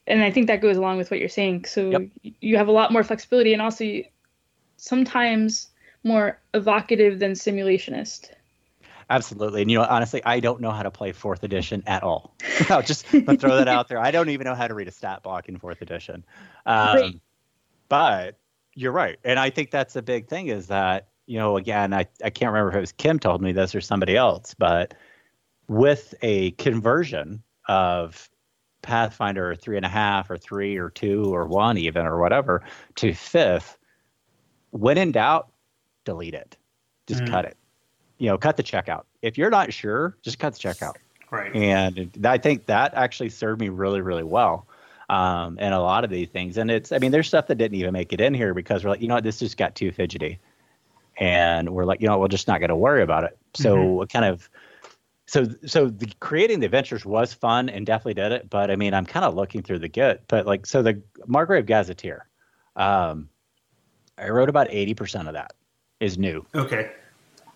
and 0.10 0.22
I 0.24 0.32
think 0.32 0.48
that 0.48 0.60
goes 0.62 0.76
along 0.78 0.98
with 0.98 1.12
what 1.12 1.20
you're 1.20 1.30
saying. 1.30 1.66
So 1.66 1.90
Yep. 1.92 2.02
you 2.42 2.58
have 2.58 2.68
a 2.68 2.72
lot 2.72 2.92
more 2.92 3.04
flexibility 3.04 3.54
and 3.54 3.62
also 3.62 3.84
you- 3.84 4.06
sometimes 4.78 5.70
more 6.04 6.40
evocative 6.54 7.20
than 7.20 7.34
simulationist. 7.34 8.32
Absolutely. 9.10 9.62
And 9.64 9.72
you 9.72 9.78
know, 9.80 9.86
honestly, 9.86 10.22
I 10.24 10.40
don't 10.40 10.62
know 10.62 10.72
how 10.72 10.84
to 10.84 10.92
play 10.92 11.12
fourth 11.12 11.44
edition 11.44 11.84
at 11.88 12.04
all. 12.04 12.36
I'll 12.70 12.84
just 12.84 13.06
throw 13.06 13.26
that 13.58 13.68
out 13.68 13.88
there. 13.88 14.00
I 14.00 14.12
don't 14.12 14.30
even 14.30 14.46
know 14.46 14.56
how 14.56 14.68
to 14.68 14.74
read 14.74 14.88
a 14.88 14.92
stat 14.92 15.24
block 15.24 15.50
in 15.50 15.58
fourth 15.58 15.82
edition. 15.82 16.24
Um, 16.66 16.96
Right. 16.96 17.16
But 17.90 18.38
you're 18.76 18.92
right. 18.92 19.18
And 19.24 19.40
I 19.40 19.50
think 19.50 19.72
that's 19.72 19.96
a 19.96 20.02
big 20.04 20.28
thing 20.28 20.48
is 20.48 20.68
that, 20.68 21.08
you 21.26 21.40
know, 21.40 21.58
again, 21.58 21.92
I, 21.92 22.06
I 22.24 22.30
can't 22.30 22.52
remember 22.52 22.70
if 22.70 22.76
it 22.76 22.80
was 22.82 22.92
Kim 22.92 23.20
told 23.20 23.42
me 23.42 23.52
this 23.52 23.74
or 23.74 23.82
somebody 23.82 24.16
else, 24.16 24.54
but 24.54 24.94
with 25.68 26.14
a 26.22 26.52
conversion 26.52 27.42
of 27.68 28.30
Pathfinder 28.82 29.52
or 29.52 29.56
three 29.56 29.78
and 29.78 29.86
a 29.86 29.90
half 29.90 30.30
or 30.30 30.38
three 30.38 30.78
or 30.78 30.90
two 30.90 31.34
or 31.34 31.46
one 31.46 31.78
even 31.78 32.06
or 32.06 32.20
whatever 32.20 32.64
to 32.96 33.14
fifth, 33.14 33.78
when 34.72 34.98
in 34.98 35.12
doubt, 35.12 35.50
delete 36.06 36.34
it. 36.34 36.58
Just 37.08 37.24
Mm. 37.24 37.32
cut 37.32 37.46
it. 37.46 37.58
You 38.18 38.30
know, 38.30 38.38
cut 38.38 38.58
the 38.58 38.64
checkout. 38.64 39.04
If 39.22 39.38
you're 39.38 39.50
not 39.50 39.74
sure, 39.74 40.18
just 40.22 40.40
cut 40.40 40.54
the 40.54 40.60
checkout. 40.60 40.96
Right. 41.32 41.56
And 41.56 42.10
I 42.26 42.38
think 42.38 42.66
that 42.66 42.94
actually 42.94 43.30
served 43.30 43.62
me 43.62 43.70
really, 43.70 44.02
really 44.02 44.24
well 44.24 44.66
um, 45.10 45.58
in 45.60 45.74
a 45.74 45.82
lot 45.82 46.04
of 46.04 46.10
these 46.10 46.30
things. 46.30 46.58
And 46.58 46.72
it's, 46.72 46.92
I 46.92 47.00
mean, 47.00 47.12
there's 47.12 47.28
stuff 47.28 47.48
that 47.48 47.56
didn't 47.56 47.78
even 47.78 47.94
make 47.94 48.14
it 48.14 48.22
in 48.22 48.34
here 48.34 48.54
because 48.54 48.84
we're 48.84 48.92
like, 48.92 49.02
you 49.02 49.08
know 49.08 49.16
what, 49.16 49.24
this 49.24 49.40
just 49.40 49.58
got 49.58 49.76
too 49.76 49.92
fidgety. 49.92 50.40
And 51.18 51.70
we're 51.70 51.86
like, 51.86 52.02
you 52.02 52.08
know, 52.08 52.18
we're 52.18 52.28
just 52.28 52.48
not 52.48 52.60
going 52.60 52.70
to 52.70 52.76
worry 52.76 53.02
about 53.04 53.26
it. 53.26 53.38
So 53.54 54.02
it 54.02 54.10
kind 54.10 54.26
of, 54.26 54.50
so 55.30 55.48
so 55.66 55.90
the 55.90 56.12
creating 56.20 56.60
the 56.60 56.66
adventures 56.66 57.06
was 57.06 57.34
fun 57.34 57.70
and 57.70 57.86
definitely 57.86 58.16
did 58.16 58.32
it. 58.32 58.50
But 58.50 58.72
I 58.72 58.76
mean, 58.76 58.96
I'm 58.96 59.06
kind 59.06 59.24
of 59.24 59.36
looking 59.36 59.62
through 59.62 59.80
the 59.80 59.88
git. 59.88 60.24
But 60.28 60.48
like, 60.48 60.66
so 60.66 60.82
the 60.82 61.04
Margreve 61.28 61.68
Gazetteer, 61.68 62.28
um, 62.76 63.30
I 64.18 64.30
wrote 64.30 64.50
about 64.50 64.70
80% 64.70 65.28
of 65.28 65.34
that 65.34 65.54
is 66.00 66.18
new. 66.18 66.46
Okay. 66.56 66.92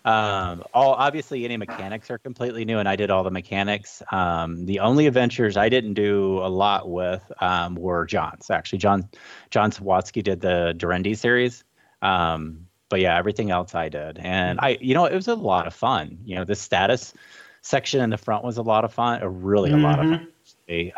Um, 0.04 0.62
all 0.72 0.92
obviously 0.92 1.44
any 1.44 1.56
mechanics 1.56 2.10
are 2.10 2.18
completely 2.18 2.64
new, 2.64 2.78
and 2.78 2.88
I 2.88 2.94
did 2.94 3.10
all 3.10 3.24
the 3.24 3.30
mechanics. 3.30 4.02
Um, 4.12 4.66
the 4.66 4.80
only 4.80 5.06
adventures 5.06 5.56
I 5.56 5.68
didn't 5.68 5.94
do 5.94 6.38
a 6.42 6.48
lot 6.48 6.88
with 6.88 7.22
um, 7.40 7.74
were 7.74 8.06
John's. 8.06 8.50
Actually, 8.50 8.78
John 8.78 9.08
John 9.50 9.72
Sawatsky 9.72 10.22
did 10.22 10.40
the 10.40 10.74
Durendi 10.76 11.16
series. 11.16 11.64
Um, 12.02 12.66
but 12.90 13.00
yeah, 13.00 13.16
everything 13.16 13.50
else 13.50 13.74
I 13.74 13.88
did, 13.88 14.18
and 14.18 14.60
I, 14.60 14.76
you 14.80 14.94
know, 14.94 15.06
it 15.06 15.14
was 15.14 15.26
a 15.26 15.34
lot 15.34 15.66
of 15.66 15.74
fun. 15.74 16.18
You 16.24 16.36
know, 16.36 16.44
the 16.44 16.54
status 16.54 17.14
section 17.64 18.02
in 18.02 18.10
the 18.10 18.18
front 18.18 18.44
was 18.44 18.58
a 18.58 18.62
lot 18.62 18.84
of 18.84 18.92
fun, 18.92 19.22
uh, 19.22 19.26
really 19.26 19.70
a 19.72 19.76
lot 19.76 19.98
of 19.98 20.10
fun. 20.10 20.28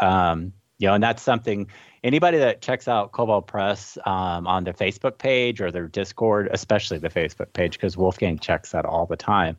Um, 0.01 0.53
you 0.79 0.89
know, 0.89 0.95
and 0.95 1.03
that's 1.03 1.23
something 1.23 1.69
anybody 2.03 2.39
that 2.39 2.61
checks 2.61 2.89
out 2.89 3.13
Kobold 3.13 3.47
Press 3.47 3.97
um, 4.05 4.47
on 4.47 4.65
their 4.65 4.75
Facebook 4.75 5.17
page 5.17 5.61
or 5.61 5.71
their 5.71 5.87
Discord, 5.87 6.49
especially 6.51 6.99
the 6.99 7.09
Facebook 7.09 7.53
page, 7.53 7.75
because 7.75 7.97
Wolfgang 7.97 8.39
checks 8.39 8.73
that 8.73 8.85
all 8.85 9.07
the 9.07 9.17
time. 9.17 9.57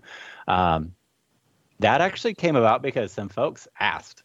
Um, 0.47 0.93
that 1.80 2.01
actually 2.01 2.34
came 2.34 2.55
about 2.55 2.82
because 2.82 3.14
some 3.14 3.30
folks 3.30 3.68
asked 3.80 4.24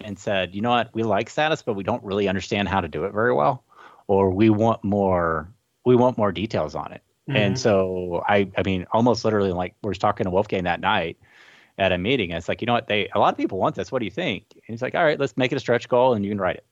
and 0.00 0.18
said, 0.18 0.54
you 0.54 0.62
know 0.62 0.70
what, 0.70 0.94
we 0.94 1.02
like 1.02 1.28
status, 1.28 1.62
but 1.62 1.74
we 1.74 1.84
don't 1.84 2.02
really 2.02 2.26
understand 2.26 2.68
how 2.68 2.80
to 2.80 2.88
do 2.88 3.04
it 3.04 3.12
very 3.12 3.34
well, 3.34 3.62
or 4.06 4.30
we 4.30 4.48
want 4.48 4.82
more, 4.82 5.52
we 5.84 5.94
want 5.94 6.16
more 6.16 6.32
details 6.32 6.74
on 6.74 6.90
it. 6.92 7.02
And 7.26 7.58
so 7.58 8.22
I, 8.28 8.50
I 8.56 8.62
mean, 8.64 8.86
almost 8.92 9.24
literally, 9.24 9.52
like 9.52 9.74
we 9.82 9.90
are 9.90 9.94
talking 9.94 10.24
to 10.24 10.30
Wolfgang 10.30 10.64
that 10.64 10.80
night 10.80 11.16
at 11.78 11.92
a 11.92 11.98
meeting. 11.98 12.30
And 12.30 12.38
it's 12.38 12.48
like, 12.48 12.60
you 12.62 12.66
know 12.66 12.72
what, 12.74 12.86
they, 12.86 13.08
a 13.14 13.18
lot 13.18 13.32
of 13.34 13.36
people 13.38 13.58
want 13.58 13.74
this. 13.74 13.90
What 13.90 13.98
do 13.98 14.04
you 14.04 14.10
think? 14.10 14.44
And 14.54 14.62
he's 14.66 14.82
like, 14.82 14.94
all 14.94 15.04
right, 15.04 15.18
let's 15.18 15.36
make 15.36 15.52
it 15.52 15.56
a 15.56 15.60
stretch 15.60 15.88
goal, 15.88 16.14
and 16.14 16.24
you 16.24 16.30
can 16.30 16.40
write 16.40 16.56
it. 16.56 16.64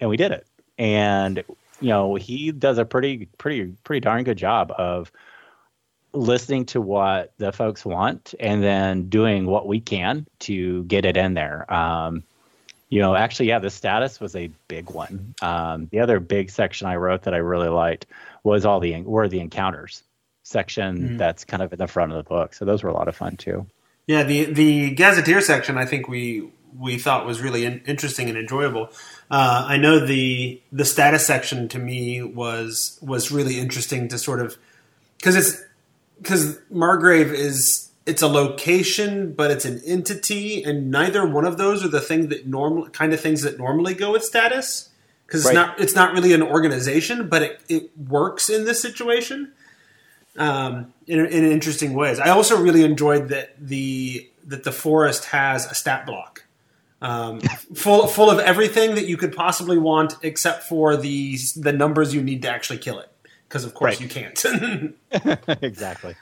And 0.00 0.08
we 0.10 0.16
did 0.16 0.32
it. 0.32 0.46
and 0.78 1.42
you 1.80 1.88
know 1.88 2.14
he 2.14 2.52
does 2.52 2.78
a 2.78 2.84
pretty 2.84 3.26
pretty 3.38 3.74
pretty 3.84 4.00
darn 4.00 4.22
good 4.24 4.38
job 4.38 4.72
of 4.78 5.10
listening 6.12 6.66
to 6.66 6.80
what 6.80 7.32
the 7.38 7.52
folks 7.52 7.84
want 7.84 8.34
and 8.38 8.62
then 8.62 9.08
doing 9.08 9.46
what 9.46 9.66
we 9.66 9.80
can 9.80 10.26
to 10.40 10.84
get 10.84 11.04
it 11.04 11.16
in 11.16 11.34
there. 11.34 11.72
Um, 11.72 12.22
you 12.90 13.00
know, 13.00 13.14
actually, 13.14 13.48
yeah, 13.48 13.58
the 13.58 13.70
status 13.70 14.20
was 14.20 14.36
a 14.36 14.50
big 14.68 14.90
one. 14.90 15.34
Um, 15.40 15.88
the 15.90 16.00
other 16.00 16.20
big 16.20 16.50
section 16.50 16.86
I 16.86 16.96
wrote 16.96 17.22
that 17.22 17.32
I 17.34 17.38
really 17.38 17.68
liked 17.70 18.06
was 18.44 18.66
all 18.66 18.80
the 18.80 19.00
were 19.02 19.28
the 19.28 19.40
encounters 19.40 20.02
section 20.42 21.10
Mhm. 21.14 21.18
that's 21.18 21.44
kind 21.44 21.62
of 21.62 21.72
in 21.72 21.78
the 21.78 21.86
front 21.86 22.12
of 22.12 22.18
the 22.18 22.28
book. 22.28 22.52
So 22.54 22.64
those 22.64 22.82
were 22.82 22.90
a 22.90 22.94
lot 22.94 23.08
of 23.08 23.16
fun 23.16 23.36
too. 23.36 23.66
Yeah, 24.06 24.22
the 24.24 24.44
the 24.46 24.90
gazetteer 24.90 25.40
section 25.40 25.78
I 25.78 25.86
think 25.86 26.08
we 26.08 26.50
we 26.78 26.98
thought 26.98 27.26
was 27.26 27.40
really 27.40 27.64
in, 27.64 27.82
interesting 27.86 28.28
and 28.28 28.36
enjoyable. 28.38 28.88
Uh, 29.30 29.64
I 29.68 29.76
know 29.76 30.04
the 30.04 30.60
the 30.72 30.84
status 30.84 31.26
section 31.26 31.68
to 31.68 31.78
me 31.78 32.22
was 32.22 32.98
was 33.02 33.30
really 33.30 33.58
interesting 33.58 34.08
to 34.08 34.18
sort 34.18 34.40
of 34.40 34.56
because 35.18 35.36
it's 35.36 35.62
because 36.18 36.58
Margreve 36.72 37.32
is 37.32 37.90
it's 38.04 38.22
a 38.22 38.26
location, 38.28 39.32
but 39.32 39.50
it's 39.52 39.64
an 39.64 39.80
entity, 39.86 40.64
and 40.64 40.90
neither 40.90 41.26
one 41.26 41.44
of 41.44 41.56
those 41.56 41.84
are 41.84 41.88
the 41.88 42.00
thing 42.00 42.28
that 42.28 42.46
normal 42.46 42.88
kind 42.90 43.12
of 43.12 43.20
things 43.20 43.42
that 43.42 43.58
normally 43.58 43.94
go 43.94 44.12
with 44.12 44.24
status. 44.24 44.88
Because 45.26 45.46
it's 45.46 45.54
Right. 45.54 45.66
not 45.66 45.80
it's 45.80 45.94
not 45.94 46.12
really 46.12 46.32
an 46.32 46.42
organization, 46.42 47.28
but 47.28 47.42
it, 47.42 47.60
it 47.68 47.90
works 47.96 48.50
in 48.50 48.64
this 48.64 48.82
situation 48.82 49.52
um, 50.38 50.92
in, 51.06 51.20
in 51.26 51.44
interesting 51.44 51.94
ways. 51.94 52.18
I 52.18 52.30
also 52.30 52.60
really 52.60 52.84
enjoyed 52.84 53.28
that 53.28 53.54
the 53.58 54.28
that 54.46 54.64
the 54.64 54.72
forest 54.72 55.26
has 55.26 55.70
a 55.70 55.74
stat 55.74 56.04
block, 56.06 56.44
um, 57.00 57.40
full 57.74 58.06
full 58.06 58.30
of 58.30 58.38
everything 58.38 58.94
that 58.96 59.06
you 59.06 59.16
could 59.16 59.34
possibly 59.34 59.78
want, 59.78 60.14
except 60.22 60.64
for 60.64 60.96
the 60.96 61.36
the 61.56 61.72
numbers 61.72 62.14
you 62.14 62.22
need 62.22 62.42
to 62.42 62.48
actually 62.48 62.78
kill 62.78 62.98
it. 62.98 63.08
Because 63.48 63.64
of 63.64 63.74
course 63.74 64.00
Right. 64.00 64.00
you 64.00 64.08
can't. 64.08 64.44
exactly. 65.62 66.14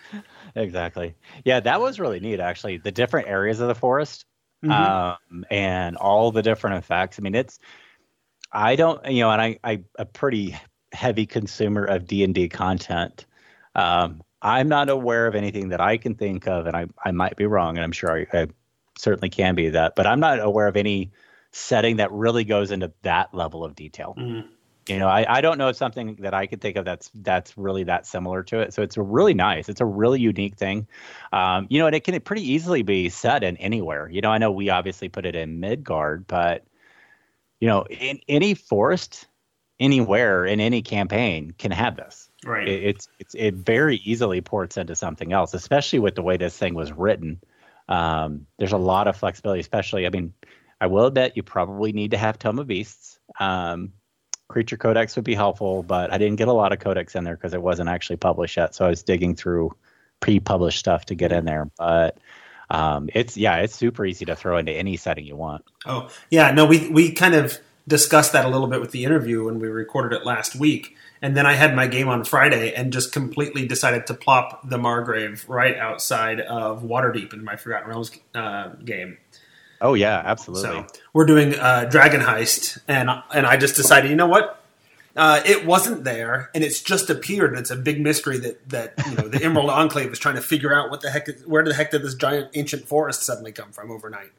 Exactly. 0.57 1.15
Yeah, 1.45 1.61
that 1.61 1.81
was 1.81 2.01
really 2.01 2.19
neat 2.19 2.41
actually. 2.41 2.79
The 2.79 2.91
different 2.91 3.29
areas 3.29 3.61
of 3.61 3.69
the 3.69 3.75
forest 3.75 4.25
Mhm. 4.65 4.71
um, 5.33 5.45
and 5.51 5.97
all 5.97 6.33
the 6.33 6.43
different 6.43 6.77
effects. 6.77 7.19
I 7.19 7.23
mean, 7.23 7.35
it's 7.37 7.59
I 8.53 8.75
don't 8.77 9.03
you 9.07 9.21
know, 9.21 9.31
and 9.31 9.41
I 9.41 9.59
I 9.63 9.85
a 9.99 10.05
pretty 10.05 10.57
heavy 10.93 11.25
consumer 11.25 11.85
of 11.85 12.07
D 12.07 12.25
and 12.25 12.35
D 12.35 12.49
content. 12.49 13.25
Um, 13.75 14.23
I'm 14.43 14.69
not 14.69 14.89
aware 14.89 15.27
of 15.27 15.35
anything 15.35 15.69
that 15.69 15.81
I 15.81 15.97
can 15.97 16.15
think 16.15 16.47
of, 16.47 16.67
and 16.67 16.77
I 16.77 16.87
I 17.05 17.11
might 17.11 17.37
be 17.37 17.47
wrong, 17.47 17.77
and 17.77 17.85
I'm 17.85 17.93
sure 17.93 18.27
I, 18.33 18.39
I 18.39 18.47
certainly 18.99 19.29
can 19.31 19.55
be 19.55 19.69
that, 19.71 19.95
but 19.97 20.07
I'm 20.07 20.21
not 20.21 20.41
aware 20.41 20.67
of 20.67 20.77
any 20.77 21.11
setting 21.53 21.97
that 21.97 22.11
really 22.13 22.45
goes 22.45 22.71
into 22.71 22.93
that 23.03 23.35
level 23.35 23.65
of 23.65 23.75
detail. 23.75 24.15
Mhm. 24.19 24.49
You 24.89 24.99
know, 24.99 25.09
I, 25.09 25.37
I 25.37 25.41
don't 25.41 25.59
know 25.59 25.69
of 25.69 25.77
something 25.77 26.17
that 26.21 26.35
I 26.35 26.47
could 26.47 26.61
think 26.61 26.77
of 26.77 26.85
that's 26.85 27.11
that's 27.17 27.57
really 27.57 27.85
that 27.85 28.07
similar 28.07 28.43
to 28.45 28.61
it. 28.61 28.73
So 28.73 28.83
it's 28.83 28.97
a 28.97 29.03
really 29.03 29.35
nice. 29.35 29.69
It's 29.69 29.81
a 29.81 29.85
really 29.87 30.21
unique 30.21 30.57
thing. 30.57 30.87
Um, 31.33 31.67
you 31.71 31.79
know, 31.79 31.87
and 31.87 31.95
it 31.95 32.03
can 32.05 32.19
pretty 32.23 32.43
easily 32.43 32.83
be 32.83 33.09
set 33.09 33.45
in 33.45 33.57
anywhere. 33.59 34.09
You 34.11 34.21
know, 34.21 34.31
I 34.31 34.39
know 34.39 34.51
we 34.51 34.71
obviously 34.71 35.09
put 35.09 35.27
it 35.27 35.37
in 35.37 35.61
Midgard, 35.61 36.27
but 36.27 36.65
you 37.61 37.69
know, 37.69 37.85
in 37.91 38.21
any 38.29 38.55
forest, 38.55 39.27
anywhere 39.79 40.45
in 40.47 40.61
any 40.61 40.83
campaign 40.83 41.53
can 41.59 41.71
have 41.71 41.97
this. 41.97 42.30
Right. 42.45 42.69
It, 42.69 42.85
it's 42.85 43.09
it's 43.19 43.35
it 43.35 43.55
very 43.55 43.97
easily 43.97 44.41
ports 44.41 44.77
into 44.77 44.95
something 44.95 45.33
else, 45.33 45.55
especially 45.55 45.99
with 45.99 46.15
the 46.15 46.23
way 46.23 46.37
this 46.37 46.57
thing 46.57 46.75
was 46.75 46.93
written. 46.93 47.41
Um, 47.89 48.47
there's 48.59 48.73
a 48.73 48.79
lot 48.79 49.09
of 49.09 49.17
flexibility, 49.17 49.61
especially. 49.61 50.07
I 50.07 50.11
mean, 50.11 50.33
I 50.81 50.87
will 50.87 51.07
admit 51.07 51.37
you 51.37 51.43
probably 51.43 51.93
need 51.93 52.13
to 52.13 52.19
have 52.19 52.39
Tome 52.39 52.59
of 52.59 52.67
Beasts. 52.67 53.19
Um, 53.39 53.93
Creature 54.49 54.79
Codex 54.79 55.15
would 55.17 55.25
be 55.25 55.35
helpful, 55.35 55.83
but 55.83 56.13
I 56.13 56.19
didn't 56.19 56.37
get 56.37 56.49
a 56.49 56.53
lot 56.53 56.73
of 56.73 56.81
codex 56.81 57.15
in 57.15 57.25
there 57.25 57.37
because 57.37 57.55
it 57.55 57.63
wasn't 57.63 57.89
actually 57.89 58.17
published 58.17 58.57
yet. 58.57 58.75
So 58.75 58.85
I 58.85 58.89
was 58.89 59.03
digging 59.03 59.37
through 59.37 59.77
pre-published 60.19 60.79
stuff 60.79 61.07
to 61.07 61.15
get 61.15 61.33
in 61.33 61.45
there. 61.45 61.71
But 61.79 62.19
um, 62.69 63.11
it's 63.15 63.37
yeah, 63.37 63.59
it's 63.59 63.75
super 63.75 64.05
easy 64.05 64.25
to 64.27 64.37
throw 64.37 64.59
into 64.59 64.73
any 64.73 64.97
setting 64.97 65.25
you 65.25 65.37
want. 65.37 65.65
Oh, 65.87 66.09
yeah. 66.31 66.51
No, 66.51 66.67
we 66.67 66.89
we 66.89 67.13
kind 67.13 67.35
of 67.35 67.59
discussed 67.91 68.33
that 68.33 68.47
a 68.47 68.49
little 68.49 68.69
bit 68.69 68.81
with 68.81 68.93
the 68.93 69.05
interview 69.05 69.45
when 69.45 69.59
we 69.59 69.69
recorded 69.69 70.17
it 70.17 70.25
last 70.25 70.57
week, 70.57 70.97
and 71.21 71.37
then 71.37 71.45
I 71.45 71.53
had 71.53 71.77
my 71.77 71.87
game 71.87 72.09
on 72.09 72.25
Friday 72.25 72.73
and 72.73 72.91
just 72.91 73.13
completely 73.13 73.67
decided 73.67 74.07
to 74.07 74.15
plop 74.15 74.67
the 74.67 74.79
Margreve 74.79 75.47
right 75.47 75.77
outside 75.77 76.41
of 76.41 76.83
Waterdeep 76.83 77.35
in 77.35 77.45
my 77.45 77.57
Forgotten 77.57 77.89
Realms 77.89 78.11
uh, 78.35 78.69
game. 78.85 79.19
Oh 79.83 79.95
yeah, 79.95 80.23
absolutely. 80.25 80.63
So 80.63 80.87
we're 81.13 81.27
doing 81.27 81.55
uh, 81.55 81.85
Dragon 81.85 82.21
Heist, 82.21 82.79
and 82.89 83.11
and 83.35 83.47
I 83.47 83.59
just 83.59 83.77
decided, 83.77 84.11
you 84.11 84.17
know 84.17 84.27
what? 84.27 84.57
Uh, 85.17 85.43
it 85.45 85.67
wasn't 85.67 86.05
there, 86.05 86.51
and 86.55 86.63
it's 86.63 86.81
just 86.81 87.11
appeared. 87.11 87.51
And 87.51 87.59
it's 87.59 87.71
a 87.71 87.77
big 87.77 88.01
mystery 88.01 88.39
that 88.39 88.69
that 88.69 88.95
you 89.07 89.17
know 89.17 89.29
the 89.29 89.43
Emerald 89.43 89.71
Enclave 89.71 90.13
is 90.13 90.19
trying 90.19 90.37
to 90.37 90.43
figure 90.43 90.73
out 90.73 90.91
what 90.91 91.01
the 91.01 91.11
heck, 91.11 91.29
is, 91.29 91.47
where 91.47 91.65
the 91.65 91.75
heck 91.75 91.91
did 91.91 92.03
this 92.03 92.15
giant 92.15 92.51
ancient 92.55 92.87
forest 92.87 93.23
suddenly 93.23 93.53
come 93.53 93.73
from 93.73 93.91
overnight. 93.91 94.33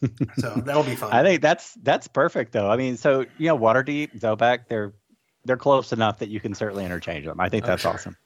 so 0.38 0.54
that'll 0.64 0.84
be 0.84 0.94
fun. 0.94 1.12
I 1.12 1.22
think 1.22 1.42
that's 1.42 1.74
that's 1.82 2.08
perfect 2.08 2.52
though. 2.52 2.70
I 2.70 2.76
mean, 2.76 2.96
so 2.96 3.26
you 3.38 3.48
know, 3.48 3.58
Waterdeep, 3.58 4.18
Zobeck, 4.20 4.68
they're 4.68 4.92
they're 5.44 5.56
close 5.56 5.92
enough 5.92 6.18
that 6.18 6.28
you 6.28 6.40
can 6.40 6.54
certainly 6.54 6.84
interchange 6.84 7.24
them. 7.24 7.40
I 7.40 7.48
think 7.48 7.64
Oh, 7.64 7.68
that's 7.68 7.82
sure. 7.82 7.92
awesome. 7.92 8.16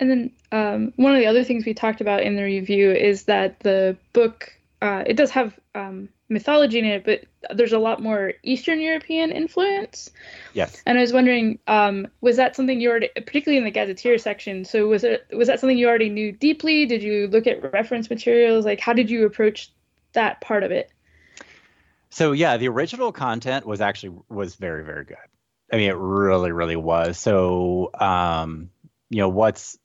And 0.00 0.10
then 0.10 0.32
um, 0.52 0.92
one 0.96 1.14
of 1.14 1.20
the 1.20 1.26
other 1.26 1.42
things 1.42 1.64
we 1.64 1.74
talked 1.74 2.00
about 2.00 2.22
in 2.22 2.36
the 2.36 2.42
review 2.42 2.92
is 2.92 3.24
that 3.24 3.60
the 3.60 3.96
book 4.12 4.52
uh, 4.80 5.02
it 5.06 5.16
does 5.16 5.30
have 5.30 5.58
um, 5.74 6.08
mythology 6.28 6.78
in 6.78 6.84
it, 6.84 7.04
but 7.04 7.24
there's 7.56 7.72
a 7.72 7.78
lot 7.78 8.00
more 8.00 8.34
Eastern 8.42 8.80
European 8.80 9.32
influence. 9.32 10.10
Yes. 10.52 10.82
And 10.86 10.98
I 10.98 11.00
was 11.00 11.12
wondering, 11.12 11.58
um, 11.66 12.06
was 12.20 12.36
that 12.36 12.54
something 12.54 12.80
you 12.80 12.90
already, 12.90 13.08
particularly 13.16 13.58
in 13.58 13.64
the 13.64 13.70
gazetteer 13.70 14.18
section? 14.18 14.64
So 14.64 14.86
was 14.86 15.02
it 15.04 15.26
was 15.32 15.48
that 15.48 15.58
something 15.60 15.78
you 15.78 15.88
already 15.88 16.10
knew 16.10 16.32
deeply? 16.32 16.86
Did 16.86 17.02
you 17.02 17.26
look 17.28 17.46
at 17.46 17.72
reference 17.72 18.08
materials? 18.10 18.64
Like, 18.64 18.80
how 18.80 18.92
did 18.92 19.10
you 19.10 19.26
approach 19.26 19.72
that 20.12 20.40
part 20.40 20.62
of 20.62 20.70
it? 20.70 20.92
So 22.10 22.32
yeah, 22.32 22.56
the 22.56 22.68
original 22.68 23.12
content 23.12 23.66
was 23.66 23.80
actually 23.80 24.18
was 24.28 24.54
very 24.54 24.84
very 24.84 25.04
good. 25.04 25.16
I 25.72 25.76
mean, 25.76 25.90
it 25.90 25.96
really 25.96 26.52
really 26.52 26.76
was. 26.76 27.18
So 27.18 27.90
um, 27.94 28.70
you 29.10 29.18
know 29.18 29.28
what's 29.28 29.78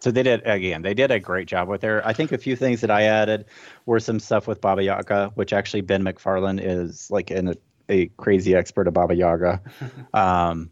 so 0.00 0.10
they 0.10 0.22
did 0.22 0.46
again. 0.46 0.82
They 0.82 0.94
did 0.94 1.10
a 1.10 1.20
great 1.20 1.46
job 1.46 1.68
with 1.68 1.82
there. 1.82 2.06
I 2.06 2.14
think 2.14 2.32
a 2.32 2.38
few 2.38 2.56
things 2.56 2.80
that 2.80 2.90
I 2.90 3.02
added 3.02 3.44
were 3.84 4.00
some 4.00 4.18
stuff 4.18 4.46
with 4.46 4.60
Baba 4.60 4.82
Yaga, 4.82 5.32
which 5.34 5.52
actually 5.52 5.82
Ben 5.82 6.02
McFarland 6.02 6.60
is 6.62 7.10
like 7.10 7.30
an, 7.30 7.54
a 7.88 8.06
crazy 8.06 8.54
expert 8.54 8.88
of 8.88 8.94
Baba 8.94 9.14
Yaga. 9.14 9.60
um, 10.14 10.70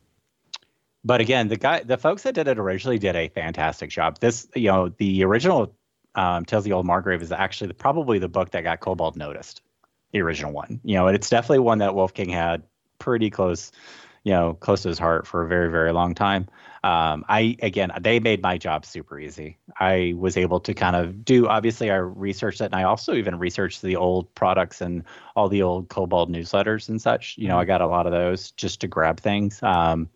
but 1.04 1.20
again, 1.20 1.48
the 1.48 1.56
guy, 1.56 1.82
the 1.82 1.98
folks 1.98 2.22
that 2.22 2.34
did 2.34 2.48
it 2.48 2.58
originally 2.58 2.98
did 2.98 3.16
a 3.16 3.28
fantastic 3.28 3.90
job. 3.90 4.18
This, 4.18 4.48
you 4.54 4.68
know, 4.68 4.88
the 4.88 5.24
original 5.24 5.76
um, 6.18 6.44
Tales 6.44 6.62
of 6.62 6.64
the 6.64 6.72
Old 6.72 6.84
Margreve 6.84 7.22
is 7.22 7.30
actually 7.30 7.68
the, 7.68 7.74
probably 7.74 8.18
the 8.18 8.28
book 8.28 8.50
that 8.50 8.64
got 8.64 8.80
Kobold 8.80 9.16
noticed 9.16 9.62
the 10.10 10.20
original 10.20 10.52
one. 10.52 10.80
You 10.82 10.96
know, 10.96 11.06
and 11.06 11.14
it's 11.14 11.30
definitely 11.30 11.60
one 11.60 11.78
that 11.78 11.94
Wolfgang 11.94 12.28
had 12.28 12.64
pretty 12.98 13.30
close, 13.30 13.70
you 14.24 14.32
know, 14.32 14.54
close 14.54 14.82
to 14.82 14.88
his 14.88 14.98
heart 14.98 15.28
for 15.28 15.44
a 15.44 15.48
very, 15.48 15.70
very 15.70 15.92
long 15.92 16.16
time. 16.16 16.48
Um, 16.82 17.24
I 17.28 17.56
again, 17.62 17.92
they 18.00 18.18
made 18.18 18.42
my 18.42 18.58
job 18.58 18.84
super 18.84 19.18
easy. 19.18 19.58
I 19.78 20.14
was 20.16 20.36
able 20.36 20.58
to 20.60 20.74
kind 20.74 20.96
of 20.96 21.24
do. 21.24 21.46
Obviously, 21.46 21.90
I 21.90 21.96
researched 21.96 22.60
it, 22.60 22.66
and 22.66 22.74
I 22.74 22.82
also 22.82 23.14
even 23.14 23.38
researched 23.38 23.82
the 23.82 23.94
old 23.94 24.32
products 24.34 24.80
and 24.80 25.04
all 25.36 25.48
the 25.48 25.62
old 25.62 25.88
Kobold 25.88 26.30
newsletters 26.30 26.88
and 26.88 27.00
such. 27.00 27.38
You 27.38 27.46
know, 27.46 27.58
I 27.58 27.64
got 27.64 27.80
a 27.80 27.86
lot 27.86 28.06
of 28.06 28.12
those 28.12 28.50
just 28.52 28.80
to 28.80 28.88
grab 28.88 29.20
things. 29.20 29.62
Um, 29.62 30.08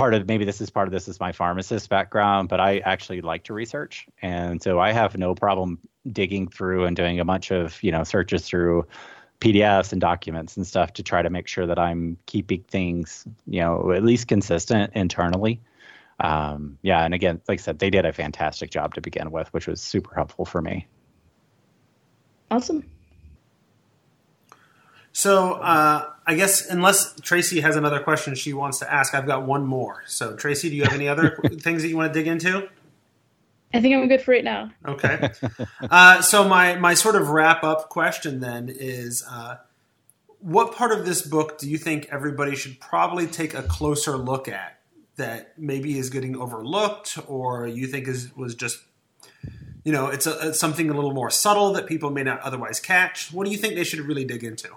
part 0.00 0.14
of 0.14 0.26
maybe 0.26 0.46
this 0.46 0.62
is 0.62 0.70
part 0.70 0.88
of 0.88 0.92
this 0.92 1.08
is 1.08 1.20
my 1.20 1.30
pharmacist 1.30 1.90
background, 1.90 2.48
but 2.48 2.58
I 2.58 2.78
actually 2.78 3.20
like 3.20 3.44
to 3.44 3.52
research, 3.52 4.06
and 4.22 4.62
so 4.62 4.80
I 4.80 4.92
have 4.92 5.18
no 5.18 5.34
problem 5.34 5.78
digging 6.10 6.48
through 6.48 6.86
and 6.86 6.96
doing 6.96 7.20
a 7.20 7.24
bunch 7.26 7.50
of 7.50 7.80
you 7.82 7.92
know 7.92 8.02
searches 8.02 8.46
through 8.46 8.86
PDFs 9.40 9.92
and 9.92 10.00
documents 10.00 10.56
and 10.56 10.66
stuff 10.66 10.94
to 10.94 11.02
try 11.02 11.20
to 11.20 11.28
make 11.28 11.46
sure 11.46 11.66
that 11.66 11.78
I'm 11.78 12.16
keeping 12.24 12.62
things 12.62 13.26
you 13.46 13.60
know 13.60 13.92
at 13.92 14.02
least 14.02 14.26
consistent 14.26 14.90
internally. 14.94 15.60
Um, 16.18 16.78
yeah, 16.80 17.04
and 17.04 17.12
again, 17.12 17.42
like 17.46 17.60
I 17.60 17.62
said, 17.62 17.78
they 17.78 17.90
did 17.90 18.06
a 18.06 18.12
fantastic 18.14 18.70
job 18.70 18.94
to 18.94 19.02
begin 19.02 19.30
with, 19.30 19.52
which 19.52 19.66
was 19.66 19.82
super 19.82 20.14
helpful 20.14 20.46
for 20.46 20.62
me. 20.62 20.86
Awesome. 22.50 22.84
So 25.12 25.52
uh, 25.54 26.10
I 26.30 26.34
guess 26.36 26.64
unless 26.70 27.20
Tracy 27.22 27.60
has 27.60 27.74
another 27.74 27.98
question 27.98 28.36
she 28.36 28.52
wants 28.52 28.78
to 28.78 28.92
ask, 28.92 29.16
I've 29.16 29.26
got 29.26 29.46
one 29.46 29.66
more. 29.66 30.04
So 30.06 30.36
Tracy, 30.36 30.70
do 30.70 30.76
you 30.76 30.84
have 30.84 30.92
any 30.92 31.08
other 31.08 31.36
things 31.60 31.82
that 31.82 31.88
you 31.88 31.96
want 31.96 32.14
to 32.14 32.16
dig 32.16 32.28
into? 32.28 32.68
I 33.74 33.80
think 33.80 33.96
I'm 33.96 34.06
good 34.06 34.22
for 34.22 34.30
right 34.30 34.44
now. 34.44 34.70
Okay. 34.86 35.30
Uh, 35.90 36.22
so 36.22 36.46
my 36.46 36.76
my 36.76 36.94
sort 36.94 37.16
of 37.16 37.30
wrap 37.30 37.64
up 37.64 37.88
question 37.88 38.38
then 38.38 38.68
is, 38.68 39.24
uh, 39.28 39.56
what 40.38 40.72
part 40.76 40.92
of 40.92 41.04
this 41.04 41.20
book 41.20 41.58
do 41.58 41.68
you 41.68 41.78
think 41.78 42.06
everybody 42.12 42.54
should 42.54 42.78
probably 42.78 43.26
take 43.26 43.52
a 43.54 43.62
closer 43.64 44.16
look 44.16 44.46
at 44.46 44.78
that 45.16 45.58
maybe 45.58 45.98
is 45.98 46.10
getting 46.10 46.36
overlooked, 46.36 47.18
or 47.26 47.66
you 47.66 47.88
think 47.88 48.06
is 48.06 48.30
was 48.36 48.54
just 48.54 48.78
you 49.82 49.90
know 49.90 50.06
it's, 50.06 50.28
a, 50.28 50.50
it's 50.50 50.60
something 50.60 50.90
a 50.90 50.94
little 50.94 51.12
more 51.12 51.30
subtle 51.30 51.72
that 51.72 51.88
people 51.88 52.10
may 52.10 52.22
not 52.22 52.38
otherwise 52.42 52.78
catch? 52.78 53.32
What 53.32 53.46
do 53.46 53.50
you 53.50 53.58
think 53.58 53.74
they 53.74 53.82
should 53.82 53.98
really 54.00 54.24
dig 54.24 54.44
into? 54.44 54.68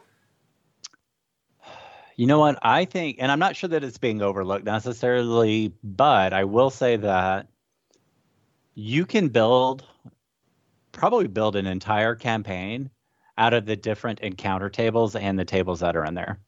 You 2.15 2.27
know 2.27 2.40
what? 2.40 2.60
I 2.61 2.85
think, 2.85 3.18
and 3.19 3.31
I'm 3.31 3.40
not 3.40 3.56
sure 3.56 3.69
that 3.69 3.84
it's 3.84 3.98
being 3.98 4.22
overlooked 4.22 4.65
necessarily, 4.65 5.73
but 5.84 6.34
I 6.34 6.44
will 6.44 6.69
say 6.69 6.98
that 6.98 7.48
you 8.76 9.06
can 9.06 9.30
build, 9.30 9.84
probably 10.91 11.27
build 11.27 11.56
an 11.56 11.65
entire 11.65 12.15
campaign 12.15 12.90
out 13.38 13.53
of 13.53 13.65
the 13.65 13.76
different 13.76 14.19
encounter 14.19 14.69
tables 14.69 15.15
and 15.15 15.38
the 15.38 15.45
tables 15.45 15.80
that 15.80 15.95
are 15.95 16.06
in 16.06 16.14
there. 16.14 16.40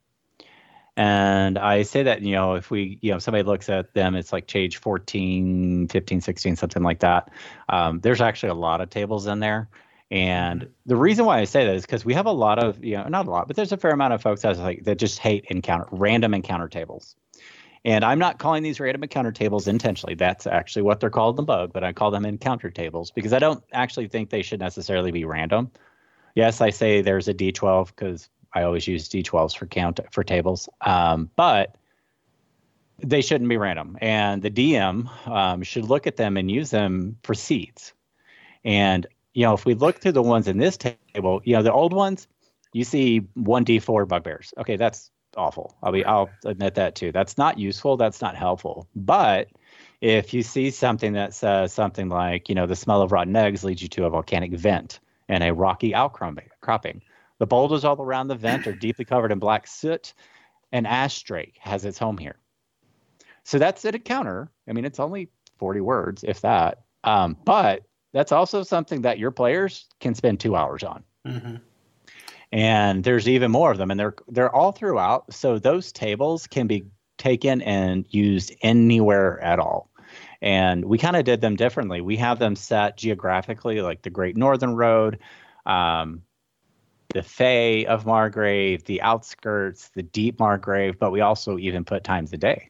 And 0.97 1.57
I 1.57 1.81
say 1.81 2.03
that, 2.03 2.21
you 2.21 2.33
know, 2.33 2.53
if 2.53 2.71
we, 2.71 2.99
you 3.01 3.11
know, 3.11 3.19
somebody 3.19 3.43
looks 3.43 3.67
at 3.67 3.93
them, 3.93 4.15
it's 4.15 4.31
like 4.31 4.47
page 4.47 4.77
14, 4.77 5.89
15, 5.89 6.21
16, 6.21 6.55
something 6.55 6.83
like 6.83 6.99
that. 6.99 7.31
Um, 7.67 7.99
there's 7.99 8.21
actually 8.21 8.49
a 8.49 8.55
lot 8.55 8.79
of 8.79 8.89
tables 8.89 9.27
in 9.27 9.39
there. 9.39 9.67
And 10.11 10.69
the 10.85 10.95
reason 10.95 11.25
why 11.25 11.39
I 11.39 11.45
say 11.45 11.65
that 11.65 11.75
is 11.75 11.81
because 11.81 12.05
we 12.05 12.13
have 12.13 12.27
a 12.27 12.31
lot 12.31 12.63
of, 12.63 12.83
you 12.83 12.95
know, 12.95 13.07
not 13.07 13.27
a 13.27 13.31
lot, 13.31 13.47
but 13.47 13.55
there's 13.55 13.71
a 13.71 13.77
fair 13.77 13.91
amount 13.91 14.13
of 14.13 14.21
folks 14.21 14.43
that 14.43 14.57
like 14.57 14.83
that 14.83 14.99
just 14.99 15.19
hate 15.19 15.45
encounter 15.49 15.87
random 15.91 16.33
encounter 16.33 16.67
tables. 16.67 17.15
And 17.83 18.03
I'm 18.03 18.17
not 18.17 18.39
calling 18.39 18.63
these 18.63 18.79
random 18.79 19.03
encounter 19.03 19.31
tables 19.31 19.67
intentionally. 19.67 20.15
That's 20.15 20.47
actually 20.47 20.81
what 20.83 20.99
they're 20.99 21.11
called 21.11 21.35
in 21.35 21.37
the 21.37 21.43
bug, 21.43 21.71
but 21.71 21.83
I 21.83 21.93
call 21.93 22.11
them 22.11 22.25
encounter 22.25 22.71
tables 22.71 23.11
because 23.11 23.31
I 23.31 23.39
don't 23.39 23.63
actually 23.73 24.07
think 24.07 24.29
they 24.29 24.41
should 24.41 24.59
necessarily 24.59 25.11
be 25.11 25.23
random. 25.23 25.71
Yes, 26.33 26.61
I 26.61 26.71
say 26.71 27.01
there's 27.01 27.27
a 27.27 27.33
D12 27.33 27.87
because 27.87 28.29
I 28.53 28.63
always 28.63 28.87
use 28.87 29.07
D12s 29.07 29.55
for 29.55 29.67
count 29.67 29.99
for 30.11 30.23
tables, 30.23 30.67
um, 30.81 31.29
but 31.35 31.75
they 32.99 33.21
shouldn't 33.21 33.49
be 33.49 33.57
random. 33.57 33.97
And 34.01 34.41
the 34.41 34.49
DM 34.49 35.27
um, 35.27 35.63
should 35.63 35.85
look 35.85 36.07
at 36.07 36.15
them 36.15 36.37
and 36.37 36.49
use 36.49 36.69
them 36.71 37.17
for 37.23 37.33
seeds. 37.33 37.93
And 38.63 39.05
you 39.35 39.43
know, 39.43 39.53
if 39.53 39.65
we 39.65 39.75
look 39.75 39.99
through 39.99 40.13
the 40.13 40.23
ones 40.23 40.47
in 40.47 40.57
this 40.57 40.77
table, 40.77 41.41
you 41.43 41.55
know, 41.55 41.61
the 41.61 41.71
old 41.71 41.93
ones, 41.93 42.27
you 42.73 42.85
see 42.85 43.17
one 43.35 43.65
D4 43.65 44.07
bugbears. 44.07 44.53
Okay, 44.57 44.77
that's 44.77 45.11
awful. 45.35 45.75
I'll 45.83 45.91
be 45.91 46.05
I'll 46.05 46.29
admit 46.45 46.75
that 46.75 46.95
too. 46.95 47.11
That's 47.11 47.37
not 47.37 47.59
useful. 47.59 47.97
That's 47.97 48.21
not 48.21 48.37
helpful. 48.37 48.87
But 48.95 49.49
if 49.99 50.33
you 50.33 50.41
see 50.41 50.71
something 50.71 51.13
that 51.13 51.33
says 51.33 51.73
something 51.73 52.07
like, 52.07 52.47
you 52.47 52.55
know, 52.55 52.65
the 52.65 52.77
smell 52.77 53.01
of 53.01 53.11
rotten 53.11 53.35
eggs 53.35 53.65
leads 53.65 53.81
you 53.81 53.89
to 53.89 54.05
a 54.05 54.09
volcanic 54.09 54.53
vent 54.53 55.01
and 55.27 55.43
a 55.43 55.53
rocky 55.53 55.93
outcropping. 55.93 57.01
The 57.37 57.47
boulders 57.47 57.83
all 57.83 58.01
around 58.01 58.29
the 58.29 58.35
vent 58.35 58.67
are 58.67 58.73
deeply 58.73 59.03
covered 59.03 59.33
in 59.33 59.39
black 59.39 59.67
soot, 59.67 60.13
and 60.71 60.87
ash 60.87 61.23
drake 61.23 61.57
has 61.59 61.83
its 61.83 61.99
home 61.99 62.17
here. 62.17 62.37
So 63.43 63.59
that's 63.59 63.83
an 63.83 63.95
encounter. 63.95 64.49
I 64.67 64.71
mean, 64.71 64.85
it's 64.85 64.99
only 64.99 65.29
40 65.57 65.81
words, 65.81 66.23
if 66.23 66.39
that. 66.41 66.83
Um, 67.03 67.35
but 67.43 67.83
that's 68.15 68.31
also 68.31 68.63
something 68.63 69.01
that 69.01 69.19
your 69.19 69.29
players 69.29 69.87
can 69.99 70.15
spend 70.15 70.39
two 70.39 70.55
hours 70.55 70.83
on. 70.83 71.03
Mm-hmm. 71.27 71.55
And 72.53 73.03
there's 73.03 73.27
even 73.27 73.51
more 73.51 73.71
of 73.71 73.77
them, 73.77 73.91
and 73.91 73.99
they're 73.99 74.15
they're 74.29 74.55
all 74.55 74.71
throughout. 74.71 75.33
So 75.33 75.59
those 75.59 75.91
tables 75.91 76.47
can 76.47 76.65
be 76.65 76.85
taken 77.17 77.61
and 77.61 78.05
used 78.09 78.55
anywhere 78.61 79.43
at 79.43 79.59
all. 79.59 79.89
And 80.41 80.85
we 80.85 80.97
kind 80.97 81.17
of 81.17 81.25
did 81.25 81.41
them 81.41 81.57
differently. 81.57 81.99
We 81.99 82.15
have 82.15 82.39
them 82.39 82.55
set 82.55 82.95
geographically, 82.95 83.81
like 83.81 84.01
the 84.03 84.09
Great 84.09 84.37
Northern 84.37 84.75
Road, 84.75 85.19
um, 85.65 86.21
the 87.09 87.23
Fay 87.23 87.85
of 87.85 88.05
Margreve, 88.05 88.85
the 88.85 89.01
outskirts, 89.01 89.89
the 89.93 90.03
Deep 90.03 90.37
Margreve, 90.37 90.97
but 90.99 91.11
we 91.11 91.19
also 91.19 91.57
even 91.57 91.83
put 91.83 92.05
times 92.05 92.31
a 92.31 92.37
day. 92.37 92.69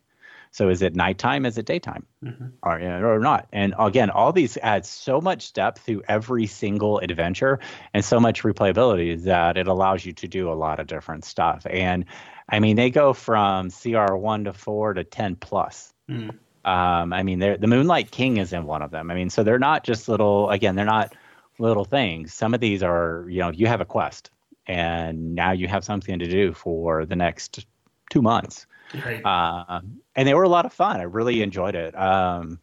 So 0.55 0.69
is 0.69 0.81
it 0.81 0.95
nighttime? 0.95 1.45
Is 1.45 1.57
it 1.57 1.65
daytime, 1.65 2.05
mm-hmm. 2.23 2.45
or 2.63 2.79
or 3.15 3.19
not? 3.19 3.49
And 3.51 3.73
again, 3.77 4.09
all 4.09 4.31
these 4.31 4.57
add 4.63 4.85
so 4.85 5.19
much 5.19 5.51
depth 5.51 5.81
through 5.81 6.03
every 6.07 6.47
single 6.47 6.99
adventure 6.99 7.59
and 7.93 8.05
so 8.05 8.21
much 8.21 8.41
replayability 8.43 9.21
that 9.23 9.57
it 9.57 9.67
allows 9.67 10.05
you 10.05 10.13
to 10.13 10.29
do 10.29 10.49
a 10.49 10.55
lot 10.55 10.79
of 10.79 10.87
different 10.87 11.25
stuff. 11.25 11.67
And 11.69 12.05
I 12.47 12.61
mean, 12.61 12.77
they 12.77 12.89
go 12.89 13.11
from 13.11 13.69
CR 13.69 14.15
one 14.15 14.45
to 14.45 14.53
four 14.53 14.93
to 14.93 15.03
ten 15.03 15.35
plus. 15.35 15.93
Mm. 16.09 16.29
Um, 16.63 17.11
I 17.11 17.23
mean, 17.23 17.39
the 17.39 17.67
Moonlight 17.67 18.11
King 18.11 18.37
is 18.37 18.53
in 18.53 18.63
one 18.63 18.81
of 18.81 18.91
them. 18.91 19.11
I 19.11 19.13
mean, 19.13 19.29
so 19.29 19.43
they're 19.43 19.59
not 19.59 19.83
just 19.83 20.07
little. 20.07 20.49
Again, 20.49 20.75
they're 20.75 20.85
not 20.85 21.13
little 21.59 21.83
things. 21.83 22.33
Some 22.33 22.53
of 22.53 22.61
these 22.61 22.81
are, 22.81 23.25
you 23.27 23.41
know, 23.41 23.51
you 23.51 23.67
have 23.67 23.81
a 23.81 23.85
quest, 23.85 24.31
and 24.67 25.35
now 25.35 25.51
you 25.51 25.67
have 25.67 25.83
something 25.83 26.19
to 26.19 26.27
do 26.29 26.53
for 26.53 27.05
the 27.05 27.17
next 27.17 27.65
two 28.09 28.21
months. 28.21 28.65
Right. 28.93 29.25
Uh, 29.25 29.81
and 30.15 30.27
they 30.27 30.33
were 30.33 30.43
a 30.43 30.49
lot 30.49 30.65
of 30.65 30.73
fun. 30.73 30.99
I 30.99 31.03
really 31.03 31.41
enjoyed 31.41 31.75
it. 31.75 31.97
Um, 31.97 32.59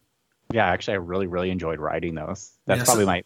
yeah, 0.53 0.67
actually, 0.67 0.95
I 0.95 0.99
really, 0.99 1.27
really 1.27 1.51
enjoyed 1.51 1.81
writing 1.81 2.15
those. 2.15 2.53
That's 2.67 2.81
yeah, 2.81 2.85
probably 2.85 3.05
so, 3.05 3.07
my. 3.07 3.23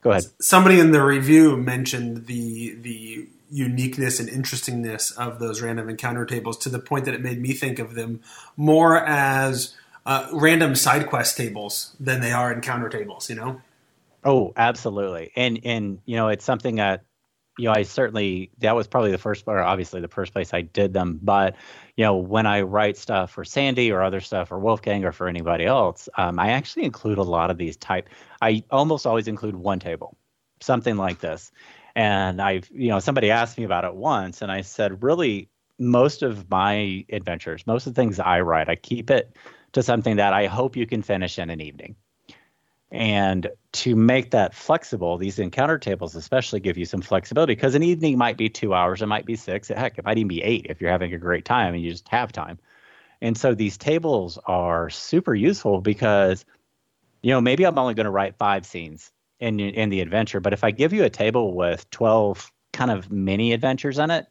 Go 0.00 0.10
ahead. 0.10 0.24
Somebody 0.40 0.78
in 0.78 0.92
the 0.92 1.02
review 1.02 1.56
mentioned 1.56 2.26
the 2.26 2.74
the 2.80 3.28
uniqueness 3.50 4.20
and 4.20 4.28
interestingness 4.28 5.10
of 5.12 5.38
those 5.38 5.62
random 5.62 5.88
encounter 5.88 6.26
tables 6.26 6.58
to 6.58 6.68
the 6.68 6.78
point 6.78 7.06
that 7.06 7.14
it 7.14 7.22
made 7.22 7.40
me 7.40 7.52
think 7.52 7.78
of 7.78 7.94
them 7.94 8.20
more 8.56 9.02
as 9.04 9.74
uh, 10.04 10.28
random 10.32 10.74
side 10.74 11.08
quest 11.08 11.36
tables 11.36 11.96
than 11.98 12.20
they 12.20 12.32
are 12.32 12.52
encounter 12.52 12.88
tables. 12.88 13.28
You 13.28 13.36
know. 13.36 13.62
Oh, 14.24 14.52
absolutely, 14.56 15.32
and 15.36 15.60
and 15.64 16.00
you 16.04 16.16
know 16.16 16.28
it's 16.28 16.44
something 16.44 16.76
that 16.76 17.04
you 17.58 17.64
know, 17.64 17.72
I 17.76 17.82
certainly 17.82 18.50
that 18.58 18.74
was 18.74 18.86
probably 18.86 19.10
the 19.10 19.18
first, 19.18 19.44
or 19.46 19.58
obviously 19.58 20.00
the 20.00 20.08
first 20.08 20.32
place 20.32 20.54
I 20.54 20.62
did 20.62 20.92
them. 20.92 21.18
But 21.22 21.56
you 21.96 22.04
know, 22.04 22.16
when 22.16 22.46
I 22.46 22.62
write 22.62 22.96
stuff 22.96 23.32
for 23.32 23.44
Sandy 23.44 23.90
or 23.90 24.02
other 24.02 24.20
stuff 24.20 24.48
for 24.48 24.58
Wolfgang 24.58 25.04
or 25.04 25.12
for 25.12 25.28
anybody 25.28 25.66
else, 25.66 26.08
um, 26.16 26.38
I 26.38 26.50
actually 26.50 26.84
include 26.84 27.18
a 27.18 27.22
lot 27.22 27.50
of 27.50 27.58
these 27.58 27.76
type. 27.76 28.08
I 28.40 28.62
almost 28.70 29.06
always 29.06 29.28
include 29.28 29.56
one 29.56 29.80
table, 29.80 30.16
something 30.60 30.96
like 30.96 31.18
this. 31.18 31.50
And 31.96 32.40
I've, 32.40 32.70
you 32.72 32.90
know, 32.90 33.00
somebody 33.00 33.30
asked 33.30 33.58
me 33.58 33.64
about 33.64 33.84
it 33.84 33.94
once, 33.94 34.40
and 34.40 34.52
I 34.52 34.60
said, 34.60 35.02
really, 35.02 35.48
most 35.80 36.22
of 36.22 36.48
my 36.48 37.04
adventures, 37.10 37.66
most 37.66 37.86
of 37.86 37.94
the 37.94 38.00
things 38.00 38.20
I 38.20 38.40
write, 38.40 38.68
I 38.68 38.76
keep 38.76 39.10
it 39.10 39.34
to 39.72 39.82
something 39.82 40.16
that 40.16 40.32
I 40.32 40.46
hope 40.46 40.76
you 40.76 40.86
can 40.86 41.02
finish 41.02 41.38
in 41.38 41.50
an 41.50 41.60
evening. 41.60 41.96
And 42.90 43.48
to 43.72 43.94
make 43.94 44.30
that 44.30 44.54
flexible, 44.54 45.18
these 45.18 45.38
encounter 45.38 45.78
tables 45.78 46.16
especially 46.16 46.60
give 46.60 46.78
you 46.78 46.86
some 46.86 47.02
flexibility 47.02 47.54
because 47.54 47.74
an 47.74 47.82
evening 47.82 48.16
might 48.16 48.38
be 48.38 48.48
two 48.48 48.72
hours, 48.72 49.02
it 49.02 49.06
might 49.06 49.26
be 49.26 49.36
six, 49.36 49.68
heck, 49.68 49.98
it 49.98 50.04
might 50.04 50.16
even 50.16 50.28
be 50.28 50.42
eight 50.42 50.66
if 50.70 50.80
you're 50.80 50.90
having 50.90 51.12
a 51.12 51.18
great 51.18 51.44
time 51.44 51.74
and 51.74 51.82
you 51.82 51.90
just 51.90 52.08
have 52.08 52.32
time. 52.32 52.58
And 53.20 53.36
so 53.36 53.54
these 53.54 53.76
tables 53.76 54.38
are 54.46 54.88
super 54.88 55.34
useful 55.34 55.80
because, 55.82 56.46
you 57.20 57.30
know, 57.32 57.40
maybe 57.40 57.64
I'm 57.64 57.78
only 57.78 57.94
going 57.94 58.04
to 58.04 58.10
write 58.10 58.36
five 58.38 58.64
scenes 58.64 59.12
in 59.38 59.60
in 59.60 59.90
the 59.90 60.00
adventure, 60.00 60.40
but 60.40 60.52
if 60.52 60.64
I 60.64 60.70
give 60.70 60.92
you 60.92 61.04
a 61.04 61.10
table 61.10 61.54
with 61.54 61.88
12 61.90 62.50
kind 62.72 62.90
of 62.90 63.10
mini 63.10 63.52
adventures 63.52 63.98
in 63.98 64.10
it, 64.10 64.26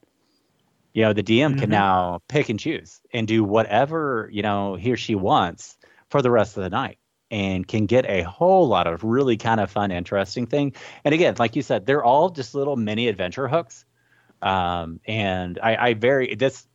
you 0.94 1.04
know, 1.04 1.14
the 1.14 1.24
DM 1.24 1.52
mm-hmm. 1.52 1.60
can 1.60 1.70
now 1.70 2.22
pick 2.28 2.50
and 2.50 2.60
choose 2.60 3.02
and 3.14 3.28
do 3.28 3.44
whatever, 3.44 4.30
you 4.32 4.42
know, 4.42 4.76
he 4.76 4.92
or 4.92 4.98
she 4.98 5.14
wants 5.14 5.78
for 6.10 6.24
the 6.24 6.32
rest 6.32 6.58
of 6.58 6.64
the 6.64 6.70
night 6.70 6.98
and 7.30 7.68
can 7.68 7.86
get 7.86 8.06
a 8.06 8.24
whole 8.24 8.68
lot 8.68 8.88
of 8.88 9.04
really 9.04 9.38
kind 9.38 9.60
of 9.60 9.70
fun, 9.70 9.92
interesting 9.92 10.46
thing. 10.46 10.74
And 11.04 11.14
again, 11.14 11.36
like 11.38 11.56
you 11.56 11.62
said, 11.62 11.86
they're 11.86 12.04
all 12.04 12.30
just 12.30 12.56
little 12.56 12.76
mini 12.76 13.08
adventure 13.08 13.48
hooks. 13.48 13.86
Um, 14.42 15.00
and 15.06 15.60
I, 15.62 15.90
I 15.90 15.94
very 15.94 16.36
this 16.36 16.68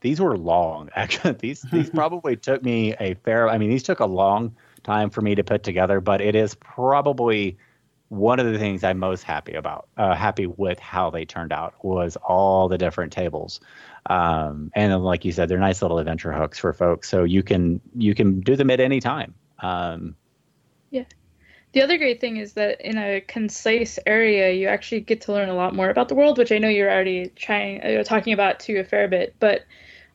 these 0.00 0.20
were 0.20 0.36
long. 0.36 0.90
Actually, 0.96 1.34
these 1.34 1.62
these 1.62 1.90
probably 1.94 2.36
took 2.36 2.62
me 2.62 2.94
a 2.98 3.14
fair. 3.14 3.48
I 3.48 3.58
mean, 3.58 3.70
these 3.70 3.82
took 3.82 4.00
a 4.00 4.06
long 4.06 4.56
time 4.82 5.10
for 5.10 5.20
me 5.20 5.34
to 5.34 5.44
put 5.44 5.62
together, 5.62 6.00
but 6.00 6.20
it 6.20 6.34
is 6.34 6.54
probably 6.54 7.58
one 8.08 8.38
of 8.38 8.46
the 8.46 8.58
things 8.58 8.84
I'm 8.84 8.98
most 8.98 9.24
happy 9.24 9.54
about. 9.54 9.88
Uh, 9.96 10.14
happy 10.14 10.46
with 10.46 10.78
how 10.78 11.10
they 11.10 11.24
turned 11.24 11.52
out 11.52 11.74
was 11.82 12.16
all 12.16 12.68
the 12.68 12.78
different 12.78 13.12
tables. 13.12 13.60
Um, 14.08 14.70
and 14.76 15.04
like 15.04 15.24
you 15.24 15.32
said, 15.32 15.48
they're 15.48 15.58
nice 15.58 15.82
little 15.82 15.98
adventure 15.98 16.32
hooks 16.32 16.58
for 16.58 16.72
folks, 16.72 17.08
so 17.08 17.24
you 17.24 17.42
can 17.42 17.80
you 17.96 18.14
can 18.14 18.40
do 18.40 18.56
them 18.56 18.70
at 18.70 18.80
any 18.80 19.00
time. 19.00 19.34
Um, 19.60 20.16
yeah. 20.90 21.04
The 21.72 21.82
other 21.82 21.98
great 21.98 22.20
thing 22.20 22.38
is 22.38 22.54
that 22.54 22.80
in 22.80 22.96
a 22.96 23.20
concise 23.20 23.98
area, 24.06 24.52
you 24.52 24.66
actually 24.68 25.00
get 25.00 25.20
to 25.22 25.32
learn 25.32 25.50
a 25.50 25.54
lot 25.54 25.74
more 25.74 25.90
about 25.90 26.08
the 26.08 26.14
world, 26.14 26.38
which 26.38 26.52
I 26.52 26.58
know 26.58 26.68
you're 26.68 26.90
already 26.90 27.30
trying 27.36 27.82
uh, 27.82 28.02
talking 28.02 28.32
about 28.32 28.60
to 28.60 28.78
a 28.78 28.84
fair 28.84 29.08
bit. 29.08 29.34
But 29.40 29.64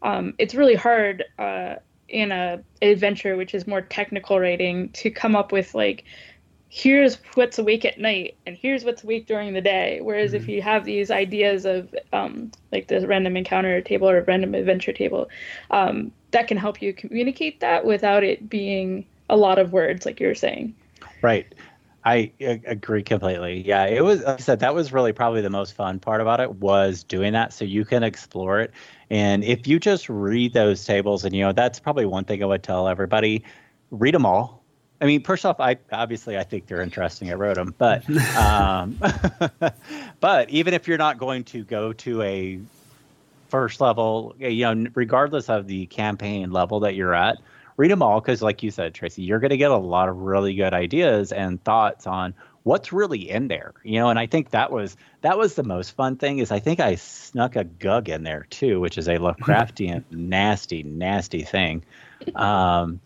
um, 0.01 0.33
it's 0.39 0.55
really 0.55 0.75
hard 0.75 1.23
uh, 1.37 1.75
in 2.07 2.31
a 2.31 2.63
adventure, 2.81 3.35
which 3.35 3.53
is 3.53 3.67
more 3.67 3.81
technical 3.81 4.39
writing, 4.39 4.89
to 4.93 5.11
come 5.11 5.35
up 5.35 5.51
with 5.51 5.75
like 5.75 6.05
here's 6.73 7.17
what's 7.33 7.59
awake 7.59 7.83
at 7.83 7.99
night 7.99 8.37
and 8.47 8.55
here's 8.55 8.85
what's 8.85 9.03
awake 9.03 9.27
during 9.27 9.53
the 9.53 9.61
day. 9.61 9.99
Whereas 10.01 10.31
mm-hmm. 10.31 10.43
if 10.43 10.49
you 10.49 10.61
have 10.61 10.85
these 10.85 11.11
ideas 11.11 11.65
of 11.65 11.93
um, 12.13 12.51
like 12.71 12.87
the 12.87 13.05
random 13.05 13.35
encounter 13.35 13.81
table 13.81 14.09
or 14.09 14.17
a 14.17 14.23
random 14.23 14.55
adventure 14.55 14.93
table, 14.93 15.29
um, 15.69 16.13
that 16.31 16.47
can 16.47 16.57
help 16.57 16.81
you 16.81 16.93
communicate 16.93 17.59
that 17.59 17.85
without 17.85 18.23
it 18.23 18.49
being 18.49 19.05
a 19.31 19.37
lot 19.37 19.57
of 19.57 19.73
words, 19.73 20.05
like 20.05 20.19
you 20.19 20.27
were 20.27 20.35
saying. 20.35 20.75
Right. 21.21 21.51
I 22.03 22.31
agree 22.39 23.03
completely. 23.03 23.61
Yeah, 23.61 23.85
it 23.85 24.03
was. 24.03 24.23
Like 24.23 24.39
I 24.39 24.41
said 24.41 24.59
that 24.61 24.73
was 24.73 24.91
really 24.91 25.13
probably 25.13 25.41
the 25.41 25.51
most 25.51 25.73
fun 25.75 25.99
part 25.99 26.19
about 26.19 26.39
it 26.39 26.55
was 26.55 27.03
doing 27.03 27.33
that, 27.33 27.53
so 27.53 27.63
you 27.63 27.85
can 27.85 28.01
explore 28.01 28.59
it. 28.59 28.71
And 29.11 29.43
if 29.43 29.67
you 29.67 29.79
just 29.79 30.09
read 30.09 30.53
those 30.53 30.83
tables, 30.83 31.25
and 31.25 31.35
you 31.35 31.43
know 31.43 31.51
that's 31.51 31.79
probably 31.79 32.07
one 32.07 32.25
thing 32.25 32.41
I 32.41 32.47
would 32.47 32.63
tell 32.63 32.87
everybody: 32.87 33.43
read 33.91 34.15
them 34.15 34.25
all. 34.25 34.63
I 34.99 35.05
mean, 35.05 35.23
first 35.23 35.45
off, 35.45 35.59
I 35.59 35.77
obviously 35.91 36.39
I 36.39 36.43
think 36.43 36.65
they're 36.65 36.81
interesting. 36.81 37.29
I 37.29 37.35
wrote 37.35 37.55
them, 37.55 37.75
but 37.77 38.03
um, 38.35 38.97
but 40.19 40.49
even 40.49 40.73
if 40.73 40.87
you're 40.87 40.97
not 40.97 41.19
going 41.19 41.43
to 41.45 41.63
go 41.63 41.93
to 41.93 42.21
a 42.23 42.59
first 43.49 43.79
level, 43.79 44.35
you 44.39 44.73
know, 44.73 44.89
regardless 44.95 45.49
of 45.49 45.67
the 45.67 45.85
campaign 45.85 46.49
level 46.49 46.79
that 46.79 46.95
you're 46.95 47.13
at, 47.13 47.37
read 47.81 47.89
them 47.89 48.03
all 48.03 48.21
because, 48.21 48.43
like 48.43 48.61
you 48.61 48.69
said, 48.69 48.93
Tracy, 48.93 49.23
you're 49.23 49.39
going 49.39 49.49
to 49.49 49.57
get 49.57 49.71
a 49.71 49.77
lot 49.77 50.07
of 50.07 50.17
really 50.17 50.53
good 50.53 50.73
ideas 50.73 51.31
and 51.31 51.61
thoughts 51.63 52.05
on 52.05 52.35
what's 52.63 52.93
really 52.93 53.27
in 53.27 53.47
there 53.47 53.73
you 53.83 53.99
know 53.99 54.09
and 54.09 54.19
i 54.19 54.27
think 54.27 54.51
that 54.51 54.71
was 54.71 54.95
that 55.21 55.35
was 55.35 55.55
the 55.55 55.63
most 55.63 55.95
fun 55.95 56.15
thing 56.15 56.37
is 56.37 56.51
i 56.51 56.59
think 56.59 56.79
i 56.79 56.93
snuck 56.93 57.55
a 57.55 57.63
gug 57.63 58.07
in 58.07 58.21
there 58.21 58.45
too 58.51 58.79
which 58.79 58.99
is 58.99 59.07
a 59.07 59.17
lovecraftian 59.17 60.03
nasty 60.11 60.83
nasty 60.83 61.41
thing. 61.41 61.83
Um 62.35 62.99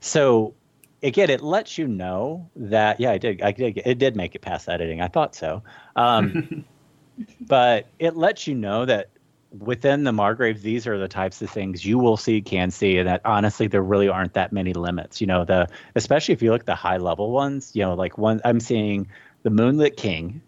so 0.00 0.54
again 1.02 1.28
it 1.28 1.42
lets 1.42 1.76
you 1.76 1.86
know 1.86 2.48
that 2.56 2.98
yeah 2.98 3.10
i 3.10 3.18
did 3.18 3.42
i 3.42 3.52
did 3.52 3.82
it 3.84 3.98
did 3.98 4.16
make 4.16 4.34
it 4.34 4.40
past 4.40 4.70
editing 4.70 5.02
i 5.02 5.08
thought 5.08 5.34
so. 5.34 5.62
Um 5.94 6.64
but 7.40 7.86
it 7.98 8.16
lets 8.16 8.46
you 8.46 8.54
know 8.54 8.86
that 8.86 9.10
within 9.56 10.04
the 10.04 10.12
Margreves, 10.12 10.62
these 10.62 10.86
are 10.86 10.98
the 10.98 11.08
types 11.08 11.40
of 11.42 11.50
things 11.50 11.84
you 11.84 11.98
will 11.98 12.16
see, 12.16 12.40
can 12.40 12.70
see, 12.70 12.98
and 12.98 13.08
that 13.08 13.22
honestly, 13.24 13.66
there 13.66 13.82
really 13.82 14.08
aren't 14.08 14.34
that 14.34 14.52
many 14.52 14.72
limits. 14.72 15.20
You 15.20 15.26
know, 15.26 15.44
the 15.44 15.68
especially 15.94 16.34
if 16.34 16.42
you 16.42 16.50
look 16.50 16.60
at 16.60 16.66
the 16.66 16.74
high 16.74 16.98
level 16.98 17.30
ones. 17.30 17.72
You 17.74 17.82
know, 17.84 17.94
like 17.94 18.18
one 18.18 18.40
I'm 18.44 18.60
seeing 18.60 19.08
the 19.42 19.50
Moonlit 19.50 19.96
King, 19.96 20.42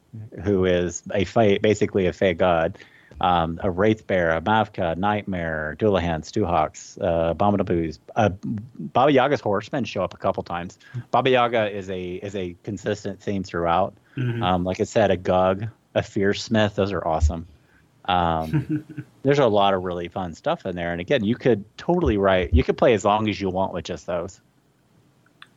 who 0.45 0.65
is 0.65 1.03
a 1.15 1.25
Fae, 1.25 1.59
basically 1.59 2.07
a 2.07 2.13
Fey 2.13 2.35
god, 2.35 2.79
um, 3.21 3.61
a 3.63 3.71
Wraith 3.71 4.07
Bear, 4.07 4.37
a 4.37 4.41
Mavka, 4.41 4.97
Nightmare, 4.97 5.77
Dullahan, 5.79 6.23
Stewhawks, 6.23 7.01
uh, 7.03 7.35
Abominaboos. 7.35 7.99
Uh, 8.17 8.31
Baba 8.79 9.13
Yaga's 9.13 9.41
horsemen 9.41 9.85
show 9.85 10.03
up 10.03 10.15
a 10.15 10.19
couple 10.19 10.43
times. 10.43 10.79
Baba 11.11 11.31
Yaga 11.31 11.71
is 11.71 11.89
a 11.91 12.15
is 12.15 12.35
a 12.35 12.57
consistent 12.65 13.21
theme 13.21 13.45
throughout. 13.45 13.95
Mhm. 14.17 14.43
Um, 14.43 14.65
like 14.65 14.81
I 14.81 14.85
said, 14.85 15.11
a 15.11 15.17
Gug, 15.17 15.69
a 15.95 16.03
Fear 16.03 16.35
Smith, 16.35 16.75
those 16.75 16.93
are 16.93 17.07
awesome. 17.07 17.47
Um, 18.11 18.85
there's 19.23 19.39
a 19.39 19.47
lot 19.47 19.75
of 19.75 19.85
really 19.85 20.09
fun 20.09 20.35
stuff 20.35 20.67
in 20.67 20.75
there, 20.77 20.93
and 20.93 21.01
again, 21.01 21.25
you 21.25 21.37
could 21.37 21.65
totally 21.77 22.17
write. 22.19 22.53
You 22.55 22.65
could 22.65 22.77
play 22.79 22.95
as 22.95 23.05
long 23.05 23.29
as 23.29 23.41
you 23.41 23.51
want 23.51 23.73
with 23.73 23.85
just 23.85 24.07
those. 24.07 24.41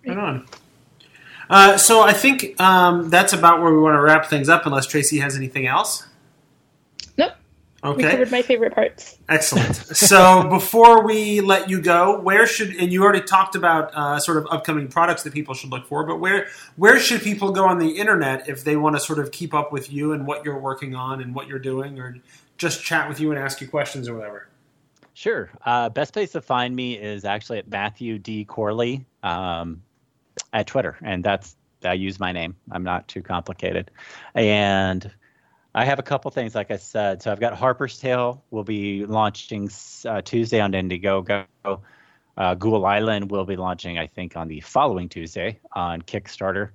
Right 0.06 0.18
on. 0.18 0.48
Uh, 1.50 1.78
so 1.78 2.02
I 2.02 2.14
think 2.14 2.60
um, 2.62 3.10
that's 3.10 3.34
about 3.34 3.62
where 3.62 3.72
we 3.74 3.80
want 3.80 3.96
to 3.96 4.02
wrap 4.02 4.28
things 4.28 4.50
up, 4.50 4.66
unless 4.66 4.88
Tracy 4.88 5.20
has 5.20 5.36
anything 5.36 5.68
else. 5.68 6.08
Nope. 7.18 7.34
Okay. 7.84 7.98
We 7.98 8.06
Okay, 8.06 8.12
covered 8.12 8.32
my 8.32 8.42
favorite 8.42 8.74
parts. 8.74 9.20
excellent. 9.30 9.76
so 9.98 10.48
before 10.50 11.06
we 11.06 11.42
let 11.42 11.70
you 11.70 11.82
go, 11.82 12.20
where 12.22 12.48
should 12.48 12.76
and 12.76 12.92
you 12.94 13.04
already 13.04 13.22
talked 13.22 13.56
about 13.56 13.94
uh, 13.94 14.20
sort 14.20 14.38
of 14.38 14.48
upcoming 14.52 14.88
products 14.88 15.24
that 15.24 15.34
people 15.34 15.54
should 15.54 15.70
look 15.70 15.86
for, 15.88 16.06
but 16.06 16.20
where 16.20 16.48
where 16.78 17.00
should 17.00 17.22
people 17.22 17.52
go 17.52 17.66
on 17.66 17.80
the 17.80 17.98
internet 17.98 18.48
if 18.50 18.64
they 18.64 18.78
want 18.78 18.96
to 18.96 19.00
sort 19.02 19.20
of 19.20 19.32
keep 19.32 19.54
up 19.54 19.72
with 19.72 19.92
you 19.92 20.14
and 20.14 20.26
what 20.28 20.46
you're 20.46 20.60
working 20.60 20.96
on 20.96 21.22
and 21.22 21.36
what 21.36 21.48
you're 21.48 21.60
doing, 21.60 22.00
or 22.00 22.18
just 22.58 22.84
chat 22.84 23.10
with 23.10 23.20
you 23.20 23.32
and 23.32 23.40
ask 23.40 23.62
you 23.62 23.68
questions 23.68 24.08
or 24.08 24.16
whatever? 24.16 24.50
Sure. 25.14 25.50
Uh, 25.66 25.90
best 25.90 26.14
place 26.14 26.32
to 26.32 26.42
find 26.42 26.76
me 26.76 26.98
is 26.98 27.24
actually 27.26 27.60
at 27.60 27.68
Matthew 27.68 28.18
D 28.18 28.46
Corley 28.46 29.06
um, 29.22 29.82
at 30.52 30.68
Twitter, 30.68 30.98
and 31.04 31.24
that's 31.24 31.56
I 31.84 31.94
use 31.94 32.20
my 32.20 32.32
name. 32.32 32.56
I'm 32.72 32.84
not 32.84 33.08
too 33.08 33.22
complicated, 33.22 33.92
and 34.34 35.12
I 35.76 35.86
have 35.86 36.00
a 36.00 36.04
couple 36.04 36.32
things, 36.32 36.56
like 36.56 36.72
I 36.72 36.78
said. 36.78 37.22
So 37.22 37.32
I've 37.32 37.40
got 37.40 37.54
Harper's 37.54 38.00
Tale. 38.00 38.44
will 38.52 38.64
be 38.64 39.06
launching 39.06 39.70
uh, 40.06 40.22
Tuesday 40.22 40.60
on 40.60 40.72
Indiegogo. 40.72 41.46
Uh, 41.66 42.56
Island 42.86 43.30
will 43.30 43.46
be 43.46 43.56
launching, 43.56 43.98
I 43.98 44.08
think, 44.08 44.36
on 44.38 44.48
the 44.48 44.62
following 44.62 45.10
Tuesday 45.10 45.60
on 45.74 46.02
Kickstarter. 46.02 46.70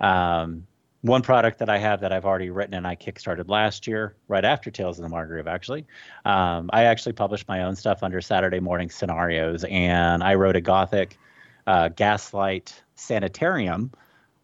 Um, 0.00 0.66
one 1.02 1.22
product 1.22 1.58
that 1.58 1.68
I 1.70 1.78
have 1.78 2.00
that 2.00 2.12
I've 2.12 2.26
already 2.26 2.50
written 2.50 2.74
and 2.74 2.86
I 2.86 2.94
kickstarted 2.94 3.48
last 3.48 3.86
year, 3.86 4.16
right 4.28 4.44
after 4.44 4.70
Tales 4.70 4.98
of 4.98 5.08
the 5.08 5.14
Margreve, 5.14 5.46
actually. 5.46 5.86
Um, 6.24 6.68
I 6.72 6.84
actually 6.84 7.12
published 7.12 7.48
my 7.48 7.62
own 7.62 7.74
stuff 7.74 8.02
under 8.02 8.20
Saturday 8.20 8.60
Morning 8.60 8.90
Scenarios, 8.90 9.64
and 9.64 10.22
I 10.22 10.34
wrote 10.34 10.56
a 10.56 10.60
Gothic 10.60 11.18
uh, 11.66 11.88
Gaslight 11.88 12.82
Sanitarium 12.96 13.92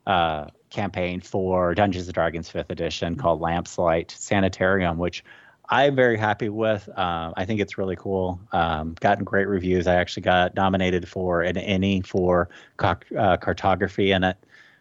uh, 0.06 0.46
campaign 0.70 1.20
for 1.20 1.74
Dungeons 1.74 2.06
and 2.06 2.14
Dragons 2.14 2.50
5th 2.50 2.70
edition 2.70 3.16
called 3.16 3.40
Lampslight 3.40 4.10
Sanitarium, 4.10 4.96
which 4.96 5.24
I'm 5.68 5.94
very 5.94 6.16
happy 6.16 6.48
with. 6.48 6.88
Uh, 6.88 7.32
I 7.36 7.44
think 7.44 7.60
it's 7.60 7.76
really 7.76 7.96
cool. 7.96 8.40
Um, 8.52 8.94
gotten 9.00 9.24
great 9.24 9.48
reviews. 9.48 9.86
I 9.86 9.96
actually 9.96 10.22
got 10.22 10.54
nominated 10.54 11.08
for 11.08 11.42
an 11.42 11.56
ENnie 11.56 12.02
for 12.02 12.48
car- 12.76 13.00
uh, 13.18 13.36
cartography 13.36 14.12
in 14.12 14.24
it. 14.24 14.36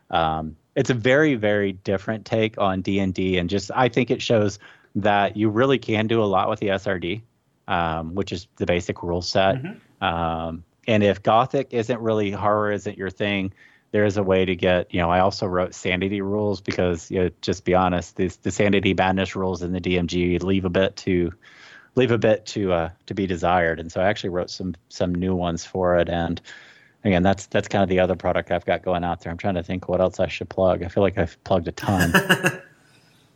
Um, 0.10 0.56
it's 0.76 0.90
a 0.90 0.94
very, 0.94 1.36
very 1.36 1.72
different 1.72 2.26
take 2.26 2.58
on 2.58 2.82
D 2.82 3.00
and 3.00 3.14
D, 3.14 3.38
and 3.38 3.50
just 3.50 3.72
I 3.74 3.90
think 3.90 4.12
it 4.12 4.22
shows 4.22 4.60
that 4.96 5.36
you 5.38 5.50
really 5.50 5.78
can 5.80 6.08
do 6.08 6.22
a 6.22 6.26
lot 6.26 6.50
with 6.50 6.60
the 6.60 6.68
SRD, 6.68 7.22
um, 7.68 8.16
which 8.16 8.32
is 8.32 8.48
the 8.58 8.66
basic 8.66 9.04
rule 9.04 9.22
set. 9.22 9.56
Um, 10.02 10.64
and 10.88 11.04
if 11.04 11.24
Gothic 11.24 11.70
isn't 11.72 12.00
really 12.00 12.32
horror 12.32 12.72
isn't 12.72 12.98
your 12.98 13.10
thing, 13.10 13.54
there 13.92 14.06
is 14.06 14.18
a 14.18 14.24
way 14.24 14.46
to 14.46 14.56
get. 14.56 14.94
You 14.94 15.02
know, 15.02 15.10
I 15.10 15.20
also 15.20 15.48
wrote 15.48 15.74
sanity 15.74 16.22
rules 16.22 16.62
because, 16.62 17.10
you 17.10 17.24
know, 17.24 17.30
just 17.42 17.66
be 17.66 17.74
honest, 17.74 18.18
this, 18.18 18.36
the 18.38 18.52
sanity 18.52 18.94
madness 18.94 19.36
rules 19.36 19.62
in 19.62 19.72
the 19.72 19.82
DMG 19.82 20.42
leave 20.44 20.66
a 20.66 20.70
bit 20.70 20.96
to 20.98 21.32
leave 21.96 22.12
a 22.12 22.18
bit 22.18 22.46
to 22.48 22.74
uh, 22.74 22.90
to 23.06 23.14
be 23.14 23.26
desired. 23.26 23.80
And 23.80 23.92
so 23.92 24.02
I 24.02 24.08
actually 24.10 24.32
wrote 24.32 24.50
some 24.50 24.76
some 24.90 25.16
new 25.16 25.36
ones 25.36 25.66
for 25.66 25.98
it. 25.98 26.10
And 26.10 26.42
again, 27.06 27.24
that's 27.24 27.46
that's 27.48 27.68
kind 27.68 27.84
of 27.84 27.90
the 27.90 28.00
other 28.00 28.16
product 28.16 28.52
I've 28.52 28.66
got 28.66 28.82
going 28.84 29.04
out 29.04 29.22
there. 29.22 29.32
I'm 29.32 29.38
trying 29.38 29.56
to 29.56 29.64
think 29.64 29.88
what 29.88 30.02
else 30.02 30.20
I 30.20 30.28
should 30.28 30.50
plug. 30.50 30.84
I 30.84 30.88
feel 30.90 31.04
like 31.04 31.18
I've 31.18 31.42
plugged 31.44 31.68
a 31.68 31.72
ton. 31.72 32.12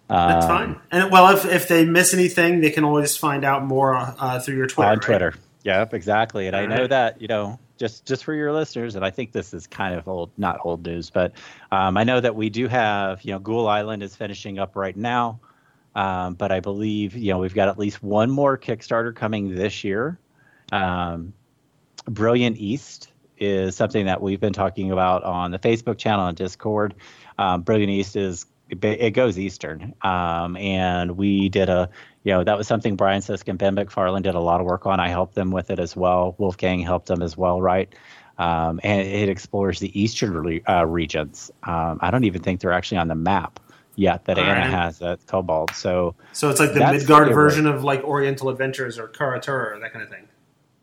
That's 0.09 0.45
Um, 0.45 0.49
fine. 0.49 0.81
And 0.91 1.11
well, 1.11 1.35
if 1.35 1.45
if 1.45 1.67
they 1.67 1.85
miss 1.85 2.13
anything, 2.15 2.61
they 2.61 2.71
can 2.71 2.83
always 2.83 3.15
find 3.15 3.45
out 3.45 3.63
more 3.63 3.95
uh, 3.95 4.39
through 4.39 4.55
your 4.57 4.65
Twitter. 4.67 4.89
on 4.89 4.97
right? 4.97 5.05
Twitter. 5.05 5.33
Yep, 5.65 5.93
exactly. 5.93 6.47
And 6.47 6.55
I 6.55 6.65
know 6.65 6.87
that 6.87 7.21
you 7.21 7.27
know 7.27 7.59
just 7.77 8.05
just 8.07 8.23
for 8.23 8.33
your 8.33 8.51
listeners, 8.51 8.95
and 8.95 9.05
I 9.05 9.11
think 9.11 9.33
this 9.33 9.53
is 9.53 9.67
kind 9.67 9.93
of 9.93 10.07
old, 10.07 10.31
not 10.37 10.59
old 10.63 10.83
news, 10.85 11.11
but 11.11 11.33
um, 11.71 11.95
I 11.95 12.03
know 12.05 12.19
that 12.19 12.35
we 12.35 12.49
do 12.49 12.67
have 12.67 13.21
you 13.23 13.33
know 13.33 13.39
Ghoul 13.39 13.67
Island 13.67 14.01
is 14.01 14.15
finishing 14.15 14.57
up 14.57 14.75
right 14.75 14.97
now, 14.97 15.39
um, 15.93 16.33
but 16.33 16.51
I 16.51 16.59
believe 16.59 17.15
you 17.15 17.31
know 17.31 17.37
we've 17.37 17.53
got 17.53 17.67
at 17.67 17.77
least 17.77 18.01
one 18.01 18.31
more 18.31 18.57
Kickstarter 18.57 19.15
coming 19.15 19.53
this 19.53 19.83
year. 19.83 20.17
Um, 20.71 21.33
Brilliant 22.05 22.57
East 22.57 23.11
is 23.39 23.75
something 23.75 24.05
that 24.05 24.21
we've 24.21 24.39
been 24.39 24.53
talking 24.53 24.91
about 24.91 25.23
on 25.23 25.51
the 25.51 25.59
Facebook 25.59 25.97
channel 25.97 26.27
and 26.27 26.37
Discord. 26.37 26.95
Um, 27.37 27.61
Brilliant 27.61 27.91
East 27.91 28.15
is 28.15 28.45
it 28.69 29.11
goes 29.11 29.39
Eastern, 29.39 29.95
um, 30.03 30.55
and 30.55 31.17
we 31.17 31.49
did 31.49 31.69
a 31.69 31.89
you 32.23 32.33
know 32.33 32.43
that 32.43 32.57
was 32.57 32.67
something 32.67 32.95
Brian 32.95 33.21
Suskind 33.21 33.59
and 33.61 33.75
Ben 33.75 33.75
McFarland 33.75 34.23
did 34.23 34.35
a 34.35 34.39
lot 34.39 34.59
of 34.59 34.67
work 34.67 34.85
on. 34.85 34.99
I 34.99 35.09
helped 35.09 35.33
them 35.35 35.51
with 35.51 35.71
it 35.71 35.79
as 35.79 35.95
well. 35.95 36.35
Wolfgang 36.37 36.79
helped 36.81 37.07
them 37.07 37.21
as 37.21 37.35
well, 37.35 37.61
right? 37.61 37.91
Um, 38.37 38.79
and 38.83 39.01
it 39.01 39.27
explores 39.27 39.79
the 39.79 39.99
eastern 39.99 40.33
re- 40.33 40.63
uh, 40.67 40.85
regions. 40.85 41.51
Um, 41.63 41.99
I 42.01 42.09
don't 42.09 42.23
even 42.23 42.41
think 42.41 42.61
they're 42.61 42.71
actually 42.71 42.99
on 42.99 43.09
the 43.09 43.15
map 43.15 43.59
yet 43.95 44.25
that 44.25 44.37
All 44.37 44.45
Anna 44.45 44.61
right. 44.61 44.69
has 44.69 45.01
at 45.01 45.25
Kobold. 45.27 45.71
So 45.75 46.15
So 46.31 46.49
it's 46.49 46.59
like 46.59 46.73
the 46.73 46.79
Midgard 46.79 47.33
version 47.33 47.67
of 47.67 47.83
like 47.83 48.01
Oriental 48.03 48.47
Adventures 48.49 48.97
or 48.97 49.09
Kara-Tur 49.09 49.73
or 49.73 49.79
that 49.79 49.91
kind 49.91 50.03
of 50.03 50.09
thing. 50.09 50.28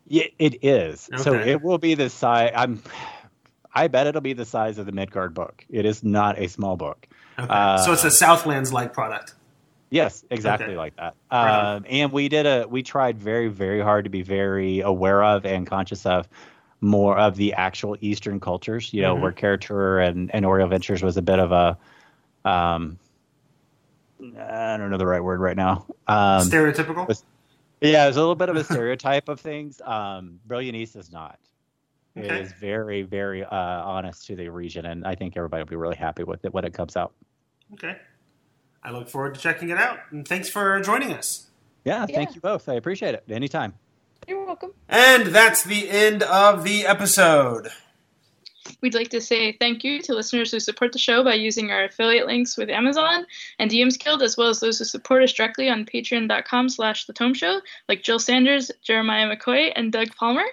Yeah, 0.07 0.23
it 0.39 0.63
is. 0.63 1.09
So 1.17 1.33
it 1.33 1.61
will 1.61 1.77
be 1.77 1.93
the 1.95 2.09
size. 2.09 2.51
I'm. 2.55 2.81
I 3.73 3.87
bet 3.89 4.07
it'll 4.07 4.21
be 4.21 4.33
the 4.33 4.45
size 4.45 4.77
of 4.79 4.85
the 4.85 4.91
Midgard 4.91 5.33
book. 5.33 5.63
It 5.69 5.85
is 5.85 6.03
not 6.03 6.39
a 6.39 6.47
small 6.47 6.77
book. 6.77 7.07
Okay. 7.37 7.47
Uh, 7.47 7.77
so 7.77 7.91
it's 7.93 8.03
a 8.03 8.09
Southlands 8.11 8.73
like 8.73 8.93
product. 8.93 9.35
Yes, 9.89 10.25
exactly 10.31 10.69
Okay. 10.69 10.77
like 10.77 10.95
that. 10.95 11.13
Right. 11.31 11.75
Um, 11.75 11.85
and 11.89 12.11
we 12.11 12.27
did 12.29 12.45
a. 12.45 12.67
We 12.67 12.83
tried 12.83 13.17
very, 13.19 13.47
very 13.49 13.81
hard 13.81 14.05
to 14.05 14.09
be 14.09 14.21
very 14.23 14.79
aware 14.79 15.23
of 15.23 15.45
and 15.45 15.67
conscious 15.67 16.05
of 16.05 16.27
more 16.81 17.17
of 17.17 17.35
the 17.35 17.53
actual 17.53 17.95
Eastern 18.01 18.39
cultures. 18.39 18.93
You 18.93 19.01
know, 19.03 19.15
Mhm. 19.15 19.21
where 19.21 19.31
Kara-Tur 19.31 19.99
and 19.99 20.33
and 20.33 20.45
Oriental 20.45 20.67
Adventures 20.73 21.03
was 21.03 21.17
a 21.17 21.21
bit 21.21 21.39
of 21.39 21.51
a. 21.51 21.77
Um, 22.49 22.97
I 24.19 24.77
don't 24.77 24.89
know 24.89 24.97
the 24.97 25.05
right 25.05 25.23
word 25.23 25.39
right 25.39 25.55
now. 25.57 25.85
Um, 26.07 26.47
Stereotypical. 26.49 27.07
was- 27.07 27.23
Yeah, 27.81 28.05
there's 28.05 28.15
a 28.17 28.19
little 28.19 28.35
bit 28.35 28.49
of 28.49 28.55
a 28.55 28.63
stereotype 28.63 29.29
of 29.29 29.39
things. 29.39 29.81
Um, 29.85 30.39
Brilliant 30.45 30.75
East 30.75 30.95
is 30.95 31.11
not. 31.11 31.39
It 32.15 32.25
Okay. 32.25 32.41
is 32.41 32.51
very, 32.53 33.03
very 33.03 33.43
uh, 33.43 33.49
honest 33.55 34.25
to 34.27 34.35
the 34.35 34.49
region, 34.49 34.85
and 34.87 35.05
I 35.05 35.13
think 35.13 35.37
everybody 35.37 35.61
will 35.63 35.69
be 35.69 35.75
really 35.75 35.95
happy 35.95 36.23
with 36.23 36.43
it 36.45 36.53
when 36.53 36.65
it 36.65 36.73
comes 36.73 36.95
out. 36.97 37.13
Okay. 37.73 37.95
I 38.83 38.91
look 38.91 39.07
forward 39.09 39.35
to 39.35 39.39
checking 39.39 39.69
it 39.69 39.77
out. 39.77 39.99
And 40.11 40.27
thanks 40.27 40.49
for 40.49 40.79
joining 40.81 41.13
us. 41.13 41.47
Yeah, 41.85 42.05
Yeah. 42.09 42.15
thank 42.15 42.33
you 42.35 42.41
both. 42.41 42.67
I 42.69 42.73
appreciate 42.73 43.13
it. 43.13 43.23
Anytime. 43.29 43.75
You're 44.27 44.43
welcome. 44.45 44.71
And 44.89 45.27
that's 45.27 45.63
the 45.63 45.89
end 45.89 46.23
of 46.23 46.63
the 46.63 46.85
episode. 46.87 47.69
We'd 48.81 48.93
like 48.93 49.09
to 49.09 49.21
say 49.21 49.53
thank 49.53 49.83
you 49.83 50.01
to 50.01 50.13
listeners 50.13 50.51
who 50.51 50.59
support 50.59 50.91
the 50.93 50.99
show 50.99 51.23
by 51.23 51.33
using 51.35 51.71
our 51.71 51.85
affiliate 51.85 52.27
links 52.27 52.57
with 52.57 52.69
Amazon 52.69 53.25
and 53.59 53.69
DM's 53.69 53.97
Guild, 53.97 54.21
as 54.21 54.37
well 54.37 54.49
as 54.49 54.59
those 54.59 54.79
who 54.79 54.85
support 54.85 55.23
us 55.23 55.33
directly 55.33 55.69
on 55.69 55.85
patreon.com 55.85 56.69
slash 56.69 57.05
the 57.05 57.13
Tome 57.13 57.33
Show, 57.33 57.61
like 57.87 58.03
Jill 58.03 58.19
Sanders, 58.19 58.71
Jeremiah 58.81 59.33
McCoy, 59.33 59.71
and 59.75 59.91
Doug 59.91 60.15
Palmer. 60.15 60.45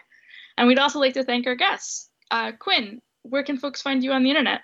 And 0.56 0.68
we'd 0.68 0.78
also 0.78 0.98
like 0.98 1.14
to 1.14 1.24
thank 1.24 1.46
our 1.46 1.56
guests. 1.56 2.10
Uh, 2.30 2.52
Quinn, 2.58 3.00
where 3.22 3.42
can 3.42 3.58
folks 3.58 3.82
find 3.82 4.02
you 4.02 4.12
on 4.12 4.22
the 4.22 4.30
internet? 4.30 4.62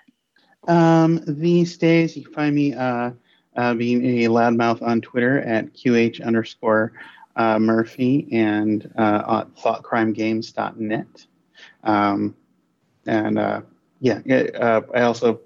Um, 0.67 1.21
these 1.27 1.77
days, 1.77 2.15
you 2.15 2.23
can 2.23 2.33
find 2.33 2.55
me 2.55 2.73
uh, 2.73 3.11
uh, 3.55 3.73
being 3.73 4.23
a 4.23 4.29
loudmouth 4.29 4.81
on 4.81 5.01
Twitter 5.01 5.39
at 5.39 5.73
QH 5.73 6.23
underscore 6.23 6.93
uh, 7.35 7.59
Murphy 7.59 8.27
and 8.31 8.91
uh, 8.97 9.41
at 9.41 9.55
thoughtcrimegames.net. 9.55 11.25
Um, 11.83 12.35
and 13.05 13.37
uh, 13.39 13.61
yeah, 13.99 14.21
yeah, 14.25 14.43
uh, 14.59 14.81
I 14.93 15.01
also 15.01 15.39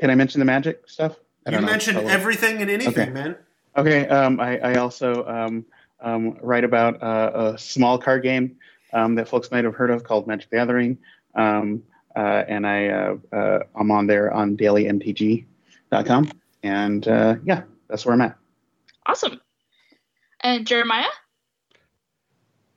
can 0.00 0.10
I 0.10 0.14
mention 0.14 0.38
the 0.40 0.44
magic 0.44 0.82
stuff? 0.88 1.16
I 1.46 1.50
You 1.50 1.56
don't 1.56 1.64
know. 1.66 1.70
mentioned 1.70 1.98
everything 2.08 2.60
and 2.62 2.70
anything, 2.70 3.02
Okay. 3.02 3.10
man. 3.10 3.36
Okay, 3.76 4.06
um, 4.08 4.38
I, 4.40 4.58
I 4.58 4.74
also 4.76 5.26
um, 5.26 5.64
um, 6.00 6.36
write 6.40 6.64
about 6.64 7.02
uh, 7.02 7.52
a 7.54 7.58
small 7.58 7.98
card 7.98 8.22
game 8.22 8.56
um, 8.92 9.14
that 9.16 9.28
folks 9.28 9.50
might 9.50 9.64
have 9.64 9.74
heard 9.74 9.90
of 9.90 10.04
called 10.04 10.26
Magic 10.26 10.48
the 10.50 10.56
Gathering, 10.56 10.96
um, 11.34 11.82
uh, 12.16 12.44
and 12.46 12.66
I 12.66 12.88
uh, 12.88 13.16
uh, 13.32 13.58
I'm 13.74 13.90
on 13.90 14.06
there 14.06 14.32
on 14.32 14.56
dailymtg.com, 14.56 16.30
and 16.62 17.08
uh, 17.08 17.36
yeah, 17.44 17.62
that's 17.88 18.06
where 18.06 18.14
I'm 18.14 18.20
at. 18.20 18.36
Awesome. 19.06 19.40
And 20.42 20.66
Jeremiah? 20.66 21.08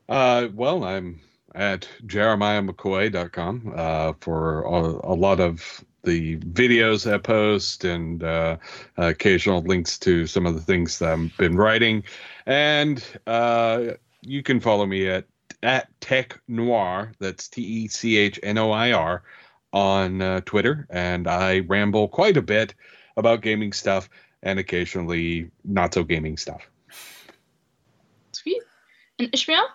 Uh, 0.10 0.48
well, 0.54 0.84
I'm 0.84 1.20
at 1.58 1.88
jeremiahmccoy.com 2.06 3.74
uh, 3.76 4.14
for 4.22 4.62
a, 4.62 5.12
a 5.12 5.16
lot 5.16 5.40
of 5.40 5.84
the 6.04 6.38
videos 6.38 7.12
I 7.12 7.18
post 7.18 7.84
and 7.84 8.24
uh, 8.24 8.58
occasional 8.96 9.62
links 9.62 9.98
to 10.00 10.28
some 10.28 10.46
of 10.46 10.54
the 10.54 10.62
things 10.62 11.00
that 11.00 11.10
I've 11.10 11.36
been 11.38 11.58
writing. 11.58 12.04
And 12.46 13.04
uh, 13.26 13.96
you 14.22 14.44
can 14.44 14.60
follow 14.60 14.86
me 14.86 15.10
at 15.10 15.26
at 15.64 15.90
Tech 16.00 16.40
Noir. 16.48 17.12
That's 17.20 17.48
T 17.48 17.62
E 17.62 17.88
C 17.88 18.18
H 18.18 18.40
N 18.44 18.58
O 18.58 18.72
I 18.72 18.92
R 18.92 19.24
on 19.74 20.22
uh, 20.22 20.42
Twitter, 20.42 20.88
and 20.90 21.28
I 21.28 21.60
ramble 21.60 22.08
quite 22.08 22.38
a 22.38 22.42
bit 22.42 22.74
about 23.18 23.42
gaming 23.42 23.74
stuff 23.74 24.10
and 24.44 24.60
occasionally 24.60 25.50
not 25.66 25.94
so 25.94 26.04
gaming 26.04 26.38
stuff. 26.38 26.62
Sweet. 28.32 28.62
And 29.20 29.30
Ishmael? 29.34 29.68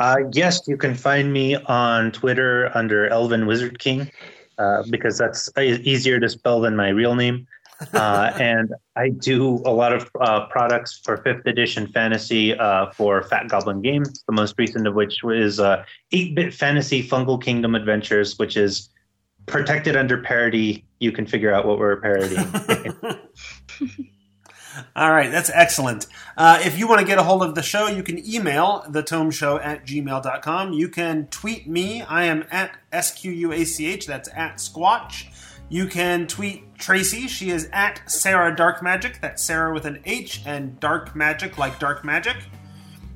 Uh, 0.00 0.16
yes, 0.32 0.66
you 0.66 0.78
can 0.78 0.94
find 0.94 1.30
me 1.30 1.56
on 1.56 2.10
Twitter 2.10 2.70
under 2.74 3.06
Elvin 3.08 3.46
Wizard 3.46 3.78
King 3.78 4.10
uh, 4.56 4.82
because 4.88 5.18
that's 5.18 5.50
easier 5.58 6.18
to 6.18 6.26
spell 6.26 6.62
than 6.62 6.74
my 6.74 6.88
real 6.88 7.14
name. 7.14 7.46
Uh, 7.94 8.30
and 8.38 8.74
I 8.94 9.08
do 9.08 9.62
a 9.64 9.72
lot 9.72 9.94
of 9.94 10.10
uh, 10.20 10.44
products 10.48 11.00
for 11.02 11.16
fifth 11.16 11.46
edition 11.46 11.86
fantasy 11.86 12.54
uh, 12.54 12.90
for 12.90 13.22
Fat 13.22 13.48
Goblin 13.48 13.80
Games. 13.80 14.22
The 14.26 14.34
most 14.34 14.54
recent 14.58 14.86
of 14.86 14.94
which 14.94 15.24
is 15.24 15.58
uh, 15.58 15.82
8-bit 16.12 16.52
fantasy 16.52 17.02
Fungal 17.02 17.42
Kingdom 17.42 17.74
Adventures, 17.74 18.38
which 18.38 18.58
is 18.58 18.90
protected 19.46 19.96
under 19.96 20.18
parody. 20.18 20.84
You 20.98 21.10
can 21.10 21.24
figure 21.26 21.54
out 21.54 21.66
what 21.66 21.78
we're 21.78 22.02
parodying. 22.02 22.44
All 24.94 25.10
right, 25.12 25.30
that's 25.30 25.50
excellent. 25.52 26.06
Uh, 26.36 26.60
if 26.62 26.78
you 26.78 26.86
want 26.88 27.00
to 27.00 27.06
get 27.06 27.18
a 27.18 27.22
hold 27.22 27.42
of 27.42 27.54
the 27.54 27.62
show, 27.62 27.86
you 27.88 28.02
can 28.02 28.18
email 28.26 28.84
thetomeshow 28.88 29.64
at 29.64 29.86
gmail.com. 29.86 30.72
You 30.72 30.88
can 30.88 31.26
tweet 31.28 31.68
me. 31.68 32.02
I 32.02 32.24
am 32.24 32.44
at 32.50 32.76
SQUACH, 32.92 34.06
that's 34.06 34.28
at 34.34 34.56
Squatch. 34.56 35.26
You 35.68 35.86
can 35.86 36.26
tweet 36.26 36.74
Tracy. 36.78 37.28
She 37.28 37.50
is 37.50 37.68
at 37.72 38.02
Sarah 38.10 38.54
Dark 38.54 38.82
Magic. 38.82 39.20
That's 39.20 39.42
Sarah 39.42 39.72
with 39.72 39.86
an 39.86 40.00
H 40.04 40.42
and 40.44 40.78
Dark 40.80 41.14
Magic, 41.14 41.58
like 41.58 41.78
Dark 41.78 42.04
Magic. 42.04 42.36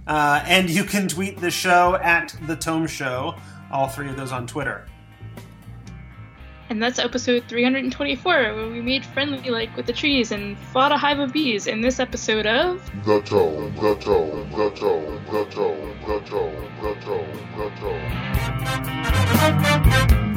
Uh, 0.07 0.43
and 0.47 0.71
you 0.71 0.85
can 0.85 1.09
tweet 1.09 1.41
the 1.41 1.51
show 1.51 1.97
at 1.97 2.35
The 2.47 2.55
Tome 2.55 2.87
Show. 2.87 3.35
All 3.73 3.89
three 3.89 4.09
of 4.09 4.17
those 4.17 4.31
on 4.31 4.47
Twitter. 4.47 4.87
And 6.75 6.83
that's 6.83 6.99
episode 6.99 7.45
324, 7.47 8.35
where 8.35 8.69
we 8.69 8.81
made 8.81 9.07
friendly 9.07 9.49
like 9.49 9.77
with 9.77 9.87
the 9.87 9.93
trees 9.93 10.33
and 10.33 10.59
fought 10.59 10.91
a 10.91 10.97
hive 10.97 11.21
of 11.21 11.33
bees 11.33 11.69
in 11.69 11.81
this 11.81 12.01
episode 12.01 12.47
of 12.47 12.85
The 13.05 13.21
the 13.21 13.71
the 13.77 13.95
the 13.95 14.11
the 14.11 14.91
the 17.55 17.71
the. 20.19 20.34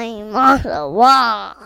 I'm 0.00 0.34
on 0.34 0.62
the 0.62 0.88
wall. 0.88 1.56